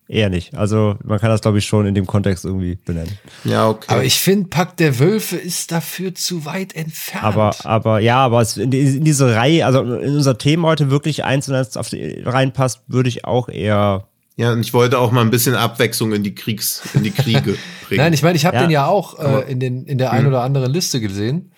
Eher 0.07 0.29
nicht. 0.29 0.55
Also 0.55 0.97
man 1.03 1.19
kann 1.19 1.31
das, 1.31 1.41
glaube 1.41 1.59
ich, 1.59 1.65
schon 1.65 1.87
in 1.87 1.95
dem 1.95 2.07
Kontext 2.07 2.45
irgendwie 2.45 2.77
benennen. 2.85 3.19
Ja, 3.45 3.69
okay. 3.71 3.87
Aber 3.89 4.05
ich 4.05 4.21
finde, 4.21 4.49
Pack 4.49 4.77
der 4.77 4.99
Wölfe 4.99 5.37
ist 5.37 5.73
dafür 5.73 6.15
zu 6.15 6.45
weit 6.45 6.75
entfernt. 6.77 7.25
Aber, 7.25 7.55
aber 7.65 8.01
ja, 8.01 8.19
aber 8.19 8.43
es 8.43 8.59
in, 8.59 8.71
die, 8.71 8.81
in 8.81 9.05
diese 9.05 9.35
Reihe, 9.35 9.65
also 9.65 9.81
in 9.81 10.15
unser 10.17 10.37
Thema 10.37 10.69
heute 10.69 10.91
wirklich 10.91 11.25
eins 11.25 11.49
und 11.49 11.55
eins 11.55 11.77
auf 11.79 11.89
die 11.89 12.21
reinpasst, 12.23 12.83
würde 12.87 13.09
ich 13.09 13.25
auch 13.25 13.49
eher. 13.49 14.07
ja, 14.37 14.53
und 14.53 14.61
ich 14.61 14.75
wollte 14.75 14.99
auch 14.99 15.11
mal 15.11 15.23
ein 15.23 15.31
bisschen 15.31 15.55
Abwechslung 15.55 16.13
in 16.13 16.23
die 16.23 16.35
Kriegs, 16.35 16.83
in 16.93 17.03
die 17.03 17.11
Kriege 17.11 17.57
bringen. 17.89 18.03
Nein, 18.03 18.13
ich 18.13 18.23
meine, 18.23 18.37
ich 18.37 18.45
habe 18.45 18.57
Ja, 18.57 18.63
den 18.63 18.71
ja 18.71 18.87
auch 18.87 19.19
äh, 19.19 19.51
in, 19.51 19.59
den, 19.59 19.87
in 19.87 19.97
der 19.97 20.13
Hm. 20.13 20.19
ein 20.19 20.27
oder 20.27 20.43
anderen 20.43 20.71
Liste 20.71 21.01
gesehen. 21.01 21.51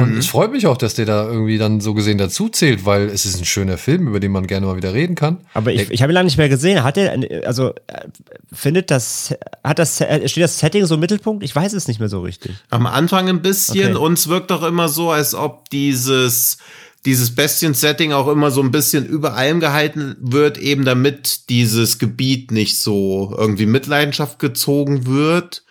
Und 0.00 0.18
es 0.18 0.26
freut 0.26 0.50
mich 0.50 0.66
auch, 0.66 0.76
dass 0.76 0.94
der 0.94 1.06
da 1.06 1.26
irgendwie 1.26 1.56
dann 1.56 1.80
so 1.80 1.94
gesehen 1.94 2.18
dazu 2.18 2.48
zählt, 2.48 2.84
weil 2.84 3.08
es 3.08 3.26
ist 3.26 3.38
ein 3.38 3.44
schöner 3.44 3.78
Film, 3.78 4.08
über 4.08 4.18
den 4.18 4.32
man 4.32 4.46
gerne 4.46 4.66
mal 4.66 4.76
wieder 4.76 4.92
reden 4.92 5.14
kann. 5.14 5.38
Aber 5.54 5.72
ich, 5.72 5.90
ich 5.90 6.02
habe 6.02 6.12
ihn 6.12 6.14
lange 6.14 6.26
nicht 6.26 6.36
mehr 6.36 6.48
gesehen. 6.48 6.82
Hat 6.82 6.96
er, 6.96 7.46
also 7.46 7.70
äh, 7.86 8.06
findet 8.52 8.90
das, 8.90 9.34
hat 9.62 9.78
das, 9.78 10.00
äh, 10.00 10.28
steht 10.28 10.42
das 10.42 10.58
Setting 10.58 10.84
so 10.86 10.94
im 10.94 11.00
Mittelpunkt? 11.00 11.44
Ich 11.44 11.54
weiß 11.54 11.72
es 11.74 11.86
nicht 11.86 12.00
mehr 12.00 12.08
so 12.08 12.20
richtig. 12.20 12.52
Am 12.70 12.86
Anfang 12.86 13.28
ein 13.28 13.42
bisschen. 13.42 13.94
Okay. 13.94 14.04
Uns 14.04 14.28
wirkt 14.28 14.50
doch 14.50 14.62
immer 14.62 14.88
so, 14.88 15.10
als 15.10 15.34
ob 15.34 15.70
dieses, 15.70 16.58
dieses 17.04 17.34
Bestien-Setting 17.34 18.12
auch 18.12 18.28
immer 18.28 18.50
so 18.50 18.62
ein 18.62 18.70
bisschen 18.70 19.06
über 19.06 19.34
allem 19.34 19.60
gehalten 19.60 20.16
wird, 20.20 20.58
eben 20.58 20.84
damit 20.84 21.48
dieses 21.50 21.98
Gebiet 21.98 22.50
nicht 22.50 22.78
so 22.78 23.34
irgendwie 23.36 23.66
Mitleidenschaft 23.66 24.38
gezogen 24.38 25.06
wird. 25.06 25.64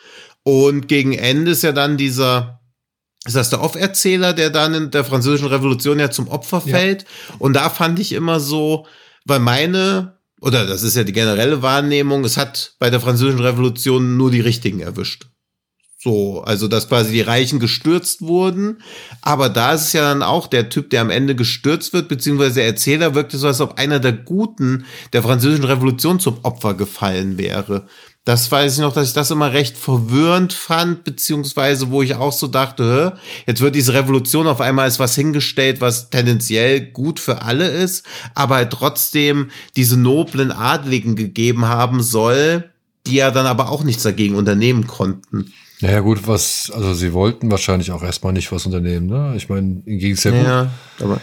Und 0.44 0.88
gegen 0.88 1.14
Ende 1.14 1.52
ist 1.52 1.64
ja 1.64 1.72
dann 1.72 1.98
dieser, 1.98 2.60
ist 3.26 3.36
das 3.36 3.50
der 3.50 3.62
Off-Erzähler, 3.62 4.34
der 4.34 4.50
dann 4.50 4.74
in 4.74 4.92
der 4.92 5.06
französischen 5.06 5.48
Revolution 5.48 6.00
ja 6.00 6.12
zum 6.12 6.28
Opfer 6.28 6.62
Ja. 6.66 6.78
fällt. 6.78 7.06
Und 7.40 7.54
da 7.54 7.70
fand 7.70 8.00
ich 8.00 8.12
immer 8.12 8.40
so, 8.40 8.86
weil 9.26 9.40
meine, 9.40 10.18
oder 10.42 10.66
das 10.66 10.84
ist 10.84 10.96
ja 10.98 11.04
die 11.04 11.14
generelle 11.14 11.62
Wahrnehmung, 11.62 12.26
es 12.26 12.38
hat 12.38 12.74
bei 12.80 12.90
der 12.90 13.00
französischen 13.00 13.40
Revolution 13.40 14.18
nur 14.18 14.30
die 14.32 14.42
Richtigen 14.42 14.82
erwischt. 14.82 15.28
So, 16.04 16.42
also 16.42 16.68
dass 16.68 16.90
quasi 16.90 17.14
die 17.14 17.22
Reichen 17.22 17.62
gestürzt 17.62 18.22
wurden. 18.22 18.82
Aber 19.22 19.48
da 19.48 19.72
ist 19.74 19.84
es 19.84 19.94
ja 19.94 20.02
dann 20.02 20.22
auch 20.22 20.48
der 20.48 20.68
Typ, 20.68 20.90
der 20.90 21.00
am 21.00 21.10
Ende 21.10 21.34
gestürzt 21.34 21.94
wird, 21.94 22.10
beziehungsweise 22.10 22.56
der 22.56 22.66
Erzähler 22.66 23.16
wirkte 23.16 23.38
so, 23.38 23.48
als 23.48 23.62
ob 23.62 23.80
einer 23.80 24.02
der 24.02 24.12
Guten 24.12 24.86
der 25.14 25.24
französischen 25.24 25.64
Revolution 25.64 26.20
zum 26.20 26.40
Opfer 26.44 26.74
gefallen 26.74 27.38
wäre. 27.38 27.88
Das 28.26 28.50
weiß 28.50 28.76
ich 28.76 28.80
noch, 28.80 28.94
dass 28.94 29.10
ich 29.10 29.14
das 29.14 29.32
immer 29.32 29.52
recht 29.52 29.78
verwirrend 29.78 30.54
fand, 30.54 31.04
beziehungsweise 31.04 31.92
wo 31.92 32.02
ich 32.02 32.16
auch 32.16 32.32
so 32.32 32.48
dachte, 32.48 33.18
jetzt 33.46 33.60
wird 33.60 33.76
diese 33.76 33.94
Revolution 33.94 34.48
auf 34.48 34.62
einmal 34.62 34.86
als 34.86 34.98
was 34.98 35.16
hingestellt, 35.16 35.82
was 35.82 36.10
tendenziell 36.10 36.80
gut 36.80 37.20
für 37.20 37.42
alle 37.42 37.68
ist, 37.68 38.06
aber 38.34 38.56
halt 38.56 38.72
trotzdem 38.72 39.50
diese 39.76 40.00
noblen 40.00 40.54
Adligen 40.54 41.18
gegeben 41.18 41.66
haben 41.66 42.02
soll, 42.02 42.70
die 43.06 43.16
ja 43.16 43.30
dann 43.30 43.46
aber 43.46 43.70
auch 43.70 43.84
nichts 43.84 44.04
dagegen 44.04 44.36
unternehmen 44.36 44.88
konnten. 44.88 45.52
Naja, 45.82 46.00
gut, 46.00 46.26
was, 46.26 46.72
also 46.74 46.94
sie 46.94 47.12
wollten 47.12 47.52
wahrscheinlich 47.52 47.92
auch 47.92 48.04
erstmal 48.04 48.32
nicht 48.32 48.50
was 48.54 48.66
unternehmen, 48.66 49.08
ne? 49.08 49.34
Ich 49.36 49.50
meine, 49.50 49.82
ihnen 49.86 50.00
ging 50.00 50.14
es 50.14 50.24
ja 50.24 50.32
gut. 50.32 50.46
Ja, 50.46 50.72
aber, 51.02 51.20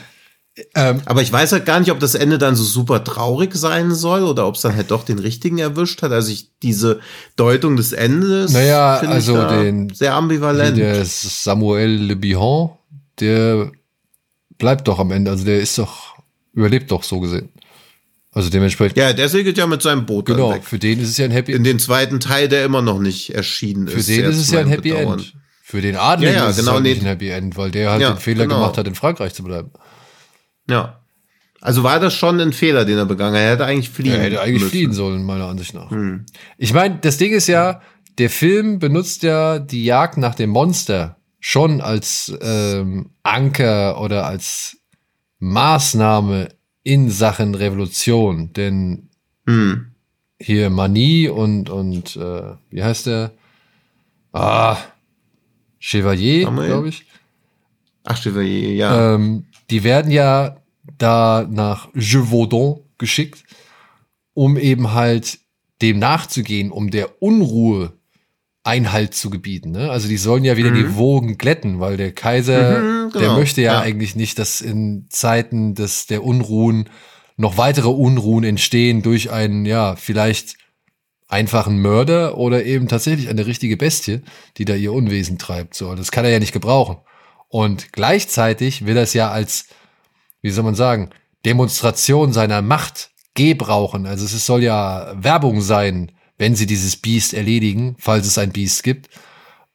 Ähm, 0.74 1.00
aber 1.06 1.22
ich 1.22 1.32
weiß 1.32 1.52
halt 1.52 1.64
gar 1.64 1.80
nicht, 1.80 1.90
ob 1.90 2.00
das 2.00 2.14
Ende 2.14 2.36
dann 2.36 2.56
so 2.56 2.64
super 2.64 3.02
traurig 3.04 3.54
sein 3.54 3.94
soll 3.94 4.24
oder 4.24 4.46
ob 4.46 4.56
es 4.56 4.60
dann 4.62 4.74
halt 4.76 4.90
doch 4.90 5.04
den 5.04 5.18
richtigen 5.18 5.58
erwischt 5.58 6.02
hat. 6.02 6.12
Also 6.12 6.32
ich 6.32 6.48
diese 6.62 7.00
Deutung 7.36 7.76
des 7.76 7.92
Endes, 7.92 8.52
Naja, 8.52 8.96
also 8.98 9.36
den- 9.48 9.90
sehr 9.94 10.14
ambivalent. 10.14 10.76
der 10.76 11.04
Samuel 11.04 11.90
Le 11.90 12.16
Bihan, 12.16 12.70
der 13.20 13.70
bleibt 14.58 14.88
doch 14.88 14.98
am 14.98 15.12
Ende, 15.12 15.30
also 15.30 15.44
der 15.44 15.60
ist 15.60 15.78
doch, 15.78 16.16
überlebt 16.52 16.90
doch 16.90 17.04
so 17.04 17.20
gesehen. 17.20 17.48
Also 18.32 18.50
dementsprechend, 18.50 18.96
ja, 18.98 19.12
der 19.12 19.28
segelt 19.28 19.56
ja 19.56 19.66
mit 19.66 19.82
seinem 19.82 20.04
Boot 20.06 20.26
genau, 20.26 20.54
für 20.62 20.78
den 20.78 21.00
ist 21.00 21.10
es 21.10 21.16
ja 21.16 21.24
ein 21.24 21.30
Happy 21.32 21.52
In 21.52 21.64
den 21.64 21.78
zweiten 21.78 22.20
Teil, 22.20 22.48
der 22.48 22.64
immer 22.64 22.82
noch 22.82 22.98
nicht 23.00 23.34
erschienen 23.34 23.88
Für 23.88 23.98
ist. 23.98 24.08
den 24.08 24.14
sehr 24.16 24.28
ist 24.28 24.36
es 24.36 24.50
ja 24.50 24.60
ein 24.60 24.68
Happy 24.68 24.90
Bedauern. 24.92 25.20
End. 25.20 25.32
Für 25.62 25.80
den 25.80 25.96
Adligen 25.96 26.34
Ja, 26.34 26.44
ja, 26.44 26.50
ist 26.50 26.56
genau, 26.56 26.70
es 26.72 26.74
halt 26.74 26.82
nee. 26.82 26.90
nicht 26.90 27.02
ein 27.02 27.06
Happy 27.06 27.28
End, 27.30 27.56
weil 27.56 27.70
der 27.70 27.90
halt 27.92 28.02
Ja, 28.02 28.10
den 28.12 28.18
Fehler 28.18 28.44
genau. 28.44 28.56
gemacht 28.60 28.76
hat, 28.78 28.86
in 28.86 28.94
Frankreich 28.94 29.32
zu 29.34 29.42
bleiben. 29.44 29.70
Ja. 30.68 31.00
Also 31.60 31.82
war 31.82 32.00
das 32.00 32.14
schon 32.14 32.40
ein 32.40 32.52
Fehler, 32.54 32.84
den 32.86 32.96
er 32.96 33.04
begangen 33.04 33.34
hat. 33.34 33.42
Er 33.42 33.50
hätte 33.52 33.66
eigentlich 33.66 33.90
fliehen 33.90 34.14
Er 34.14 34.20
hätte 34.22 34.40
eigentlich 34.40 34.62
müssen. 34.62 34.70
fliehen 34.70 34.92
sollen, 34.92 35.22
meiner 35.24 35.46
Ansicht 35.46 35.74
nach. 35.74 35.90
Hm. 35.90 36.24
Ich 36.56 36.72
meine, 36.72 36.98
das 37.00 37.18
Ding 37.18 37.32
ist 37.32 37.48
ja, 37.48 37.82
der 38.18 38.30
Film 38.30 38.78
benutzt 38.78 39.22
ja 39.22 39.58
die 39.58 39.84
Jagd 39.84 40.16
nach 40.16 40.34
dem 40.34 40.50
Monster 40.50 41.16
schon 41.38 41.80
als 41.80 42.32
ähm, 42.40 43.10
Anker 43.22 44.00
oder 44.00 44.26
als 44.26 44.78
Maßnahme 45.38 46.48
in 46.82 47.10
Sachen 47.10 47.54
Revolution. 47.54 48.52
Denn 48.54 49.08
Hm. 49.46 49.86
hier 50.40 50.70
Mani 50.70 51.28
und, 51.28 51.68
und 51.70 52.16
äh, 52.16 52.52
wie 52.70 52.82
heißt 52.82 53.06
der? 53.06 53.32
Ah, 54.32 54.76
Chevalier, 55.78 56.50
glaube 56.50 56.88
ich. 56.88 57.04
Ach, 58.04 58.16
Chevalier, 58.16 58.74
ja. 58.74 59.14
Ähm, 59.14 59.44
die 59.70 59.82
werden 59.84 60.10
ja 60.10 60.56
da 60.98 61.46
nach 61.50 61.88
Gévaudan 61.94 62.80
geschickt, 62.98 63.44
um 64.34 64.56
eben 64.56 64.92
halt 64.92 65.38
dem 65.82 65.98
nachzugehen, 65.98 66.70
um 66.70 66.90
der 66.90 67.22
Unruhe 67.22 67.94
Einhalt 68.62 69.14
zu 69.14 69.30
gebieten. 69.30 69.70
Ne? 69.70 69.90
Also 69.90 70.06
die 70.06 70.18
sollen 70.18 70.44
ja 70.44 70.56
wieder 70.58 70.70
die 70.70 70.94
Wogen 70.94 71.38
glätten, 71.38 71.80
weil 71.80 71.96
der 71.96 72.12
Kaiser, 72.12 72.80
Mhm, 72.80 73.12
der 73.12 73.20
genau, 73.22 73.36
möchte 73.38 73.62
ja, 73.62 73.74
ja. 73.74 73.80
eigentlich 73.80 74.16
nicht, 74.16 74.38
dass 74.38 74.60
in 74.60 75.06
Zeiten 75.08 75.74
des, 75.74 76.06
der 76.06 76.22
Unruhen 76.22 76.90
noch 77.38 77.56
weitere 77.56 77.88
Unruhen 77.88 78.44
entstehen 78.44 79.02
durch 79.02 79.30
einen, 79.30 79.64
ja, 79.64 79.96
vielleicht 79.96 80.56
einfachen 81.26 81.80
Mörder 81.80 82.36
oder 82.36 82.64
eben 82.64 82.86
tatsächlich 82.86 83.28
eine 83.28 83.46
richtige 83.46 83.78
Bestie, 83.78 84.20
die 84.58 84.66
da 84.66 84.74
ihr 84.74 84.92
Unwesen 84.92 85.38
treibt. 85.38 85.74
So, 85.74 85.94
das 85.94 86.10
kann 86.10 86.26
er 86.26 86.30
ja 86.30 86.38
nicht 86.38 86.52
gebrauchen. 86.52 86.98
Und 87.48 87.92
gleichzeitig 87.92 88.84
will 88.84 88.96
er 88.96 89.04
es 89.04 89.14
ja 89.14 89.30
als, 89.30 89.68
wie 90.42 90.50
soll 90.50 90.64
man 90.64 90.74
sagen, 90.74 91.10
Demonstration 91.44 92.32
seiner 92.32 92.62
Macht 92.62 93.10
gebrauchen. 93.34 94.06
Also 94.06 94.24
es 94.24 94.44
soll 94.44 94.62
ja 94.62 95.12
Werbung 95.14 95.60
sein, 95.60 96.12
wenn 96.38 96.56
sie 96.56 96.66
dieses 96.66 96.96
Biest 96.96 97.34
erledigen, 97.34 97.96
falls 97.98 98.26
es 98.26 98.38
ein 98.38 98.50
Biest 98.50 98.82
gibt, 98.82 99.08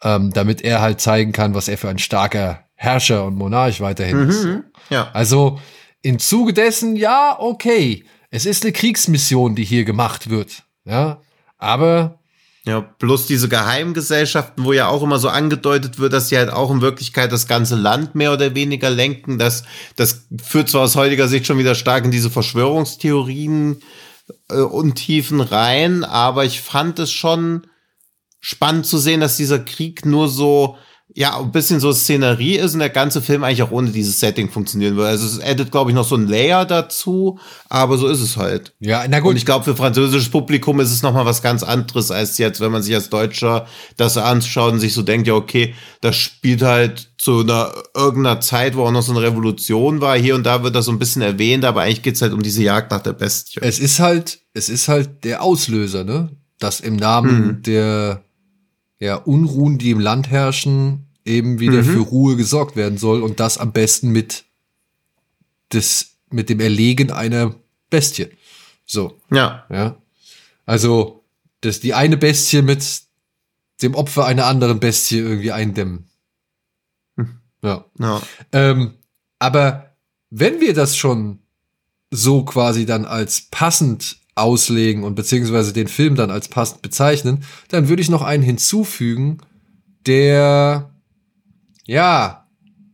ähm, 0.04 0.32
damit 0.32 0.62
er 0.62 0.82
halt 0.82 1.00
zeigen 1.00 1.32
kann, 1.32 1.54
was 1.54 1.68
er 1.68 1.78
für 1.78 1.90
ein 1.90 2.00
starker 2.00 2.66
Herrscher 2.76 3.26
und 3.26 3.36
Monarch 3.36 3.82
weiterhin 3.82 4.30
ist. 4.30 4.44
Mhm. 4.44 4.64
Ja. 4.90 5.10
Also 5.14 5.60
im 6.02 6.20
Zuge 6.20 6.54
dessen, 6.54 6.96
ja, 6.96 7.36
okay. 7.40 8.06
es 8.30 8.46
ist 8.46 8.64
eine 8.64 8.74
Kriegsmission, 8.74 9.56
die 9.56 9.64
hier 9.64 9.86
gemacht 9.86 10.30
wird. 10.30 10.64
Ja, 10.84 11.22
aber 11.58 12.20
Ja, 12.68 12.80
bloß 12.80 13.28
diese 13.28 13.48
Geheimgesellschaften, 13.48 14.66
wo 14.66 14.74
ja 14.74 14.88
auch 14.88 15.04
immer 15.04 15.20
so 15.20 15.30
angedeutet 15.30 16.00
wird, 16.00 16.14
dass 16.14 16.30
sie 16.30 16.38
halt 16.38 16.52
auch 16.52 16.72
in 16.72 16.82
Wirklichkeit 16.82 17.32
das 17.32 17.48
ganze 17.48 17.76
Land 17.76 18.16
mehr 18.16 18.34
oder 18.34 18.56
weniger 18.56 18.90
lenken. 18.90 19.38
Das, 19.38 19.64
das 19.96 20.28
führt 20.44 20.70
zwar 20.70 20.82
aus 20.82 20.96
heutiger 20.96 21.28
Sicht 21.28 21.46
schon 21.46 21.60
wieder 21.60 21.76
stark 21.76 22.06
in 22.06 22.12
diese 22.12 22.32
Verschwörungstheorien 22.32 23.82
äh, 24.50 24.56
Untiefen 24.56 25.42
rein, 25.42 26.04
aber 26.04 26.44
ich 26.44 26.60
fand 26.60 26.98
es 26.98 27.12
schon 27.12 27.68
spannend 28.40 28.88
zu 28.88 28.98
sehen, 28.98 29.22
dass 29.22 29.38
dieser 29.38 29.60
Krieg 29.60 30.04
nur 30.04 30.28
so 30.28 30.78
ja, 31.18 31.40
ein 31.40 31.52
bisschen 31.54 31.80
so 31.80 31.94
Szenerie 31.94 32.58
ist 32.58 32.74
und 32.74 32.82
der 32.82 32.90
ganze 32.90 33.22
Film 33.22 33.46
eigentlich 33.46 33.64
auch 33.64 33.72
ohne 33.72 33.90
dieses 33.90 34.20
Setting 34.20 34.50
funktionieren 34.50 34.98
würde. 34.98 35.10
Also 35.10 35.26
es 35.26 35.40
addet, 35.42 35.72
glaube 35.72 35.90
ich, 35.90 35.96
noch 35.96 36.04
so 36.04 36.16
ein 36.16 36.28
Layer 36.28 36.66
dazu, 36.66 37.40
aber 37.70 37.98
so 37.98 38.08
ist 38.08 38.20
es 38.20 38.36
halt. 38.36 38.74
ja, 38.82 39.06
na 39.08 39.18
Und 39.18 39.24
gut. 39.24 39.38
ich 39.38 39.46
glaube, 39.46 39.64
für 39.64 39.78
französisches 39.78 40.28
Publikum 40.28 40.82
ist 40.82 40.92
es 40.92 41.04
nochmal 41.04 41.26
was 41.26 41.42
ganz 41.42 41.64
anderes, 41.64 42.12
als 42.12 42.38
jetzt, 42.38 42.60
wenn 42.60 42.74
man 42.74 42.84
sich 42.84 42.94
als 42.94 43.10
Deutscher 43.10 43.66
das 43.96 44.18
anschaut 44.18 44.74
und 44.74 44.82
sich 44.82 44.94
so 44.94 45.04
denkt, 45.04 45.26
ja, 45.26 45.36
okay, 45.36 45.74
das 46.02 46.18
spielt 46.18 46.62
halt 46.62 47.08
zu 47.18 47.40
einer 47.40 47.72
irgendeiner 47.96 48.42
Zeit, 48.42 48.76
wo 48.76 48.84
auch 48.84 48.92
noch 48.92 49.02
so 49.02 49.14
eine 49.14 49.22
Revolution 49.22 50.02
war. 50.02 50.18
Hier 50.18 50.36
und 50.36 50.46
da 50.46 50.64
wird 50.64 50.76
das 50.76 50.84
so 50.84 50.92
ein 50.92 51.00
bisschen 51.00 51.22
erwähnt, 51.22 51.64
aber 51.64 51.84
eigentlich 51.84 52.02
geht's 52.04 52.22
halt 52.22 52.34
um 52.34 52.44
diese 52.44 52.62
Jagd 52.62 52.92
nach 52.92 53.02
der 53.02 53.14
Bestie. 53.14 53.62
es 53.62 53.80
ist 53.80 54.02
halt, 54.02 54.40
es 54.54 54.68
ist 54.68 54.90
halt 54.90 55.24
der 55.24 55.42
Auslöser, 55.42 56.04
ne? 56.04 56.30
Dass 56.60 56.82
im 56.82 56.98
Namen 56.98 57.62
der 57.62 58.25
ja, 59.00 59.16
Unruhen, 59.16 59.78
die 59.78 59.92
im 59.92 60.00
Land 60.00 60.30
herrschen, 60.30 61.08
eben 61.26 61.60
wieder 61.60 61.84
für 61.84 62.00
Ruhe 62.00 62.36
gesorgt 62.36 62.76
werden 62.76 62.98
soll 62.98 63.22
und 63.22 63.40
das 63.40 63.58
am 63.58 63.72
besten 63.72 64.12
mit 64.12 64.46
des, 65.74 66.18
mit 66.30 66.50
dem 66.50 66.60
Erlegen 66.60 67.12
einer 67.12 67.56
Bestie. 67.90 68.28
So, 68.86 69.18
Ja, 69.32 69.66
ja. 69.70 69.98
Also, 70.66 71.24
dass 71.62 71.80
die 71.80 71.94
eine 71.94 72.18
Bestie 72.18 72.62
mit 72.62 73.02
dem 73.82 73.96
Opfer 73.96 74.26
einer 74.26 74.46
anderen 74.46 74.80
Bestie 74.80 75.18
irgendwie 75.18 75.52
eindämmen. 75.52 76.10
Ja. 77.62 77.86
ja. 78.00 78.22
Ähm, 78.52 78.94
aber 79.40 79.96
wenn 80.30 80.62
wir 80.62 80.74
das 80.74 80.96
schon 80.96 81.40
so 82.12 82.46
quasi 82.46 82.86
dann 82.86 83.06
als 83.06 83.48
passend 83.50 84.18
auslegen 84.36 85.04
und 85.04 85.16
beziehungsweise 85.16 85.74
den 85.74 85.88
Film 85.88 86.16
dann 86.16 86.30
als 86.30 86.50
passend 86.50 86.82
bezeichnen, 86.82 87.44
dann 87.70 87.88
würde 87.88 88.02
ich 88.02 88.10
noch 88.10 88.22
einen 88.22 88.44
hinzufügen, 88.44 89.40
der 90.06 90.92
ja 91.86 92.48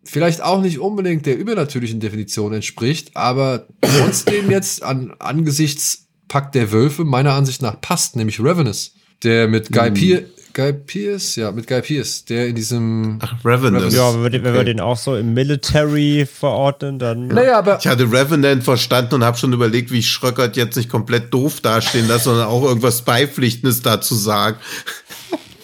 vielleicht 0.04 0.42
auch 0.42 0.62
nicht 0.62 0.80
unbedingt 0.80 1.26
der 1.26 1.38
übernatürlichen 1.38 2.00
Definition 2.00 2.54
entspricht, 2.54 3.16
aber 3.16 3.68
trotzdem 3.82 4.52
jetzt 4.52 4.84
an 4.84 5.14
angesichts 5.20 6.08
Pakt 6.28 6.56
der 6.56 6.72
Wölfe 6.72 7.04
meiner 7.04 7.34
Ansicht 7.34 7.62
nach 7.62 7.82
passt, 7.82 8.16
nämlich 8.16 8.40
Ravenous, 8.40 8.94
der 9.24 9.48
mit 9.48 9.72
Guy, 9.72 9.92
Pear 9.92 10.22
Guy 10.54 10.74
Pierce, 10.74 11.36
ja, 11.38 11.52
mit 11.52 11.68
Guy 11.68 11.82
Pierce, 11.82 12.26
der 12.26 12.48
in 12.48 12.56
diesem 12.56 13.20
Ach, 13.22 13.34
Revenant. 13.46 13.92
Ja, 13.94 14.14
wenn 14.14 14.24
wir, 14.24 14.30
den- 14.30 14.44
wenn 14.44 14.54
wir 14.54 14.60
Okay. 14.62 14.70
den 14.72 14.80
auch 14.80 14.98
so 14.98 15.16
im 15.16 15.34
Military 15.34 16.26
verordnen, 16.26 17.00
dann. 17.00 17.28
Naja, 17.28 17.58
aber 17.60 17.78
Ich 17.80 17.88
hatte 17.88 18.12
Revenant 18.12 18.64
verstanden 18.64 19.16
und 19.16 19.24
habe 19.24 19.38
schon 19.38 19.54
überlegt, 19.54 19.92
wie 19.92 20.00
ich 20.00 20.10
Schröckert 20.10 20.58
jetzt 20.58 20.76
nicht 20.76 20.90
komplett 20.90 21.34
doof 21.34 21.62
dastehen 21.62 22.08
lasse, 22.08 22.26
sondern 22.26 22.48
auch 22.48 22.64
irgendwas 22.64 23.04
Beipflichtendes 23.04 23.82
dazu 23.82 24.16
sagt. 24.16 24.62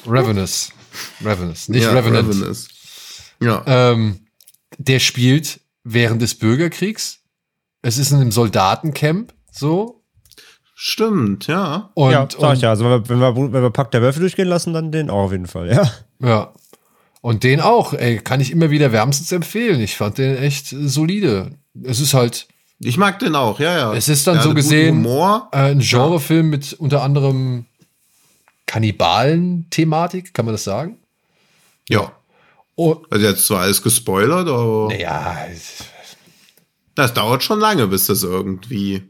Ravenous. 0.05 0.69
Ravenous, 1.23 1.69
nicht 1.69 1.83
ja, 1.83 1.91
Revenant. 1.93 2.29
Ravenous. 2.29 2.67
Ja. 3.41 3.63
Ähm, 3.67 4.19
der 4.77 4.99
spielt 4.99 5.59
während 5.83 6.21
des 6.21 6.35
Bürgerkriegs. 6.35 7.19
Es 7.81 7.97
ist 7.97 8.11
in 8.11 8.17
einem 8.17 8.31
Soldatencamp 8.31 9.33
so. 9.51 9.96
Stimmt, 10.79 11.47
ja. 11.47 11.89
Und, 11.95 12.11
ja, 12.11 12.27
sag 12.37 12.57
ich 12.57 12.61
ja. 12.61 12.69
Also 12.69 12.85
wenn 12.85 13.19
wir, 13.19 13.35
wenn 13.35 13.63
wir, 13.63 13.69
Pack 13.71 13.89
der 13.89 14.03
Wölfe 14.03 14.19
durchgehen 14.19 14.47
lassen, 14.47 14.73
dann 14.73 14.91
den 14.91 15.09
auch 15.09 15.23
auf 15.23 15.31
jeden 15.31 15.47
Fall, 15.47 15.73
ja. 15.73 15.91
ja. 16.21 16.53
Und 17.21 17.43
den 17.43 17.61
auch, 17.61 17.93
ey, 17.93 18.19
kann 18.19 18.41
ich 18.41 18.51
immer 18.51 18.69
wieder 18.69 18.91
wärmstens 18.91 19.31
empfehlen. 19.31 19.81
Ich 19.81 19.97
fand 19.97 20.19
den 20.19 20.37
echt 20.37 20.67
solide. 20.67 21.57
Es 21.81 21.99
ist 21.99 22.13
halt 22.13 22.47
Ich 22.77 22.95
mag 22.97 23.17
den 23.17 23.33
auch, 23.35 23.59
ja, 23.59 23.75
ja. 23.75 23.93
Es 23.95 24.07
ist 24.07 24.27
dann 24.27 24.35
Der 24.35 24.43
so 24.43 24.53
gesehen 24.53 24.97
Humor. 24.97 25.49
äh, 25.51 25.71
ein 25.71 25.79
Genrefilm 25.79 26.51
mit 26.51 26.73
unter 26.73 27.01
anderem 27.01 27.65
Kannibalen-Thematik, 28.67 30.31
kann 30.35 30.45
man 30.45 30.53
das 30.53 30.63
sagen? 30.63 30.99
Ja. 31.89 32.11
Oh, 32.75 32.97
Also 33.09 33.25
jetzt 33.25 33.47
zwar 33.47 33.61
alles 33.61 33.81
gespoilert, 33.81 34.47
aber 34.47 34.89
naja, 34.89 35.37
das 36.93 37.15
dauert 37.15 37.43
schon 37.43 37.59
lange, 37.59 37.87
bis 37.87 38.05
das 38.05 38.21
irgendwie. 38.21 39.09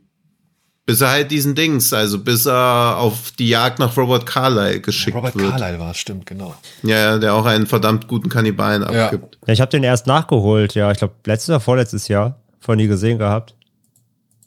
Bis 0.88 1.02
er 1.02 1.10
halt 1.10 1.32
diesen 1.32 1.54
Dings, 1.54 1.92
also 1.92 2.18
bis 2.18 2.46
er 2.46 2.96
auf 2.98 3.32
die 3.38 3.50
Jagd 3.50 3.78
nach 3.78 3.96
Robert 3.98 4.26
Carlyle 4.26 4.80
geschickt 4.80 5.16
Robert 5.18 5.36
wird. 5.36 5.52
Carlyle 5.52 5.80
war 5.80 5.92
es, 5.92 5.98
stimmt, 5.98 6.26
genau. 6.26 6.56
Ja, 6.82 6.96
ja, 6.98 7.18
der 7.20 7.34
auch 7.34 7.46
einen 7.46 7.68
verdammt 7.68 8.08
guten 8.08 8.30
Kannibalen 8.30 8.84
Ja. 8.84 9.06
abgibt. 9.08 9.38
Ja, 9.46 9.54
ich 9.54 9.60
habe 9.60 9.70
den 9.70 9.84
erst 9.84 10.08
nachgeholt, 10.08 10.76
ja. 10.76 10.90
Ich 10.92 10.98
glaube, 11.00 11.14
letztes 11.26 11.50
oder 11.50 11.60
vorletztes 11.60 12.08
Jahr. 12.08 12.40
Vorhin 12.62 12.82
nie 12.84 12.88
gesehen 12.88 13.18
gehabt. 13.18 13.54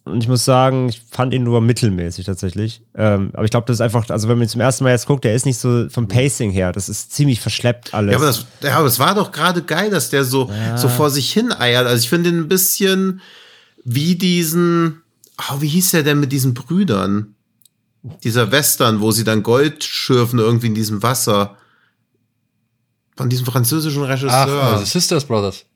Und 0.07 0.23
ich 0.23 0.29
muss 0.29 0.47
sagen, 0.47 0.89
ich 0.89 1.03
fand 1.11 1.35
ihn 1.35 1.43
nur 1.45 1.61
mittelmäßig 1.61 2.25
tatsächlich. 2.25 2.81
Ähm, 2.97 3.31
aber 3.35 3.45
ich 3.45 3.51
glaube, 3.51 3.67
das 3.67 3.77
ist 3.77 3.81
einfach, 3.83 4.09
also 4.09 4.27
wenn 4.29 4.39
man 4.39 4.47
ihn 4.47 4.49
zum 4.51 4.62
ersten 4.62 4.83
Mal 4.85 4.91
jetzt 4.91 5.07
guckt, 5.07 5.25
der 5.25 5.35
ist 5.35 5.45
nicht 5.45 5.59
so 5.59 5.91
vom 5.91 6.09
Pacing 6.09 6.51
her. 6.51 6.73
Das 6.73 6.89
ist 6.89 7.12
ziemlich 7.12 7.39
verschleppt 7.41 7.93
alles. 7.93 8.12
Ja, 8.12 8.17
aber 8.17 8.27
das, 8.27 8.47
ja, 8.62 8.79
aber 8.79 8.87
es 8.87 8.99
war 8.99 9.15
doch 9.15 9.31
gerade 9.31 9.61
geil, 9.62 9.91
dass 9.91 10.09
der 10.09 10.25
so, 10.25 10.51
so 10.75 10.89
vor 10.89 11.11
sich 11.11 11.31
hin 11.31 11.53
eiert. 11.53 11.87
Also 11.87 12.03
ich 12.03 12.09
finde 12.09 12.31
ihn 12.31 12.39
ein 12.39 12.49
bisschen 12.49 13.21
wie 13.85 14.15
diesen, 14.17 15.03
oh, 15.51 15.61
wie 15.61 15.69
hieß 15.69 15.93
der 15.93 16.03
denn 16.03 16.21
mit 16.21 16.33
diesen 16.33 16.55
Brüdern? 16.55 17.35
Dieser 18.25 18.51
Western, 18.51 19.01
wo 19.01 19.11
sie 19.11 19.25
dann 19.25 19.43
Gold 19.43 19.85
schürfen 19.85 20.39
irgendwie 20.39 20.69
in 20.69 20.75
diesem 20.75 21.03
Wasser. 21.03 21.57
Von 23.17 23.29
diesem 23.29 23.47
französischen 23.47 24.05
Ach, 24.05 24.09
Regisseur. 24.09 24.62
also 24.62 24.85
Sisters 24.85 25.25
Brothers. 25.27 25.67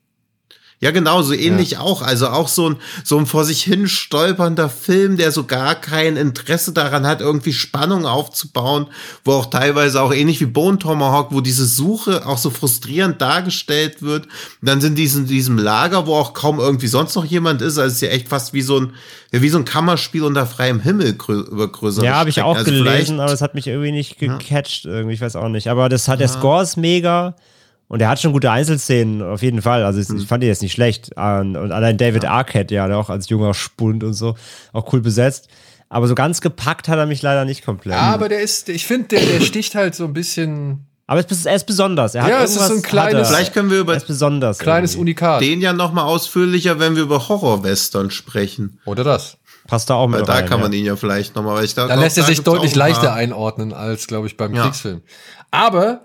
Ja, 0.81 0.91
genau, 0.91 1.21
so 1.21 1.33
ähnlich 1.33 1.77
auch. 1.77 2.01
Also 2.01 2.27
auch 2.27 2.49
so 2.49 2.69
ein, 2.69 2.75
so 3.03 3.17
ein 3.17 3.25
vor 3.25 3.45
sich 3.45 3.63
hin 3.63 3.87
stolpernder 3.87 4.69
Film, 4.69 5.15
der 5.15 5.31
so 5.31 5.45
gar 5.45 5.73
kein 5.73 6.17
Interesse 6.17 6.73
daran 6.73 7.07
hat, 7.07 7.21
irgendwie 7.21 7.53
Spannung 7.53 8.05
aufzubauen, 8.05 8.87
wo 9.23 9.33
auch 9.33 9.45
teilweise 9.45 10.01
auch 10.01 10.13
ähnlich 10.13 10.41
wie 10.41 10.45
Bone 10.45 10.77
Tomahawk, 10.77 11.31
wo 11.31 11.39
diese 11.39 11.65
Suche 11.65 12.27
auch 12.27 12.37
so 12.37 12.49
frustrierend 12.49 13.21
dargestellt 13.21 14.01
wird. 14.01 14.25
Und 14.25 14.67
dann 14.67 14.81
sind 14.81 14.97
die 14.97 15.05
in 15.05 15.27
diesem 15.27 15.57
Lager, 15.57 16.07
wo 16.07 16.15
auch 16.15 16.33
kaum 16.33 16.59
irgendwie 16.59 16.87
sonst 16.87 17.15
noch 17.15 17.25
jemand 17.25 17.61
ist. 17.61 17.77
Also 17.77 17.87
es 17.87 17.93
ist 17.93 18.01
ja 18.01 18.09
echt 18.09 18.27
fast 18.27 18.53
wie 18.53 18.61
so 18.61 18.81
ein, 18.81 18.93
ja, 19.31 19.41
wie 19.41 19.49
so 19.49 19.57
ein 19.57 19.65
Kammerspiel 19.65 20.23
unter 20.23 20.45
freiem 20.45 20.81
Himmel 20.81 21.15
über 21.27 21.69
größere 21.69 22.05
ja, 22.05 22.15
habe 22.15 22.29
ich 22.29 22.41
auch 22.41 22.55
Also 22.55 22.69
gelesen, 22.69 23.21
aber 23.21 23.31
das 23.31 23.41
hat 23.41 23.55
mich 23.55 23.67
irgendwie 23.67 23.93
nicht 23.93 24.19
gecatcht, 24.19 24.85
irgendwie, 24.85 25.15
ich 25.15 25.21
weiß 25.21 25.37
auch 25.37 25.49
nicht. 25.49 25.69
Aber 25.69 25.87
das 25.87 26.09
hat, 26.09 26.19
der 26.19 26.27
Score 26.27 26.63
ist 26.63 26.75
mega 26.75 27.35
und 27.87 28.01
er 28.01 28.09
hat 28.09 28.19
schon 28.19 28.33
gute 28.33 28.49
Einzelszenen, 28.51 29.21
auf 29.21 29.41
jeden 29.41 29.61
Fall. 29.61 29.83
Also 29.83 29.99
ich, 29.99 30.09
ich 30.09 30.27
fand 30.27 30.43
ihn 30.43 30.47
jetzt 30.47 30.61
nicht 30.61 30.71
schlecht. 30.73 31.11
Und, 31.15 31.55
und 31.55 31.71
allein 31.71 31.97
David 31.97 32.25
Arquette, 32.25 32.73
ja, 32.73 32.93
auch 32.95 33.09
als 33.09 33.29
junger 33.29 33.53
Spund 33.53 34.03
und 34.03 34.13
so, 34.13 34.35
auch 34.73 34.91
cool 34.93 35.01
besetzt. 35.01 35.47
Aber 35.87 36.07
so 36.07 36.15
ganz 36.15 36.41
gepackt 36.41 36.87
hat 36.87 36.97
er 36.97 37.05
mich 37.05 37.21
leider 37.21 37.45
nicht 37.45 37.63
komplett. 37.63 37.95
Ja, 37.95 38.13
aber 38.13 38.27
der 38.27 38.41
ist, 38.41 38.69
ich 38.69 38.87
finde, 38.87 39.09
der, 39.09 39.25
der 39.25 39.41
sticht 39.41 39.75
halt 39.75 39.93
so 39.93 40.05
ein 40.05 40.13
bisschen 40.13 40.87
Aber 41.05 41.19
es 41.19 41.27
ist, 41.27 41.45
er 41.45 41.55
ist 41.55 41.67
besonders. 41.67 42.15
Er 42.15 42.23
hat 42.23 42.31
Ja, 42.31 42.41
es 42.43 42.55
ist 42.55 42.67
so 42.67 42.73
ein 42.73 42.81
kleines- 42.81 43.13
er. 43.19 43.25
Vielleicht 43.35 43.53
können 43.53 43.69
wir 43.69 43.79
über 43.79 43.93
er 43.93 43.97
ist 43.97 44.07
besonders. 44.07 44.57
kleines 44.57 44.93
irgendwie. 44.95 45.01
Unikat. 45.11 45.41
den 45.41 45.61
ja 45.61 45.71
noch 45.73 45.93
mal 45.93 46.03
ausführlicher, 46.03 46.79
wenn 46.79 46.95
wir 46.95 47.03
über 47.03 47.29
Horrorwestern 47.29 48.09
sprechen. 48.09 48.79
Oder 48.85 49.03
das. 49.03 49.37
Passt 49.67 49.89
da 49.91 49.93
auch 49.95 50.07
mit 50.07 50.19
Weil 50.21 50.25
da 50.25 50.33
rein, 50.33 50.45
kann 50.47 50.59
man 50.59 50.73
ja. 50.73 50.79
ihn 50.79 50.85
ja 50.85 50.95
vielleicht 50.95 51.35
nochmal, 51.35 51.57
weil 51.57 51.65
ich 51.65 51.75
da 51.75 51.83
Da 51.87 51.93
glaub, 51.93 52.03
lässt 52.03 52.17
er 52.17 52.23
sich 52.23 52.41
deutlich 52.41 52.75
leichter 52.75 53.13
einordnen 53.13 53.71
als, 53.73 54.07
glaube 54.07 54.25
ich, 54.27 54.37
beim 54.37 54.55
Ja. 54.55 54.63
Kriegsfilm. 54.63 55.01
Aber 55.51 56.01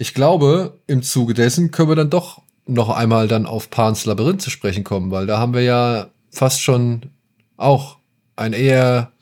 ich 0.00 0.14
glaube, 0.14 0.80
im 0.86 1.02
Zuge 1.02 1.34
dessen 1.34 1.72
können 1.72 1.90
wir 1.90 1.94
dann 1.94 2.08
doch 2.08 2.40
noch 2.64 2.88
einmal 2.88 3.28
dann 3.28 3.44
auf 3.44 3.68
Pans 3.68 4.06
Labyrinth 4.06 4.40
zu 4.40 4.48
sprechen 4.48 4.82
kommen, 4.82 5.10
weil 5.10 5.26
da 5.26 5.38
haben 5.38 5.52
wir 5.52 5.60
ja 5.60 6.10
fast 6.30 6.62
schon 6.62 7.10
auch 7.58 7.98
einen 8.34 8.54
eher 8.54 9.12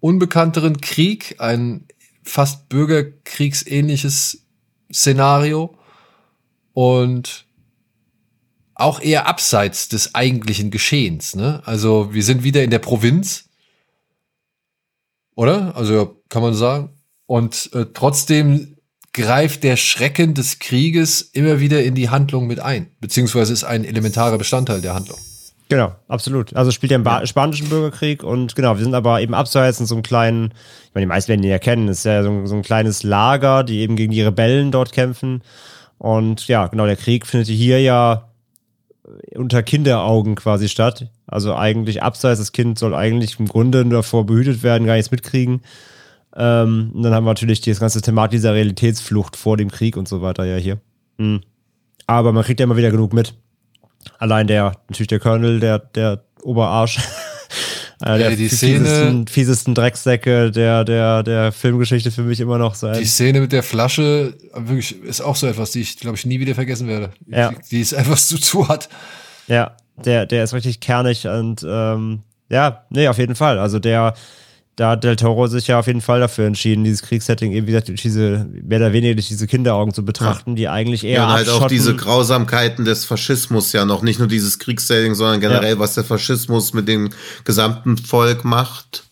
unbekannteren 0.00 0.80
Krieg, 0.80 1.36
ein 1.38 1.86
fast 2.24 2.68
bürgerkriegsähnliches 2.68 4.44
Szenario 4.92 5.78
und 6.72 7.46
auch 8.74 9.00
eher 9.00 9.28
abseits 9.28 9.88
des 9.88 10.16
eigentlichen 10.16 10.72
Geschehens. 10.72 11.36
Ne? 11.36 11.62
Also 11.64 12.12
wir 12.12 12.24
sind 12.24 12.42
wieder 12.42 12.64
in 12.64 12.70
der 12.70 12.80
Provinz, 12.80 13.50
oder? 15.36 15.76
Also 15.76 16.20
kann 16.28 16.42
man 16.42 16.54
sagen. 16.54 16.90
Und 17.26 17.70
äh, 17.72 17.86
trotzdem 17.94 18.73
greift 19.14 19.62
der 19.62 19.76
Schrecken 19.76 20.34
des 20.34 20.58
Krieges 20.58 21.22
immer 21.22 21.60
wieder 21.60 21.82
in 21.82 21.94
die 21.94 22.10
Handlung 22.10 22.46
mit 22.46 22.60
ein, 22.60 22.88
beziehungsweise 23.00 23.52
ist 23.52 23.64
ein 23.64 23.84
elementarer 23.84 24.36
Bestandteil 24.36 24.82
der 24.82 24.94
Handlung. 24.94 25.18
Genau, 25.70 25.92
absolut. 26.08 26.54
Also 26.54 26.70
spielt 26.70 26.92
er 26.92 26.96
im 26.96 27.04
ba 27.04 27.26
spanischen 27.26 27.68
Bürgerkrieg 27.68 28.22
und 28.22 28.54
genau, 28.54 28.76
wir 28.76 28.84
sind 28.84 28.94
aber 28.94 29.22
eben 29.22 29.32
abseits 29.32 29.80
in 29.80 29.86
so 29.86 29.94
einem 29.94 30.02
kleinen, 30.02 30.52
ich 30.88 30.94
meine, 30.94 31.06
die 31.06 31.08
meisten 31.08 31.28
werden 31.30 31.42
ihn 31.42 31.50
ja 31.50 31.58
kennen, 31.58 31.88
es 31.88 31.98
ist 31.98 32.04
ja 32.04 32.22
so 32.22 32.30
ein, 32.30 32.46
so 32.46 32.54
ein 32.54 32.62
kleines 32.62 33.02
Lager, 33.02 33.64
die 33.64 33.78
eben 33.78 33.96
gegen 33.96 34.12
die 34.12 34.20
Rebellen 34.20 34.70
dort 34.70 34.92
kämpfen. 34.92 35.42
Und 35.96 36.48
ja, 36.48 36.66
genau, 36.66 36.84
der 36.84 36.96
Krieg 36.96 37.26
findet 37.26 37.48
hier 37.48 37.80
ja 37.80 38.28
unter 39.34 39.62
Kinderaugen 39.62 40.34
quasi 40.34 40.68
statt. 40.68 41.10
Also 41.26 41.54
eigentlich 41.54 42.02
abseits, 42.02 42.40
das 42.40 42.52
Kind 42.52 42.78
soll 42.78 42.94
eigentlich 42.94 43.38
im 43.38 43.48
Grunde 43.48 43.84
davor 43.86 44.26
behütet 44.26 44.62
werden, 44.62 44.86
gar 44.86 44.96
nichts 44.96 45.10
mitkriegen. 45.10 45.62
Ähm, 46.36 46.90
und 46.94 47.02
dann 47.02 47.14
haben 47.14 47.24
wir 47.24 47.30
natürlich 47.30 47.60
das 47.60 47.80
ganze 47.80 48.02
Thematik 48.02 48.32
dieser 48.32 48.54
Realitätsflucht 48.54 49.36
vor 49.36 49.56
dem 49.56 49.70
Krieg 49.70 49.96
und 49.96 50.08
so 50.08 50.22
weiter 50.22 50.44
ja 50.44 50.56
hier. 50.56 50.78
Mhm. 51.18 51.40
Aber 52.06 52.32
man 52.32 52.44
kriegt 52.44 52.60
ja 52.60 52.64
immer 52.64 52.76
wieder 52.76 52.90
genug 52.90 53.12
mit. 53.12 53.34
Allein 54.18 54.46
der, 54.46 54.72
natürlich 54.88 55.08
der 55.08 55.20
Colonel, 55.20 55.60
der, 55.60 55.78
der 55.78 56.24
Oberarsch. 56.42 56.98
Einer 58.00 58.18
der 58.18 58.30
die 58.36 58.48
fiesesten, 58.48 59.26
fiesesten 59.26 59.74
Drecksäcke 59.74 60.50
der, 60.50 60.84
der, 60.84 61.22
der 61.22 61.52
Filmgeschichte 61.52 62.10
für 62.10 62.22
mich 62.22 62.40
immer 62.40 62.58
noch 62.58 62.74
sein. 62.74 62.98
Die 62.98 63.06
Szene 63.06 63.40
mit 63.40 63.52
der 63.52 63.62
Flasche 63.62 64.34
wirklich 64.54 65.00
ist 65.02 65.20
auch 65.20 65.36
so 65.36 65.46
etwas, 65.46 65.70
die 65.70 65.80
ich, 65.80 65.98
glaube 65.98 66.16
ich, 66.16 66.26
nie 66.26 66.40
wieder 66.40 66.54
vergessen 66.54 66.88
werde. 66.88 67.10
Ja. 67.26 67.50
Die, 67.50 67.56
die 67.70 67.80
ist 67.80 67.94
einfach 67.94 68.18
so 68.18 68.36
zu 68.36 68.68
hat. 68.68 68.88
Ja, 69.46 69.76
der, 70.04 70.26
der 70.26 70.44
ist 70.44 70.52
richtig 70.52 70.80
kernig 70.80 71.26
und 71.26 71.64
ähm, 71.66 72.22
ja, 72.50 72.84
nee, 72.90 73.08
auf 73.08 73.18
jeden 73.18 73.36
Fall. 73.36 73.58
Also 73.58 73.78
der, 73.78 74.14
da 74.76 74.90
hat 74.90 75.04
Del 75.04 75.16
Toro 75.16 75.46
sich 75.46 75.66
ja 75.68 75.78
auf 75.78 75.86
jeden 75.86 76.00
Fall 76.00 76.20
dafür 76.20 76.46
entschieden, 76.46 76.84
dieses 76.84 77.02
Kriegssetting 77.02 77.52
eben, 77.52 77.66
wie 77.66 77.72
gesagt, 77.72 77.92
diese, 78.02 78.46
mehr 78.52 78.78
oder 78.78 78.92
weniger 78.92 79.14
durch 79.14 79.28
diese 79.28 79.46
Kinderaugen 79.46 79.94
zu 79.94 80.04
betrachten, 80.04 80.56
die 80.56 80.68
eigentlich 80.68 81.04
eher 81.04 81.14
Ja, 81.20 81.26
und 81.26 81.32
halt 81.32 81.48
auch 81.48 81.66
diese 81.68 81.94
Grausamkeiten 81.94 82.84
des 82.84 83.04
Faschismus 83.04 83.72
ja 83.72 83.84
noch. 83.84 84.02
Nicht 84.02 84.18
nur 84.18 84.28
dieses 84.28 84.58
Kriegssetting, 84.58 85.14
sondern 85.14 85.40
generell, 85.40 85.74
Ja. 85.74 85.78
was 85.78 85.94
der 85.94 86.04
Faschismus 86.04 86.72
mit 86.74 86.88
dem 86.88 87.10
gesamten 87.44 87.98
Volk 87.98 88.44
macht. 88.44 89.04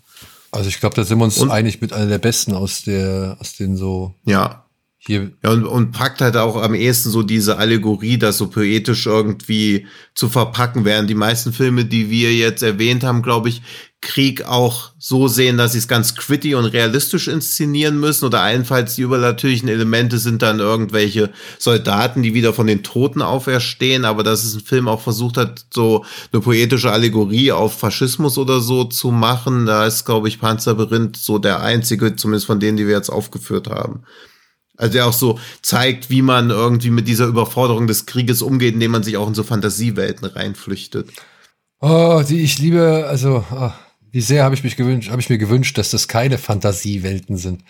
Also 0.50 0.68
ich 0.68 0.80
glaube, 0.80 0.96
da 0.96 1.04
sind 1.04 1.18
wir 1.18 1.24
uns 1.24 1.38
Und- 1.38 1.50
einig 1.50 1.80
mit 1.80 1.92
einer 1.92 2.06
der 2.06 2.18
besten 2.18 2.54
aus 2.54 2.82
der, 2.82 3.36
aus 3.40 3.54
den 3.56 3.76
so 3.76 4.14
Ja. 4.24 4.61
Hier. 5.04 5.32
Ja, 5.42 5.50
und, 5.50 5.64
und 5.64 5.90
packt 5.90 6.20
halt 6.20 6.36
auch 6.36 6.62
am 6.62 6.74
ehesten 6.74 7.10
so 7.10 7.22
diese 7.22 7.58
Allegorie, 7.58 8.18
das 8.18 8.38
so 8.38 8.48
poetisch 8.48 9.06
irgendwie 9.06 9.86
zu 10.14 10.28
verpacken, 10.28 10.84
während 10.84 11.10
die 11.10 11.14
meisten 11.14 11.52
Filme, 11.52 11.84
die 11.84 12.08
wir 12.08 12.32
jetzt 12.32 12.62
erwähnt 12.62 13.02
haben, 13.02 13.22
glaube 13.22 13.48
ich, 13.48 13.62
Krieg 14.00 14.44
auch 14.44 14.90
so 14.98 15.28
sehen, 15.28 15.56
dass 15.56 15.72
sie 15.72 15.78
es 15.78 15.86
ganz 15.86 16.16
gritty 16.16 16.56
und 16.56 16.64
realistisch 16.66 17.28
inszenieren 17.28 17.98
müssen 17.98 18.24
oder 18.24 18.40
allenfalls 18.40 18.96
die 18.96 19.02
übernatürlichen 19.02 19.68
Elemente 19.68 20.18
sind 20.18 20.42
dann 20.42 20.58
irgendwelche 20.58 21.30
Soldaten, 21.58 22.22
die 22.22 22.34
wieder 22.34 22.52
von 22.52 22.66
den 22.66 22.82
Toten 22.82 23.22
auferstehen, 23.22 24.04
aber 24.04 24.24
dass 24.24 24.44
es 24.44 24.54
ein 24.54 24.60
Film 24.60 24.88
auch 24.88 25.00
versucht 25.00 25.36
hat, 25.36 25.66
so 25.72 26.04
eine 26.32 26.42
poetische 26.42 26.90
Allegorie 26.90 27.52
auf 27.52 27.78
Faschismus 27.78 28.38
oder 28.38 28.60
so 28.60 28.84
zu 28.84 29.12
machen, 29.12 29.66
da 29.66 29.86
ist, 29.86 30.04
glaube 30.04 30.26
ich, 30.26 30.40
Panzerberinth 30.40 31.16
so 31.16 31.38
der 31.38 31.62
einzige, 31.62 32.16
zumindest 32.16 32.46
von 32.46 32.58
denen, 32.58 32.76
die 32.76 32.86
wir 32.88 32.96
jetzt 32.96 33.10
aufgeführt 33.10 33.68
haben. 33.68 34.02
Also 34.76 34.92
der 34.94 35.06
auch 35.06 35.12
so 35.12 35.38
zeigt, 35.60 36.10
wie 36.10 36.22
man 36.22 36.50
irgendwie 36.50 36.90
mit 36.90 37.06
dieser 37.06 37.26
Überforderung 37.26 37.86
des 37.86 38.06
Krieges 38.06 38.42
umgeht, 38.42 38.74
indem 38.74 38.92
man 38.92 39.02
sich 39.02 39.16
auch 39.16 39.28
in 39.28 39.34
so 39.34 39.42
Fantasiewelten 39.42 40.26
reinflüchtet. 40.26 41.10
Oh, 41.80 42.22
die 42.26 42.40
ich 42.40 42.58
liebe, 42.58 43.06
also 43.08 43.44
ah, 43.50 43.74
wie 44.10 44.20
sehr 44.20 44.44
habe 44.44 44.54
ich 44.54 44.64
mich 44.64 44.76
gewünscht, 44.76 45.10
habe 45.10 45.20
ich 45.20 45.28
mir 45.28 45.38
gewünscht, 45.38 45.76
dass 45.78 45.90
das 45.90 46.08
keine 46.08 46.38
Fantasiewelten 46.38 47.36
sind, 47.36 47.64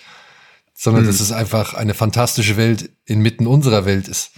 sondern 0.75 1.07
dass 1.07 1.21
es 1.21 1.33
einfach 1.33 1.75
eine 1.75 1.95
fantastische 1.95 2.57
Welt 2.57 2.91
inmitten 3.05 3.47
unserer 3.47 3.85
Welt 3.85 4.09
ist. 4.09 4.33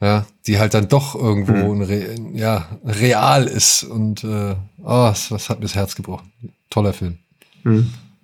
Ja, 0.00 0.26
die 0.46 0.58
halt 0.58 0.74
dann 0.74 0.88
doch 0.88 1.14
irgendwo 1.14 1.72
ein 1.72 1.82
Re 1.82 2.16
ja, 2.34 2.68
real 2.84 3.46
ist 3.46 3.84
und 3.84 4.24
äh, 4.24 4.56
oh, 4.82 5.08
das, 5.08 5.28
das 5.28 5.48
hat 5.48 5.60
mir 5.60 5.66
das 5.66 5.76
Herz 5.76 5.94
gebrochen. 5.94 6.32
Toller 6.70 6.92
Film. 6.92 7.18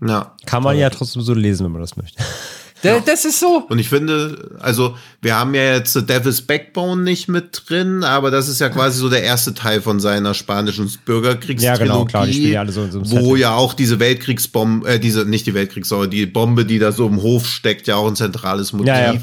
Ja. 0.05 0.35
Kann 0.45 0.65
man 0.65 0.77
ja 0.77 0.91
trotzdem 0.91 1.23
so 1.23 1.35
lesen, 1.35 1.65
wenn 1.65 1.73
man 1.73 1.81
das 1.81 1.97
möchte. 1.97 2.23
Der, 2.83 3.01
Das 3.01 3.25
ist 3.25 3.41
so. 3.41 3.65
Und 3.69 3.79
ich 3.79 3.89
finde, 3.89 4.57
also 4.61 4.97
wir 5.21 5.37
haben 5.37 5.55
ja 5.55 5.75
jetzt 5.75 5.93
The 5.95 6.05
Devil's 6.07 6.43
Backbone 6.43 7.03
nicht 7.03 7.29
mit 7.29 7.63
drin, 7.67 8.05
aber 8.05 8.31
das 8.31 8.49
ist 8.49 8.61
ja 8.61 8.69
quasi 8.69 8.99
so 9.01 9.09
der 9.09 9.23
erste 9.23 9.55
Teil 9.55 9.81
von 9.83 9.99
seiner 10.01 10.35
spanischen 10.35 10.91
Bürgerkriegstrilogie. 11.05 11.65
Ja, 11.65 11.77
genau, 11.77 12.05
klar, 12.05 12.27
die 12.27 12.35
spielen 12.35 12.53
ja 12.53 12.61
alle 12.61 12.73
so 12.73 12.85
in 12.85 12.93
so 12.93 12.99
einem 13.01 13.11
Wo 13.11 13.17
Setting. 13.17 13.37
ja 13.37 13.55
auch 13.55 13.75
diese 13.75 13.99
Weltkriegsbombe, 13.99 14.89
äh, 14.89 14.99
diese, 15.01 15.25
nicht 15.25 15.47
die 15.47 15.55
Weltkriegs, 15.55 15.89
sondern 15.89 16.11
die 16.11 16.27
Bombe, 16.27 16.65
die 16.65 16.79
da 16.79 16.93
so 16.93 17.07
im 17.07 17.21
Hof 17.23 17.47
steckt, 17.49 17.87
ja 17.89 17.97
auch 17.97 18.07
ein 18.07 18.17
zentrales 18.17 18.73
Motiv 18.73 18.87
Ja, 18.89 19.13
ja. 19.15 19.21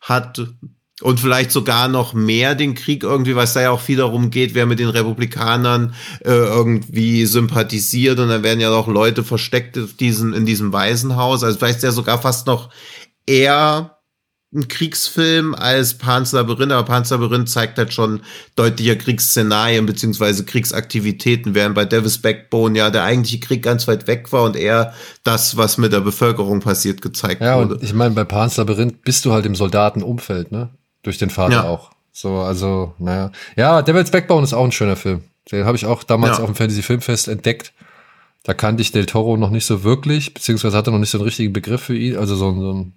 hat. 0.00 0.40
Und 1.02 1.20
vielleicht 1.20 1.50
sogar 1.52 1.88
noch 1.88 2.14
mehr 2.14 2.54
den 2.54 2.74
Krieg 2.74 3.02
irgendwie, 3.02 3.36
weil 3.36 3.44
es 3.44 3.52
da 3.52 3.60
ja 3.60 3.70
auch 3.70 3.80
viel 3.82 3.98
darum 3.98 4.30
geht, 4.30 4.54
wer 4.54 4.64
mit 4.64 4.78
den 4.78 4.88
Republikanern 4.88 5.92
äh, 6.24 6.30
irgendwie 6.30 7.26
sympathisiert. 7.26 8.18
Und 8.18 8.28
dann 8.30 8.42
werden 8.42 8.60
ja 8.60 8.70
auch 8.70 8.88
Leute 8.88 9.22
versteckt 9.22 9.76
in 9.76 9.94
diesem, 10.00 10.32
in 10.32 10.46
diesem 10.46 10.72
Waisenhaus. 10.72 11.44
Also 11.44 11.58
vielleicht 11.58 11.76
ist 11.78 11.84
ja 11.84 11.92
sogar 11.92 12.22
fast 12.22 12.46
noch 12.46 12.70
eher 13.26 13.92
ein 14.54 14.68
Kriegsfilm 14.68 15.54
als 15.54 15.98
Pan's 15.98 16.32
Labyrinth, 16.32 16.72
aber 16.72 16.86
Pan's 16.86 17.10
Labyrinth 17.10 17.50
zeigt 17.50 17.76
halt 17.76 17.92
schon 17.92 18.20
deutlicher 18.54 18.96
Kriegsszenarien 18.96 19.84
beziehungsweise 19.84 20.44
Kriegsaktivitäten, 20.44 21.54
während 21.54 21.74
bei 21.74 21.84
Devil's 21.84 22.18
Backbone 22.18 22.78
ja 22.78 22.88
der 22.90 23.02
eigentliche 23.02 23.40
Krieg 23.40 23.62
ganz 23.62 23.86
weit 23.86 24.06
weg 24.06 24.32
war 24.32 24.44
und 24.44 24.56
eher 24.56 24.94
das, 25.24 25.56
was 25.56 25.78
mit 25.78 25.92
der 25.92 26.00
Bevölkerung 26.00 26.60
passiert, 26.60 27.02
gezeigt 27.02 27.42
Ja, 27.42 27.58
wurde. 27.58 27.74
und 27.74 27.82
ich 27.82 27.92
meine, 27.92 28.14
bei 28.14 28.24
Pan's 28.24 28.56
Labyrinth 28.56 29.02
bist 29.02 29.24
du 29.24 29.32
halt 29.32 29.44
im 29.44 29.54
Soldatenumfeld, 29.56 30.52
ne? 30.52 30.70
Durch 31.06 31.18
den 31.18 31.30
Vater 31.30 31.52
Ja. 31.54 31.62
auch. 31.68 31.92
So, 32.12 32.38
also, 32.40 32.94
naja. 32.98 33.30
Ja, 33.54 33.80
Devil's 33.82 34.10
Backbone 34.10 34.42
ist 34.42 34.52
auch 34.54 34.64
ein 34.64 34.72
schöner 34.72 34.96
Film. 34.96 35.22
Den 35.52 35.64
habe 35.64 35.76
ich 35.76 35.86
auch 35.86 36.02
damals 36.02 36.38
Ja. 36.38 36.42
auf 36.42 36.50
dem 36.50 36.56
Fantasy 36.56 36.82
Filmfest 36.82 37.28
entdeckt. 37.28 37.72
Da 38.42 38.54
kannte 38.54 38.82
ich 38.82 38.90
Del 38.90 39.06
Toro 39.06 39.36
noch 39.36 39.50
nicht 39.50 39.66
so 39.66 39.84
wirklich, 39.84 40.34
beziehungsweise 40.34 40.76
hatte 40.76 40.90
noch 40.90 40.98
nicht 40.98 41.10
so 41.10 41.18
einen 41.18 41.24
richtigen 41.26 41.52
Begriff 41.52 41.82
für 41.82 41.96
ihn, 41.96 42.16
also 42.16 42.34
so, 42.34 42.48
ein- 42.50 42.60
so 42.60 42.72
ein 42.72 42.92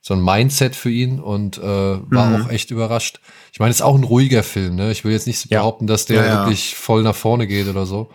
so 0.00 0.14
ein 0.14 0.22
Mindset 0.24 0.74
für 0.76 0.90
ihn 0.90 1.20
und 1.20 1.58
äh, 1.58 1.62
war 1.62 2.26
Mhm. 2.26 2.46
auch 2.46 2.50
echt 2.50 2.70
überrascht. 2.70 3.20
Ich 3.52 3.58
meine, 3.60 3.70
es 3.70 3.76
ist 3.78 3.82
auch 3.82 3.96
ein 3.96 4.04
ruhiger 4.04 4.42
Film, 4.44 4.76
ne? 4.76 4.90
Ich 4.92 5.04
will 5.04 5.12
jetzt 5.12 5.26
nicht 5.26 5.48
behaupten, 5.48 5.86
dass 5.88 6.06
der 6.06 6.24
ja. 6.24 6.38
wirklich 6.40 6.74
voll 6.76 7.02
nach 7.02 7.16
vorne 7.16 7.46
geht 7.48 7.68
oder 7.68 7.84
so, 7.86 8.08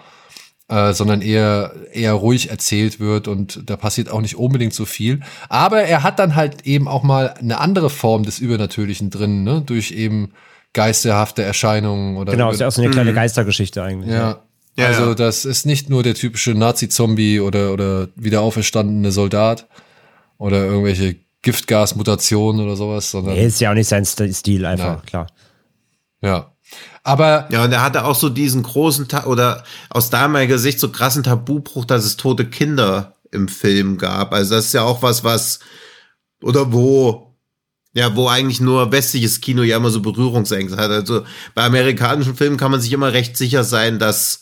äh, 0.69 0.93
sondern 0.93 1.21
eher 1.21 1.73
eher 1.91 2.13
ruhig 2.13 2.49
erzählt 2.49 2.99
wird 2.99 3.27
und 3.27 3.69
da 3.69 3.75
passiert 3.75 4.09
auch 4.09 4.21
nicht 4.21 4.35
unbedingt 4.37 4.73
so 4.73 4.85
viel. 4.85 5.19
Aber 5.49 5.81
er 5.83 6.03
hat 6.03 6.19
dann 6.19 6.35
halt 6.35 6.65
eben 6.65 6.87
auch 6.87 7.03
mal 7.03 7.33
eine 7.39 7.59
andere 7.59 7.89
Form 7.89 8.23
des 8.23 8.39
Übernatürlichen 8.39 9.09
drin, 9.09 9.43
ne? 9.43 9.61
Durch 9.65 9.91
eben 9.91 10.31
geisterhafte 10.73 11.43
Erscheinungen 11.43 12.17
oder 12.17 12.31
Genau, 12.31 12.49
ist 12.51 12.59
ja 12.61 12.67
auch 12.67 12.71
so 12.71 12.81
eine 12.81 12.89
kleine 12.91 13.13
Geistergeschichte 13.13 13.83
eigentlich. 13.83 14.11
ja. 14.11 14.41
Ja, 14.75 14.87
also 14.87 15.09
ja. 15.09 15.13
das 15.13 15.45
ist 15.45 15.67
nicht 15.67 15.91
nur 15.91 16.01
der 16.01 16.15
typische 16.15 16.55
Nazi-Zombie 16.55 17.39
oder, 17.39 17.73
oder 17.73 18.07
wieder 18.15 18.41
auferstandene 18.41 19.11
Soldat 19.11 19.67
oder 20.39 20.65
irgendwelche 20.65 21.17
Giftgasmutationen 21.43 22.65
oder 22.65 22.75
sowas, 22.75 23.11
sondern 23.11 23.35
Nee, 23.35 23.45
ist 23.45 23.61
ja 23.61 23.69
auch 23.69 23.75
nicht 23.75 23.87
sein 23.87 24.03
St- 24.03 24.33
Stil 24.33 24.65
einfach, 24.65 25.05
klar. 25.05 25.27
ja. 26.21 26.52
Aber 27.03 27.47
Ja, 27.51 27.65
und 27.65 27.71
er 27.71 27.81
hatte 27.81 28.05
auch 28.05 28.15
so 28.15 28.29
diesen 28.29 28.63
großen, 28.63 29.07
Ta 29.07 29.25
oder 29.25 29.63
aus 29.89 30.09
damaliger 30.09 30.57
Sicht 30.57 30.79
so 30.79 30.89
krassen 30.89 31.23
Tabubruch, 31.23 31.85
dass 31.85 32.05
es 32.05 32.17
tote 32.17 32.45
Kinder 32.45 33.15
im 33.31 33.47
Film 33.47 33.97
gab. 33.97 34.33
Also 34.33 34.55
das 34.55 34.67
ist 34.67 34.73
ja 34.73 34.83
auch 34.83 35.01
was, 35.01 35.23
was, 35.23 35.59
oder 36.41 36.71
wo, 36.71 37.35
ja, 37.93 38.15
wo 38.15 38.27
eigentlich 38.29 38.61
nur 38.61 38.91
westliches 38.91 39.41
Kino 39.41 39.63
ja 39.63 39.77
immer 39.77 39.89
so 39.89 40.01
Berührungsängste 40.01 40.77
hat. 40.77 40.91
Also 40.91 41.25
bei 41.53 41.63
amerikanischen 41.65 42.35
Filmen 42.35 42.57
kann 42.57 42.71
man 42.71 42.81
sich 42.81 42.93
immer 42.93 43.11
recht 43.11 43.35
sicher 43.37 43.63
sein, 43.63 43.99
dass 43.99 44.39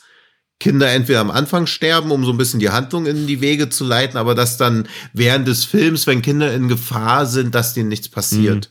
Kinder 0.60 0.92
entweder 0.92 1.22
am 1.22 1.32
Anfang 1.32 1.66
sterben, 1.66 2.12
um 2.12 2.24
so 2.24 2.32
ein 2.32 2.38
bisschen 2.38 2.60
die 2.60 2.70
Handlung 2.70 3.08
in 3.08 3.26
die 3.26 3.42
Wege 3.42 3.70
zu 3.70 3.84
leiten, 3.84 4.18
aber 4.18 4.36
dass 4.36 4.58
dann 4.58 4.88
während 5.12 5.48
des 5.48 5.66
Films, 5.66 6.06
wenn 6.06 6.22
Kinder 6.22 6.54
in 6.54 6.68
Gefahr 6.68 7.26
sind, 7.26 7.56
dass 7.56 7.74
denen 7.74 7.90
nichts 7.90 8.10
passiert. 8.10 8.70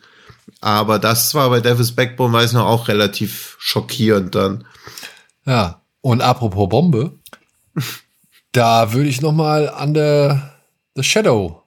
Aber 0.60 0.98
das 0.98 1.34
war 1.34 1.50
bei 1.50 1.60
Devil's 1.60 1.92
Backbone, 1.92 2.32
weiß 2.32 2.50
ich 2.50 2.56
noch, 2.56 2.66
auch 2.66 2.88
relativ 2.88 3.56
schockierend 3.58 4.34
dann. 4.34 4.64
ja, 5.46 5.80
und 6.02 6.22
apropos 6.22 6.68
Bombe, 6.68 7.18
da 8.52 8.92
würde 8.92 9.08
ich 9.08 9.20
noch 9.20 9.32
mal 9.32 9.72
Under 9.80 10.54
the 10.94 11.02
Shadow 11.02 11.62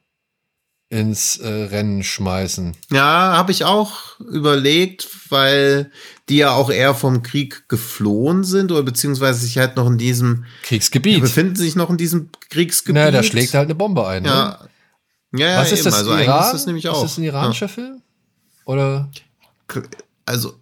ins 0.89 1.37
äh, 1.37 1.47
Rennen 1.47 2.03
schmeißen. 2.03 2.73
Ja, 2.91 3.35
habe 3.35 3.51
ich 3.51 3.65
auch 3.65 4.19
überlegt, 4.19 5.07
weil 5.29 5.91
die 6.29 6.37
ja 6.37 6.51
auch 6.51 6.69
eher 6.69 6.93
vom 6.93 7.23
Krieg 7.23 7.67
geflohen 7.67 8.43
sind 8.43 8.71
oder 8.71 8.83
beziehungsweise 8.83 9.39
sich 9.39 9.57
halt 9.57 9.75
noch 9.75 9.87
in 9.87 9.97
diesem, 9.97 10.45
Kriegsgebiet. 10.61 11.21
befinden 11.21 11.55
sich 11.55 11.75
noch 11.75 11.89
in 11.89 11.97
diesem 11.97 12.29
Kriegsgebiet. 12.49 12.95
naja, 12.95 13.11
da 13.11 13.23
schlägt 13.23 13.55
halt 13.55 13.65
eine 13.65 13.75
Bombe 13.75 14.07
ein. 14.07 14.23
Ne? 14.23 14.29
ja. 14.29 14.59
Ja, 15.35 15.47
ja, 15.47 15.61
Was 15.61 15.71
ist 15.71 15.79
eben. 15.79 15.85
das? 15.85 15.95
Also 15.95 16.15
Iran? 16.15 16.45
ist 16.45 16.53
das 16.53 16.65
nämlich 16.67 16.87
auch. 16.89 17.03
Ist 17.03 17.11
das 17.11 17.17
ein 17.17 17.23
iranischer 17.23 17.67
Film? 17.67 18.01
Oder? 18.65 19.09
Also, 20.25 20.53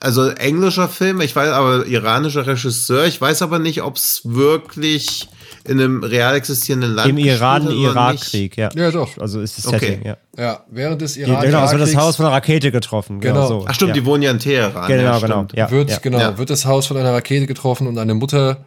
also 0.00 0.28
englischer 0.28 0.88
Film, 0.88 1.20
ich 1.20 1.36
weiß, 1.36 1.50
aber 1.50 1.86
iranischer 1.86 2.46
Regisseur. 2.46 3.06
Ich 3.06 3.20
weiß 3.20 3.42
aber 3.42 3.58
nicht, 3.58 3.82
ob 3.82 3.96
es 3.96 4.22
wirklich 4.24 5.28
in 5.64 5.78
einem 5.78 6.02
real 6.02 6.34
existierenden 6.34 6.94
Land 6.94 7.10
Im 7.10 7.18
Iran-Irak-Krieg, 7.18 8.56
ja. 8.56 8.70
Ja, 8.74 8.90
doch. 8.90 9.18
Also 9.18 9.40
ist 9.40 9.58
das 9.58 9.66
Okay. 9.66 9.78
Setting, 9.78 10.06
ja. 10.06 10.16
Ja, 10.38 10.64
während 10.70 11.02
des 11.02 11.16
Iran 11.18 11.42
genau, 11.42 11.64
es 11.64 11.72
wird 11.72 11.82
das 11.82 11.96
Haus 11.96 12.16
von 12.16 12.26
einer 12.26 12.34
Rakete 12.34 12.72
getroffen. 12.72 13.20
Genau. 13.20 13.34
Genau. 13.34 13.60
so. 13.60 13.64
Ach 13.68 13.74
stimmt, 13.74 13.90
ja. 13.90 13.94
die 13.94 14.04
wohnen 14.06 14.22
ja 14.22 14.30
in 14.30 14.38
Teheran. 14.38 14.86
Genau, 14.88 15.02
ja, 15.02 15.18
genau. 15.18 15.46
Ja, 15.54 15.70
wird, 15.70 15.90
ja. 15.90 15.98
genau, 15.98 16.18
Ja. 16.18 16.38
wird 16.38 16.48
das 16.48 16.64
Haus 16.64 16.86
von 16.86 16.96
einer 16.96 17.12
Rakete 17.12 17.46
getroffen 17.46 17.86
und 17.86 17.98
eine 17.98 18.14
Mutter, 18.14 18.64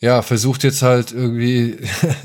ja, 0.00 0.20
versucht 0.20 0.64
jetzt 0.64 0.82
halt 0.82 1.12
irgendwie, 1.12 1.78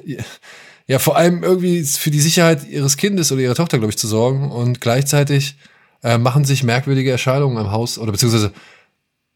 ja, 0.88 1.00
vor 1.00 1.16
allem 1.16 1.44
irgendwie 1.44 1.84
für 1.84 2.12
die 2.12 2.20
Sicherheit 2.20 2.68
ihres 2.68 2.98
Kindes 2.98 3.32
oder 3.32 3.41
ihrer 3.41 3.56
Tochter, 3.56 3.78
glaube 3.78 3.91
ich, 3.91 3.98
zu 3.98 4.08
sorgen 4.08 4.52
und 4.52 4.82
gleichzeitig 4.82 5.56
äh, 6.03 6.17
machen 6.17 6.45
sich 6.45 6.63
merkwürdige 6.63 7.11
Erscheinungen 7.11 7.57
am 7.57 7.71
Haus 7.71 7.97
oder 7.97 8.11
beziehungsweise 8.11 8.51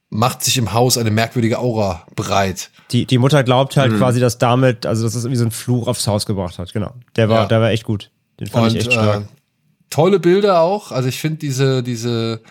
macht 0.09 0.43
sich 0.43 0.57
im 0.57 0.73
Haus 0.73 0.97
eine 0.97 1.09
merkwürdige 1.11 1.57
Aura 1.59 2.05
breit. 2.15 2.69
Die, 2.91 3.05
die 3.05 3.17
Mutter 3.17 3.43
glaubt 3.43 3.75
Mhm. 3.75 3.81
halt 3.81 3.97
quasi, 3.97 4.19
dass 4.19 4.37
damit, 4.37 4.85
also 4.85 5.03
dass 5.03 5.15
es 5.15 5.23
irgendwie 5.23 5.37
so 5.37 5.43
einen 5.45 5.51
Fluch 5.51 5.87
aufs 5.87 6.05
Haus 6.07 6.25
gebracht 6.25 6.59
hat, 6.59 6.71
genau. 6.73 6.93
Der 7.15 7.29
war, 7.29 7.41
Ja. 7.41 7.45
der 7.47 7.61
war 7.61 7.71
echt 7.71 7.83
gut. 7.83 8.11
Den 8.39 8.47
fand 8.47 8.65
Und 8.65 8.71
ich 8.77 8.83
echt 8.87 8.93
stark. 8.93 9.23
äh, 9.23 9.25
tolle 9.89 10.19
Bilder 10.19 10.61
auch. 10.61 10.91
Also 10.91 11.09
ich 11.09 11.19
finde 11.19 11.37
diese, 11.39 11.81
diese 11.83 12.41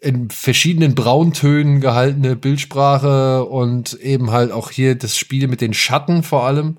in 0.00 0.30
verschiedenen 0.30 0.94
Brauntönen 0.94 1.80
gehaltene 1.80 2.36
Bildsprache 2.36 3.44
und 3.44 3.94
eben 3.94 4.30
halt 4.30 4.52
auch 4.52 4.70
hier 4.70 4.94
das 4.94 5.16
Spiel 5.16 5.48
mit 5.48 5.60
den 5.60 5.74
Schatten 5.74 6.22
vor 6.22 6.44
allem. 6.46 6.78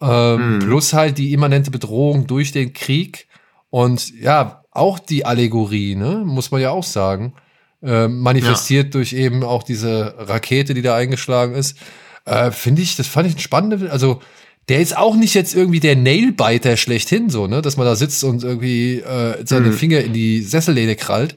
Ähm, 0.00 0.58
Plus 0.60 0.92
halt 0.92 1.18
die 1.18 1.32
immanente 1.32 1.70
Bedrohung 1.70 2.26
durch 2.26 2.50
den 2.50 2.72
Krieg. 2.72 3.28
Und 3.70 4.12
ja, 4.20 4.61
auch 4.72 4.98
die 4.98 5.24
Allegorie, 5.24 5.94
ne, 5.94 6.22
muss 6.24 6.50
man 6.50 6.60
ja 6.60 6.70
auch 6.70 6.84
sagen. 6.84 7.34
Äh, 7.82 8.08
manifestiert 8.08 8.94
durch 8.94 9.12
eben 9.12 9.42
auch 9.42 9.62
diese 9.62 10.14
Rakete, 10.16 10.72
die 10.72 10.82
da 10.82 10.96
eingeschlagen 10.96 11.54
ist. 11.54 11.76
Äh, 12.24 12.50
Finde 12.52 12.82
ich, 12.82 12.96
das 12.96 13.08
fand 13.08 13.28
ich 13.28 13.34
ein 13.34 13.40
spannender, 13.40 13.90
also 13.92 14.20
der 14.68 14.80
ist 14.80 14.96
auch 14.96 15.16
nicht 15.16 15.34
jetzt 15.34 15.54
irgendwie 15.54 15.80
der 15.80 15.96
Nailbiter 15.96 16.76
schlechthin, 16.76 17.28
so, 17.28 17.48
ne, 17.48 17.60
dass 17.62 17.76
man 17.76 17.86
da 17.86 17.96
sitzt 17.96 18.22
und 18.22 18.44
irgendwie 18.44 19.00
äh, 19.00 19.44
seine 19.44 19.72
Finger 19.72 20.00
in 20.00 20.12
die 20.12 20.42
Sessellehne 20.42 20.94
krallt. 20.94 21.36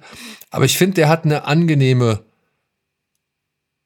Aber 0.51 0.65
ich 0.65 0.77
finde, 0.77 0.95
der 0.95 1.09
hat 1.09 1.25
eine 1.25 1.45
angenehme 1.45 2.23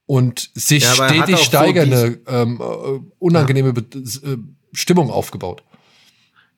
und 0.05 0.51
sich 0.53 0.83
Ja, 0.83 0.93
stetig 0.93 1.35
auch 1.35 1.39
so 1.39 1.43
steigernde, 1.45 2.19
ähm, 2.27 2.59
äh, 2.59 2.99
unangenehme 3.19 3.73
Be 3.73 3.85
äh, 3.97 4.37
Stimmung 4.73 5.09
aufgebaut. 5.09 5.63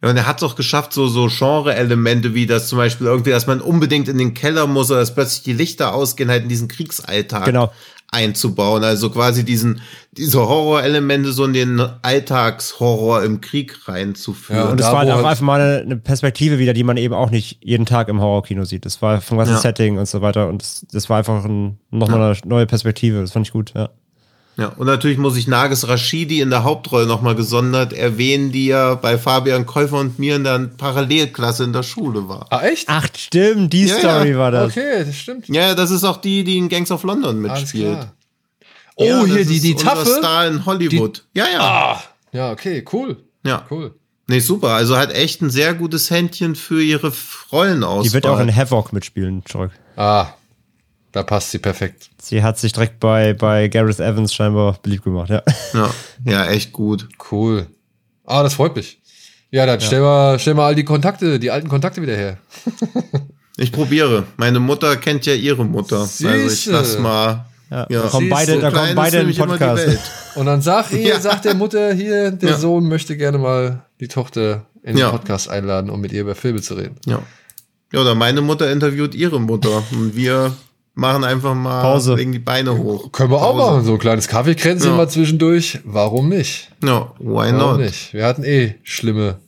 Ja, 0.03 0.09
und 0.09 0.17
er 0.17 0.25
hat 0.27 0.37
es 0.37 0.43
auch 0.43 0.55
geschafft, 0.55 0.93
so, 0.93 1.07
so 1.07 1.27
Genre-Elemente 1.29 2.33
wie 2.33 2.47
das 2.47 2.67
zum 2.67 2.77
Beispiel 2.79 3.05
irgendwie, 3.07 3.29
dass 3.29 3.45
man 3.45 3.61
unbedingt 3.61 4.07
in 4.07 4.17
den 4.17 4.33
Keller 4.33 4.65
muss 4.67 4.89
oder 4.89 4.99
dass 4.99 5.13
plötzlich 5.13 5.43
die 5.43 5.53
Lichter 5.53 5.93
ausgehen, 5.93 6.29
halt 6.29 6.43
in 6.43 6.49
diesen 6.49 6.67
Kriegsalltag 6.67 7.45
Genau. 7.45 7.71
einzubauen. 8.11 8.83
Also 8.83 9.11
quasi 9.11 9.45
diesen, 9.45 9.81
diese 10.11 10.39
Horrorelemente 10.39 11.31
so 11.31 11.45
in 11.45 11.53
den 11.53 11.79
Alltagshorror 12.01 13.23
im 13.23 13.41
Krieg 13.41 13.87
reinzuführen. 13.87 14.63
Ja, 14.65 14.69
Und 14.71 14.79
es 14.79 14.85
da, 14.87 14.93
war 14.93 15.03
auch 15.03 15.07
halt- 15.17 15.25
einfach 15.25 15.41
mal 15.41 15.83
eine, 15.85 15.97
Perspektive 15.97 16.57
wieder, 16.59 16.73
die 16.73 16.83
man 16.83 16.97
eben 16.97 17.13
auch 17.13 17.29
nicht 17.29 17.59
jeden 17.61 17.85
Tag 17.85 18.07
im 18.09 18.19
Horrorkino 18.21 18.63
sieht. 18.65 18.85
Das 18.85 19.01
war 19.01 19.21
vom 19.21 19.37
ganzen 19.37 19.53
Ja. 19.53 19.59
Setting 19.59 19.97
und 19.97 20.07
so 20.07 20.21
weiter. 20.21 20.47
Und 20.47 20.61
das, 20.61 20.85
das 20.91 21.09
war 21.09 21.19
einfach 21.19 21.45
ein, 21.45 21.77
nochmal 21.91 22.21
eine 22.21 22.37
neue 22.45 22.65
Perspektive. 22.65 23.21
Das 23.21 23.31
fand 23.33 23.45
ich 23.47 23.53
gut, 23.53 23.73
ja. 23.75 23.89
Ja, 24.57 24.67
und 24.67 24.85
natürlich 24.85 25.17
muss 25.17 25.37
ich 25.37 25.47
Nages 25.47 25.87
Rashidi 25.87 26.41
in 26.41 26.49
der 26.49 26.63
Hauptrolle 26.63 27.07
nochmal 27.07 27.35
gesondert 27.35 27.93
erwähnen, 27.93 28.51
die 28.51 28.67
ja 28.67 28.95
bei 28.95 29.17
Fabian 29.17 29.65
Käufer 29.65 29.97
und 29.99 30.19
mir 30.19 30.35
in 30.35 30.43
der 30.43 30.59
Parallelklasse 30.77 31.63
in 31.63 31.73
der 31.73 31.83
Schule 31.83 32.27
war. 32.27 32.47
Ah, 32.49 32.61
echt? 32.63 32.85
Ach, 32.87 33.07
stimmt, 33.17 33.71
die 33.73 33.85
Ja, 33.85 33.97
Story 33.97 34.31
ja. 34.31 34.37
war 34.37 34.51
das. 34.51 34.71
Okay, 34.71 35.05
das 35.05 35.15
stimmt. 35.15 35.47
Ja, 35.47 35.73
das 35.73 35.89
ist 35.89 36.03
auch 36.03 36.17
die, 36.17 36.43
die 36.43 36.57
in 36.57 36.67
Gangs 36.69 36.91
of 36.91 37.03
London 37.03 37.39
mitspielt. 37.39 38.07
Oh, 38.95 39.03
Ja, 39.05 39.25
hier 39.25 39.37
das 39.39 39.47
die, 39.47 39.59
die 39.61 39.75
Taffe. 39.75 40.05
Star 40.05 40.47
in 40.47 40.65
Hollywood. 40.65 41.23
ja, 41.33 41.45
ja. 41.51 41.59
Ah, 41.61 42.03
ja, 42.33 42.51
okay, 42.51 42.83
cool. 42.91 43.17
Ja. 43.45 43.65
Cool. 43.71 43.95
Nee, 44.27 44.39
super. 44.39 44.69
Also 44.69 44.97
hat 44.97 45.11
echt 45.13 45.41
ein 45.41 45.49
sehr 45.49 45.73
gutes 45.73 46.09
Händchen 46.11 46.55
für 46.55 46.81
ihre 46.83 47.11
Rollenauswahl. 47.51 48.03
Die 48.03 48.13
wird 48.13 48.27
auch 48.27 48.39
in 48.39 48.53
Havoc 48.55 48.93
mitspielen, 48.93 49.43
zurück. 49.45 49.71
Ah, 49.95 50.27
da 51.11 51.23
passt 51.23 51.51
sie 51.51 51.59
perfekt. 51.59 52.09
Sie 52.21 52.41
hat 52.43 52.57
sich 52.59 52.73
direkt 52.73 52.99
bei, 52.99 53.33
bei 53.33 53.67
Gareth 53.67 53.99
Evans 53.99 54.33
scheinbar 54.33 54.77
beliebt 54.81 55.03
gemacht, 55.03 55.29
ja. 55.29 55.41
ja, 55.73 55.89
ja, 56.25 56.45
echt 56.47 56.71
gut. 56.73 57.07
Cool. 57.31 57.67
Ah, 58.25 58.43
das 58.43 58.53
freut 58.53 58.75
mich. 58.75 59.01
Ja, 59.51 59.65
dann 59.65 59.81
stell 59.81 59.99
mal, 60.01 60.39
stell 60.39 60.53
mal 60.53 60.67
all 60.67 60.75
die 60.75 60.85
Kontakte, 60.85 61.37
die 61.39 61.51
alten 61.51 61.67
Kontakte 61.67 62.01
wieder 62.01 62.15
her. 62.15 62.37
Ich 63.57 63.71
probiere. 63.71 64.23
Meine 64.37 64.59
Mutter 64.59 64.95
kennt 64.95 65.25
ja 65.25 65.33
ihre 65.33 65.65
Mutter. 65.65 65.99
Also 65.99 66.27
ich 66.29 66.65
lass 66.67 66.97
mal. 66.97 67.45
Ja, 67.69 67.85
Ja. 67.89 68.01
da 68.03 68.07
kommen 68.07 68.29
beide, 68.29 68.53
du, 68.53 68.59
da 68.61 68.71
kommen 68.71 68.95
beide 68.95 69.19
in 69.19 69.27
den 69.27 69.35
Podcast. 69.37 69.87
Und 70.35 70.45
dann 70.45 70.61
sag 70.61 70.91
ihr, 70.93 70.99
Ja. 71.01 71.19
sagt 71.19 71.45
der 71.45 71.53
Mutter 71.53 71.93
hier, 71.93 72.31
der 72.31 72.51
Ja. 72.51 72.57
Sohn 72.57 72.87
möchte 72.87 73.17
gerne 73.17 73.37
mal 73.37 73.83
die 73.99 74.07
Tochter 74.07 74.65
in 74.83 74.97
Ja. 74.97 75.09
den 75.09 75.11
Podcast 75.11 75.49
einladen, 75.49 75.89
um 75.91 75.99
mit 76.01 76.11
ihr 76.13 76.21
über 76.21 76.33
Filme 76.33 76.61
zu 76.61 76.75
reden. 76.75 76.95
Ja. 77.05 77.21
Ja, 77.93 77.99
oder 77.99 78.15
meine 78.15 78.41
Mutter 78.41 78.71
interviewt 78.71 79.13
ihre 79.13 79.39
Mutter. 79.39 79.83
Und 79.91 80.15
wir 80.15 80.55
machen 81.01 81.25
einfach 81.25 81.53
mal 81.53 81.81
Pause. 81.81 82.15
wegen 82.17 82.31
die 82.31 82.39
Beine 82.39 82.77
hoch. 82.77 83.11
Können 83.11 83.31
wir 83.31 83.41
auch 83.41 83.57
Pause. 83.57 83.71
machen, 83.73 83.85
so 83.85 83.93
ein 83.93 83.99
kleines 83.99 84.29
Kaffeekränzchen 84.29 84.91
Ja. 84.91 84.95
mal 84.97 85.09
zwischendurch. 85.09 85.79
Warum 85.83 86.29
nicht? 86.29 86.71
Ja, 86.83 87.11
why 87.19 87.51
Warum 87.51 87.57
not? 87.57 87.79
nicht? 87.81 88.13
Wir 88.13 88.25
hatten 88.25 88.43
eh 88.45 88.75
schlimme 88.83 89.39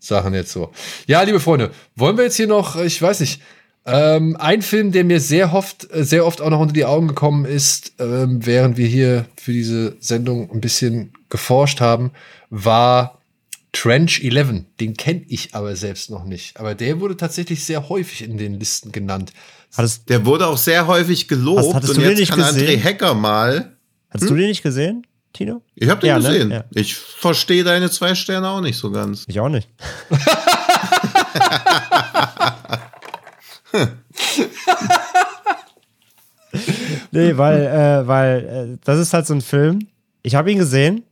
Sachen 0.00 0.34
jetzt 0.34 0.50
so. 0.52 0.72
Ja, 1.06 1.22
liebe 1.22 1.38
Freunde, 1.40 1.70
wollen 1.94 2.16
wir 2.16 2.24
jetzt 2.24 2.36
hier 2.36 2.46
noch, 2.48 2.76
ich 2.76 3.00
weiß 3.00 3.20
nicht, 3.20 3.40
ähm, 3.88 4.36
ein 4.40 4.62
Film, 4.62 4.90
der 4.90 5.04
mir 5.04 5.20
sehr 5.20 5.54
oft, 5.54 5.86
äh, 5.92 6.02
sehr 6.02 6.26
oft 6.26 6.40
auch 6.40 6.50
noch 6.50 6.58
unter 6.58 6.74
die 6.74 6.84
Augen 6.84 7.06
gekommen 7.06 7.44
ist, 7.44 7.92
ähm, 8.00 8.44
während 8.44 8.76
wir 8.76 8.88
hier 8.88 9.26
für 9.36 9.52
diese 9.52 9.96
Sendung 10.00 10.50
ein 10.50 10.60
bisschen 10.60 11.12
geforscht 11.28 11.80
haben, 11.80 12.10
war 12.50 13.20
Trench 13.72 14.22
11. 14.24 14.64
Den 14.80 14.96
kenne 14.96 15.22
ich 15.28 15.54
aber 15.54 15.76
selbst 15.76 16.10
noch 16.10 16.24
nicht. 16.24 16.58
Aber 16.58 16.74
der 16.74 16.98
wurde 17.00 17.16
tatsächlich 17.16 17.62
sehr 17.64 17.88
häufig 17.88 18.24
in 18.24 18.38
den 18.38 18.58
Listen 18.58 18.90
genannt. 18.90 19.32
Hattest, 19.76 20.08
Der 20.08 20.24
wurde 20.24 20.46
auch 20.46 20.56
sehr 20.56 20.86
häufig 20.86 21.28
gelobt. 21.28 21.60
Hast- 21.60 21.74
hattest 21.74 21.90
und 21.90 21.96
du 21.98 22.02
den 22.02 22.10
jetzt 22.10 22.20
nicht 22.20 22.30
kann 22.30 22.40
André 22.40 22.60
gesehen? 22.60 22.84
Hacker 22.84 23.14
mal. 23.14 23.76
hattest 24.10 24.30
du 24.30 24.34
den 24.34 24.48
nicht 24.48 24.62
gesehen, 24.62 25.06
Tino? 25.32 25.62
Ich 25.74 25.88
habe 25.88 26.00
den 26.00 26.08
Ja, 26.08 26.18
ne? 26.18 26.28
gesehen. 26.28 26.50
Ja. 26.50 26.64
Ich 26.74 26.94
verstehe 26.94 27.64
deine 27.64 27.90
zwei 27.90 28.14
Sterne 28.14 28.48
auch 28.48 28.60
nicht 28.60 28.76
so 28.78 28.90
ganz. 28.90 29.24
Ich 29.28 29.40
auch 29.40 29.48
nicht. 29.48 29.68
nee, 37.10 37.36
weil, 37.36 37.60
äh, 37.66 38.06
weil 38.06 38.74
äh, 38.74 38.78
das 38.84 38.98
ist 38.98 39.12
halt 39.12 39.26
so 39.26 39.34
ein 39.34 39.40
Film. 39.40 39.88
Ich 40.22 40.34
habe 40.34 40.50
ihn 40.50 40.58
gesehen. 40.58 41.04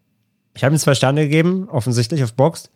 Ich 0.54 0.64
habe 0.64 0.74
ihm 0.74 0.78
zwei 0.78 0.94
Sterne 0.94 1.22
gegeben, 1.22 1.68
offensichtlich 1.68 2.22
auf 2.22 2.34
Box. 2.34 2.70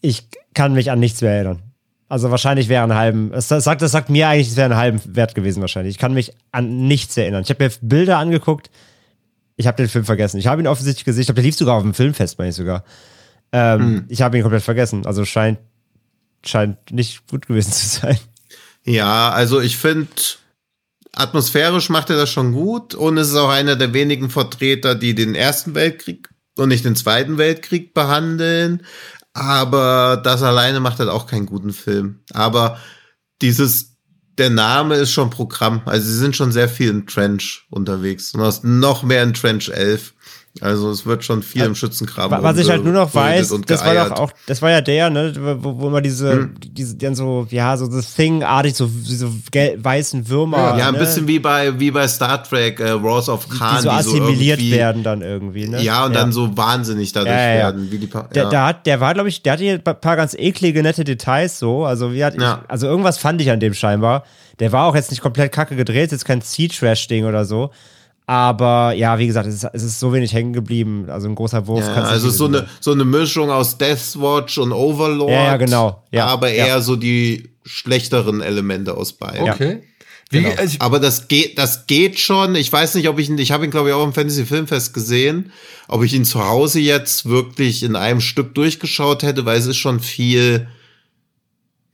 Ich 0.00 0.28
kann 0.54 0.72
mich 0.72 0.90
an 0.90 0.98
nichts 0.98 1.20
mehr 1.20 1.32
erinnern. 1.32 1.62
Also 2.10 2.32
wahrscheinlich 2.32 2.68
wäre 2.68 2.82
ein 2.82 2.94
halben. 2.94 3.30
Das 3.30 3.46
sagt, 3.48 3.82
das 3.82 3.92
sagt 3.92 4.10
mir 4.10 4.28
eigentlich, 4.28 4.48
es 4.48 4.56
wäre 4.56 4.64
einen 4.64 4.76
halben 4.76 5.00
Wert 5.14 5.36
gewesen 5.36 5.60
wahrscheinlich. 5.60 5.92
Ich 5.94 5.98
kann 5.98 6.12
mich 6.12 6.32
an 6.50 6.88
nichts 6.88 7.16
erinnern. 7.16 7.44
Ich 7.44 7.50
habe 7.50 7.62
mir 7.62 7.70
Bilder 7.82 8.18
angeguckt. 8.18 8.68
Ich 9.54 9.68
habe 9.68 9.76
den 9.76 9.88
Film 9.88 10.04
vergessen. 10.04 10.38
Ich 10.38 10.48
habe 10.48 10.60
ihn 10.60 10.66
offensichtlich 10.66 11.04
gesehen. 11.04 11.20
Ich 11.20 11.26
glaube, 11.28 11.36
der 11.36 11.44
lief 11.44 11.56
sogar 11.56 11.76
auf 11.76 11.82
dem 11.84 11.94
Filmfest, 11.94 12.36
meine 12.36 12.50
ich 12.50 12.56
sogar. 12.56 12.84
Ähm, 13.52 14.06
Ich 14.08 14.22
habe 14.22 14.36
ihn 14.36 14.42
komplett 14.42 14.64
vergessen. 14.64 15.06
Also 15.06 15.24
scheint, 15.24 15.60
scheint 16.44 16.90
nicht 16.90 17.28
gut 17.28 17.46
gewesen 17.46 17.70
zu 17.72 17.86
sein. 17.86 18.18
Ja, 18.84 19.30
also 19.30 19.60
ich 19.60 19.76
finde, 19.76 20.10
atmosphärisch 21.12 21.90
macht 21.90 22.10
er 22.10 22.16
das 22.16 22.30
schon 22.30 22.52
gut 22.52 22.92
und 22.94 23.18
es 23.18 23.28
ist 23.28 23.36
auch 23.36 23.50
einer 23.50 23.76
der 23.76 23.92
wenigen 23.94 24.30
Vertreter, 24.30 24.96
die 24.96 25.14
den 25.14 25.36
Ersten 25.36 25.76
Weltkrieg 25.76 26.28
und 26.56 26.70
nicht 26.70 26.84
den 26.84 26.96
Zweiten 26.96 27.38
Weltkrieg 27.38 27.94
behandeln. 27.94 28.82
Aber 29.40 30.20
das 30.22 30.42
alleine 30.42 30.80
macht 30.80 30.98
halt 30.98 31.08
auch 31.08 31.26
keinen 31.26 31.46
guten 31.46 31.72
Film. 31.72 32.20
Aber 32.34 32.76
dieses, 33.40 33.96
der 34.36 34.50
Name 34.50 34.96
ist 34.96 35.12
schon 35.12 35.30
Programm. 35.30 35.80
Also 35.86 36.06
sie 36.06 36.18
sind 36.18 36.36
schon 36.36 36.52
sehr 36.52 36.68
viel 36.68 36.90
in 36.90 37.06
Trench 37.06 37.66
unterwegs 37.70 38.34
und 38.34 38.42
aus 38.42 38.64
noch 38.64 39.02
mehr 39.02 39.22
in 39.22 39.32
Trench 39.32 39.70
11. 39.70 40.12
Also 40.60 40.90
es 40.90 41.06
wird 41.06 41.24
schon 41.24 41.44
viel 41.44 41.62
im 41.62 41.76
Schützengraben. 41.76 42.42
Was 42.42 42.58
ich 42.58 42.68
halt 42.68 42.82
nur 42.82 42.92
noch 42.92 43.14
weiß, 43.14 43.52
und 43.52 43.70
das 43.70 43.84
war 43.84 43.94
doch 43.94 44.10
auch, 44.18 44.32
das 44.46 44.60
war 44.60 44.70
ja 44.70 44.80
der, 44.80 45.08
ne, 45.08 45.32
wo, 45.62 45.78
wo 45.78 45.86
immer 45.86 46.00
diese, 46.00 46.32
Hm. 46.32 46.54
diese, 46.60 46.96
dann 46.96 47.14
so, 47.14 47.46
ja, 47.50 47.76
so 47.76 47.86
das 47.86 48.14
Thing-artig, 48.16 48.74
so, 48.74 48.90
so 49.04 49.30
gel- 49.52 49.78
weißen 49.82 50.28
Würmer. 50.28 50.76
Ja, 50.76 50.88
ein 50.88 50.94
ne, 50.94 50.98
bisschen 50.98 51.28
wie 51.28 51.38
bei, 51.38 51.78
wie 51.78 51.92
bei 51.92 52.08
Star 52.08 52.42
Trek, 52.42 52.80
äh, 52.80 53.00
Wars 53.00 53.28
of 53.28 53.48
Khan. 53.48 53.76
die 53.76 53.82
so 53.84 53.90
assimiliert 53.90 54.58
irgendwie- 54.58 54.72
werden 54.76 55.02
dann 55.04 55.22
irgendwie, 55.22 55.68
ne? 55.68 55.82
Ja, 55.84 56.04
und 56.06 56.16
dann 56.16 56.32
so 56.32 56.56
wahnsinnig 56.56 57.12
dadurch 57.12 57.30
Ja, 57.32 57.40
ja, 57.40 57.50
ja. 57.50 57.56
werden. 57.66 57.92
Wie 57.92 57.98
die 57.98 58.08
pa 58.08 58.22
Der, 58.34 58.42
ja. 58.42 58.48
der, 58.50 58.64
hat, 58.66 58.86
der 58.86 59.00
war, 59.00 59.14
glaube 59.14 59.28
ich, 59.28 59.42
der 59.44 59.52
hatte 59.52 59.62
hier 59.62 59.74
ein 59.74 60.00
paar 60.00 60.16
ganz 60.16 60.34
eklige, 60.34 60.82
nette 60.82 61.04
Details 61.04 61.60
so. 61.60 61.84
Also, 61.84 62.12
wie 62.12 62.24
hat 62.24 62.34
Ja. 62.34 62.62
ich, 62.64 62.70
also 62.70 62.88
irgendwas 62.88 63.18
fand 63.18 63.40
ich 63.40 63.52
an 63.52 63.60
dem 63.60 63.72
scheinbar. 63.72 64.24
Der 64.58 64.72
war 64.72 64.86
auch 64.86 64.96
jetzt 64.96 65.10
nicht 65.12 65.22
komplett 65.22 65.52
kacke 65.52 65.76
gedreht, 65.76 66.10
jetzt 66.10 66.24
kein 66.24 66.40
Sea-Trash-Ding 66.40 67.24
oder 67.24 67.44
so. 67.44 67.70
Aber 68.30 68.92
ja, 68.92 69.18
wie 69.18 69.26
gesagt, 69.26 69.48
es 69.48 69.56
ist, 69.56 69.70
es 69.72 69.82
ist 69.82 69.98
so 69.98 70.12
wenig 70.12 70.32
hängen 70.32 70.52
geblieben. 70.52 71.06
Also 71.10 71.28
ein 71.28 71.34
großer 71.34 71.66
Wurf 71.66 71.84
ja, 71.84 71.94
also 71.94 72.30
so 72.30 72.44
eine, 72.44 72.68
so 72.78 72.92
eine 72.92 73.04
Mischung 73.04 73.50
aus 73.50 73.76
Deathwatch 73.76 74.56
und 74.58 74.70
Overlord. 74.70 75.32
Ja, 75.32 75.44
ja, 75.46 75.56
genau. 75.56 76.04
Ja, 76.12 76.26
aber 76.26 76.48
eher 76.52 76.68
ja. 76.68 76.80
so 76.80 76.94
die 76.94 77.50
schlechteren 77.64 78.40
Elemente 78.40 78.96
aus 78.96 79.14
beiden. 79.14 79.50
Okay. 79.50 79.82
Wie, 80.30 80.42
Genau. 80.42 80.54
also 80.56 80.76
Aber 80.78 81.00
das 81.00 81.26
geht, 81.26 81.58
das 81.58 81.88
geht 81.88 82.20
schon. 82.20 82.54
Ich 82.54 82.72
weiß 82.72 82.94
nicht, 82.94 83.08
ob 83.08 83.18
ich 83.18 83.28
ihn, 83.28 83.36
ich 83.38 83.50
habe 83.50 83.64
ihn 83.64 83.72
glaube 83.72 83.88
ich 83.88 83.96
auch 83.96 84.04
im 84.04 84.12
Fantasy 84.12 84.46
Filmfest 84.46 84.94
gesehen, 84.94 85.50
ob 85.88 86.04
ich 86.04 86.14
ihn 86.14 86.24
zu 86.24 86.46
Hause 86.46 86.78
jetzt 86.78 87.28
wirklich 87.28 87.82
in 87.82 87.96
einem 87.96 88.20
Stück 88.20 88.54
durchgeschaut 88.54 89.24
hätte, 89.24 89.44
weil 89.44 89.58
es 89.58 89.66
ist 89.66 89.78
schon 89.78 89.98
viel, 89.98 90.68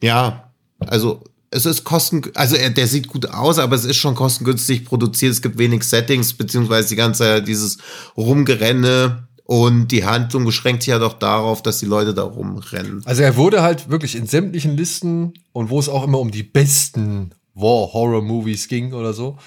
ja, 0.02 0.52
also 0.80 1.24
es 1.56 1.66
ist 1.66 1.84
kosten, 1.84 2.22
also 2.34 2.54
er, 2.56 2.70
der 2.70 2.86
sieht 2.86 3.08
gut 3.08 3.30
aus, 3.30 3.58
aber 3.58 3.74
es 3.76 3.84
ist 3.84 3.96
schon 3.96 4.14
kostengünstig 4.14 4.84
produziert. 4.84 5.32
Es 5.32 5.42
gibt 5.42 5.58
wenig 5.58 5.82
Settings, 5.84 6.34
beziehungsweise 6.34 6.88
die 6.90 6.96
ganze 6.96 7.24
Zeit 7.24 7.48
dieses 7.48 7.78
Rumgerenne 8.16 9.26
und 9.44 9.88
die 9.88 10.04
Handlung 10.04 10.44
beschränkt 10.44 10.82
sich 10.82 10.90
ja 10.90 10.98
doch 10.98 11.14
darauf, 11.14 11.62
dass 11.62 11.78
die 11.78 11.86
Leute 11.86 12.12
da 12.14 12.24
rumrennen. 12.24 13.02
Also 13.06 13.22
er 13.22 13.36
wurde 13.36 13.62
halt 13.62 13.88
wirklich 13.88 14.16
in 14.16 14.26
sämtlichen 14.26 14.76
Listen 14.76 15.34
und 15.52 15.70
wo 15.70 15.78
es 15.78 15.88
auch 15.88 16.04
immer 16.04 16.18
um 16.18 16.30
die 16.30 16.42
besten 16.42 17.30
War-Horror-Movies 17.54 18.68
ging 18.68 18.92
oder 18.92 19.12
so, 19.12 19.38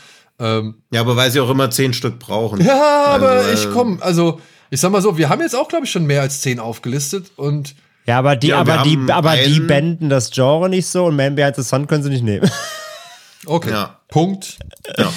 Ähm, 0.42 0.76
Ja, 0.92 1.02
aber 1.02 1.18
weil 1.18 1.30
sie 1.32 1.42
auch 1.42 1.50
immer 1.50 1.70
zehn 1.70 1.94
Stück 1.94 2.18
brauchen. 2.18 2.64
ja, 2.66 3.06
aber 3.08 3.30
Also, 3.30 3.50
äh, 3.50 3.54
ich 3.56 3.72
komm, 3.74 3.98
also 4.02 4.40
ich 4.70 4.80
sag 4.80 4.92
mal 4.92 5.02
so, 5.02 5.18
wir 5.18 5.28
haben 5.28 5.42
jetzt 5.42 5.56
auch, 5.56 5.68
glaube 5.68 5.84
ich, 5.86 5.92
schon 5.92 6.06
mehr 6.06 6.22
als 6.22 6.40
zehn 6.42 6.60
aufgelistet 6.60 7.32
und 7.36 7.76
Ja, 8.10 8.18
aber 8.20 8.36
die, 8.36 8.48
Ja, 8.48 8.58
aber 8.60 8.82
die, 8.84 8.98
aber 9.12 9.36
die 9.38 9.60
benden 9.60 10.10
das 10.10 10.32
Genre 10.32 10.68
nicht 10.68 10.88
so 10.88 11.06
und 11.06 11.16
Man 11.16 11.36
Behind 11.36 11.56
the 11.56 11.62
Sun 11.62 11.86
können 11.88 12.02
sie 12.04 12.10
nicht 12.10 12.24
nehmen. 12.24 12.50
okay, 13.46 13.70
Ja. 13.72 13.96
Punkt, 14.10 14.58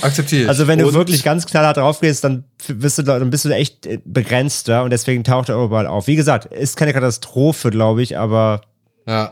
akzeptiere 0.02 0.42
ich. 0.42 0.48
Also 0.50 0.66
wenn 0.66 0.78
du 0.78 0.88
Und- 0.88 0.92
wirklich 0.92 1.22
ganz 1.24 1.46
knallhart 1.46 1.78
drauf 1.78 2.00
gehst, 2.00 2.22
dann 2.24 2.44
bist 2.68 2.98
du, 2.98 3.02
dann 3.02 3.30
bist 3.30 3.46
du 3.46 3.48
echt 3.48 3.86
äh, 3.86 3.98
begrenzter 4.04 4.84
und 4.84 4.90
deswegen 4.90 5.24
taucht 5.24 5.48
er 5.48 5.56
überall 5.56 5.86
auf. 5.86 6.06
Wie 6.06 6.16
gesagt, 6.16 6.44
ist 6.52 6.76
keine 6.76 6.92
Katastrophe, 6.92 7.70
glaube 7.70 8.02
ich, 8.02 8.18
aber 8.18 8.60
Ja. 9.06 9.30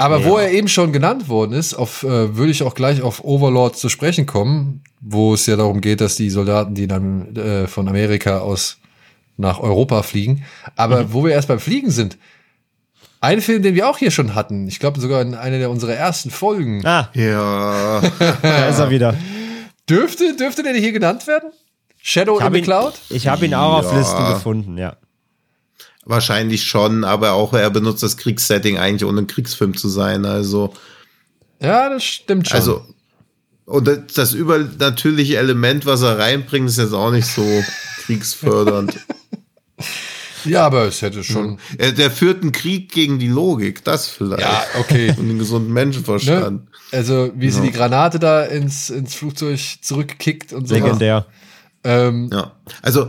Aber 0.00 0.24
wo 0.24 0.36
er 0.38 0.52
eben 0.52 0.68
schon 0.68 0.92
genannt 0.92 1.28
worden 1.28 1.52
ist, 1.54 1.74
auf, 1.74 2.04
äh, 2.04 2.36
würde 2.36 2.52
ich 2.52 2.62
auch 2.62 2.76
gleich 2.76 3.02
auf 3.02 3.24
Overlord 3.24 3.76
zu 3.76 3.88
sprechen 3.88 4.26
kommen, 4.26 4.84
wo 5.00 5.34
es 5.34 5.44
ja 5.46 5.56
darum 5.56 5.80
geht, 5.80 6.00
dass 6.00 6.14
die 6.14 6.30
Soldaten, 6.30 6.76
die 6.76 6.86
dann 6.86 7.34
äh, 7.34 7.66
von 7.66 7.88
Amerika 7.88 8.38
aus 8.38 8.78
nach 9.38 9.58
Europa 9.60 10.02
fliegen. 10.02 10.44
Aber 10.76 11.12
wo 11.12 11.24
wir 11.24 11.32
erst 11.32 11.48
beim 11.48 11.60
Fliegen 11.60 11.90
sind, 11.90 12.18
ein 13.20 13.40
Film, 13.40 13.62
den 13.62 13.74
wir 13.74 13.88
auch 13.88 13.98
hier 13.98 14.10
schon 14.10 14.34
hatten, 14.34 14.68
ich 14.68 14.78
glaube 14.78 15.00
sogar 15.00 15.22
in 15.22 15.34
einer 15.34 15.58
der 15.58 15.70
unserer 15.70 15.94
ersten 15.94 16.30
Folgen, 16.30 16.84
ah, 16.86 17.08
Ja, 17.14 18.00
da 18.42 18.68
ist 18.68 18.78
er 18.78 18.90
wieder. 18.90 19.14
dürfte, 19.88 20.36
dürfte 20.36 20.62
der 20.62 20.74
hier 20.74 20.92
genannt 20.92 21.26
werden? 21.26 21.50
Shadow 22.00 22.34
Ich 22.34 22.40
in 22.40 22.44
habe 22.44 22.54
the 22.54 22.58
ihn, 22.60 22.64
Cloud? 22.64 22.94
ich 23.10 23.26
hab 23.28 23.42
ihn 23.42 23.54
auch 23.54 23.78
auf 23.78 23.92
Ja. 23.92 23.98
Listen 23.98 24.26
gefunden, 24.26 24.78
ja. 24.78 24.96
wahrscheinlich 26.04 26.64
schon, 26.64 27.04
aber 27.04 27.32
auch 27.32 27.54
er 27.54 27.70
benutzt 27.70 28.02
das 28.02 28.16
Kriegssetting 28.16 28.78
eigentlich, 28.78 29.04
ohne 29.08 29.22
ein 29.22 29.26
Kriegsfilm 29.26 29.76
zu 29.76 29.88
sein. 29.88 30.24
Also, 30.24 30.72
Ja, 31.60 31.88
das 31.88 32.04
stimmt 32.04 32.48
schon. 32.48 32.56
also, 32.56 32.82
und 33.66 33.86
das, 33.88 33.98
das 34.14 34.32
übernatürliche 34.32 35.38
Element, 35.38 35.86
was 35.86 36.02
er 36.02 36.18
reinbringt, 36.18 36.68
ist 36.68 36.78
jetzt 36.78 36.94
auch 36.94 37.10
nicht 37.10 37.26
so 37.26 37.42
kriegsfördernd. 38.06 38.96
Ja, 40.44 40.64
aber 40.64 40.84
es 40.86 41.02
hätte 41.02 41.24
schon. 41.24 41.58
Er, 41.78 41.92
der 41.92 42.10
führt 42.10 42.42
einen 42.42 42.52
Krieg 42.52 42.92
gegen 42.92 43.18
die 43.18 43.28
Logik, 43.28 43.84
das 43.84 44.08
vielleicht. 44.08 44.42
Ja, 44.42 44.64
okay. 44.78 45.14
Und 45.16 45.28
den 45.28 45.38
gesunden 45.38 45.68
Ne? 45.68 45.74
Menschenverstand. 45.74 46.68
Also, 46.92 47.30
wie 47.34 47.50
sie 47.50 47.62
die 47.62 47.72
Granate 47.72 48.18
da 48.18 48.44
ins, 48.44 48.90
ins 48.90 49.14
Flugzeug 49.14 49.60
zurückkickt 49.82 50.52
und 50.52 50.68
so. 50.68 50.74
Legendär. 50.74 51.26
Ähm, 51.84 52.30
Ja. 52.32 52.52
Also, 52.82 53.08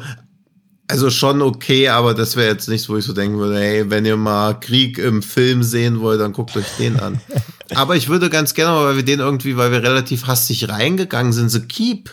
also 0.87 1.11
schon 1.11 1.41
okay, 1.41 1.87
aber 1.89 2.15
das 2.15 2.35
wäre 2.35 2.49
jetzt 2.49 2.67
nichts, 2.67 2.89
wo 2.89 2.97
ich 2.97 3.05
so 3.05 3.13
denken 3.13 3.37
würde, 3.37 3.59
hey, 3.59 3.89
wenn 3.89 4.05
ihr 4.05 4.17
mal 4.17 4.59
Krieg 4.59 4.97
im 4.97 5.21
Film 5.21 5.61
sehen 5.61 5.99
wollt, 6.01 6.19
dann 6.19 6.33
guckt 6.33 6.57
euch 6.57 6.65
den 6.79 6.99
an. 6.99 7.21
aber 7.75 7.95
ich 7.95 8.09
würde 8.09 8.29
ganz 8.29 8.55
gerne 8.55 8.71
mal, 8.73 8.85
weil 8.85 8.95
wir 8.95 9.05
den 9.05 9.19
irgendwie, 9.19 9.55
weil 9.55 9.71
wir 9.71 9.83
relativ 9.83 10.25
hastig 10.25 10.67
reingegangen 10.67 11.31
sind, 11.31 11.49
The 11.49 11.61
Keep. 11.61 12.09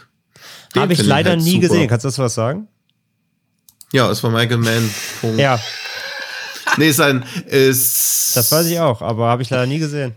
Habe 0.76 0.92
ich 0.92 1.02
leider 1.02 1.30
halt 1.30 1.42
nie 1.42 1.52
super. 1.52 1.68
gesehen. 1.68 1.88
Kannst 1.88 2.04
du 2.04 2.08
das 2.08 2.18
was 2.18 2.34
sagen? 2.34 2.68
Ja, 3.96 4.10
ist 4.10 4.20
von 4.20 4.32
Michael 4.34 4.58
Mann. 4.58 4.90
Punkt. 5.22 5.40
Ja, 5.40 5.58
Nee, 6.76 6.88
ist 6.88 7.00
ein, 7.00 7.24
ist. 7.48 8.36
das 8.36 8.52
weiß 8.52 8.66
ich 8.66 8.78
auch, 8.78 9.00
aber 9.00 9.28
habe 9.28 9.42
ich 9.42 9.50
leider 9.50 9.66
nie 9.66 9.78
gesehen. 9.78 10.14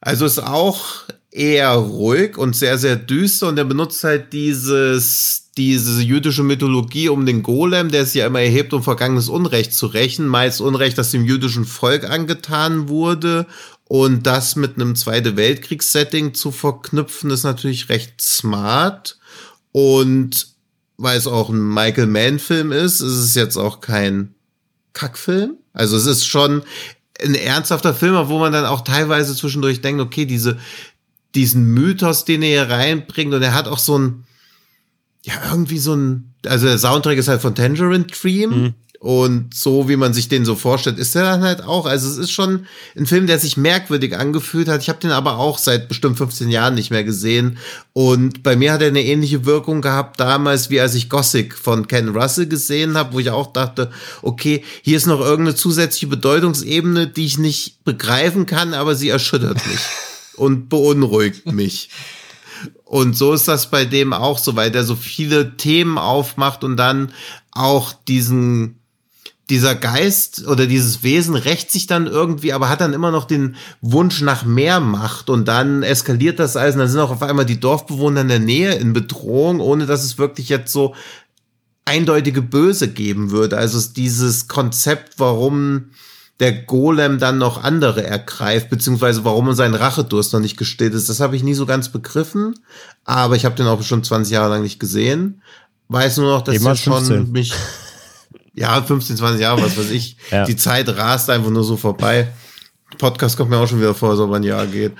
Also 0.00 0.24
ist 0.24 0.40
auch 0.40 1.04
eher 1.30 1.70
ruhig 1.74 2.36
und 2.36 2.56
sehr, 2.56 2.78
sehr 2.78 2.96
düster 2.96 3.46
und 3.46 3.58
er 3.58 3.64
benutzt 3.64 4.02
halt 4.02 4.32
dieses, 4.32 5.50
diese 5.56 6.02
jüdische 6.02 6.42
Mythologie 6.42 7.08
um 7.08 7.24
den 7.26 7.44
Golem, 7.44 7.90
der 7.90 8.04
sich 8.04 8.14
ja 8.14 8.26
immer 8.26 8.40
erhebt, 8.40 8.72
um 8.72 8.82
vergangenes 8.82 9.28
Unrecht 9.28 9.72
zu 9.72 9.86
rächen, 9.86 10.26
meist 10.26 10.60
Unrecht, 10.60 10.98
das 10.98 11.12
dem 11.12 11.24
jüdischen 11.24 11.66
Volk 11.66 12.08
angetan 12.10 12.88
wurde 12.88 13.46
und 13.84 14.26
das 14.26 14.56
mit 14.56 14.74
einem 14.74 14.96
Zweite 14.96 15.36
Weltkriegssetting 15.36 16.34
zu 16.34 16.50
verknüpfen, 16.50 17.30
ist 17.30 17.44
natürlich 17.44 17.88
recht 17.90 18.20
smart 18.20 19.18
und 19.70 20.49
weil 21.00 21.16
es 21.16 21.26
auch 21.26 21.48
ein 21.48 21.66
Michael 21.66 22.06
Mann-Film 22.06 22.72
ist, 22.72 23.00
ist 23.00 23.16
es 23.16 23.34
jetzt 23.34 23.56
auch 23.56 23.80
kein 23.80 24.34
Kackfilm. 24.92 25.54
Also 25.72 25.96
es 25.96 26.06
ist 26.06 26.26
schon 26.26 26.62
ein 27.22 27.34
ernsthafter 27.34 27.94
Film, 27.94 28.28
wo 28.28 28.38
man 28.38 28.52
dann 28.52 28.66
auch 28.66 28.82
teilweise 28.82 29.34
zwischendurch 29.34 29.80
denkt, 29.80 30.00
okay, 30.02 30.26
diese, 30.26 30.58
diesen 31.34 31.64
Mythos, 31.72 32.24
den 32.24 32.42
er 32.42 32.66
hier 32.66 32.74
reinbringt, 32.74 33.32
und 33.32 33.42
er 33.42 33.54
hat 33.54 33.66
auch 33.66 33.78
so 33.78 33.98
ein, 33.98 34.24
ja, 35.24 35.34
irgendwie 35.50 35.78
so 35.78 35.94
ein, 35.94 36.34
also 36.46 36.66
der 36.66 36.78
Soundtrack 36.78 37.16
ist 37.16 37.28
halt 37.28 37.40
von 37.40 37.54
Tangerine 37.54 38.04
Dream. 38.04 38.74
Und 39.00 39.54
so 39.54 39.88
wie 39.88 39.96
man 39.96 40.12
sich 40.12 40.28
den 40.28 40.44
so 40.44 40.54
vorstellt, 40.54 40.98
ist 40.98 41.14
der 41.14 41.22
dann 41.22 41.42
halt 41.42 41.64
auch. 41.64 41.86
Also 41.86 42.06
es 42.06 42.18
ist 42.18 42.32
schon 42.32 42.66
ein 42.94 43.06
Film, 43.06 43.26
der 43.26 43.38
sich 43.38 43.56
merkwürdig 43.56 44.14
angefühlt 44.14 44.68
hat. 44.68 44.82
Ich 44.82 44.90
habe 44.90 45.00
den 45.00 45.10
aber 45.10 45.38
auch 45.38 45.56
seit 45.56 45.88
bestimmt 45.88 46.18
15 46.18 46.50
Jahren 46.50 46.74
nicht 46.74 46.90
mehr 46.90 47.02
gesehen. 47.02 47.56
Und 47.94 48.42
bei 48.42 48.56
mir 48.56 48.74
hat 48.74 48.82
er 48.82 48.88
eine 48.88 49.02
ähnliche 49.02 49.46
Wirkung 49.46 49.80
gehabt 49.80 50.20
damals, 50.20 50.68
wie 50.68 50.82
als 50.82 50.94
ich 50.94 51.08
Gothic 51.08 51.56
von 51.56 51.88
Ken 51.88 52.10
Russell 52.10 52.46
gesehen 52.46 52.98
habe, 52.98 53.14
wo 53.14 53.20
ich 53.20 53.30
auch 53.30 53.54
dachte, 53.54 53.90
okay, 54.20 54.62
hier 54.82 54.98
ist 54.98 55.06
noch 55.06 55.20
irgendeine 55.20 55.56
zusätzliche 55.56 56.08
Bedeutungsebene, 56.08 57.06
die 57.06 57.24
ich 57.24 57.38
nicht 57.38 57.82
begreifen 57.84 58.44
kann, 58.44 58.74
aber 58.74 58.94
sie 58.94 59.08
erschüttert 59.08 59.66
mich 59.66 59.80
und 60.36 60.68
beunruhigt 60.68 61.50
mich. 61.50 61.88
Und 62.84 63.16
so 63.16 63.32
ist 63.32 63.48
das 63.48 63.70
bei 63.70 63.86
dem 63.86 64.12
auch 64.12 64.38
so, 64.38 64.56
weil 64.56 64.70
der 64.70 64.84
so 64.84 64.94
viele 64.94 65.56
Themen 65.56 65.96
aufmacht 65.96 66.64
und 66.64 66.76
dann 66.76 67.12
auch 67.52 67.92
diesen, 67.92 68.79
dieser 69.50 69.74
Geist 69.74 70.46
oder 70.46 70.66
dieses 70.66 71.02
Wesen 71.02 71.34
rächt 71.34 71.70
sich 71.70 71.86
dann 71.86 72.06
irgendwie, 72.06 72.52
aber 72.52 72.68
hat 72.68 72.80
dann 72.80 72.92
immer 72.92 73.10
noch 73.10 73.24
den 73.24 73.56
Wunsch 73.80 74.22
nach 74.22 74.44
mehr 74.44 74.80
Macht 74.80 75.28
und 75.28 75.46
dann 75.48 75.82
eskaliert 75.82 76.38
das 76.38 76.56
alles 76.56 76.74
und 76.74 76.80
dann 76.80 76.88
sind 76.88 77.00
auch 77.00 77.10
auf 77.10 77.22
einmal 77.22 77.44
die 77.44 77.60
Dorfbewohner 77.60 78.22
in 78.22 78.28
der 78.28 78.38
Nähe 78.38 78.74
in 78.74 78.92
Bedrohung, 78.92 79.60
ohne 79.60 79.86
dass 79.86 80.04
es 80.04 80.16
wirklich 80.16 80.48
jetzt 80.48 80.72
so 80.72 80.94
eindeutige 81.84 82.40
Böse 82.40 82.88
geben 82.88 83.30
würde. 83.32 83.58
Also 83.58 83.80
dieses 83.94 84.48
Konzept, 84.48 85.14
warum 85.18 85.90
der 86.38 86.52
Golem 86.52 87.18
dann 87.18 87.38
noch 87.38 87.62
andere 87.62 88.02
ergreift, 88.02 88.70
beziehungsweise 88.70 89.24
warum 89.24 89.52
sein 89.52 89.74
Rachedurst 89.74 90.32
noch 90.32 90.40
nicht 90.40 90.56
gestillt 90.56 90.94
ist, 90.94 91.08
das 91.08 91.20
habe 91.20 91.36
ich 91.36 91.42
nie 91.42 91.54
so 91.54 91.66
ganz 91.66 91.90
begriffen. 91.90 92.54
Aber 93.04 93.36
ich 93.36 93.44
habe 93.44 93.56
den 93.56 93.66
auch 93.66 93.82
schon 93.82 94.04
20 94.04 94.32
Jahre 94.32 94.50
lang 94.50 94.62
nicht 94.62 94.80
gesehen. 94.80 95.42
Weiß 95.88 96.16
nur 96.16 96.32
noch, 96.32 96.42
dass 96.42 96.56
15. 96.56 96.92
schon 96.92 97.32
mich, 97.32 97.52
ja, 98.54 98.82
15, 98.82 99.16
20 99.16 99.40
Jahre, 99.40 99.62
was 99.62 99.76
weiß 99.78 99.90
ich. 99.90 100.16
Ja. 100.30 100.44
Die 100.44 100.56
Zeit 100.56 100.88
rast 100.96 101.30
einfach 101.30 101.50
nur 101.50 101.64
so 101.64 101.76
vorbei. 101.76 102.28
Podcast 102.98 103.36
kommt 103.36 103.50
mir 103.50 103.58
auch 103.58 103.68
schon 103.68 103.78
wieder 103.80 103.94
vor, 103.94 104.18
ob 104.18 104.32
ein 104.32 104.42
Jahr 104.42 104.66
geht. 104.66 104.92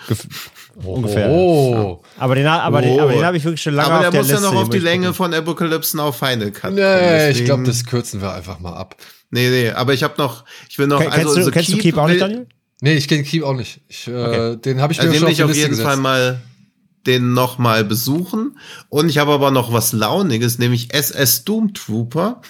Ungefähr. 0.84 1.28
Oh. 1.28 2.00
Aber 2.18 2.34
den, 2.36 2.46
aber 2.46 2.80
den, 2.80 2.92
Oh. 2.92 3.00
aber 3.00 3.12
den 3.12 3.24
habe 3.24 3.36
ich 3.36 3.44
wirklich 3.44 3.60
schon 3.62 3.74
lange 3.74 3.88
Aber 3.90 3.96
auf 3.96 4.02
der 4.02 4.10
der 4.12 4.20
muss 4.22 4.30
Liste. 4.30 4.44
ja 4.46 4.50
noch 4.52 4.60
auf 4.62 4.68
die 4.70 4.78
Länge 4.78 5.06
gucken. 5.08 5.14
von 5.14 5.34
Apocalypse 5.34 5.96
Now 5.96 6.12
Final 6.12 6.50
Cut. 6.52 6.60
kommen. 6.62 6.74
Nee, 6.76 7.30
ich 7.30 7.44
glaube, 7.44 7.64
Deswegen- 7.64 7.64
das 7.64 7.84
kürzen 7.84 8.20
wir 8.22 8.32
einfach 8.32 8.60
mal 8.60 8.74
ab. 8.74 8.96
Nee, 9.30 9.48
nee, 9.50 9.70
aber 9.70 9.92
ich 9.94 10.02
habe 10.04 10.14
noch, 10.18 10.44
ich 10.68 10.78
will 10.78 10.86
noch, 10.86 11.00
Ken- 11.00 11.10
Kennst, 11.10 11.26
also 11.36 11.44
du, 11.44 11.50
kennst 11.50 11.72
du 11.72 11.76
Keep 11.78 11.96
auch 11.98 12.08
nicht, 12.08 12.20
Daniel? 12.20 12.46
Nee, 12.80 12.94
ich 12.94 13.08
kenne 13.08 13.24
Keep 13.24 13.42
auch 13.44 13.54
nicht. 13.54 13.80
Ich, 13.88 14.06
äh, 14.08 14.10
Okay. 14.12 14.56
Den 14.64 14.80
habe 14.80 14.92
ich 14.92 14.98
mir 14.98 15.08
Also 15.08 15.12
den 15.12 15.18
schon 15.20 15.26
auf 15.28 15.32
ich 15.32 15.42
auf 15.42 15.48
Liste 15.48 15.60
jeden 15.60 15.70
gesetzt. 15.70 15.86
Fall 15.86 15.96
mal 15.96 16.40
den 17.06 17.32
noch 17.34 17.58
mal 17.58 17.84
besuchen. 17.84 18.58
Und 18.88 19.08
ich 19.08 19.18
habe 19.18 19.32
aber 19.32 19.50
noch 19.50 19.72
was 19.72 19.92
Launiges, 19.92 20.58
nämlich 20.58 20.94
SS 20.94 21.44
Doom 21.44 21.74
Trooper. 21.74 22.40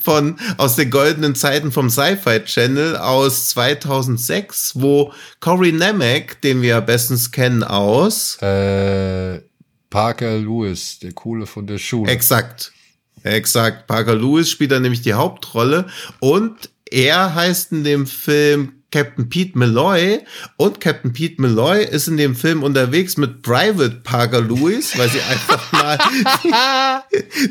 Von, 0.00 0.38
aus 0.56 0.76
den 0.76 0.90
goldenen 0.90 1.34
Zeiten 1.34 1.72
vom 1.72 1.90
Sci-Fi 1.90 2.44
Channel 2.44 2.96
aus 2.96 3.48
2006, 3.50 4.72
wo 4.76 5.12
Corey 5.40 5.72
Nemec, 5.72 6.40
den 6.42 6.62
wir 6.62 6.68
ja 6.70 6.80
bestens 6.80 7.30
kennen 7.30 7.64
aus, 7.64 8.36
Äh, 8.40 9.40
Parker 9.90 10.38
Lewis, 10.38 10.98
der 10.98 11.12
Coole 11.12 11.46
von 11.46 11.66
der 11.66 11.78
Schule. 11.78 12.10
Exakt. 12.10 12.72
Exakt. 13.22 13.86
Parker 13.86 14.14
Lewis 14.14 14.50
spielt 14.50 14.72
da 14.72 14.80
nämlich 14.80 15.02
die 15.02 15.14
Hauptrolle 15.14 15.86
und 16.20 16.70
er 16.90 17.34
heißt 17.34 17.72
in 17.72 17.84
dem 17.84 18.06
Film 18.06 18.83
Captain 18.94 19.28
Pete 19.28 19.58
Malloy 19.58 20.20
und 20.56 20.80
Captain 20.80 21.12
Pete 21.12 21.42
Malloy 21.42 21.84
ist 21.84 22.06
in 22.06 22.16
dem 22.16 22.36
Film 22.36 22.62
unterwegs 22.62 23.16
mit 23.16 23.42
Private 23.42 24.02
Parker 24.04 24.40
Lewis, 24.40 24.96
weil 24.96 25.08
sie 25.08 25.20
einfach 25.20 25.72
mal 25.72 25.98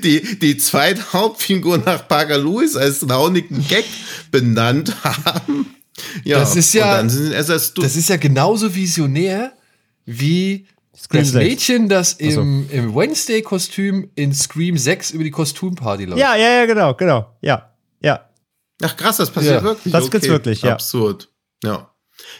die, 0.01 0.39
die 0.39 0.55
zweite 0.57 1.11
Hauptfigur 1.11 1.79
nach 1.79 2.07
Parker 2.07 2.37
Lewis 2.37 2.77
als 2.77 3.01
launigen 3.01 3.67
Gag 3.67 3.83
benannt 4.31 4.95
haben. 5.03 5.75
Ja, 6.23 6.39
Das 6.39 6.55
ist 6.55 6.73
ja- 6.73 6.85
und 6.91 6.97
dann 6.97 7.09
sind 7.09 7.33
SS 7.33 7.73
Das 7.73 7.97
ist 7.97 8.07
ja 8.07 8.15
genauso 8.15 8.73
visionär 8.73 9.51
wie 10.05 10.65
Scream 10.97 11.23
das 11.23 11.31
6. 11.31 11.43
Mädchen, 11.45 11.89
das 11.89 12.11
so. 12.11 12.39
im, 12.39 12.69
im 12.69 12.95
Wednesday-Kostüm 12.95 14.11
in 14.15 14.33
Scream 14.33 14.77
6 14.77 15.11
über 15.11 15.25
die 15.25 15.31
Kostümparty 15.31 16.05
läuft. 16.05 16.21
Ja, 16.21 16.37
ja, 16.37 16.59
ja, 16.59 16.65
genau, 16.67 16.93
genau. 16.93 17.35
Ja, 17.41 17.73
ja. 18.01 18.29
Ach 18.81 18.95
krass, 18.95 19.17
das 19.17 19.29
passiert 19.29 19.55
Ja, 19.55 19.63
wirklich. 19.63 19.91
das 19.91 20.09
gibt's 20.09 20.29
wirklich, 20.29 20.61
ja. 20.61 20.71
Absurd. 20.71 21.27
Ja. 21.63 21.89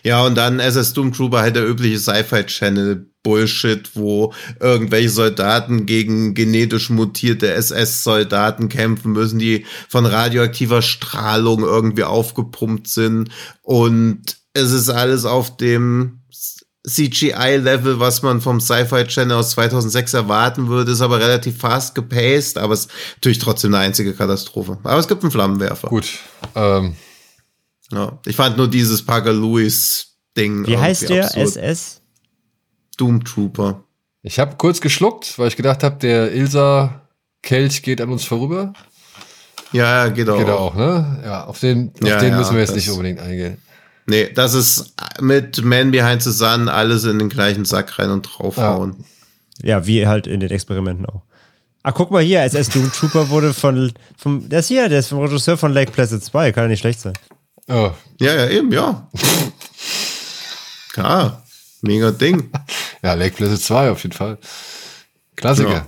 Ja, 0.03 0.25
und 0.25 0.35
dann 0.35 0.59
SS 0.59 0.93
Doom 0.93 1.13
Trooper 1.13 1.39
halt 1.39 1.55
der 1.55 1.67
übliche 1.67 1.99
Sci-Fi-Channel 1.99 3.07
Bullshit, 3.23 3.95
wo 3.95 4.33
irgendwelche 4.59 5.09
Soldaten 5.09 5.85
gegen 5.85 6.33
genetisch 6.33 6.89
mutierte 6.89 7.51
SS-Soldaten 7.51 8.69
kämpfen 8.69 9.13
müssen, 9.13 9.39
die 9.39 9.65
von 9.87 10.05
radioaktiver 10.05 10.81
Strahlung 10.81 11.61
irgendwie 11.63 12.03
aufgepumpt 12.03 12.87
sind. 12.87 13.29
Und 13.61 14.37
es 14.53 14.71
ist 14.71 14.89
alles 14.89 15.25
auf 15.25 15.55
dem 15.55 16.19
CGI-Level, 16.85 18.01
was 18.01 18.23
man 18.23 18.41
vom 18.41 18.59
Sci-Fi 18.59 19.05
Channel 19.05 19.37
aus 19.37 19.51
2006 19.51 20.13
erwarten 20.13 20.67
würde, 20.67 20.91
ist 20.91 20.99
aber 20.99 21.19
relativ 21.19 21.57
fast 21.57 21.95
gepaced, 21.95 22.57
aber 22.57 22.73
es 22.73 22.81
ist 22.81 22.91
natürlich 23.15 23.39
trotzdem 23.39 23.73
eine 23.73 23.85
einzige 23.85 24.13
Katastrophe. 24.13 24.77
Aber 24.83 24.99
es 24.99 25.07
gibt 25.07 25.23
einen 25.23 25.31
Flammenwerfer. 25.31 25.87
Gut. 25.87 26.09
Ähm, 26.55 26.97
Ja. 27.93 28.19
Ich 28.25 28.35
fand 28.35 28.57
nur 28.57 28.69
dieses 28.69 29.05
Parker 29.05 29.33
Lewis 29.33 30.15
Ding. 30.37 30.65
Wie 30.67 30.77
heißt 30.77 31.09
der? 31.09 31.25
absurd. 31.25 31.57
SS? 31.57 32.01
Doom 32.97 33.23
Trooper. 33.23 33.83
ich 34.21 34.39
habe 34.39 34.55
kurz 34.57 34.79
geschluckt, 34.81 35.37
weil 35.39 35.47
ich 35.47 35.55
gedacht 35.55 35.83
habe, 35.83 35.97
der 35.97 36.31
Ilsa-Kelch 36.33 37.81
geht 37.83 38.01
an 38.01 38.09
uns 38.09 38.23
vorüber. 38.23 38.73
Ja, 39.71 40.05
ja, 40.05 40.09
geht 40.11 40.29
auch. 40.29 40.37
Geht 40.37 40.49
auch, 40.49 40.75
ne? 40.75 41.21
Ja, 41.25 41.45
auf 41.45 41.59
den, 41.59 41.91
auf 42.01 42.07
Ja, 42.07 42.19
den 42.19 42.31
ja, 42.33 42.37
müssen 42.37 42.53
wir 42.53 42.59
jetzt 42.61 42.69
das- 42.69 42.75
nicht 42.77 42.89
unbedingt 42.91 43.19
eingehen. 43.19 43.57
Nee, 44.05 44.29
das 44.33 44.53
ist 44.53 44.93
mit 45.21 45.63
Man 45.63 45.91
Behind 45.91 46.21
the 46.21 46.31
Sun 46.31 46.67
alles 46.67 47.05
in 47.05 47.19
den 47.19 47.29
gleichen 47.29 47.63
Sack 47.65 47.97
rein 47.99 48.09
und 48.11 48.23
draufhauen. 48.23 49.05
Ja, 49.61 49.87
wie 49.87 50.05
halt 50.07 50.27
in 50.27 50.41
den 50.41 50.51
Experimenten 50.51 51.05
auch. 51.05 51.21
Ah, 51.83 51.91
guck 51.91 52.11
mal 52.11 52.21
hier, 52.21 52.41
SS 52.43 52.69
Doom 52.69 52.91
Trooper 52.91 53.29
wurde 53.29 53.53
von, 53.53 53.91
vom, 54.17 54.45
ist 54.49 54.67
hier, 54.67 54.89
der 54.89 54.99
ist 54.99 55.07
vom 55.07 55.19
Regisseur 55.19 55.57
von 55.57 55.71
Lake 55.73 55.91
Placid 55.91 56.23
2, 56.23 56.51
kann 56.51 56.65
ja 56.65 56.67
nicht 56.69 56.79
schlecht 56.81 56.99
sein. 56.99 57.13
Oh, 57.67 57.91
Ja, 58.19 58.35
ja, 58.35 58.49
eben, 58.49 58.71
ja. 58.71 59.09
Klar. 60.91 61.43
Mega 61.81 62.11
Ding. 62.11 62.51
ja, 63.01 63.13
Lake 63.13 63.35
Placid 63.35 63.61
2 63.61 63.89
auf 63.91 64.03
jeden 64.03 64.15
Fall. 64.15 64.37
Klassiker. 65.35 65.71
Ja. 65.71 65.85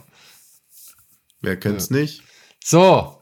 Wer 1.41 1.57
kennt's 1.57 1.89
nicht? 1.89 2.23
So, 2.63 3.21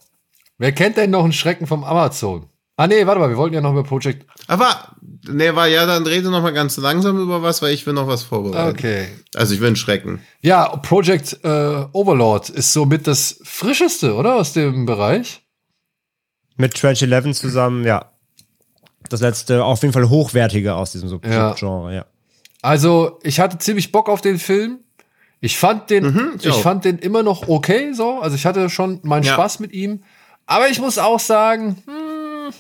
wer 0.57 0.71
kennt 0.71 0.97
denn 0.97 1.11
noch 1.11 1.23
einen 1.23 1.34
Schrecken 1.34 1.67
vom 1.67 1.84
Amazon? 1.84 2.47
Ah 2.77 2.88
nee, 2.88 3.05
warte 3.05 3.19
mal, 3.19 3.30
wir 3.30 3.38
wollten 3.38 3.53
ja 3.53 3.61
noch 3.61 3.71
über 3.71 3.84
Project. 3.84 4.25
Aber, 4.47 4.95
nee, 5.27 5.53
war 5.53 5.67
ja, 5.67 5.85
dann 5.85 6.07
rede 6.07 6.31
noch 6.31 6.41
mal 6.41 6.53
ganz 6.53 6.77
langsam 6.77 7.19
über 7.19 7.43
was, 7.43 7.61
weil 7.61 7.73
ich 7.73 7.85
will 7.85 7.93
noch 7.93 8.07
was 8.07 8.23
vorbereiten. 8.23 8.71
Okay. 8.71 9.09
Also 9.35 9.53
ich 9.53 9.59
will 9.59 9.67
einen 9.67 9.75
Schrecken. 9.75 10.21
Ja, 10.41 10.77
Project 10.77 11.39
äh, 11.43 11.85
Overlord 11.91 12.49
ist 12.49 12.73
somit 12.73 13.05
das 13.05 13.39
frischeste, 13.43 14.15
oder? 14.15 14.35
Aus 14.35 14.53
dem 14.53 14.85
Bereich. 14.88 15.43
Mit 16.55 16.73
Trench 16.73 17.01
11 17.03 17.38
zusammen, 17.38 17.84
ja. 17.85 18.12
Das 19.14 19.22
letzte, 19.22 19.64
auf 19.64 19.80
jeden 19.84 19.94
Fall 19.94 20.10
hochwertige 20.10 20.73
aus 20.73 20.91
diesem 20.91 21.07
Ja. 21.23 21.49
Subgenre, 21.49 21.94
ja. 21.95 22.06
Also, 22.64 23.19
ich 23.22 23.40
hatte 23.40 23.60
ziemlich 23.60 23.91
Bock 23.91 24.10
auf 24.10 24.22
den 24.22 24.40
Film. 24.40 24.80
Ich 25.40 25.57
fand 25.57 25.91
den, 25.91 26.06
Mhm, 26.06 26.31
ich 26.40 26.48
ich 26.48 26.56
fand 26.56 26.84
den 26.84 26.98
immer 26.98 27.22
noch 27.22 27.48
okay, 27.48 27.94
so. 27.94 28.19
Also, 28.22 28.35
ich 28.35 28.45
hatte 28.48 28.69
schon 28.72 28.99
meinen 29.03 29.22
Ja. 29.23 29.34
Spaß 29.34 29.60
mit 29.60 29.72
ihm. 29.72 30.02
Aber 30.48 30.68
ich 30.69 30.80
muss 30.80 30.98
auch 30.98 31.19
sagen, 31.19 31.76
hm, 31.85 32.53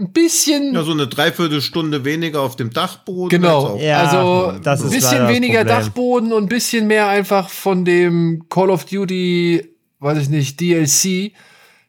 ein 0.00 0.12
bisschen, 0.12 0.74
Ja, 0.74 0.82
so 0.82 0.90
eine 0.92 1.06
Dreiviertelstunde 1.06 2.04
weniger 2.04 2.40
auf 2.40 2.56
dem 2.56 2.70
Dachboden. 2.72 3.28
genau. 3.28 3.74
als 3.74 3.82
Ja, 3.82 3.98
also, 4.02 4.58
das 4.60 4.82
ein 4.82 4.90
bisschen 4.90 5.28
weniger. 5.28 5.64
Dachboden 5.64 6.32
und 6.32 6.44
ein 6.44 6.48
bisschen 6.48 6.88
mehr 6.88 7.06
einfach 7.08 7.48
von 7.48 7.84
dem 7.84 8.44
Call 8.48 8.70
of 8.70 8.86
Duty, 8.86 9.68
weiß 10.00 10.18
ich 10.18 10.28
nicht, 10.30 10.58
DLC, 10.60 11.32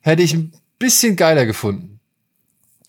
hätte 0.01 0.21
ich 0.21 0.33
ein 0.35 0.51
bisschen 0.77 1.15
geiler 1.15 1.45
gefunden. 1.47 1.98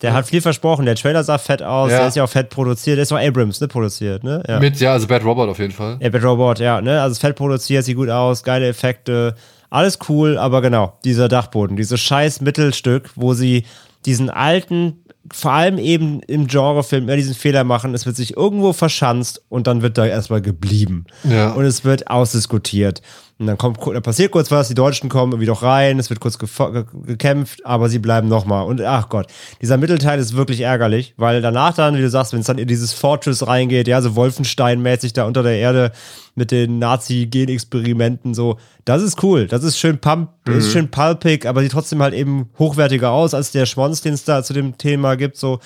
Der 0.01 0.13
hat 0.13 0.25
viel 0.27 0.41
versprochen, 0.41 0.85
der 0.85 0.95
Trailer 0.95 1.23
sah 1.23 1.37
fett 1.37 1.61
aus, 1.61 1.91
Ja. 1.91 1.99
der 1.99 2.07
ist 2.07 2.15
ja 2.15 2.23
auch 2.23 2.29
fett 2.29 2.49
produziert, 2.49 2.97
der 2.97 3.03
ist 3.03 3.11
auch 3.11 3.19
Abrams, 3.19 3.61
ne, 3.61 3.67
produziert, 3.67 4.23
ne? 4.23 4.41
Ja. 4.47 4.59
Mit, 4.59 4.79
ja, 4.79 4.93
also 4.93 5.07
Bad 5.07 5.23
Robot 5.23 5.49
auf 5.49 5.59
jeden 5.59 5.73
Fall. 5.73 5.97
Ja, 5.99 6.09
Bad 6.09 6.23
Robot, 6.23 6.59
ja, 6.59 6.81
ne? 6.81 7.01
Also 7.01 7.19
fett 7.19 7.35
produziert, 7.35 7.85
sieht 7.85 7.95
gut 7.95 8.09
aus, 8.09 8.43
geile 8.43 8.67
Effekte, 8.67 9.35
alles 9.69 9.99
cool, 10.09 10.37
aber 10.37 10.61
genau, 10.61 10.97
dieser 11.05 11.27
Dachboden, 11.27 11.77
dieses 11.77 11.99
scheiß 11.99 12.41
Mittelstück, 12.41 13.09
wo 13.15 13.33
sie 13.33 13.63
diesen 14.05 14.29
alten, 14.29 15.03
vor 15.31 15.51
allem 15.51 15.77
eben 15.77 16.21
im 16.23 16.47
Genrefilm, 16.47 17.03
immer 17.03 17.15
diesen 17.15 17.35
Fehler 17.35 17.63
machen, 17.63 17.93
es 17.93 18.05
wird 18.07 18.15
sich 18.15 18.35
irgendwo 18.35 18.73
verschanzt 18.73 19.43
und 19.49 19.67
dann 19.67 19.83
wird 19.83 19.97
da 19.97 20.05
erstmal 20.05 20.41
geblieben. 20.41 21.05
Ja. 21.23 21.51
Und 21.51 21.63
es 21.65 21.85
wird 21.85 22.09
ausdiskutiert. 22.09 23.01
Und 23.41 23.47
dann 23.47 23.57
kommt, 23.57 23.79
dann 23.83 24.03
passiert 24.03 24.31
kurz 24.31 24.51
was, 24.51 24.67
die 24.67 24.75
Deutschen 24.75 25.09
kommen 25.09 25.31
irgendwie 25.31 25.47
doch 25.47 25.63
rein, 25.63 25.97
es 25.97 26.11
wird 26.11 26.19
kurz 26.19 26.37
gekämpft, 26.37 27.65
aber 27.65 27.89
sie 27.89 27.97
bleiben 27.97 28.27
nochmal. 28.27 28.67
Und 28.67 28.79
ach 28.81 29.09
Gott, 29.09 29.25
dieser 29.59 29.77
Mittelteil 29.77 30.19
ist 30.19 30.35
wirklich 30.35 30.61
ärgerlich, 30.61 31.15
weil 31.17 31.41
danach 31.41 31.73
dann, 31.73 31.97
wie 31.97 32.01
du 32.01 32.09
sagst, 32.11 32.33
wenn 32.33 32.41
es 32.41 32.45
dann 32.45 32.59
in 32.59 32.67
dieses 32.67 32.93
Fortress 32.93 33.47
reingeht, 33.47 33.87
ja, 33.87 33.99
so 33.99 34.11
Wolfenstein-mäßig 34.15 35.13
da 35.13 35.25
unter 35.25 35.41
der 35.41 35.55
Erde 35.55 35.91
mit 36.35 36.51
den 36.51 36.77
Nazi-Gen-Experimenten, 36.77 38.35
so, 38.35 38.59
das 38.85 39.01
ist 39.01 39.23
cool, 39.23 39.47
das 39.47 39.63
ist 39.63 39.79
schön 39.79 39.97
pump, 39.97 40.29
ist 40.47 40.71
schön 40.71 40.91
pulpig, 40.91 41.47
aber 41.47 41.63
sieht 41.63 41.71
trotzdem 41.71 42.03
halt 42.03 42.13
eben 42.13 42.51
hochwertiger 42.59 43.09
aus 43.09 43.33
als 43.33 43.51
der 43.51 43.65
Schwanz, 43.65 44.01
den 44.01 44.13
es 44.13 44.23
da 44.23 44.43
zu 44.43 44.53
dem 44.53 44.77
Thema 44.77 45.15
gibt, 45.15 45.35
so. 45.35 45.59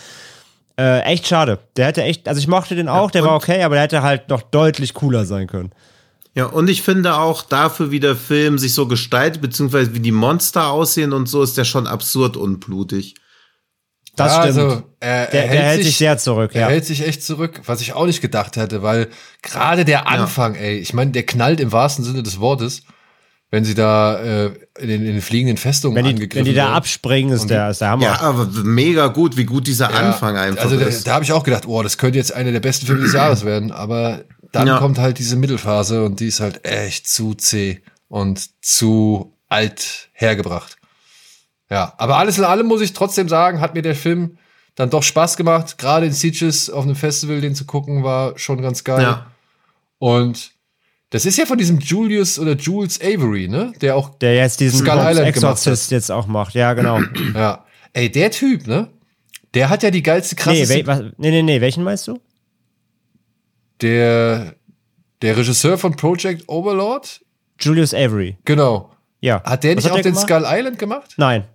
Äh, 0.78 1.02
echt 1.02 1.28
schade. 1.28 1.60
Der 1.76 1.88
hätte 1.88 2.04
echt, 2.04 2.30
also 2.30 2.40
ich 2.40 2.48
mochte 2.48 2.76
den 2.76 2.88
auch, 2.88 3.12
der 3.12 3.24
war 3.24 3.36
okay, 3.36 3.64
aber 3.64 3.76
der 3.76 3.84
hätte 3.84 4.02
halt 4.02 4.30
noch 4.30 4.42
deutlich 4.44 4.94
cooler 4.94 5.26
sein 5.26 5.48
können. 5.48 5.72
Ja, 6.36 6.46
und 6.48 6.70
ich 6.70 6.82
finde 6.82 7.16
auch 7.16 7.44
dafür, 7.44 7.92
wie 7.92 8.00
der 8.02 8.16
Film 8.16 8.58
sich 8.60 8.74
so 8.74 8.88
gestaltet, 8.88 9.42
beziehungsweise 9.42 9.94
wie 9.94 10.02
die 10.02 10.12
Monster 10.12 10.68
aussehen 10.70 11.14
und 11.14 11.28
so, 11.28 11.42
ist 11.42 11.58
der 11.58 11.64
schon 11.64 11.88
absurd 11.88 12.36
unblutig. 12.36 13.16
Das 14.18 14.34
Ja, 14.34 14.44
stimmt. 14.44 14.60
also, 14.60 14.84
er, 15.00 15.26
Der- 15.28 15.48
der 15.50 15.64
hält 15.64 15.84
sich 15.84 15.98
sehr 15.98 16.18
zurück, 16.18 16.52
Er 16.54 16.62
ja. 16.62 16.68
hält 16.68 16.86
sich 16.86 17.06
echt 17.08 17.24
zurück, 17.24 17.62
was 17.66 17.82
ich 17.82 17.94
auch 17.94 18.06
nicht 18.06 18.22
gedacht 18.22 18.56
hätte, 18.58 18.82
weil 18.84 19.08
gerade 19.42 19.86
der 19.86 20.08
Anfang, 20.08 20.56
ey, 20.56 20.78
ich 20.78 20.94
meine, 20.94 21.12
der 21.12 21.24
knallt 21.26 21.60
im 21.60 21.72
wahrsten 21.72 22.04
Sinne 22.06 22.22
des 22.24 22.40
Wortes, 22.40 22.84
wenn 23.52 23.64
sie 23.64 23.76
da 23.76 24.18
äh, 24.20 24.46
in, 24.80 24.88
den, 24.90 25.02
in 25.06 25.14
den 25.14 25.22
fliegenden 25.22 25.56
Festungen 25.58 25.96
wenn 25.96 26.04
die, 26.06 26.10
angegriffen 26.12 26.46
wenn 26.46 26.52
die 26.52 26.56
da 26.58 26.74
abspringen, 26.74 27.32
ist 27.34 27.50
der, 27.50 27.70
ist 27.70 27.80
der 27.80 27.90
Hammer. 27.92 28.04
Ja, 28.04 28.20
aber 28.22 28.46
mega 28.64 29.08
gut, 29.08 29.38
wie 29.38 29.46
gut 29.46 29.68
dieser 29.68 29.90
Ja, 29.92 29.98
Anfang 30.00 30.36
einfach 30.36 30.64
Also 30.64 30.78
da, 30.78 30.86
ist. 30.86 31.06
da 31.08 31.14
habe 31.14 31.24
ich 31.24 31.32
auch 31.32 31.44
gedacht, 31.44 31.66
oh, 31.68 31.82
das 31.84 31.98
könnte 31.98 32.18
jetzt 32.18 32.34
einer 32.34 32.52
der 32.52 32.60
besten 32.60 32.86
Filme 32.86 33.04
des 33.04 33.14
Jahres 33.14 33.46
werden, 33.46 33.72
aber 33.72 34.24
dann 34.56 34.68
Ja. 34.68 34.78
kommt 34.80 34.98
halt 34.98 35.20
diese 35.20 35.36
Mittelphase 35.36 36.04
und 36.04 36.20
die 36.20 36.28
ist 36.28 36.40
halt 36.40 36.66
echt 36.66 37.08
zu 37.08 37.34
zäh 37.36 37.82
und 38.08 38.50
zu 38.64 39.34
alt 39.50 40.10
hergebracht. 40.14 40.78
Ja, 41.70 41.94
aber 41.98 42.18
alles 42.18 42.38
in 42.38 42.44
allem 42.44 42.68
muss 42.68 42.82
ich 42.82 42.94
trotzdem 42.94 43.28
sagen, 43.30 43.60
hat 43.60 43.74
mir 43.74 43.82
der 43.82 43.96
Film 43.96 44.38
dann 44.76 44.90
doch 44.90 45.04
Spaß 45.04 45.38
gemacht. 45.38 45.78
Gerade 45.78 46.06
in 46.06 46.12
Sieges 46.12 46.70
auf 46.70 46.84
einem 46.84 46.96
Festival, 46.96 47.42
den 47.42 47.56
zu 47.56 47.66
gucken, 47.66 48.04
war 48.04 48.38
schon 48.38 48.62
ganz 48.62 48.84
geil. 48.84 49.02
ja. 49.02 49.26
Und 49.98 50.52
das 51.12 51.26
ist 51.26 51.38
ja 51.38 51.46
von 51.46 51.58
diesem 51.58 51.80
Julius 51.80 52.38
oder 52.40 52.54
Jules 52.56 53.00
Avery, 53.02 53.48
ne? 53.48 53.72
Der 53.82 53.96
auch, 53.96 54.18
Der 54.20 54.36
jetzt 54.36 54.60
diesen 54.60 54.80
Skull 54.80 54.90
Island 54.98 55.16
gemacht 55.16 55.28
Exorcist 55.38 55.92
jetzt 55.92 56.12
auch 56.12 56.28
macht. 56.28 56.54
Ja, 56.56 56.74
genau. 56.74 57.00
ja. 57.34 57.64
Ey, 57.94 58.12
der 58.12 58.32
Typ, 58.32 58.68
ne? 58.68 58.90
Der 59.54 59.70
hat 59.70 59.84
ja 59.84 59.92
die 59.92 60.04
geilste 60.04 60.36
nee, 60.36 60.42
krasse 60.42 60.88
was, 60.88 61.00
nee, 61.18 61.32
nee, 61.32 61.42
nee, 61.42 61.62
welchen 61.62 61.84
meinst 61.84 62.08
du? 62.08 62.20
Der, 63.82 64.56
der 65.22 65.38
Regisseur 65.38 65.78
von 65.78 65.96
Project 65.96 66.48
Overlord, 66.48 67.22
Julius 67.60 67.94
Avery. 67.94 68.38
genau. 68.46 68.92
Ja. 69.22 69.42
Hat 69.44 69.64
der 69.64 69.76
Was 69.76 69.86
nicht 69.86 69.92
auch 69.92 69.96
den 69.98 70.14
gemacht? 70.14 70.28
Skull 70.30 70.44
Island 70.46 70.78
gemacht? 70.78 71.14
Nein. 71.18 71.46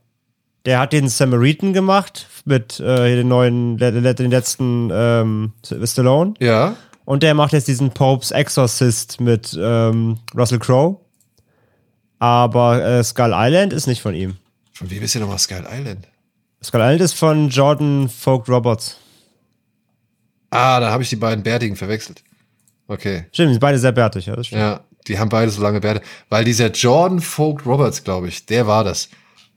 Der 0.65 0.81
hat 0.81 0.93
den 0.93 1.09
Samaritan 1.09 1.73
gemacht 1.73 2.27
mit 2.45 2.81
äh, 2.81 3.17
den 3.17 3.29
neuen, 3.29 3.77
den 3.77 4.31
letzten 4.31 4.91
ähm, 4.93 5.53
Stallone. 5.85 6.35
Ja. 6.41 6.75
Und 7.05 7.23
der 7.23 7.35
macht 7.35 7.53
jetzt 7.53 7.69
diesen 7.69 7.91
Popes 7.93 8.33
Exorcist 8.33 9.21
mit 9.21 9.57
ähm, 9.61 10.19
Russell 10.37 10.59
Crowe. 10.59 10.97
Aber 12.19 12.85
äh, 12.85 13.05
Skull 13.05 13.33
Island 13.33 13.73
ist 13.73 13.87
nicht 13.87 14.03
von 14.03 14.15
ihm. 14.15 14.37
Von 14.73 14.91
wem 14.91 15.03
ist 15.03 15.15
denn 15.15 15.23
nochmal 15.23 15.39
Skull 15.39 15.65
Island? 15.71 16.09
Skull 16.63 16.81
Island 16.81 17.01
ist 17.01 17.15
von 17.15 17.49
Jordan 17.49 18.09
Folk 18.09 18.49
Roberts. 18.49 18.97
Ah, 20.51 20.81
da 20.81 20.91
habe 20.91 21.03
ich 21.03 21.09
die 21.09 21.17
beiden 21.17 21.43
Bärtigen 21.43 21.77
verwechselt. 21.77 22.23
Okay. 22.89 23.25
Stimmt, 23.33 23.51
die 23.51 23.55
sind 23.55 23.61
beide 23.61 23.79
sehr 23.79 23.93
bärtig, 23.93 24.27
ja, 24.27 24.35
das 24.35 24.49
stimmt. 24.49 24.61
Ja, 24.61 24.81
die 25.07 25.19
haben 25.19 25.29
beide 25.29 25.51
so 25.51 25.63
lange 25.63 25.81
Bärte. 25.81 26.03
Weil 26.29 26.45
dieser 26.45 26.71
Jordan 26.73 27.21
Vogt 27.21 27.65
Roberts, 27.65 28.03
glaube 28.03 28.29
ich, 28.29 28.47
der 28.47 28.67
war 28.67 28.83
das. 28.83 29.09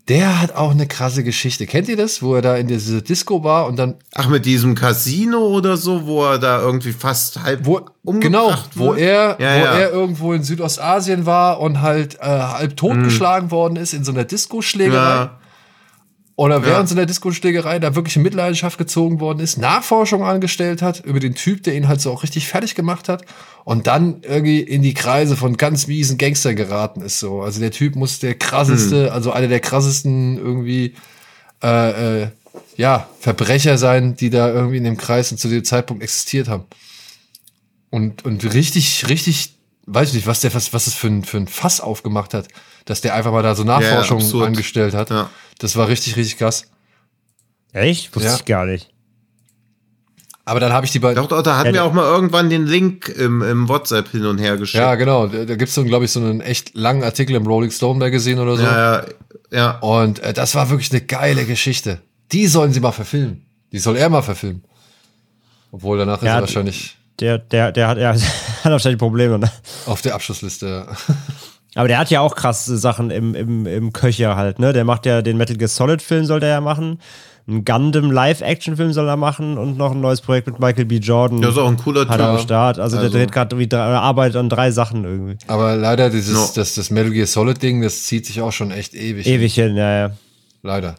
Der 0.10 0.42
hat 0.42 0.54
auch 0.54 0.72
eine 0.72 0.86
krasse 0.86 1.24
Geschichte. 1.24 1.66
Kennt 1.66 1.88
ihr 1.88 1.96
das, 1.96 2.22
wo 2.22 2.36
er 2.36 2.42
da 2.42 2.58
in 2.58 2.68
dieser 2.68 3.02
Disco 3.02 3.44
war 3.44 3.68
und 3.68 3.78
dann 3.80 3.96
Ach, 4.14 4.28
mit 4.28 4.46
diesem 4.46 4.76
Casino 4.76 5.48
oder 5.48 5.78
so, 5.78 6.06
wo 6.06 6.26
er 6.26 6.40
da 6.40 6.60
irgendwie 6.60 6.92
fast 6.92 7.42
halb 7.42 7.66
wo 7.66 7.82
umgebracht 8.04 8.72
genau, 8.74 8.90
wo 8.90 8.94
er, 8.94 9.38
Ja, 9.40 9.56
wo 9.56 9.66
ja. 9.66 9.78
er 9.80 9.92
irgendwo 9.92 10.34
in 10.34 10.44
Südostasien 10.44 11.26
war 11.26 11.62
und 11.62 11.82
halt 11.82 12.16
äh, 12.16 12.26
halb 12.26 12.76
totgeschlagen 12.76 13.50
worden 13.50 13.78
ist 13.78 13.94
in 13.94 14.04
so 14.04 14.12
einer 14.12 14.26
Disco-Schlägerei. 14.26 15.16
Ja. 15.16 15.40
Oder 16.36 16.64
während 16.64 16.86
Ja. 16.86 16.88
so 16.88 16.96
einer 16.96 17.06
Disco-Schlägerei 17.06 17.78
da 17.78 17.94
wirklich 17.94 18.16
in 18.16 18.24
Mitleidenschaft 18.24 18.80
gezogen 18.80 19.20
worden 19.20 19.40
ist, 19.40 19.58
Nachforschung 19.58 20.24
angestellt 20.24 20.82
hat 20.82 21.06
über 21.06 21.20
den 21.20 21.36
Typ, 21.36 21.62
der 21.64 21.76
ihn 21.76 21.88
halt 21.88 22.02
so 22.02 22.12
auch 22.12 22.24
richtig 22.24 22.48
fertig 22.48 22.74
gemacht 22.74 23.08
hat 23.08 23.24
und 23.66 23.86
dann 23.86 24.22
irgendwie 24.24 24.60
in 24.60 24.82
die 24.82 24.96
Kreise 24.96 25.38
von 25.38 25.58
ganz 25.58 25.86
miesen 25.86 26.18
Gangstern 26.18 26.56
geraten 26.56 27.02
ist 27.02 27.20
so. 27.20 27.42
Also 27.44 27.60
der 27.60 27.70
Typ 27.70 27.96
muss 27.96 28.18
der 28.18 28.34
krasseste, 28.34 29.12
also 29.14 29.32
einer 29.32 29.48
der 29.48 29.60
krassesten 29.60 30.38
irgendwie 30.38 30.96
äh, 31.64 32.24
äh, 32.24 32.28
ja, 32.78 33.08
Verbrecher 33.20 33.78
sein, 33.78 34.16
die 34.16 34.32
da 34.32 34.52
irgendwie 34.52 34.78
in 34.78 34.84
dem 34.86 34.98
Kreis 34.98 35.32
und 35.32 35.38
zu 35.38 35.48
dem 35.50 35.64
Zeitpunkt 35.64 36.02
existiert 36.02 36.48
haben. 36.48 36.64
Und, 37.92 38.26
und 38.26 38.52
richtig, 38.56 39.08
richtig, 39.08 39.54
weiß 39.86 40.10
ich 40.10 40.16
nicht, 40.16 40.28
was 40.28 40.40
der, 40.42 40.54
was, 40.54 40.74
was 40.74 40.86
das 40.86 40.94
für 40.94 41.08
ein, 41.08 41.24
für 41.24 41.38
ein 41.38 41.48
Fass 41.48 41.82
aufgemacht 41.82 42.34
hat, 42.34 42.48
dass 42.86 43.02
der 43.02 43.16
einfach 43.16 43.32
mal 43.32 43.44
da 43.44 43.56
so 43.56 43.64
Nachforschung 43.64 44.20
absurd. 44.20 44.48
angestellt 44.48 44.94
hat. 44.94 45.10
Ja. 45.10 45.30
Das 45.60 45.76
war 45.76 45.88
richtig, 45.88 46.16
richtig 46.16 46.38
krass. 46.38 46.66
Echt? 47.72 48.16
Wusste 48.16 48.30
Ja. 48.30 48.36
ich 48.36 48.46
gar 48.46 48.66
nicht. 48.66 48.90
Aber 50.46 50.60
dann 50.60 50.74
habe 50.74 50.86
ich 50.86 50.92
die 50.92 51.00
bei. 51.00 51.14
Doch, 51.14 51.28
doch, 51.28 51.42
da 51.42 51.56
hatten 51.58 51.68
Ja, 51.70 51.74
wir 51.74 51.84
auch 51.86 51.94
mal 51.94 52.04
irgendwann 52.04 52.50
den 52.50 52.66
Link 52.68 53.08
im, 53.08 53.42
im 53.42 53.70
WhatsApp 53.70 54.10
hin 54.12 54.26
und 54.26 54.40
her 54.40 54.58
geschickt. 54.58 54.82
Ja, 54.82 54.96
genau. 54.96 55.28
Da, 55.28 55.46
da 55.46 55.56
gibt's 55.56 55.74
so, 55.74 55.86
glaube 55.86 56.04
ich, 56.06 56.12
so 56.12 56.20
einen 56.20 56.42
echt 56.42 56.76
langen 56.76 57.02
Artikel 57.04 57.36
im 57.38 57.48
Rolling 57.48 57.72
Stone 57.72 57.98
Magazine 57.98 58.42
oder 58.42 58.58
so. 58.58 58.64
ja, 58.64 59.00
ja. 59.00 59.06
ja. 59.52 59.80
Und 59.80 60.20
äh, 60.20 60.34
das 60.34 60.54
war 60.56 60.70
wirklich 60.70 60.92
eine 60.92 61.00
geile 61.02 61.46
Geschichte. 61.46 62.02
Die 62.34 62.48
sollen 62.48 62.74
sie 62.74 62.82
mal 62.82 62.92
verfilmen. 62.92 63.46
Die 63.72 63.80
soll 63.80 63.96
er 63.96 64.10
mal 64.10 64.22
verfilmen. 64.22 64.66
Obwohl 65.72 65.98
danach 65.98 66.18
ist 66.18 66.26
Ja, 66.26 66.36
er 66.36 66.42
wahrscheinlich 66.42 66.98
Der, 67.20 67.38
der, 67.38 67.72
der 67.72 67.88
hat, 67.88 67.98
er 67.98 68.14
hat 68.64 68.72
wahrscheinlich 68.72 69.00
Probleme. 69.00 69.40
Ne? 69.40 69.50
auf 69.86 70.02
der 70.02 70.16
Abschlussliste. 70.16 70.68
ja. 70.68 70.96
Aber 71.76 71.88
der 71.88 71.98
hat 71.98 72.12
ja 72.12 72.20
auch 72.22 72.36
krasse 72.36 72.78
Sachen 72.78 73.10
im, 73.10 73.34
im, 73.34 73.66
im 73.66 73.94
Köcher 73.94 74.36
halt, 74.36 74.60
ne? 74.60 74.74
Der 74.74 74.86
macht 74.86 75.08
ja 75.08 75.24
den 75.24 75.38
Metal 75.38 75.58
Gear 75.58 75.68
Solid 75.68 76.04
Film 76.04 76.26
soll 76.26 76.40
der 76.40 76.50
ja 76.50 76.62
machen. 76.62 77.00
Einen 77.48 77.66
Gundam 77.66 78.12
Live-Action-Film 78.12 78.94
soll 78.94 79.10
er 79.10 79.18
machen 79.18 79.58
und 79.58 79.76
noch 79.78 79.92
ein 79.92 80.00
neues 80.00 80.22
Projekt 80.22 80.48
mit 80.48 80.60
Michael 80.60 80.86
B. 80.86 80.98
Jordan. 80.98 81.42
Das 81.42 81.54
ist 81.54 81.58
auch 81.58 81.68
ein 81.68 81.76
cooler 81.78 82.08
hat 82.08 82.20
er 82.20 82.28
am 82.30 82.36
Typ. 82.38 82.46
Start. 82.46 82.78
Also, 82.80 82.98
der 82.98 83.06
Also- 83.06 83.18
dreht 83.18 83.32
gerade 83.32 83.56
irgendwie 83.56 83.76
er 83.76 84.02
arbeitet 84.02 84.38
an 84.38 84.50
drei 84.50 84.70
Sachen 84.72 85.04
irgendwie. 85.04 85.38
Aber 85.48 85.76
leider 85.76 86.10
dieses, 86.12 86.34
No. 86.36 86.48
das, 86.56 86.76
das 86.76 86.90
Metal 86.92 87.12
Gear 87.12 87.26
Solid 87.28 87.62
Ding, 87.62 87.82
das 87.82 88.04
zieht 88.04 88.28
sich 88.28 88.40
auch 88.40 88.52
schon 88.54 88.70
echt 88.72 88.94
ewig. 88.94 89.26
Ewig 89.28 89.56
hin, 89.56 89.76
ja, 89.76 89.98
ja. 90.08 90.12
Leider. 90.62 90.96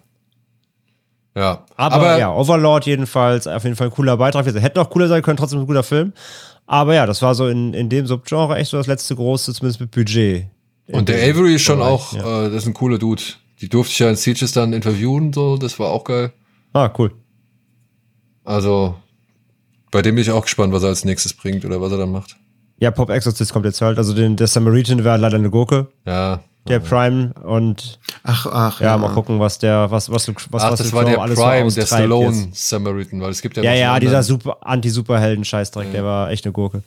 Ja. 1.34 1.64
Aber, 1.76 2.18
ja, 2.18 2.32
Overlord 2.32 2.86
jedenfalls, 2.86 3.46
auf 3.46 3.64
jeden 3.64 3.76
Fall 3.76 3.88
ein 3.88 3.92
cooler 3.92 4.16
Beitrag. 4.16 4.46
Hätte 4.46 4.78
noch 4.78 4.90
cooler 4.90 5.08
sein 5.08 5.22
können, 5.22 5.36
trotzdem 5.36 5.60
ein 5.60 5.66
guter 5.66 5.82
Film. 5.82 6.12
Aber 6.66 6.94
ja, 6.94 7.06
das 7.06 7.22
war 7.22 7.34
so 7.34 7.48
in, 7.48 7.74
in 7.74 7.88
dem 7.88 8.06
Subgenre 8.06 8.56
echt 8.56 8.70
so 8.70 8.76
das 8.76 8.86
letzte 8.86 9.16
große, 9.16 9.52
zumindest 9.52 9.80
mit 9.80 9.90
Budget. 9.90 10.46
Und 10.86 11.08
der 11.08 11.16
Avery 11.28 11.56
ist 11.56 11.62
schon 11.62 11.78
Bereich, 11.78 11.90
auch, 11.90 12.12
ja. 12.12 12.46
äh, 12.46 12.50
das 12.50 12.62
ist 12.62 12.66
ein 12.66 12.74
cooler 12.74 12.98
Dude. 12.98 13.22
Die 13.60 13.68
durfte 13.68 13.92
ich 13.92 13.98
ja 13.98 14.10
in 14.10 14.16
Sieges 14.16 14.52
dann 14.52 14.72
interviewen, 14.72 15.32
so, 15.32 15.56
das 15.56 15.78
war 15.78 15.90
auch 15.90 16.04
geil. 16.04 16.32
Ah, 16.72 16.90
cool. 16.98 17.12
Also, 18.44 18.96
bei 19.90 20.02
dem 20.02 20.14
bin 20.14 20.22
ich 20.22 20.30
auch 20.30 20.42
gespannt, 20.42 20.72
was 20.72 20.82
er 20.82 20.90
als 20.90 21.04
nächstes 21.04 21.32
bringt 21.32 21.64
oder 21.64 21.80
was 21.80 21.92
er 21.92 21.98
dann 21.98 22.12
macht. 22.12 22.36
Ja, 22.78 22.90
Pop 22.90 23.10
Exorcist 23.10 23.52
kommt 23.52 23.64
jetzt 23.66 23.80
halt. 23.80 23.98
Also 23.98 24.14
den, 24.14 24.36
der 24.36 24.46
Samaritan 24.46 25.04
war 25.04 25.16
leider 25.18 25.36
eine 25.36 25.50
Gurke, 25.50 25.88
Ja. 26.06 26.40
der 26.68 26.80
Prime. 26.80 27.32
Und 27.44 27.98
Ach, 28.24 28.46
ach, 28.46 28.80
ja, 28.80 28.96
mal 28.98 29.12
gucken, 29.12 29.38
was 29.40 29.58
der, 29.58 29.90
was, 29.90 30.10
was, 30.10 30.28
was, 30.28 30.36
Ach, 30.64 30.70
was 30.72 30.78
das 30.80 30.92
war 30.92 31.04
der 31.04 31.20
alles 31.20 31.38
Prime, 31.38 31.70
der 31.72 31.86
Stallone 31.86 32.36
jetzt. 32.46 32.68
Samaritan, 32.68 33.20
weil 33.20 33.30
es 33.30 33.40
gibt 33.42 33.56
ja 33.56 33.62
Ja, 33.62 33.74
ja, 33.74 34.00
dieser 34.00 34.22
super 34.22 34.58
Anti-Superhelden-Scheißdreck, 34.62 35.92
der 35.92 36.04
war 36.04 36.30
echt 36.30 36.44
eine 36.44 36.52
Gurke. 36.52 36.82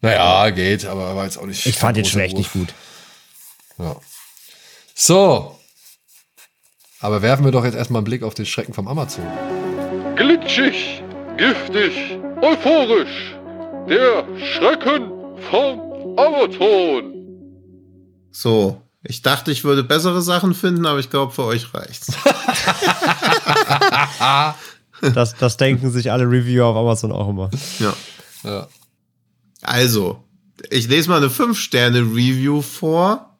Naja, 0.00 0.50
geht, 0.50 0.84
aber 0.86 1.08
er 1.10 1.16
war 1.16 1.24
jetzt 1.24 1.36
auch 1.38 1.46
nicht. 1.46 1.64
Ich 1.64 1.76
fand 1.78 1.96
den 1.96 2.02
großer 2.02 2.12
schon 2.12 2.20
echt 2.22 2.32
Wurf. 2.36 2.38
nicht 2.38 2.52
gut. 2.52 2.74
Ja. 3.78 3.96
So. 4.94 5.56
Aber 7.00 7.22
werfen 7.22 7.44
wir 7.44 7.52
doch 7.52 7.64
jetzt 7.64 7.76
erstmal 7.76 8.00
einen 8.00 8.04
Blick 8.06 8.22
auf 8.24 8.34
den 8.34 8.46
Schrecken 8.46 8.74
vom 8.74 8.88
Amazon. 8.88 9.24
Glitschig, 10.16 11.02
giftig, 11.36 12.18
euphorisch. 12.40 13.36
Der 13.88 14.24
Schrecken 14.38 15.10
vom 15.50 15.80
Amazon. 16.18 17.12
So. 18.30 18.80
Ich 19.04 19.22
dachte, 19.22 19.50
ich 19.50 19.64
würde 19.64 19.82
bessere 19.82 20.22
Sachen 20.22 20.54
finden, 20.54 20.86
aber 20.86 21.00
ich 21.00 21.10
glaube, 21.10 21.32
für 21.32 21.44
euch 21.44 21.72
reicht's. 21.74 22.12
Das, 25.14 25.34
das 25.34 25.56
denken 25.56 25.90
sich 25.90 26.12
alle 26.12 26.30
Reviewer 26.30 26.66
auf 26.66 26.76
Amazon 26.76 27.10
auch 27.10 27.28
immer. 27.28 27.50
ja. 27.80 27.92
Ja. 28.44 28.68
Also, 29.62 30.22
ich 30.70 30.86
lese 30.86 31.08
mal 31.08 31.16
eine 31.16 31.26
5-Sterne-Review 31.26 32.62
vor. 32.62 33.31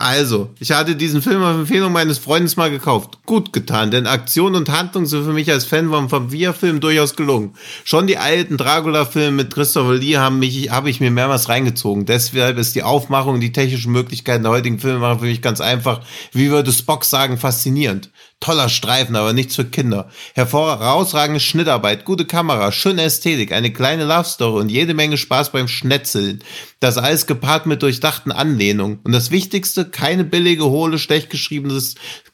Also, 0.00 0.50
ich 0.60 0.70
hatte 0.70 0.94
diesen 0.94 1.22
Film 1.22 1.42
auf 1.42 1.56
Empfehlung 1.56 1.90
meines 1.90 2.18
Freundes 2.18 2.56
mal 2.56 2.70
gekauft. 2.70 3.18
Gut 3.26 3.52
getan, 3.52 3.90
denn 3.90 4.06
Aktion 4.06 4.54
und 4.54 4.68
Handlung 4.68 5.06
sind 5.06 5.24
für 5.24 5.32
mich 5.32 5.50
als 5.50 5.64
Fan 5.64 5.90
vom 5.90 6.08
Vampir-Film 6.08 6.78
durchaus 6.78 7.16
gelungen. 7.16 7.54
Schon 7.82 8.06
die 8.06 8.16
alten 8.16 8.56
Dracula-Filme 8.56 9.32
mit 9.32 9.52
Christopher 9.52 9.94
Lee 9.94 10.16
haben 10.16 10.38
mich, 10.38 10.70
habe 10.70 10.88
ich 10.88 11.00
mir 11.00 11.10
mehrmals 11.10 11.48
reingezogen. 11.48 12.06
Deshalb 12.06 12.58
ist 12.58 12.76
die 12.76 12.84
Aufmachung 12.84 13.34
und 13.34 13.40
die 13.40 13.50
technischen 13.50 13.90
Möglichkeiten 13.90 14.44
der 14.44 14.52
heutigen 14.52 14.78
Filmemacher 14.78 15.18
für 15.18 15.24
mich 15.24 15.42
ganz 15.42 15.60
einfach, 15.60 16.02
wie 16.30 16.48
würde 16.48 16.70
Spock 16.70 17.04
sagen, 17.04 17.36
faszinierend. 17.36 18.10
Toller 18.40 18.68
Streifen, 18.68 19.16
aber 19.16 19.32
nichts 19.32 19.56
für 19.56 19.64
Kinder. 19.64 20.08
Hervorragende 20.34 21.40
Schnittarbeit, 21.40 22.04
gute 22.04 22.24
Kamera, 22.24 22.70
schöne 22.70 23.02
Ästhetik, 23.02 23.50
eine 23.52 23.72
kleine 23.72 24.04
Love 24.04 24.28
Story 24.28 24.60
und 24.60 24.68
jede 24.68 24.94
Menge 24.94 25.16
Spaß 25.16 25.50
beim 25.50 25.66
Schnetzeln. 25.66 26.44
Das 26.78 26.98
alles 26.98 27.26
gepaart 27.26 27.66
mit 27.66 27.82
durchdachten 27.82 28.30
Anlehnungen. 28.30 29.00
Und 29.02 29.10
das 29.12 29.32
Wichtigste, 29.32 29.86
keine 29.86 30.22
billige, 30.22 30.66
hohle, 30.66 30.98
schlecht 30.98 31.30
geschriebene 31.30 31.82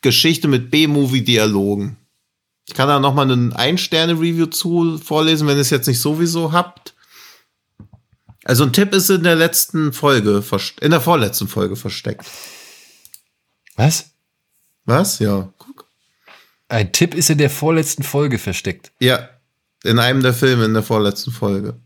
Geschichte 0.02 0.46
mit 0.46 0.70
B-Movie-Dialogen. 0.70 1.96
Ich 2.66 2.74
kann 2.74 2.88
da 2.88 2.98
nochmal 2.98 3.30
einen 3.30 3.52
Ein-Sterne-Review 3.52 4.46
zu 4.46 4.98
vorlesen, 4.98 5.46
wenn 5.46 5.56
ihr 5.56 5.62
es 5.62 5.70
jetzt 5.70 5.86
nicht 5.86 6.00
sowieso 6.00 6.52
habt. 6.52 6.94
Also 8.44 8.64
ein 8.64 8.72
Tipp 8.74 8.94
ist 8.94 9.08
in 9.08 9.22
der 9.22 9.36
letzten 9.36 9.94
Folge, 9.94 10.44
in 10.80 10.90
der 10.90 11.00
vorletzten 11.00 11.48
Folge 11.48 11.76
versteckt. 11.76 12.26
Was? 13.76 14.10
Was? 14.84 15.18
Ja. 15.18 15.52
Ein 16.74 16.90
Tipp 16.90 17.14
ist 17.14 17.30
in 17.30 17.38
der 17.38 17.50
vorletzten 17.50 18.02
Folge 18.02 18.36
versteckt. 18.36 18.90
Ja, 18.98 19.28
in 19.84 20.00
einem 20.00 20.24
der 20.24 20.34
Filme 20.34 20.64
in 20.64 20.74
der 20.74 20.82
vorletzten 20.82 21.30
Folge. 21.30 21.76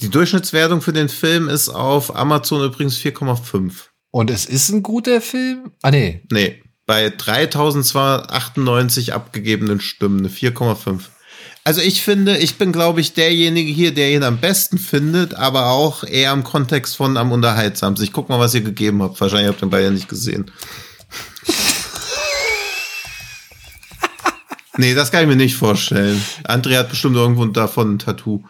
Die 0.00 0.08
Durchschnittswertung 0.08 0.80
für 0.80 0.94
den 0.94 1.10
Film 1.10 1.50
ist 1.50 1.68
auf 1.68 2.16
Amazon 2.16 2.64
übrigens 2.64 2.96
4,5. 2.96 3.72
Und 4.10 4.30
es 4.30 4.46
ist 4.46 4.70
ein 4.70 4.82
guter 4.82 5.20
Film? 5.20 5.72
Ah, 5.82 5.90
nee. 5.90 6.22
Nee, 6.30 6.62
bei 6.86 7.10
3298 7.10 9.12
abgegebenen 9.12 9.82
Stimmen 9.82 10.20
eine 10.20 10.30
4,5. 10.30 11.02
Also 11.64 11.82
ich 11.82 12.00
finde, 12.00 12.38
ich 12.38 12.56
bin, 12.56 12.72
glaube 12.72 13.02
ich, 13.02 13.12
derjenige 13.12 13.70
hier, 13.70 13.92
der 13.92 14.10
ihn 14.10 14.22
am 14.22 14.38
besten 14.38 14.78
findet, 14.78 15.34
aber 15.34 15.66
auch 15.66 16.02
eher 16.02 16.32
im 16.32 16.44
Kontext 16.44 16.96
von 16.96 17.18
am 17.18 17.30
unterhaltsamsten. 17.30 18.06
Ich 18.06 18.14
guck 18.14 18.30
mal, 18.30 18.40
was 18.40 18.54
ihr 18.54 18.62
gegeben 18.62 19.02
habt. 19.02 19.20
Wahrscheinlich 19.20 19.48
habt 19.48 19.58
ihr 19.58 19.66
den 19.66 19.70
beide 19.70 19.90
nicht 19.90 20.08
gesehen. 20.08 20.50
nee, 24.76 24.94
das 24.94 25.10
kann 25.10 25.22
ich 25.22 25.28
mir 25.28 25.36
nicht 25.36 25.56
vorstellen. 25.56 26.22
André 26.44 26.78
hat 26.78 26.90
bestimmt 26.90 27.16
irgendwo 27.16 27.44
davon 27.46 27.94
ein 27.94 27.98
Tattoo. 27.98 28.42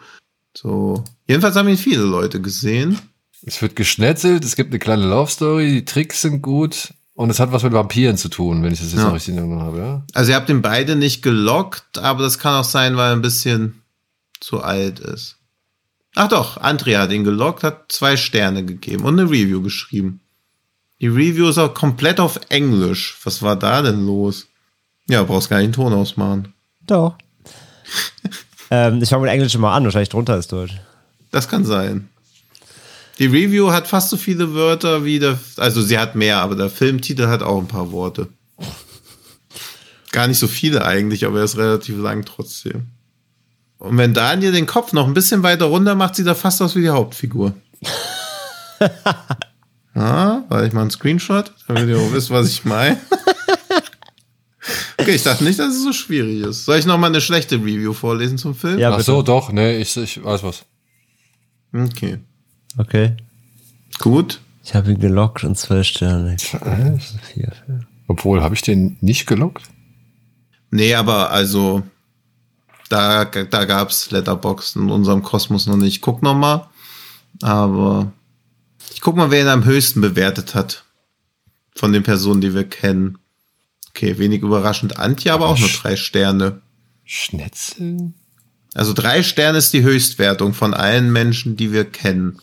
So. 0.55 1.03
Jedenfalls 1.27 1.55
haben 1.55 1.67
ihn 1.69 1.77
viele 1.77 2.03
Leute 2.03 2.41
gesehen. 2.41 2.99
Es 3.45 3.61
wird 3.61 3.75
geschnetzelt, 3.75 4.45
es 4.45 4.55
gibt 4.55 4.71
eine 4.71 4.79
kleine 4.79 5.05
Love 5.07 5.29
Story, 5.29 5.69
die 5.71 5.85
Tricks 5.85 6.21
sind 6.21 6.41
gut 6.41 6.93
und 7.13 7.29
es 7.29 7.39
hat 7.39 7.51
was 7.51 7.63
mit 7.63 7.73
Vampiren 7.73 8.15
zu 8.17 8.29
tun, 8.29 8.63
wenn 8.63 8.71
ich 8.71 8.79
das 8.79 8.91
jetzt 8.91 8.99
Ja. 8.99 9.07
noch 9.07 9.15
richtig 9.15 9.33
in 9.33 9.39
Erinnerung 9.39 9.61
habe, 9.63 9.77
ja? 9.79 10.05
Also 10.13 10.31
ihr 10.31 10.35
habt 10.37 10.49
ihn 10.49 10.61
beide 10.61 10.95
nicht 10.95 11.21
gelockt, 11.23 11.97
aber 11.97 12.23
das 12.23 12.39
kann 12.39 12.55
auch 12.55 12.63
sein, 12.63 12.95
weil 12.95 13.09
er 13.09 13.15
ein 13.15 13.21
bisschen 13.21 13.81
zu 14.39 14.61
alt 14.61 14.99
ist. 14.99 15.37
Ach 16.15 16.29
doch, 16.29 16.57
Andrea 16.57 17.01
hat 17.01 17.11
ihn 17.11 17.23
gelockt, 17.23 17.63
hat 17.63 17.91
zwei 17.91 18.15
Sterne 18.17 18.63
gegeben 18.63 19.03
und 19.03 19.19
eine 19.19 19.29
Review 19.29 19.61
geschrieben. 19.61 20.21
Die 21.01 21.07
Review 21.07 21.49
ist 21.49 21.57
auch 21.57 21.73
komplett 21.73 22.19
auf 22.19 22.39
Englisch. 22.49 23.17
Was 23.23 23.41
war 23.41 23.55
da 23.57 23.81
denn 23.81 24.05
los? 24.05 24.47
Ja, 25.09 25.23
brauchst 25.23 25.49
gar 25.49 25.57
nicht 25.57 25.67
den 25.67 25.73
Ton 25.73 25.93
ausmachen. 25.93 26.53
Doch. 26.87 27.17
ähm, 28.71 29.01
ich 29.01 29.09
fange 29.09 29.23
mit 29.23 29.31
Englisch 29.31 29.57
mal 29.57 29.75
an, 29.75 29.83
wahrscheinlich 29.83 30.09
drunter 30.09 30.37
ist 30.37 30.51
Deutsch. 30.51 30.79
Das 31.31 31.49
kann 31.49 31.65
sein. 31.65 32.09
Die 33.19 33.25
Review 33.27 33.71
hat 33.71 33.87
fast 33.87 34.09
so 34.09 34.17
viele 34.17 34.53
Wörter 34.53 35.05
wie 35.05 35.19
der, 35.19 35.37
also 35.57 35.81
sie 35.81 35.99
hat 35.99 36.15
mehr, 36.15 36.39
aber 36.39 36.55
der 36.55 36.69
Filmtitel 36.69 37.27
hat 37.27 37.43
auch 37.43 37.59
ein 37.59 37.67
paar 37.67 37.91
Worte. 37.91 38.27
Gar 40.11 40.27
nicht 40.27 40.39
so 40.39 40.47
viele 40.47 40.85
eigentlich, 40.85 41.25
aber 41.25 41.39
er 41.39 41.45
ist 41.45 41.57
relativ 41.57 41.97
lang 41.97 42.25
trotzdem. 42.25 42.87
Und 43.77 43.97
wenn 43.97 44.13
Daniel 44.13 44.51
den 44.51 44.65
Kopf 44.65 44.93
noch 44.93 45.07
ein 45.07 45.13
bisschen 45.13 45.43
weiter 45.43 45.65
runter 45.65 45.95
macht, 45.95 46.15
sieht 46.15 46.27
er 46.27 46.35
fast 46.35 46.61
aus 46.61 46.75
wie 46.75 46.81
die 46.81 46.89
Hauptfigur. 46.89 47.53
ah, 49.93 50.41
warte 50.47 50.67
ich 50.67 50.73
mal 50.73 50.81
einen 50.81 50.91
Screenshot, 50.91 51.51
damit 51.67 51.89
ihr 51.89 51.97
auch 51.97 52.13
wisst, 52.13 52.29
was 52.29 52.49
ich 52.49 52.63
meine. 52.63 52.97
okay, 54.97 55.15
ich 55.15 55.23
dachte 55.23 55.43
nicht, 55.43 55.59
dass 55.59 55.73
es 55.73 55.83
so 55.83 55.93
schwierig 55.93 56.41
ist. 56.41 56.65
Soll 56.65 56.77
ich 56.77 56.85
noch 56.85 56.97
mal 56.97 57.07
eine 57.07 57.21
schlechte 57.21 57.55
Review 57.55 57.93
vorlesen 57.93 58.37
zum 58.37 58.55
Film? 58.55 58.79
Ja, 58.79 58.89
Ach 58.91 58.97
bitte. 58.97 59.05
so, 59.05 59.21
doch, 59.21 59.51
ne, 59.51 59.77
ich, 59.77 59.95
ich 59.97 60.23
weiß 60.23 60.43
was. 60.43 60.65
Okay. 61.73 62.19
Okay. 62.77 63.15
Gut. 63.99 64.41
Ich 64.63 64.73
habe 64.75 64.91
ihn 64.91 64.99
gelockt 64.99 65.43
und 65.43 65.57
zwölf 65.57 65.87
Sterne. 65.87 66.37
Obwohl, 68.07 68.41
habe 68.41 68.55
ich 68.55 68.61
den 68.61 68.97
nicht 69.01 69.25
gelockt? 69.25 69.63
Nee, 70.71 70.95
aber 70.95 71.31
also 71.31 71.83
da, 72.89 73.25
da 73.25 73.65
gab's 73.65 74.11
Letterboxd 74.11 74.77
in 74.77 74.89
unserem 74.89 75.23
Kosmos 75.23 75.67
noch 75.67 75.77
nicht. 75.77 75.95
Ich 75.95 76.01
guck 76.01 76.21
noch 76.23 76.35
mal, 76.35 76.69
aber 77.41 78.11
ich 78.93 79.01
guck 79.01 79.15
mal, 79.15 79.31
wer 79.31 79.41
ihn 79.41 79.47
am 79.47 79.65
höchsten 79.65 80.01
bewertet 80.01 80.55
hat 80.55 80.85
von 81.75 81.91
den 81.91 82.03
Personen, 82.03 82.41
die 82.41 82.53
wir 82.53 82.63
kennen. 82.63 83.17
Okay, 83.95 84.17
wenig 84.17 84.41
überraschend. 84.41 84.97
Antje, 84.97 85.33
aber 85.33 85.47
auch 85.47 85.59
nur 85.59 85.69
drei 85.69 85.95
Sterne. 85.95 86.61
Schnetzeln? 87.05 88.15
Also 88.73 88.93
drei 88.93 89.21
Sterne 89.21 89.59
ist 89.59 89.71
die 89.71 89.83
Höchstwertung 89.83 90.55
von 90.55 90.73
allen 90.73 91.11
Menschen, 91.11 91.55
die 91.57 91.71
wir 91.71 91.85
kennen. 91.85 92.39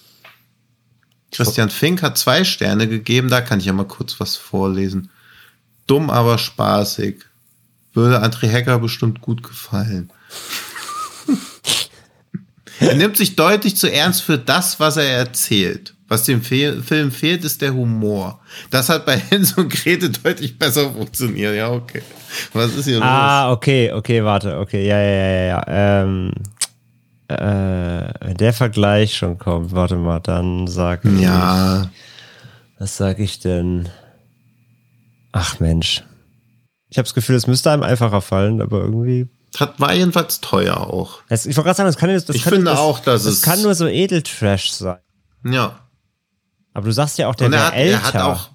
Christian 1.32 1.70
Fink 1.70 2.02
hat 2.02 2.18
zwei 2.18 2.44
Sterne 2.44 2.88
gegeben, 2.88 3.28
da 3.28 3.40
kann 3.40 3.58
ich 3.58 3.66
ja 3.66 3.72
mal 3.72 3.84
kurz 3.86 4.20
was 4.20 4.36
vorlesen. 4.36 5.10
Dumm, 5.88 6.08
aber 6.08 6.38
spaßig. 6.38 7.24
Würde 7.92 8.22
André 8.22 8.46
Hecker 8.46 8.78
bestimmt 8.78 9.20
gut 9.20 9.42
gefallen. 9.42 10.12
er 12.78 12.94
nimmt 12.94 13.16
sich 13.16 13.34
deutlich 13.34 13.76
zu 13.76 13.90
ernst 13.92 14.22
für 14.22 14.38
das, 14.38 14.78
was 14.78 14.96
er 14.96 15.08
erzählt. 15.08 15.94
Was 16.10 16.24
dem 16.24 16.42
Fe 16.42 16.82
Film 16.82 17.12
fehlt, 17.12 17.44
ist 17.44 17.62
der 17.62 17.72
Humor. 17.72 18.40
Das 18.70 18.88
hat 18.88 19.06
bei 19.06 19.16
Hens 19.30 19.52
und 19.56 19.70
Grete 19.72 20.10
deutlich 20.10 20.58
besser 20.58 20.90
funktioniert. 20.90 21.54
Ja, 21.54 21.70
okay. 21.70 22.02
Was 22.52 22.74
ist 22.74 22.84
hier 22.86 22.96
los? 22.96 23.04
Ah, 23.06 23.52
okay, 23.52 23.92
okay, 23.92 24.22
warte, 24.24 24.58
okay, 24.58 24.86
ja, 24.86 25.00
ja, 25.00 25.30
ja, 25.30 25.42
ja. 25.46 26.02
Ähm, 26.02 26.32
äh, 27.28 28.12
wenn 28.26 28.36
der 28.36 28.52
Vergleich 28.52 29.16
schon 29.16 29.38
kommt, 29.38 29.72
warte 29.72 29.94
mal, 29.96 30.18
dann 30.20 30.66
sag 30.66 31.04
ich. 31.04 31.20
Ja, 31.20 31.88
Was 32.78 32.96
sag 32.96 33.20
ich 33.20 33.38
denn? 33.38 33.88
Ach 35.32 35.60
Mensch. 35.60 36.02
Ich 36.88 36.98
habe 36.98 37.04
das 37.06 37.14
Gefühl, 37.14 37.36
es 37.36 37.46
müsste 37.46 37.70
einem 37.70 37.84
einfacher 37.84 38.20
fallen, 38.20 38.60
aber 38.60 38.80
irgendwie. 38.80 39.28
hat, 39.60 39.78
war 39.78 39.94
jedenfalls 39.94 40.40
teuer 40.40 40.76
auch. 40.78 41.20
Das, 41.28 41.46
ich 41.46 41.56
wollte 41.56 41.66
gerade 41.68 41.76
sagen, 41.76 41.86
das 41.86 41.96
kann, 41.96 42.10
das 42.10 42.28
Ich 42.30 42.42
kann, 42.42 42.52
finde 42.54 42.70
das, 42.72 42.80
auch, 42.80 42.98
dass 42.98 43.22
das 43.22 43.34
es- 43.34 43.42
kann 43.42 43.62
nur 43.62 43.76
so 43.76 43.86
Edeltrash 43.86 44.72
sein. 44.72 44.98
Ja. 45.44 45.78
Aber 46.74 46.86
du 46.86 46.92
sagst 46.92 47.18
ja 47.18 47.28
auch, 47.28 47.34
der 47.34 47.48
Und 47.48 47.52
er 47.54 47.66
hat, 47.66 47.74
älter. 47.74 47.92
er 47.98 48.02
hat 48.04 48.16
auch. 48.16 48.50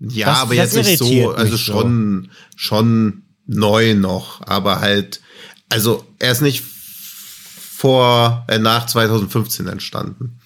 Ja, 0.00 0.26
Das- 0.26 0.38
aber 0.40 0.54
das 0.56 0.74
jetzt 0.74 0.86
nicht 0.86 0.98
so, 0.98 1.30
also 1.32 1.52
mich 1.52 1.64
so. 1.66 1.72
schon, 1.72 2.30
schon 2.56 3.22
neu 3.46 3.94
noch, 3.94 4.40
aber 4.46 4.80
halt, 4.80 5.20
also 5.68 6.04
er 6.18 6.32
ist 6.32 6.42
nicht 6.42 6.62
vor, 6.62 8.44
äh, 8.48 8.58
nach 8.58 8.86
2015 8.86 9.66
entstanden. 9.68 10.38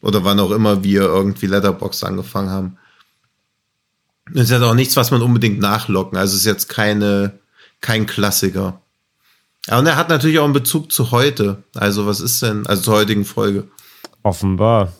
Oder 0.00 0.24
wann 0.24 0.38
auch 0.40 0.50
immer 0.50 0.84
wir 0.84 1.02
irgendwie 1.02 1.46
Letterbox 1.46 2.04
angefangen 2.04 2.50
haben. 2.50 2.78
Das 4.32 4.44
ist 4.44 4.50
jetzt 4.50 4.62
auch 4.62 4.74
nichts, 4.74 4.96
was 4.96 5.10
man 5.10 5.22
unbedingt 5.22 5.58
nachlocken. 5.58 6.18
Also 6.18 6.34
es 6.34 6.40
ist 6.40 6.46
jetzt 6.46 6.68
keine, 6.68 7.38
kein 7.80 8.06
Klassiker. 8.06 8.80
Ja, 9.66 9.78
und 9.78 9.86
er 9.86 9.96
hat 9.96 10.08
natürlich 10.08 10.38
auch 10.38 10.44
einen 10.44 10.52
Bezug 10.52 10.92
zu 10.92 11.10
heute. 11.10 11.62
Also 11.74 12.06
was 12.06 12.20
ist 12.20 12.40
denn, 12.42 12.66
also 12.66 12.82
zur 12.82 12.94
heutigen 12.94 13.24
Folge? 13.24 13.68
Offenbar. 14.22 14.92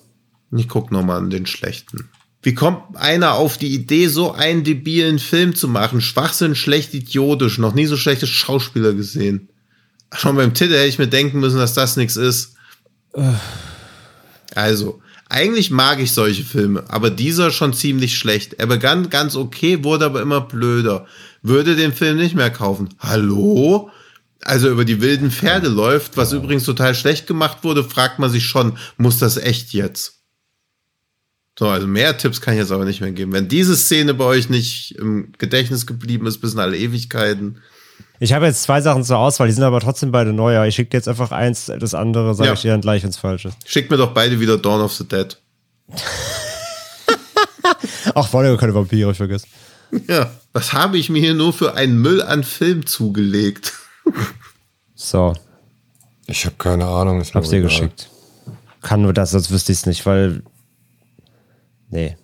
Ich 0.52 0.68
guck 0.68 0.92
noch 0.92 1.04
mal 1.04 1.18
an 1.18 1.30
den 1.30 1.46
schlechten. 1.46 2.08
Wie 2.42 2.54
kommt 2.54 2.96
einer 2.96 3.34
auf 3.34 3.58
die 3.58 3.74
Idee, 3.74 4.06
so 4.06 4.32
einen 4.32 4.62
debilen 4.62 5.18
Film 5.18 5.54
zu 5.54 5.66
machen? 5.66 6.00
Schwachsinn, 6.00 6.54
schlecht, 6.54 6.94
idiotisch. 6.94 7.58
Noch 7.58 7.74
nie 7.74 7.86
so 7.86 7.96
schlechte 7.96 8.26
Schauspieler 8.26 8.92
gesehen. 8.92 9.48
Schon 10.14 10.36
beim 10.36 10.54
Titel 10.54 10.74
hätte 10.74 10.86
ich 10.86 10.98
mir 10.98 11.08
denken 11.08 11.40
müssen, 11.40 11.58
dass 11.58 11.74
das 11.74 11.96
nichts 11.96 12.16
ist. 12.16 12.54
Also, 14.54 15.00
eigentlich 15.28 15.72
mag 15.72 15.98
ich 15.98 16.12
solche 16.12 16.44
Filme, 16.44 16.84
aber 16.88 17.10
dieser 17.10 17.50
schon 17.50 17.74
ziemlich 17.74 18.16
schlecht. 18.16 18.54
Er 18.54 18.66
begann 18.66 19.10
ganz 19.10 19.34
okay, 19.34 19.82
wurde 19.82 20.04
aber 20.04 20.22
immer 20.22 20.40
blöder. 20.40 21.06
Würde 21.42 21.74
den 21.74 21.92
Film 21.92 22.16
nicht 22.16 22.36
mehr 22.36 22.50
kaufen. 22.50 22.90
Hallo? 23.00 23.90
Also 24.42 24.70
über 24.70 24.84
die 24.84 25.00
wilden 25.00 25.32
Pferde 25.32 25.68
läuft, 25.68 26.16
was 26.16 26.32
übrigens 26.32 26.62
total 26.62 26.94
schlecht 26.94 27.26
gemacht 27.26 27.64
wurde, 27.64 27.82
fragt 27.82 28.20
man 28.20 28.30
sich 28.30 28.44
schon, 28.44 28.78
muss 28.96 29.18
das 29.18 29.36
echt 29.36 29.72
jetzt? 29.72 30.15
So, 31.58 31.68
also 31.68 31.86
mehr 31.86 32.16
Tipps 32.18 32.40
kann 32.40 32.54
ich 32.54 32.60
jetzt 32.60 32.70
aber 32.72 32.84
nicht 32.84 33.00
mehr 33.00 33.12
geben. 33.12 33.32
Wenn 33.32 33.48
diese 33.48 33.76
Szene 33.76 34.12
bei 34.14 34.24
euch 34.24 34.50
nicht 34.50 34.92
im 34.98 35.32
Gedächtnis 35.38 35.86
geblieben 35.86 36.26
ist 36.26 36.38
bis 36.38 36.52
in 36.52 36.58
alle 36.60 36.76
Ewigkeiten, 36.76 37.62
Ich 38.18 38.32
habe 38.34 38.44
jetzt 38.46 38.62
zwei 38.62 38.80
Sachen 38.82 39.04
zur 39.04 39.18
Auswahl, 39.18 39.46
die 39.48 39.54
sind 39.54 39.62
aber 39.64 39.80
trotzdem 39.80 40.12
beide 40.12 40.32
neuer. 40.34 40.66
Ich 40.66 40.74
schicke 40.74 40.90
dir 40.90 40.96
jetzt 40.98 41.08
einfach 41.08 41.30
eins, 41.32 41.66
das 41.78 41.94
andere 41.94 42.34
sage 42.34 42.48
Ja. 42.48 42.54
ich 42.54 42.60
dir 42.62 42.72
dann 42.72 42.80
gleich, 42.82 43.02
wenn 43.02 43.10
es 43.10 43.16
falsch 43.16 43.46
ist. 43.46 43.56
schickt 43.66 43.90
mir 43.90 43.96
doch 43.96 44.12
beide 44.12 44.38
wieder 44.38 44.58
Dawn 44.58 44.80
of 44.82 44.92
the 44.92 45.06
Dead. 45.08 45.36
Ach, 48.14 48.32
war 48.32 48.44
ja 48.44 48.56
keine 48.56 48.74
Vampire, 48.74 49.10
ich 49.10 49.16
vergesse. 49.16 49.46
Ja, 50.08 50.30
was 50.52 50.72
habe 50.72 50.98
ich 50.98 51.08
mir 51.10 51.20
hier 51.20 51.34
nur 51.34 51.52
für 51.52 51.74
einen 51.74 52.00
Müll 52.00 52.22
an 52.22 52.44
Film 52.44 52.86
zugelegt? 52.86 53.72
So, 54.94 55.34
Ich 56.26 56.44
habe 56.44 56.56
keine 56.58 56.86
Ahnung. 56.86 57.18
Mir 57.18 57.24
hab's 57.34 57.50
dir 57.50 57.60
geschickt. 57.60 58.08
Kann 58.82 59.02
nur 59.02 59.12
das, 59.12 59.30
sonst 59.32 59.50
wüsste 59.50 59.72
ich 59.72 59.78
es 59.78 59.86
nicht, 59.86 60.06
weil. 60.06 60.42
Nee. 61.96 62.16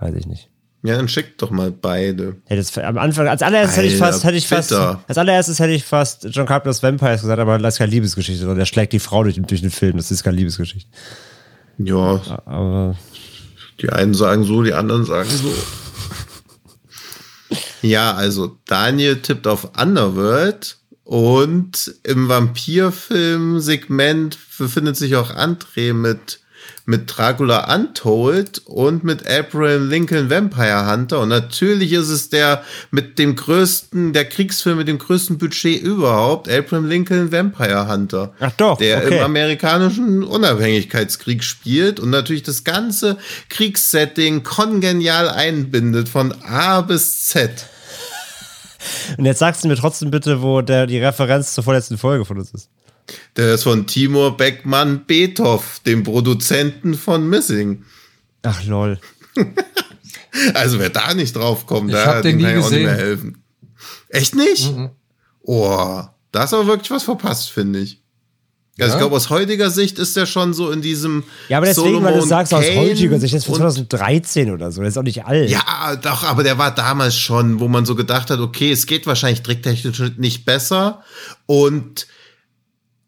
Weiß 0.00 0.14
ich 0.16 0.26
nicht. 0.26 0.48
Ja, 0.82 0.96
dann 0.96 1.08
schickt 1.08 1.42
doch 1.42 1.50
mal 1.50 1.70
beide. 1.70 2.36
Hätte 2.46 2.62
es 2.62 2.76
am 2.78 2.96
Anfang, 2.96 3.28
als 3.28 3.42
allererstes 3.42 3.76
hätte 3.76 3.86
ich 3.88 3.96
fast, 3.98 4.24
hätte 4.24 4.36
ich 4.38 4.48
fast, 4.48 4.70
bitter. 4.70 5.04
als 5.06 5.18
allererstes 5.18 5.58
hätte 5.60 5.72
ich 5.74 5.84
fast 5.84 6.24
John 6.30 6.46
Carpenter's 6.46 6.82
Vampires 6.82 7.20
gesagt, 7.20 7.38
aber 7.38 7.58
das 7.58 7.74
ist 7.74 7.78
keine 7.78 7.90
Liebesgeschichte, 7.92 8.40
sondern 8.40 8.56
der 8.58 8.64
schlägt 8.64 8.94
die 8.94 8.98
Frau 8.98 9.22
durch, 9.22 9.34
den- 9.34 9.46
durch 9.46 9.60
den 9.60 9.70
Film. 9.70 9.98
Das 9.98 10.10
ist 10.10 10.22
keine 10.24 10.38
Liebesgeschichte. 10.38 10.90
Ja, 11.78 12.22
Aber 12.46 12.96
die 13.80 13.90
einen 13.90 14.14
sagen 14.14 14.44
so, 14.44 14.62
die 14.62 14.72
anderen 14.72 15.04
sagen 15.04 15.28
so. 15.30 15.52
Ja, 17.82 18.14
also 18.14 18.58
Daniel 18.66 19.20
tippt 19.22 19.46
auf 19.46 19.70
Underworld 19.80 20.76
und 21.04 21.94
im 22.04 22.28
Vampirfilm-Segment 22.28 24.36
befindet 24.58 24.96
sich 24.98 25.16
auch 25.16 25.34
André 25.34 25.94
mit, 25.94 26.40
mit 26.86 27.04
Dracula 27.06 27.72
Untold 27.74 28.62
und 28.66 29.04
mit 29.04 29.26
Abraham 29.26 29.88
Lincoln 29.88 30.30
Vampire 30.30 30.90
Hunter. 30.90 31.20
Und 31.20 31.28
natürlich 31.28 31.92
ist 31.92 32.08
es 32.08 32.28
der 32.30 32.62
mit 32.90 33.18
dem 33.18 33.36
größten, 33.36 34.12
der 34.12 34.24
Kriegsfilm 34.24 34.78
mit 34.78 34.88
dem 34.88 34.98
größten 34.98 35.38
Budget 35.38 35.82
überhaupt, 35.82 36.48
Abraham 36.48 36.88
Lincoln 36.88 37.32
Vampire 37.32 37.88
Hunter. 37.88 38.32
Ach 38.40 38.52
doch, 38.52 38.78
Der 38.78 38.98
okay. 39.04 39.18
im 39.18 39.24
amerikanischen 39.24 40.24
Unabhängigkeitskrieg 40.24 41.44
spielt 41.44 42.00
und 42.00 42.10
natürlich 42.10 42.42
das 42.42 42.64
ganze 42.64 43.18
Kriegssetting 43.48 44.42
kongenial 44.42 45.28
einbindet 45.28 46.08
von 46.08 46.34
A 46.42 46.80
bis 46.80 47.26
Z. 47.26 47.66
Und 49.16 49.26
jetzt 49.26 49.38
sagst 49.38 49.62
du 49.64 49.68
mir 49.68 49.76
trotzdem 49.76 50.10
bitte, 50.10 50.42
wo 50.42 50.62
der, 50.62 50.86
die 50.86 50.98
Referenz 50.98 51.54
zur 51.54 51.64
vorletzten 51.64 51.98
Folge 51.98 52.24
von 52.24 52.38
uns 52.38 52.50
ist. 52.52 52.70
Der 53.36 53.54
ist 53.54 53.62
von 53.64 53.86
Timur 53.86 54.36
Beckmann 54.36 55.04
Beethoff, 55.06 55.80
dem 55.86 56.02
Produzenten 56.02 56.94
von 56.94 57.28
Missing. 57.28 57.84
Ach 58.42 58.64
lol. 58.64 58.98
Also 60.54 60.78
wer 60.78 60.90
da 60.90 61.12
nicht 61.14 61.34
drauf 61.34 61.66
kommt, 61.66 61.90
Ich 61.90 61.96
da 61.96 62.06
hab 62.06 62.22
den 62.22 62.36
nie 62.36 62.44
kann 62.44 62.58
ich 62.58 62.64
auch 62.64 62.70
nicht 62.70 62.84
mehr 62.84 62.94
helfen. 62.96 63.42
Echt 64.10 64.34
nicht? 64.36 64.70
Mhm. 64.76 64.90
Oh, 65.42 66.02
da 66.30 66.44
ist 66.44 66.54
aber 66.54 66.66
wirklich 66.68 66.90
was 66.90 67.02
verpasst, 67.02 67.50
finde 67.50 67.80
ich. 67.80 68.00
Also 68.78 68.90
Ja? 68.92 68.94
ich 68.94 68.98
glaube, 69.00 69.16
aus 69.16 69.28
heutiger 69.28 69.70
Sicht 69.70 69.98
ist 69.98 70.16
der 70.16 70.26
schon 70.26 70.54
so 70.54 70.70
in 70.70 70.82
diesem 70.82 71.24
Ja, 71.48 71.56
aber 71.56 71.66
deswegen, 71.66 71.86
weil 72.04 72.14
du 72.14 72.20
Solomon 72.20 72.28
sagst, 72.28 72.54
aus 72.54 72.64
Kane 72.64 72.76
heutiger 72.76 73.18
Sicht, 73.18 73.34
das 73.34 73.40
ist 73.40 73.44
von 73.46 73.54
und- 73.54 73.60
2013 73.72 74.52
oder 74.52 74.70
so, 74.70 74.82
das 74.82 74.90
ist 74.92 74.98
auch 74.98 75.02
nicht 75.02 75.24
alt. 75.24 75.50
Ja, 75.50 75.96
doch, 75.96 76.22
aber 76.22 76.44
der 76.44 76.56
war 76.58 76.72
damals 76.74 77.16
schon, 77.16 77.58
wo 77.58 77.66
man 77.66 77.84
so 77.84 77.96
gedacht 77.96 78.30
hat, 78.30 78.38
okay, 78.38 78.70
es 78.70 78.86
geht 78.86 79.06
wahrscheinlich 79.08 79.42
tricktechnisch 79.42 80.00
nicht 80.16 80.44
besser. 80.44 81.02
Und 81.46 82.06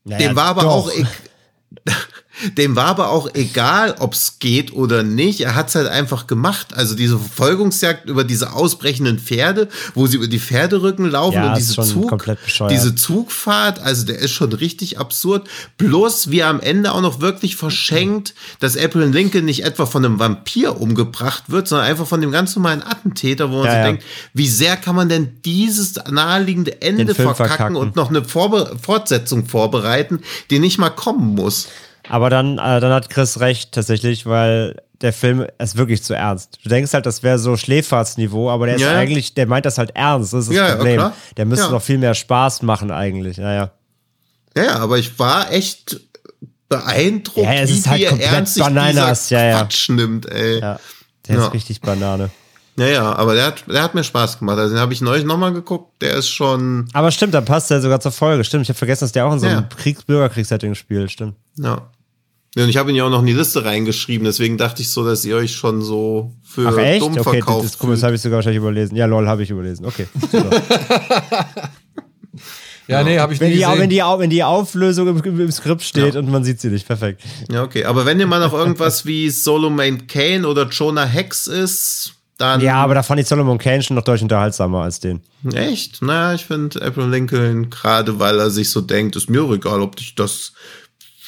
Naja, 0.05 0.29
dem 0.29 0.37
war 0.37 0.47
aber 0.47 0.62
doch. 0.62 0.70
auch 0.70 0.91
dem 2.57 2.77
war 2.77 2.87
aber 2.87 3.11
auch 3.11 3.29
egal, 3.35 3.97
ob 3.99 4.15
es 4.15 4.39
geht 4.39 4.73
oder 4.73 5.03
nicht. 5.03 5.41
Er 5.41 5.55
hat 5.55 5.69
es 5.69 5.75
halt 5.75 5.89
einfach 5.89 6.27
gemacht. 6.27 6.75
Also 6.75 6.95
diese 6.95 7.19
Verfolgungsjagd 7.19 8.09
über 8.09 8.25
diese 8.25 8.53
ausbrechenden 8.53 9.19
Pferde, 9.19 9.69
wo 9.95 10.07
sie 10.07 10.17
über 10.17 10.27
die 10.27 10.41
Pferderücken 10.41 11.11
laufen 11.11 11.35
Ja, 11.35 11.49
und 11.51 11.59
diese 11.59 11.81
Zug, 11.83 12.25
diese 12.71 12.95
Zugfahrt, 12.95 13.81
also 13.81 14.07
der 14.07 14.19
ist 14.19 14.31
schon 14.33 14.53
richtig 14.53 14.99
absurd. 14.99 15.49
Bloß 15.79 16.31
wie 16.31 16.41
er 16.41 16.49
am 16.49 16.61
Ende 16.61 16.93
auch 16.93 17.03
noch 17.03 17.21
wirklich 17.21 17.57
verschenkt, 17.57 18.35
dass 18.61 18.77
Abraham 18.77 19.13
Lincoln 19.13 19.45
nicht 19.45 19.65
etwa 19.65 19.87
von 19.87 20.05
einem 20.05 20.19
Vampir 20.19 20.81
umgebracht 20.81 21.45
wird, 21.49 21.69
sondern 21.69 21.87
einfach 21.87 22.07
von 22.07 22.21
dem 22.21 22.31
ganz 22.33 22.57
normalen 22.57 22.83
Attentäter, 22.83 23.51
wo 23.51 23.57
man 23.59 23.67
Ja, 23.67 23.71
sich 23.73 23.79
ja. 23.79 23.85
denkt, 23.85 24.05
wie 24.35 24.49
sehr 24.49 24.77
kann 24.77 24.97
man 24.97 25.09
denn 25.09 25.37
dieses 25.45 25.95
naheliegende 26.11 26.81
Ende 26.81 27.15
verkacken, 27.15 27.47
verkacken. 27.47 27.77
und 27.77 27.97
noch 27.97 28.09
eine 28.09 28.25
Vorbe 28.25 28.77
Fortsetzung 28.81 29.47
vorbereiten, 29.47 30.21
die 30.51 30.59
nicht 30.59 30.79
mal 30.79 30.91
kommen 30.91 31.35
muss. 31.35 31.69
Aber 32.09 32.31
dann, 32.31 32.59
äh, 32.59 32.81
dann 32.81 32.93
hat 32.93 33.11
Chris 33.11 33.41
recht 33.41 33.73
tatsächlich, 33.73 34.27
weil 34.27 34.77
der 35.01 35.12
Film 35.12 35.47
ist 35.59 35.77
wirklich 35.77 36.03
zu 36.03 36.15
ernst. 36.15 36.59
Du 36.62 36.69
denkst 36.69 36.93
halt, 36.95 37.07
das 37.07 37.23
wäre 37.23 37.39
so 37.39 37.57
Schläferzsniveau, 37.57 38.51
aber 38.51 38.66
der 38.66 38.77
ist 38.77 38.83
Ja, 38.83 38.93
ja. 38.93 38.99
eigentlich, 38.99 39.35
der 39.35 39.47
meint 39.47 39.66
das 39.66 39.79
halt 39.79 39.91
ernst. 39.97 40.33
Das 40.33 40.41
ist 40.43 40.49
das 40.51 40.57
Ja, 40.57 40.69
ja, 40.69 40.74
Problem. 40.77 40.97
klar. 40.97 41.12
der 41.37 41.45
müsste 41.47 41.66
Ja. 41.66 41.70
noch 41.73 41.83
viel 41.83 41.99
mehr 41.99 42.15
Spaß 42.15 42.62
machen 42.62 42.91
eigentlich. 42.91 43.39
Naja. 43.39 43.70
Ja, 44.57 44.62
ja, 44.65 44.77
aber 44.77 44.99
ich 44.99 45.19
war 45.19 45.51
echt 45.51 45.99
beeindruckt, 46.69 47.47
Ja, 47.47 47.53
es 47.55 47.70
wie 47.70 47.74
ist 47.79 47.87
halt 47.89 48.01
viel 48.01 48.09
komplett 48.09 48.33
ernst 48.33 48.55
sich 48.55 48.62
Bananas, 48.62 49.29
dieser 49.29 49.41
ja, 49.43 49.49
ja. 49.51 49.59
Quatsch 49.62 49.89
nimmt, 49.91 50.27
ey. 50.31 50.55
Ja. 50.55 50.61
Ja. 50.61 50.81
Der 51.29 51.37
Ja. 51.37 51.47
ist 51.47 51.55
richtig 51.55 51.81
Banane. 51.81 52.31
Ja, 52.77 53.15
aber 53.15 53.35
der 53.35 53.47
hat, 53.47 53.65
der 53.69 53.82
hat 53.82 53.94
mir 53.94 54.05
Spaß 54.05 54.39
gemacht. 54.39 54.59
Also 54.59 54.74
den 54.74 54.81
habe 54.81 54.93
ich 54.93 55.01
neulich 55.01 55.24
nochmal 55.24 55.53
geguckt. 55.53 56.01
Der 56.01 56.15
ist 56.15 56.28
schon, 56.28 56.89
Aber 56.93 57.11
stimmt, 57.11 57.35
da 57.35 57.40
passt 57.40 57.70
er 57.70 57.81
sogar 57.81 58.01
zur 58.01 58.12
Folge. 58.12 58.44
Stimmt, 58.44 58.62
ich 58.62 58.69
habe 58.69 58.78
vergessen, 58.78 59.05
dass 59.05 59.12
der 59.12 59.27
auch 59.27 59.32
in 59.32 59.39
so 59.40 59.47
einem 59.47 59.61
Ja. 59.61 59.69
Kriegs 59.77 60.05
Bürgerkriegssetting 60.05 60.74
spielt. 60.74 61.11
Stimmt. 61.11 61.35
ja. 61.57 61.90
Ja, 62.55 62.65
Und 62.65 62.69
ich 62.69 62.77
habe 62.77 62.90
ihn 62.90 62.97
ja 62.97 63.05
auch 63.05 63.11
noch 63.11 63.20
in 63.20 63.27
die 63.27 63.32
Liste 63.32 63.65
reingeschrieben, 63.65 64.27
deswegen 64.27 64.59
dachte 64.59 64.82
ich 64.82 64.90
so, 64.90 65.07
dass 65.07 65.24
ihr 65.24 65.36
euch 65.36 65.55
schon 65.55 65.81
so 65.81 66.35
für 66.43 66.69
Ach 66.69 66.77
echt? 66.77 67.01
dumm 67.01 67.12
Okay, 67.12 67.16
das, 67.16 67.32
verkauft 67.32 67.65
das, 67.65 67.78
guck 67.78 67.89
mal, 67.89 67.94
das 67.94 68.03
habe 68.03 68.15
ich 68.15 68.20
sogar 68.20 68.36
wahrscheinlich 68.36 68.61
überlesen. 68.61 68.94
Ja, 68.94 69.07
lol, 69.07 69.27
habe 69.27 69.43
ich 69.43 69.49
überlesen. 69.49 69.86
Okay. 69.86 70.07
Ja, 72.89 73.05
nee, 73.05 73.19
habe 73.19 73.32
ich 73.32 73.40
wenn, 73.40 73.51
nie 73.51 73.55
die, 73.55 73.61
gesehen. 73.62 73.78
wenn, 73.78 73.90
die, 73.90 73.99
wenn 74.01 74.31
die 74.31 74.43
Auflösung 74.43 75.07
im, 75.09 75.40
im, 75.40 75.53
Skript 75.53 75.82
steht 75.82 76.16
und 76.16 76.28
man 76.28 76.43
sieht 76.44 76.61
sie 76.61 76.69
nicht, 76.69 76.86
perfekt. 76.86 77.23
Ja, 77.51 77.62
okay. 77.62 77.85
Aber 77.85 78.05
wenn 78.07 78.19
ihr 78.19 78.27
mal 78.27 78.40
noch 78.40 78.53
irgendwas 78.53 79.07
wie 79.07 79.31
Solomon 79.31 80.07
Kane 80.09 80.47
oder 80.47 80.69
Jonah 80.69 81.05
Hex 81.07 81.47
ist, 81.47 82.15
dann. 82.43 82.60
Ja, 82.60 82.74
aber 82.77 82.94
da 82.94 83.02
fand 83.02 83.20
ich 83.20 83.27
Solomon 83.28 83.56
Kane 83.59 83.82
schon 83.82 83.94
noch 83.97 84.05
deutlich 84.05 84.23
unterhaltsamer 84.23 84.82
als 84.82 85.01
den. 85.01 85.20
Echt? 85.55 86.02
Naja, 86.02 86.35
ich 86.35 86.44
finde 86.44 86.82
Abraham 86.82 87.10
Lincoln, 87.10 87.70
gerade 87.70 88.19
weil 88.19 88.39
er 88.39 88.51
sich 88.51 88.70
so 88.70 88.81
denkt, 88.81 89.16
ist 89.16 89.31
mir 89.31 89.48
egal, 89.51 89.81
ob 89.81 89.98
ich 90.01 90.14
das 90.14 90.52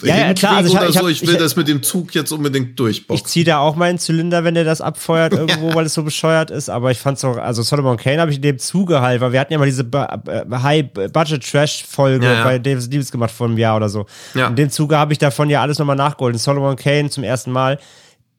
Ja, 0.02 0.16
ja, 0.16 0.34
klar, 0.34 0.56
also 0.56 0.70
ich 0.70 0.76
hab- 0.76 0.88
ich 0.88 0.94
so. 0.94 1.00
hab- 1.00 1.08
Ich 1.08 1.22
will 1.22 1.34
ich- 1.34 1.40
das 1.40 1.54
mit 1.56 1.68
dem 1.68 1.82
Zug 1.82 2.14
jetzt 2.14 2.32
unbedingt 2.32 2.70
Ich 2.70 2.74
durchboxen. 2.76 3.26
ziehe 3.26 3.44
da 3.44 3.58
auch 3.58 3.76
meinen 3.76 3.98
Zylinder, 3.98 4.42
wenn 4.42 4.54
der 4.54 4.64
das 4.64 4.80
abfeuert 4.80 5.32
irgendwo, 5.38 5.72
weil 5.74 5.86
es 5.86 5.94
so 5.94 6.02
bescheuert 6.02 6.50
ist. 6.50 6.68
Aber 6.68 6.90
ich 6.90 6.98
fand's 6.98 7.24
auch, 7.24 7.36
also 7.38 7.62
Solomon 7.62 7.96
Kane 7.96 8.20
habe 8.20 8.30
ich 8.32 8.36
in 8.38 8.42
dem 8.42 8.58
Zuge 8.58 9.00
halt, 9.00 9.20
weil 9.20 9.32
wir 9.32 9.38
hatten 9.40 9.52
ja 9.52 9.58
mal 9.60 9.66
diese 9.66 9.82
äh, 9.84 10.44
High-Budget-Trash-Folge 10.52 12.26
Ja, 12.26 12.32
ja. 12.34 12.44
bei 12.44 12.58
David 12.58 12.82
Stevens 12.82 13.10
gemacht 13.12 13.30
vor 13.30 13.46
einem 13.46 13.58
Jahr 13.58 13.76
oder 13.76 13.88
so. 13.88 14.06
Ja. 14.34 14.48
In 14.48 14.56
dem 14.56 14.70
Zuge 14.70 14.98
habe 14.98 15.12
ich 15.12 15.18
davon 15.18 15.48
ja 15.50 15.62
alles 15.62 15.78
nochmal 15.78 15.96
nachgeholt. 15.96 16.34
Und 16.34 16.38
Solomon 16.40 16.76
Kane 16.76 17.10
zum 17.10 17.24
ersten 17.24 17.52
Mal. 17.52 17.78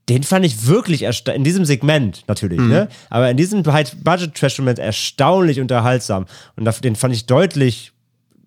Den 0.07 0.21
fand 0.23 0.45
ich 0.45 0.67
wirklich 0.67 1.03
in 1.03 1.43
diesem 1.43 1.65
Segment 1.65 2.23
natürlich, 2.27 2.59
Mhm. 2.59 2.69
ne? 2.69 2.87
Aber 3.09 3.29
in 3.31 3.37
diesem 3.37 3.63
Budget-Trash-Moment 3.63 4.77
erstaunlich 4.77 5.59
unterhaltsam. 5.59 6.27
Und 6.55 6.83
den 6.83 6.95
fand 6.95 7.15
ich 7.15 7.25
deutlich 7.25 7.91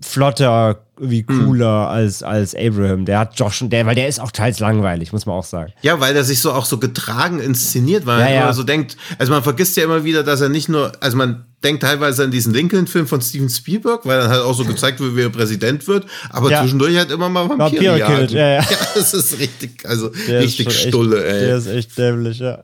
flotter, 0.01 0.81
wie 1.01 1.25
Mhm. 1.27 1.45
cooler 1.47 1.89
als, 1.89 2.23
als 2.23 2.55
Abraham. 2.55 3.05
Der 3.05 3.19
hat 3.21 3.39
doch 3.41 3.53
schon, 3.53 3.71
der, 3.71 3.87
weil 3.87 3.95
der 3.95 4.09
ist 4.09 4.21
auch 4.21 4.31
teils 4.33 4.59
langweilig, 4.61 5.13
muss 5.13 5.27
man 5.27 5.37
auch 5.37 5.45
sagen. 5.45 5.73
Ja, 5.83 6.01
weil 6.01 6.15
er 6.17 6.25
sich 6.25 6.41
so 6.41 6.53
auch 6.53 6.65
so 6.65 6.79
getragen 6.79 7.41
inszeniert, 7.41 8.07
weil 8.07 8.19
Ja, 8.21 8.25
man 8.27 8.35
ja. 8.35 8.43
immer 8.43 8.53
so 8.55 8.63
denkt, 8.65 8.97
also 9.19 9.33
man 9.33 9.43
vergisst 9.43 9.77
ja 9.77 9.85
immer 9.85 10.05
wieder, 10.05 10.23
dass 10.23 10.41
er 10.41 10.49
nicht 10.49 10.69
nur, 10.69 10.93
also 11.01 11.17
man 11.17 11.45
denkt 11.65 11.83
teilweise 11.83 12.23
an 12.25 12.31
diesen 12.31 12.55
Lincoln-Film 12.55 13.07
von 13.09 13.21
Steven 13.21 13.49
Spielberg, 13.49 14.07
weil 14.07 14.21
dann 14.21 14.31
halt 14.31 14.43
auch 14.43 14.55
so 14.55 14.65
gezeigt 14.65 15.01
wird, 15.01 15.17
wie 15.17 15.23
er 15.23 15.31
Präsident 15.31 15.87
wird, 15.89 16.07
aber 16.31 16.51
Ja. 16.51 16.61
zwischendurch 16.63 16.97
halt 16.97 17.11
immer 17.11 17.29
mal 17.29 17.49
Vampire, 17.49 17.99
Vampire 17.99 18.17
killt, 18.17 18.31
ja, 18.33 18.49
ja. 18.61 18.65
das 18.95 19.15
ist 19.15 19.39
richtig, 19.41 19.85
also 19.85 20.11
Der 20.29 20.41
richtig 20.43 20.67
schon 20.73 20.73
echt- 20.81 20.89
stulle, 20.89 21.25
ey. 21.25 21.47
Der 21.47 21.57
ist 21.59 21.67
echt 21.67 21.99
dämlich, 21.99 22.39
ja. 22.39 22.63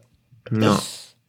ja. 0.61 0.81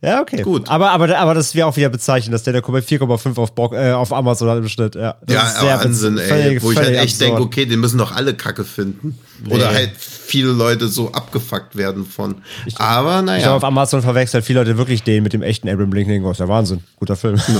Ja, 0.06 0.22
okay. 0.22 0.42
Gut. 0.44 0.70
Aber, 0.70 0.92
aber, 0.92 1.18
aber 1.18 1.34
das 1.34 1.56
wäre 1.56 1.68
auch 1.68 1.76
wieder 1.76 1.90
bezeichnet, 1.90 2.34
dass 2.34 2.44
der, 2.44 2.54
der 2.54 2.62
kommt 2.62 2.78
bei 2.78 2.84
4,5 2.96 3.38
auf, 3.38 3.56
Bock, 3.56 3.74
äh, 3.74 3.92
auf 3.92 4.14
Amazon 4.14 4.50
hat 4.50 4.58
im 4.60 4.68
Schnitt. 4.68 4.96
Ja, 4.96 5.16
das 5.26 5.36
Ja, 5.36 5.42
ist 5.48 5.60
sehr 5.60 5.80
Wahnsinn, 5.80 6.18
ey. 6.18 6.28
völlig- 6.28 6.62
Wo 6.64 6.72
ich 6.72 6.78
halt 6.78 6.96
echt 6.96 7.20
denke, 7.20 7.42
okay, 7.42 7.66
den 7.66 7.80
müssen 7.80 7.98
doch 7.98 8.12
alle 8.16 8.34
Kacke 8.36 8.64
finden. 8.64 9.18
Oder 9.50 9.74
halt 9.74 9.92
viele 9.98 10.52
Leute 10.52 10.88
so 10.88 11.12
abgefuckt 11.12 11.76
werden 11.76 12.06
von. 12.06 12.36
Aber 12.76 13.10
Ich 13.10 13.16
habe 13.16 13.26
naja. 13.26 13.56
auf 13.56 13.64
Amazon 13.64 14.02
verwechselt 14.02 14.46
viele 14.46 14.60
Leute 14.60 14.78
wirklich 14.78 15.04
den 15.04 15.24
mit 15.24 15.34
dem 15.34 15.42
echten 15.42 15.68
Abraham 15.70 15.92
Lincoln. 15.94 16.24
Das 16.24 16.32
ist 16.34 16.40
der 16.40 16.48
Wahnsinn. 16.50 16.84
Guter 16.98 17.16
Film. 17.16 17.40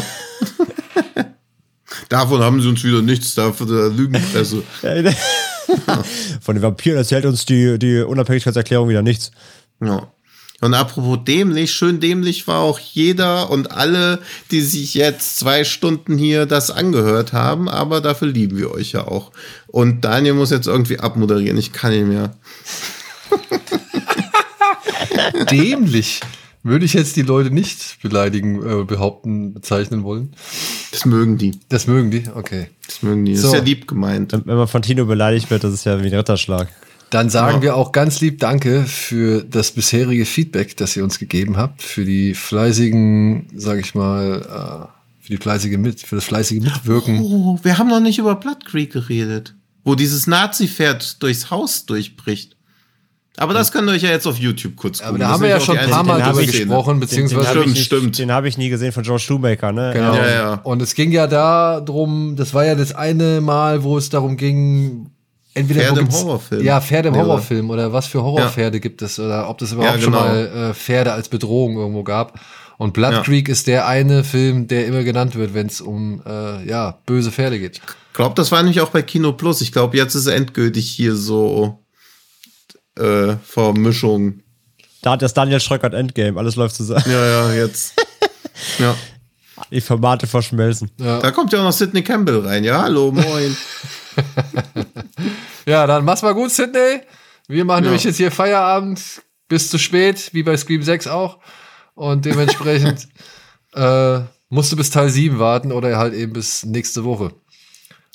Davon 2.10 2.42
haben 2.42 2.62
sie 2.62 2.68
uns 2.68 2.84
wieder 2.84 3.02
nichts, 3.02 3.34
dafür 3.36 3.66
der 3.68 3.90
Lügenpresse. 3.90 4.64
Von 6.42 6.56
den 6.56 6.62
Vampiren 6.62 6.98
erzählt 6.98 7.26
uns 7.26 7.46
die, 7.46 7.80
die 7.80 8.02
Unabhängigkeitserklärung 8.02 8.90
wieder 8.90 9.02
nichts. 9.02 9.32
Ja. 9.82 10.08
Und 10.62 10.74
apropos 10.74 11.20
dämlich, 11.26 11.74
schön 11.74 12.00
dämlich 12.00 12.48
war 12.48 12.60
auch 12.60 12.80
jeder 12.80 13.50
und 13.50 13.72
alle, 13.72 14.20
die 14.52 14.62
sich 14.62 14.94
jetzt 14.94 15.38
zwei 15.38 15.64
Stunden 15.66 16.18
hier 16.18 16.46
das 16.46 16.72
angehört 16.72 17.34
haben, 17.34 17.68
aber 17.68 18.00
dafür 18.02 18.30
lieben 18.30 18.58
wir 18.58 18.72
euch 18.72 18.94
ja 18.94 19.06
auch. 19.08 19.32
Und 19.68 20.02
Daniel 20.06 20.34
muss 20.34 20.52
jetzt 20.52 20.68
irgendwie 20.68 21.00
abmoderieren, 21.00 21.58
ich 21.58 21.74
kann 21.74 21.92
nicht 21.92 22.08
mehr. 22.08 22.36
Dämlich. 25.52 26.22
Würde 26.64 26.86
ich 26.86 26.94
jetzt 26.94 27.16
die 27.16 27.22
Leute 27.22 27.52
nicht 27.52 27.98
beleidigen, 28.02 28.82
äh, 28.82 28.84
behaupten, 28.86 29.54
bezeichnen 29.54 30.04
wollen. 30.04 30.34
Das 30.92 31.06
mögen 31.06 31.38
die. 31.38 31.52
Das 31.70 31.86
mögen 31.86 32.10
die, 32.10 32.24
okay. 32.34 32.70
Das 32.88 33.04
mögen 33.04 33.24
die. 33.24 33.34
Das 33.34 33.42
So. 33.44 33.50
ist 33.50 33.54
ja 33.54 33.60
lieb 33.60 33.88
gemeint. 33.88 34.34
Wenn 34.34 34.58
man 34.58 34.68
von 34.68 34.82
Tino 34.82 35.06
beleidigt 35.06 35.52
wird, 35.52 35.64
das 35.64 35.74
ist 35.74 35.86
ja 35.86 36.02
wie 36.02 36.08
ein 36.08 36.14
Ritterschlag. 36.16 36.70
Dann 37.12 37.30
sagen 37.30 37.58
Ja. 37.58 37.62
wir 37.62 37.76
auch 37.76 37.92
ganz 37.92 38.20
lieb 38.22 38.40
Danke 38.40 38.84
für 38.84 39.44
das 39.44 39.72
bisherige 39.72 40.26
Feedback, 40.26 40.76
das 40.78 40.96
ihr 40.98 41.04
uns 41.04 41.20
gegeben 41.20 41.56
habt, 41.58 41.82
für 41.82 42.04
die 42.04 42.34
fleißigen, 42.34 43.48
sag 43.56 43.80
ich 43.80 43.96
mal, 43.96 44.42
äh, 44.42 45.24
für 45.24 45.30
die 45.30 45.38
fleißige 45.38 45.78
mit, 45.78 46.02
für 46.02 46.16
das 46.16 46.26
fleißige 46.26 46.62
Mitwirken. 46.62 47.20
Oh, 47.22 47.60
wir 47.64 47.78
haben 47.78 47.88
noch 47.90 48.00
nicht 48.00 48.18
über 48.18 48.36
Blood 48.36 48.66
Creek 48.66 48.92
geredet, 48.94 49.56
wo 49.84 49.96
dieses 49.96 50.28
Nazi-Pferd 50.28 51.22
durchs 51.22 51.50
Haus 51.52 51.86
durchbricht. 51.86 52.56
Aber 53.38 53.54
das 53.54 53.72
könnt 53.74 53.90
ihr 53.90 53.94
euch 53.94 54.02
ja 54.04 54.12
jetzt 54.12 54.28
auf 54.28 54.38
YouTube 54.38 54.78
kurz 54.78 55.00
gucken. 55.00 55.10
Aber 55.10 55.18
da 55.20 55.26
Das 55.26 55.34
haben 55.34 55.42
wir 55.44 55.50
ja 55.50 55.60
schon 55.60 55.78
ein 55.78 55.90
paar 55.90 56.04
Mal 56.06 56.22
drüber 56.22 56.42
Szene. 56.44 56.52
gesprochen, 56.52 57.00
beziehungsweise 57.02 57.50
hab 57.50 57.56
ich 57.58 57.62
Stimmt, 57.64 57.78
stimmt. 57.80 58.18
Den 58.20 58.32
habe 58.32 58.48
ich 58.48 58.58
nie 58.58 58.70
gesehen 58.70 58.94
von 58.94 59.04
Joe 59.04 59.20
Shoemaker, 59.20 59.74
ne? 59.74 59.92
Genau. 59.94 60.16
Ja, 60.16 60.30
ja. 60.30 60.54
Und 60.64 60.82
es 60.82 60.96
ging 60.96 61.12
ja 61.12 61.28
darum, 61.28 62.36
das 62.38 62.54
war 62.54 62.66
ja 62.66 62.76
das 62.76 62.94
eine 62.96 63.42
Mal, 63.42 63.84
wo 63.84 63.98
es 63.98 64.10
darum 64.10 64.38
ging, 64.38 65.10
entweder 65.56 65.82
Pferde 65.82 66.02
im 66.02 66.12
Horrorfilm. 66.12 66.64
Ja, 66.64 66.80
Pferde 66.82 67.10
im 67.10 67.16
Ja? 67.16 67.22
Horrorfilm 67.22 67.70
oder 67.72 67.92
was 67.92 68.06
für 68.08 68.22
Horrorpferde 68.22 68.80
gibt 68.80 69.02
es 69.02 69.18
oder 69.20 69.50
ob 69.50 69.58
das 69.58 69.72
überhaupt 69.72 69.96
Ja, 69.98 70.02
schon 70.02 70.14
genau. 70.14 70.26
mal 70.26 70.70
äh, 70.72 70.74
Pferde 70.76 71.12
als 71.14 71.30
Bedrohung 71.30 71.78
irgendwo 71.78 72.04
gab. 72.04 72.40
Und 72.78 72.94
Blood 72.94 73.14
Ja. 73.14 73.22
Creek 73.24 73.48
ist 73.50 73.68
der 73.68 73.88
eine 73.88 74.24
Film, 74.24 74.68
der 74.68 74.86
immer 74.86 75.04
genannt 75.04 75.36
wird, 75.36 75.54
wenn 75.54 75.68
es 75.68 75.80
um 75.82 76.22
äh, 76.28 76.68
ja 76.68 77.00
böse 77.06 77.32
Pferde 77.32 77.58
geht. 77.58 77.78
Ich 77.78 78.14
glaube, 78.14 78.36
das 78.36 78.52
war 78.52 78.62
nämlich 78.62 78.82
auch 78.82 78.90
bei 78.90 79.02
Kino 79.02 79.32
Plus. 79.32 79.62
Ich 79.62 79.72
glaube, 79.72 79.98
jetzt 79.98 80.14
ist 80.16 80.28
endgültig 80.28 80.90
hier 80.92 81.16
so 81.16 81.80
äh, 83.00 83.36
Vermischung. 83.46 84.42
Da 85.02 85.12
hat 85.12 85.22
das 85.22 85.34
Daniel 85.34 85.60
Schröckert 85.60 85.94
Endgame, 85.94 86.38
alles 86.40 86.56
läuft 86.56 86.76
zusammen. 86.76 87.04
Ja, 87.08 87.26
ja, 87.26 87.54
jetzt. 87.54 87.94
ja. 88.80 88.96
Die 89.72 89.80
Formate 89.82 90.28
verschmelzen. 90.28 90.92
Da 90.98 91.32
kommt 91.32 91.54
ja 91.54 91.60
auch 91.60 91.64
noch 91.64 91.72
Sidney 91.72 92.02
Campbell 92.04 92.40
rein. 92.40 92.64
Ja, 92.66 92.82
hallo, 92.84 93.12
moin. 93.12 93.56
Ja, 95.66 95.88
dann 95.88 96.06
mach's 96.06 96.22
mal 96.22 96.34
gut, 96.34 96.52
Sydney. 96.52 97.02
Wir 97.48 97.66
machen 97.66 97.84
Ja. 97.84 97.90
nämlich 97.90 98.04
jetzt 98.04 98.18
hier 98.18 98.32
Feierabend 98.32 99.02
bis 99.48 99.70
zu 99.70 99.78
spät, 99.78 100.30
wie 100.34 100.44
bei 100.44 100.58
Scream 100.58 100.82
6 100.82 101.08
auch. 101.08 101.40
Und 101.94 102.26
dementsprechend 102.26 103.08
äh, 103.74 104.20
musst 104.50 104.72
du 104.72 104.76
bis 104.76 104.90
Teil 104.90 105.10
7 105.10 105.40
warten 105.40 105.72
oder 105.72 105.98
halt 105.98 106.14
eben 106.14 106.34
bis 106.34 106.64
nächste 106.66 107.04
Woche. 107.04 107.32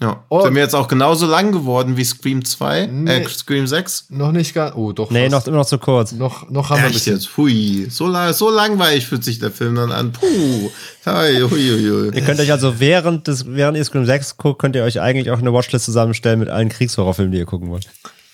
Ja. 0.01 0.25
Oh. 0.31 0.43
Sind 0.43 0.55
wir 0.55 0.63
jetzt 0.63 0.75
auch 0.75 0.89
genauso 0.89 1.27
lang 1.27 1.53
geworden 1.53 1.99
wie 1.99 2.05
Scream 2.05 2.43
2? 2.43 2.87
Nee. 2.87 3.19
Äh, 3.19 3.29
Scream 3.29 3.67
6? 3.67 4.07
Noch 4.09 4.33
nicht 4.33 4.55
ganz. 4.55 4.75
Oh, 4.75 4.93
doch. 4.93 5.11
Nee, 5.11 5.29
fast. 5.29 5.33
noch, 5.33 5.47
immer 5.49 5.59
noch 5.59 5.67
zu 5.67 5.79
kurz. 5.79 6.13
noch, 6.13 6.49
noch 6.49 6.71
haben 6.71 6.79
wir 6.79 6.85
ein 6.85 6.87
Echt 6.87 6.95
bisschen. 6.95 7.17
jetzt? 7.17 7.37
Hui. 7.37 7.87
So, 7.91 8.07
lang, 8.07 8.33
so 8.33 8.49
langweilig 8.51 9.07
fühlt 9.07 9.23
sich 9.25 9.39
der 9.41 9.51
Film 9.51 9.75
dann 9.75 9.93
an. 9.93 10.13
Puh. 10.13 10.71
Hui, 11.07 11.41
hui, 11.43 11.49
hui. 11.51 12.11
Ihr 12.15 12.23
könnt 12.23 12.41
euch 12.41 12.51
also 12.51 12.81
während 12.81 13.29
des, 13.29 13.47
während 13.47 13.77
ihr 13.77 13.85
Scream 13.85 14.07
6 14.07 14.39
guckt, 14.39 14.59
könnt 14.59 14.75
ihr 14.75 14.85
euch 14.85 15.01
eigentlich 15.01 15.31
auch 15.31 15.39
eine 15.39 15.53
Watchlist 15.53 15.85
zusammenstellen 15.85 16.41
mit 16.41 16.49
allen 16.49 16.71
Kriegshorrorfilmen, 16.71 17.33
die 17.33 17.39
ihr 17.39 17.47
gucken 17.47 17.69
wollt. 17.69 17.87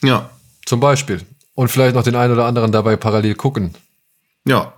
Ja. 0.05 0.31
Zum 0.67 0.79
Beispiel. 0.79 1.23
Und 1.55 1.69
vielleicht 1.69 1.97
noch 1.97 2.05
den 2.05 2.15
einen 2.15 2.33
oder 2.33 2.45
anderen 2.45 2.71
dabei 2.71 2.97
parallel 2.97 3.35
gucken. 3.35 3.75
Ja. 4.47 4.75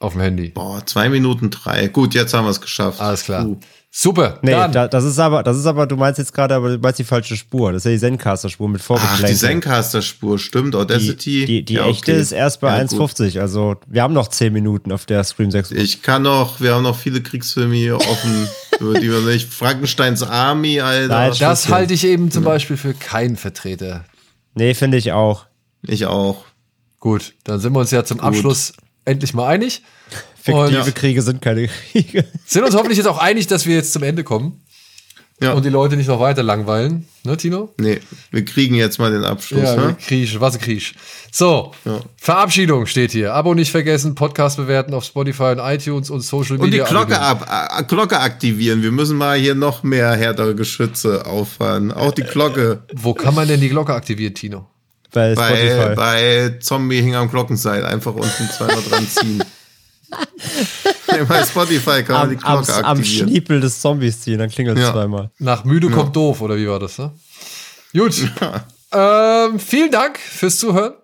Auf 0.00 0.12
dem 0.12 0.20
Handy. 0.22 0.50
Boah, 0.50 0.84
zwei 0.86 1.08
Minuten 1.08 1.50
drei. 1.50 1.88
Gut, 1.88 2.14
jetzt 2.14 2.32
haben 2.32 2.44
wir 2.44 2.50
es 2.50 2.60
geschafft. 2.60 3.00
Alles 3.00 3.24
klar. 3.24 3.44
Puh. 3.44 3.56
Super. 3.90 4.38
Nee, 4.42 4.50
da, 4.52 4.86
das 4.86 5.02
ist 5.02 5.18
aber, 5.18 5.42
das 5.42 5.56
ist 5.56 5.64
aber, 5.66 5.86
du 5.86 5.96
meinst 5.96 6.18
jetzt 6.18 6.32
gerade, 6.34 6.54
aber 6.54 6.68
du 6.76 6.78
meinst 6.78 6.98
die 6.98 7.04
falsche 7.04 7.36
Spur. 7.36 7.72
Das 7.72 7.80
ist 7.80 7.84
ja 7.86 7.90
die 7.92 7.98
Zencaster-Spur 7.98 8.68
mit 8.68 8.82
Ach, 8.82 8.86
Vorgeplänkel. 8.86 9.28
die 9.30 9.34
Zencaster-Spur, 9.34 10.38
stimmt. 10.38 10.74
Die, 10.74 10.78
Audacity. 10.78 11.46
die, 11.46 11.64
die 11.64 11.72
Ja, 11.74 11.86
echte 11.86 12.12
okay. 12.12 12.20
ist 12.20 12.32
erst 12.32 12.60
bei 12.60 12.76
Ja, 12.76 12.84
gut. 12.84 13.00
1,50. 13.00 13.40
Also 13.40 13.76
wir 13.86 14.02
haben 14.02 14.12
noch 14.14 14.28
10 14.28 14.52
Minuten 14.52 14.92
auf 14.92 15.06
der 15.06 15.24
Scream 15.24 15.50
6. 15.50 15.70
Ich 15.72 16.02
kann 16.02 16.22
noch, 16.22 16.60
wir 16.60 16.74
haben 16.74 16.82
noch 16.84 16.96
viele 16.98 17.22
Kriegsfilme 17.22 17.74
hier 17.74 17.96
offen, 17.96 18.48
über 18.78 19.00
die 19.00 19.10
wir 19.10 19.20
nicht. 19.22 19.52
Frankensteins 19.52 20.22
Army, 20.22 20.80
Alter. 20.80 21.08
Nein, 21.08 21.32
das 21.40 21.68
halte 21.70 21.94
ich 21.94 22.04
eben 22.04 22.30
zum 22.30 22.44
Beispiel 22.44 22.76
für 22.76 22.92
keinen 22.94 23.36
Vertreter. 23.36 24.04
Nee, 24.54 24.74
finde 24.74 24.98
ich 24.98 25.12
auch. 25.12 25.46
ich 25.82 26.04
auch. 26.06 26.44
Gut, 27.00 27.34
dann 27.44 27.58
sind 27.58 27.72
wir 27.72 27.80
uns 27.80 27.90
ja 27.90 28.04
zum 28.04 28.20
Abschluss 28.20 28.74
endlich 29.08 29.34
mal 29.34 29.48
einig. 29.48 29.82
Fiktive 30.42 30.78
Und 30.82 30.94
Kriege 30.94 31.22
sind 31.22 31.42
keine 31.42 31.68
Kriege. 31.92 32.24
sind 32.46 32.64
uns 32.64 32.74
hoffentlich 32.74 32.96
jetzt 32.98 33.06
auch 33.08 33.18
einig, 33.18 33.46
dass 33.48 33.66
wir 33.66 33.74
jetzt 33.74 33.92
zum 33.92 34.02
Ende 34.02 34.24
kommen 34.24 34.60
Ja. 35.40 35.52
und 35.52 35.64
die 35.64 35.68
Leute 35.68 35.96
nicht 35.96 36.06
noch 36.08 36.20
weiter 36.20 36.42
langweilen. 36.42 37.06
Ne, 37.24 37.36
Tino? 37.36 37.74
Nee, 37.78 38.00
wir 38.30 38.44
kriegen 38.44 38.74
jetzt 38.74 38.98
mal 38.98 39.10
den 39.10 39.24
Abschluss. 39.24 39.62
Ja, 39.62 39.76
ne? 39.76 39.96
Kriech, 40.00 40.40
was 40.40 40.54
ein 40.54 40.60
Kriech. 40.62 40.94
So, 41.30 41.72
Ja. 41.84 42.00
Verabschiedung 42.16 42.86
steht 42.86 43.12
hier. 43.12 43.34
Abo 43.34 43.52
nicht 43.54 43.70
vergessen, 43.70 44.14
Podcast 44.14 44.56
bewerten 44.56 44.94
auf 44.94 45.04
Spotify 45.04 45.52
und 45.52 45.58
iTunes 45.58 46.08
und 46.08 46.20
Social 46.22 46.56
Und 46.56 46.66
die 46.72 46.78
Media. 46.78 46.84
Glocke, 46.86 47.20
ab, 47.20 47.46
äh, 47.78 47.84
Glocke 47.84 48.18
aktivieren. 48.18 48.82
Wir 48.82 48.92
müssen 48.92 49.18
mal 49.18 49.38
hier 49.38 49.54
noch 49.54 49.82
mehr 49.82 50.12
härtere 50.16 50.54
Geschütze 50.54 51.26
auffahren. 51.26 51.92
Auch 51.92 52.12
die 52.12 52.22
Glocke 52.22 52.82
Wo 52.94 53.12
kann 53.12 53.34
man 53.34 53.46
denn 53.46 53.60
die 53.60 53.68
Glocke 53.68 53.92
aktivieren, 53.94 54.34
Tino? 54.34 54.66
Bei 55.12 55.34
bei, 55.34 55.56
Spotify. 55.56 55.94
bei 55.94 56.56
Zombie 56.60 57.00
hing 57.02 57.14
am 57.14 57.30
Glockenseil. 57.30 57.84
Einfach 57.84 58.14
unten 58.14 58.48
zweimal 58.56 58.82
dran 58.82 59.06
ziehen. 59.08 59.42
Nee, 61.10 61.24
bei 61.24 61.42
Spotify 61.44 62.02
kann 62.02 62.14
man 62.14 62.22
am, 62.22 62.30
die 62.30 62.44
am, 62.44 62.64
Glocke 62.64 62.74
am 62.84 62.98
aktivieren. 62.98 63.28
Schniepel 63.28 63.60
des 63.60 63.80
Zombies 63.80 64.20
ziehen, 64.22 64.38
dann 64.38 64.48
klingelt 64.48 64.78
es 64.78 64.84
Ja. 64.84 64.92
zweimal. 64.92 65.30
Nach 65.38 65.64
müde 65.64 65.90
kommt 65.90 66.16
doof, 66.16 66.40
oder 66.40 66.56
wie 66.56 66.66
war 66.68 66.78
das? 66.78 66.96
Ne? 66.98 67.12
Gut. 67.92 68.14
Ähm, 68.92 69.58
vielen 69.58 69.90
Dank 69.90 70.18
fürs 70.18 70.56
Zuhören. 70.58 70.94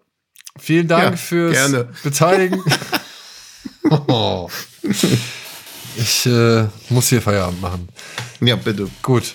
Vielen 0.58 0.88
Dank 0.88 1.02
Ja, 1.10 1.16
fürs 1.16 1.52
gerne. 1.52 1.88
Beteiligen. 2.02 2.62
oh. 4.08 4.48
Ich 5.96 6.26
äh, 6.26 6.64
muss 6.88 7.08
hier 7.08 7.22
Feierabend 7.22 7.60
machen. 7.60 7.88
Ja, 8.40 8.56
bitte. 8.56 8.88
Gut. 9.02 9.34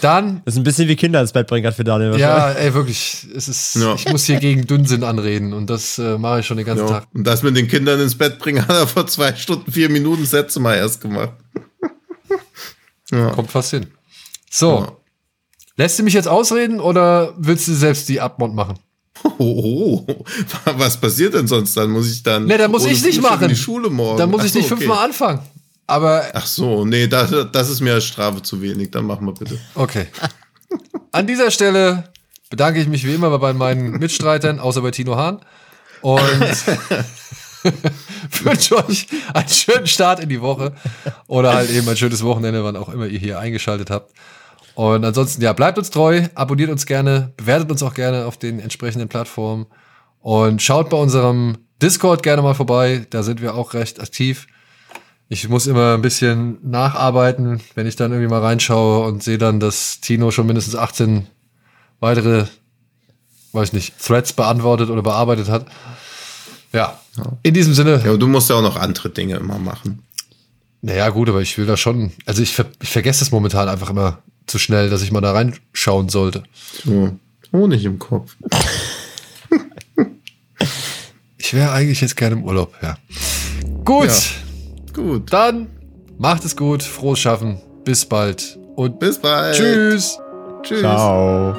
Dann, 0.00 0.42
Das 0.44 0.54
ist 0.54 0.58
ein 0.60 0.64
bisschen 0.64 0.88
wie 0.88 0.96
Kinder 0.96 1.20
ins 1.20 1.32
Bett 1.32 1.46
bringen 1.46 1.62
gerade 1.62 1.76
für 1.76 1.84
Daniel. 1.84 2.18
ja, 2.18 2.50
ey, 2.52 2.72
wirklich, 2.74 3.26
es 3.34 3.48
ist, 3.48 3.76
Ja. 3.76 3.94
ich 3.94 4.08
muss 4.08 4.24
hier 4.24 4.38
gegen 4.38 4.66
Dünnsinn 4.66 5.04
anreden 5.04 5.52
und 5.52 5.68
das 5.70 5.98
äh, 5.98 6.18
mache 6.18 6.40
ich 6.40 6.46
schon 6.46 6.56
den 6.56 6.66
ganzen 6.66 6.86
Ja. 6.86 7.00
Tag. 7.00 7.08
Und 7.14 7.24
das 7.26 7.42
mit 7.42 7.56
den 7.56 7.68
Kindern 7.68 8.00
ins 8.00 8.16
Bett 8.16 8.38
bringen, 8.38 8.62
hat 8.68 8.76
er 8.76 8.86
vor 8.86 9.06
zwei 9.06 9.34
Stunden, 9.34 9.70
vier 9.72 9.88
Minuten 9.88 10.22
das 10.22 10.32
letzte 10.32 10.60
Mal 10.60 10.76
erst 10.76 11.00
gemacht. 11.00 11.32
ja. 13.10 13.30
Kommt 13.30 13.50
fast 13.50 13.70
hin. 13.70 13.86
So, 14.50 14.80
Ja. 14.80 14.92
lässt 15.76 15.98
du 15.98 16.02
mich 16.02 16.14
jetzt 16.14 16.28
ausreden 16.28 16.80
oder 16.80 17.34
willst 17.38 17.68
du 17.68 17.74
selbst 17.74 18.08
die 18.08 18.20
Abmod 18.20 18.54
machen? 18.54 18.78
Oh, 19.38 20.04
oh, 20.06 20.16
was 20.76 20.96
passiert 21.00 21.34
denn 21.34 21.48
sonst? 21.48 21.76
Dann 21.76 21.90
muss 21.90 22.10
ich 22.10 22.22
dann. 22.22 22.46
Nee, 22.46 22.56
dann 22.56 22.70
muss 22.70 22.86
ich 22.86 23.02
nicht 23.02 23.20
machen. 23.20 23.42
In 23.44 23.48
die 23.48 23.56
Schule 23.56 23.90
morgen. 23.90 24.16
Dann 24.18 24.30
muss 24.30 24.44
ich 24.44 24.54
nicht 24.54 24.70
okay. 24.70 24.76
fünfmal 24.84 25.04
anfangen. 25.04 25.40
Aber 25.88 26.22
Ach 26.34 26.46
so, 26.46 26.84
nee, 26.84 27.08
das, 27.08 27.34
das 27.50 27.70
ist 27.70 27.80
mir 27.80 27.94
als 27.94 28.04
Strafe 28.04 28.42
zu 28.42 28.60
wenig. 28.62 28.90
Dann 28.90 29.06
machen 29.06 29.26
wir 29.26 29.32
bitte. 29.32 29.58
Okay. 29.74 30.06
An 31.12 31.26
dieser 31.26 31.50
Stelle 31.50 32.04
bedanke 32.50 32.80
ich 32.80 32.86
mich 32.86 33.04
wie 33.06 33.14
immer 33.14 33.36
bei 33.38 33.54
meinen 33.54 33.92
Mitstreitern, 33.92 34.60
außer 34.60 34.82
bei 34.82 34.90
Tino 34.90 35.16
Hahn. 35.16 35.40
Und 36.02 36.20
wünsche 38.42 38.76
euch 38.76 39.06
einen 39.32 39.48
schönen 39.48 39.86
Start 39.86 40.20
in 40.20 40.28
die 40.28 40.42
Woche. 40.42 40.74
Oder 41.26 41.54
halt 41.54 41.70
eben 41.70 41.88
ein 41.88 41.96
schönes 41.96 42.22
Wochenende, 42.22 42.62
wann 42.62 42.76
auch 42.76 42.90
immer 42.90 43.06
ihr 43.06 43.18
hier 43.18 43.38
eingeschaltet 43.38 43.90
habt. 43.90 44.12
Und 44.74 45.04
ansonsten, 45.06 45.42
ja, 45.42 45.54
bleibt 45.54 45.78
uns 45.78 45.90
treu, 45.90 46.28
abonniert 46.34 46.70
uns 46.70 46.84
gerne, 46.86 47.32
bewertet 47.38 47.70
uns 47.70 47.82
auch 47.82 47.94
gerne 47.94 48.26
auf 48.26 48.36
den 48.36 48.60
entsprechenden 48.60 49.08
Plattformen. 49.08 49.66
Und 50.20 50.62
schaut 50.62 50.90
bei 50.90 50.98
unserem 50.98 51.58
Discord 51.80 52.22
gerne 52.22 52.42
mal 52.42 52.54
vorbei. 52.54 53.06
Da 53.08 53.22
sind 53.22 53.40
wir 53.40 53.54
auch 53.54 53.72
recht 53.72 54.00
aktiv. 54.00 54.46
Ich 55.30 55.48
muss 55.48 55.66
immer 55.66 55.94
ein 55.94 56.02
bisschen 56.02 56.58
nacharbeiten, 56.62 57.60
wenn 57.74 57.86
ich 57.86 57.96
dann 57.96 58.12
irgendwie 58.12 58.30
mal 58.30 58.40
reinschaue 58.40 59.06
und 59.06 59.22
sehe 59.22 59.36
dann, 59.38 59.60
dass 59.60 60.00
Tino 60.00 60.30
schon 60.30 60.46
mindestens 60.46 60.74
18 60.74 61.26
weitere, 62.00 62.46
weiß 63.52 63.72
nicht, 63.74 63.98
Threads 63.98 64.32
beantwortet 64.32 64.88
oder 64.88 65.02
bearbeitet 65.02 65.48
hat. 65.48 65.66
Ja, 66.72 66.98
in 67.42 67.52
diesem 67.54 67.74
Sinne, 67.74 68.00
Ja, 68.04 68.16
du 68.16 68.26
musst 68.26 68.48
ja 68.48 68.56
auch 68.56 68.62
noch 68.62 68.76
andere 68.76 69.10
Dinge 69.10 69.36
immer 69.36 69.58
machen. 69.58 70.02
naja, 70.80 71.08
gut, 71.10 71.28
aber 71.28 71.42
ich 71.42 71.58
will 71.58 71.66
da 71.66 71.76
schon, 71.76 72.12
also 72.24 72.40
ich, 72.42 72.54
ver 72.54 72.66
ich 72.80 72.88
vergesse 72.90 73.22
es 73.24 73.30
momentan 73.30 73.68
einfach 73.68 73.90
immer 73.90 74.18
zu 74.46 74.58
schnell, 74.58 74.88
dass 74.88 75.02
ich 75.02 75.12
mal 75.12 75.20
da 75.20 75.32
reinschauen 75.32 76.08
sollte. 76.08 76.42
So, 76.84 77.16
Honig 77.52 77.84
im 77.84 77.98
Kopf. 77.98 78.34
Ich 81.36 81.54
wäre 81.54 81.70
eigentlich 81.72 82.00
jetzt 82.00 82.16
gerne 82.16 82.36
im 82.36 82.44
Urlaub, 82.44 82.74
ja. 82.82 82.96
Gut, 83.84 84.08
Ja. 84.08 84.14
Gut. 84.92 85.32
dann 85.32 85.68
macht 86.18 86.44
es 86.44 86.56
gut, 86.56 86.82
frohes 86.82 87.18
Schaffen, 87.20 87.58
bis 87.84 88.04
bald 88.04 88.58
und 88.76 88.98
Bis 88.98 89.18
bald. 89.18 89.54
tschüss. 89.54 90.18
Tschüss. 90.62 90.80
Ciao. 90.80 91.54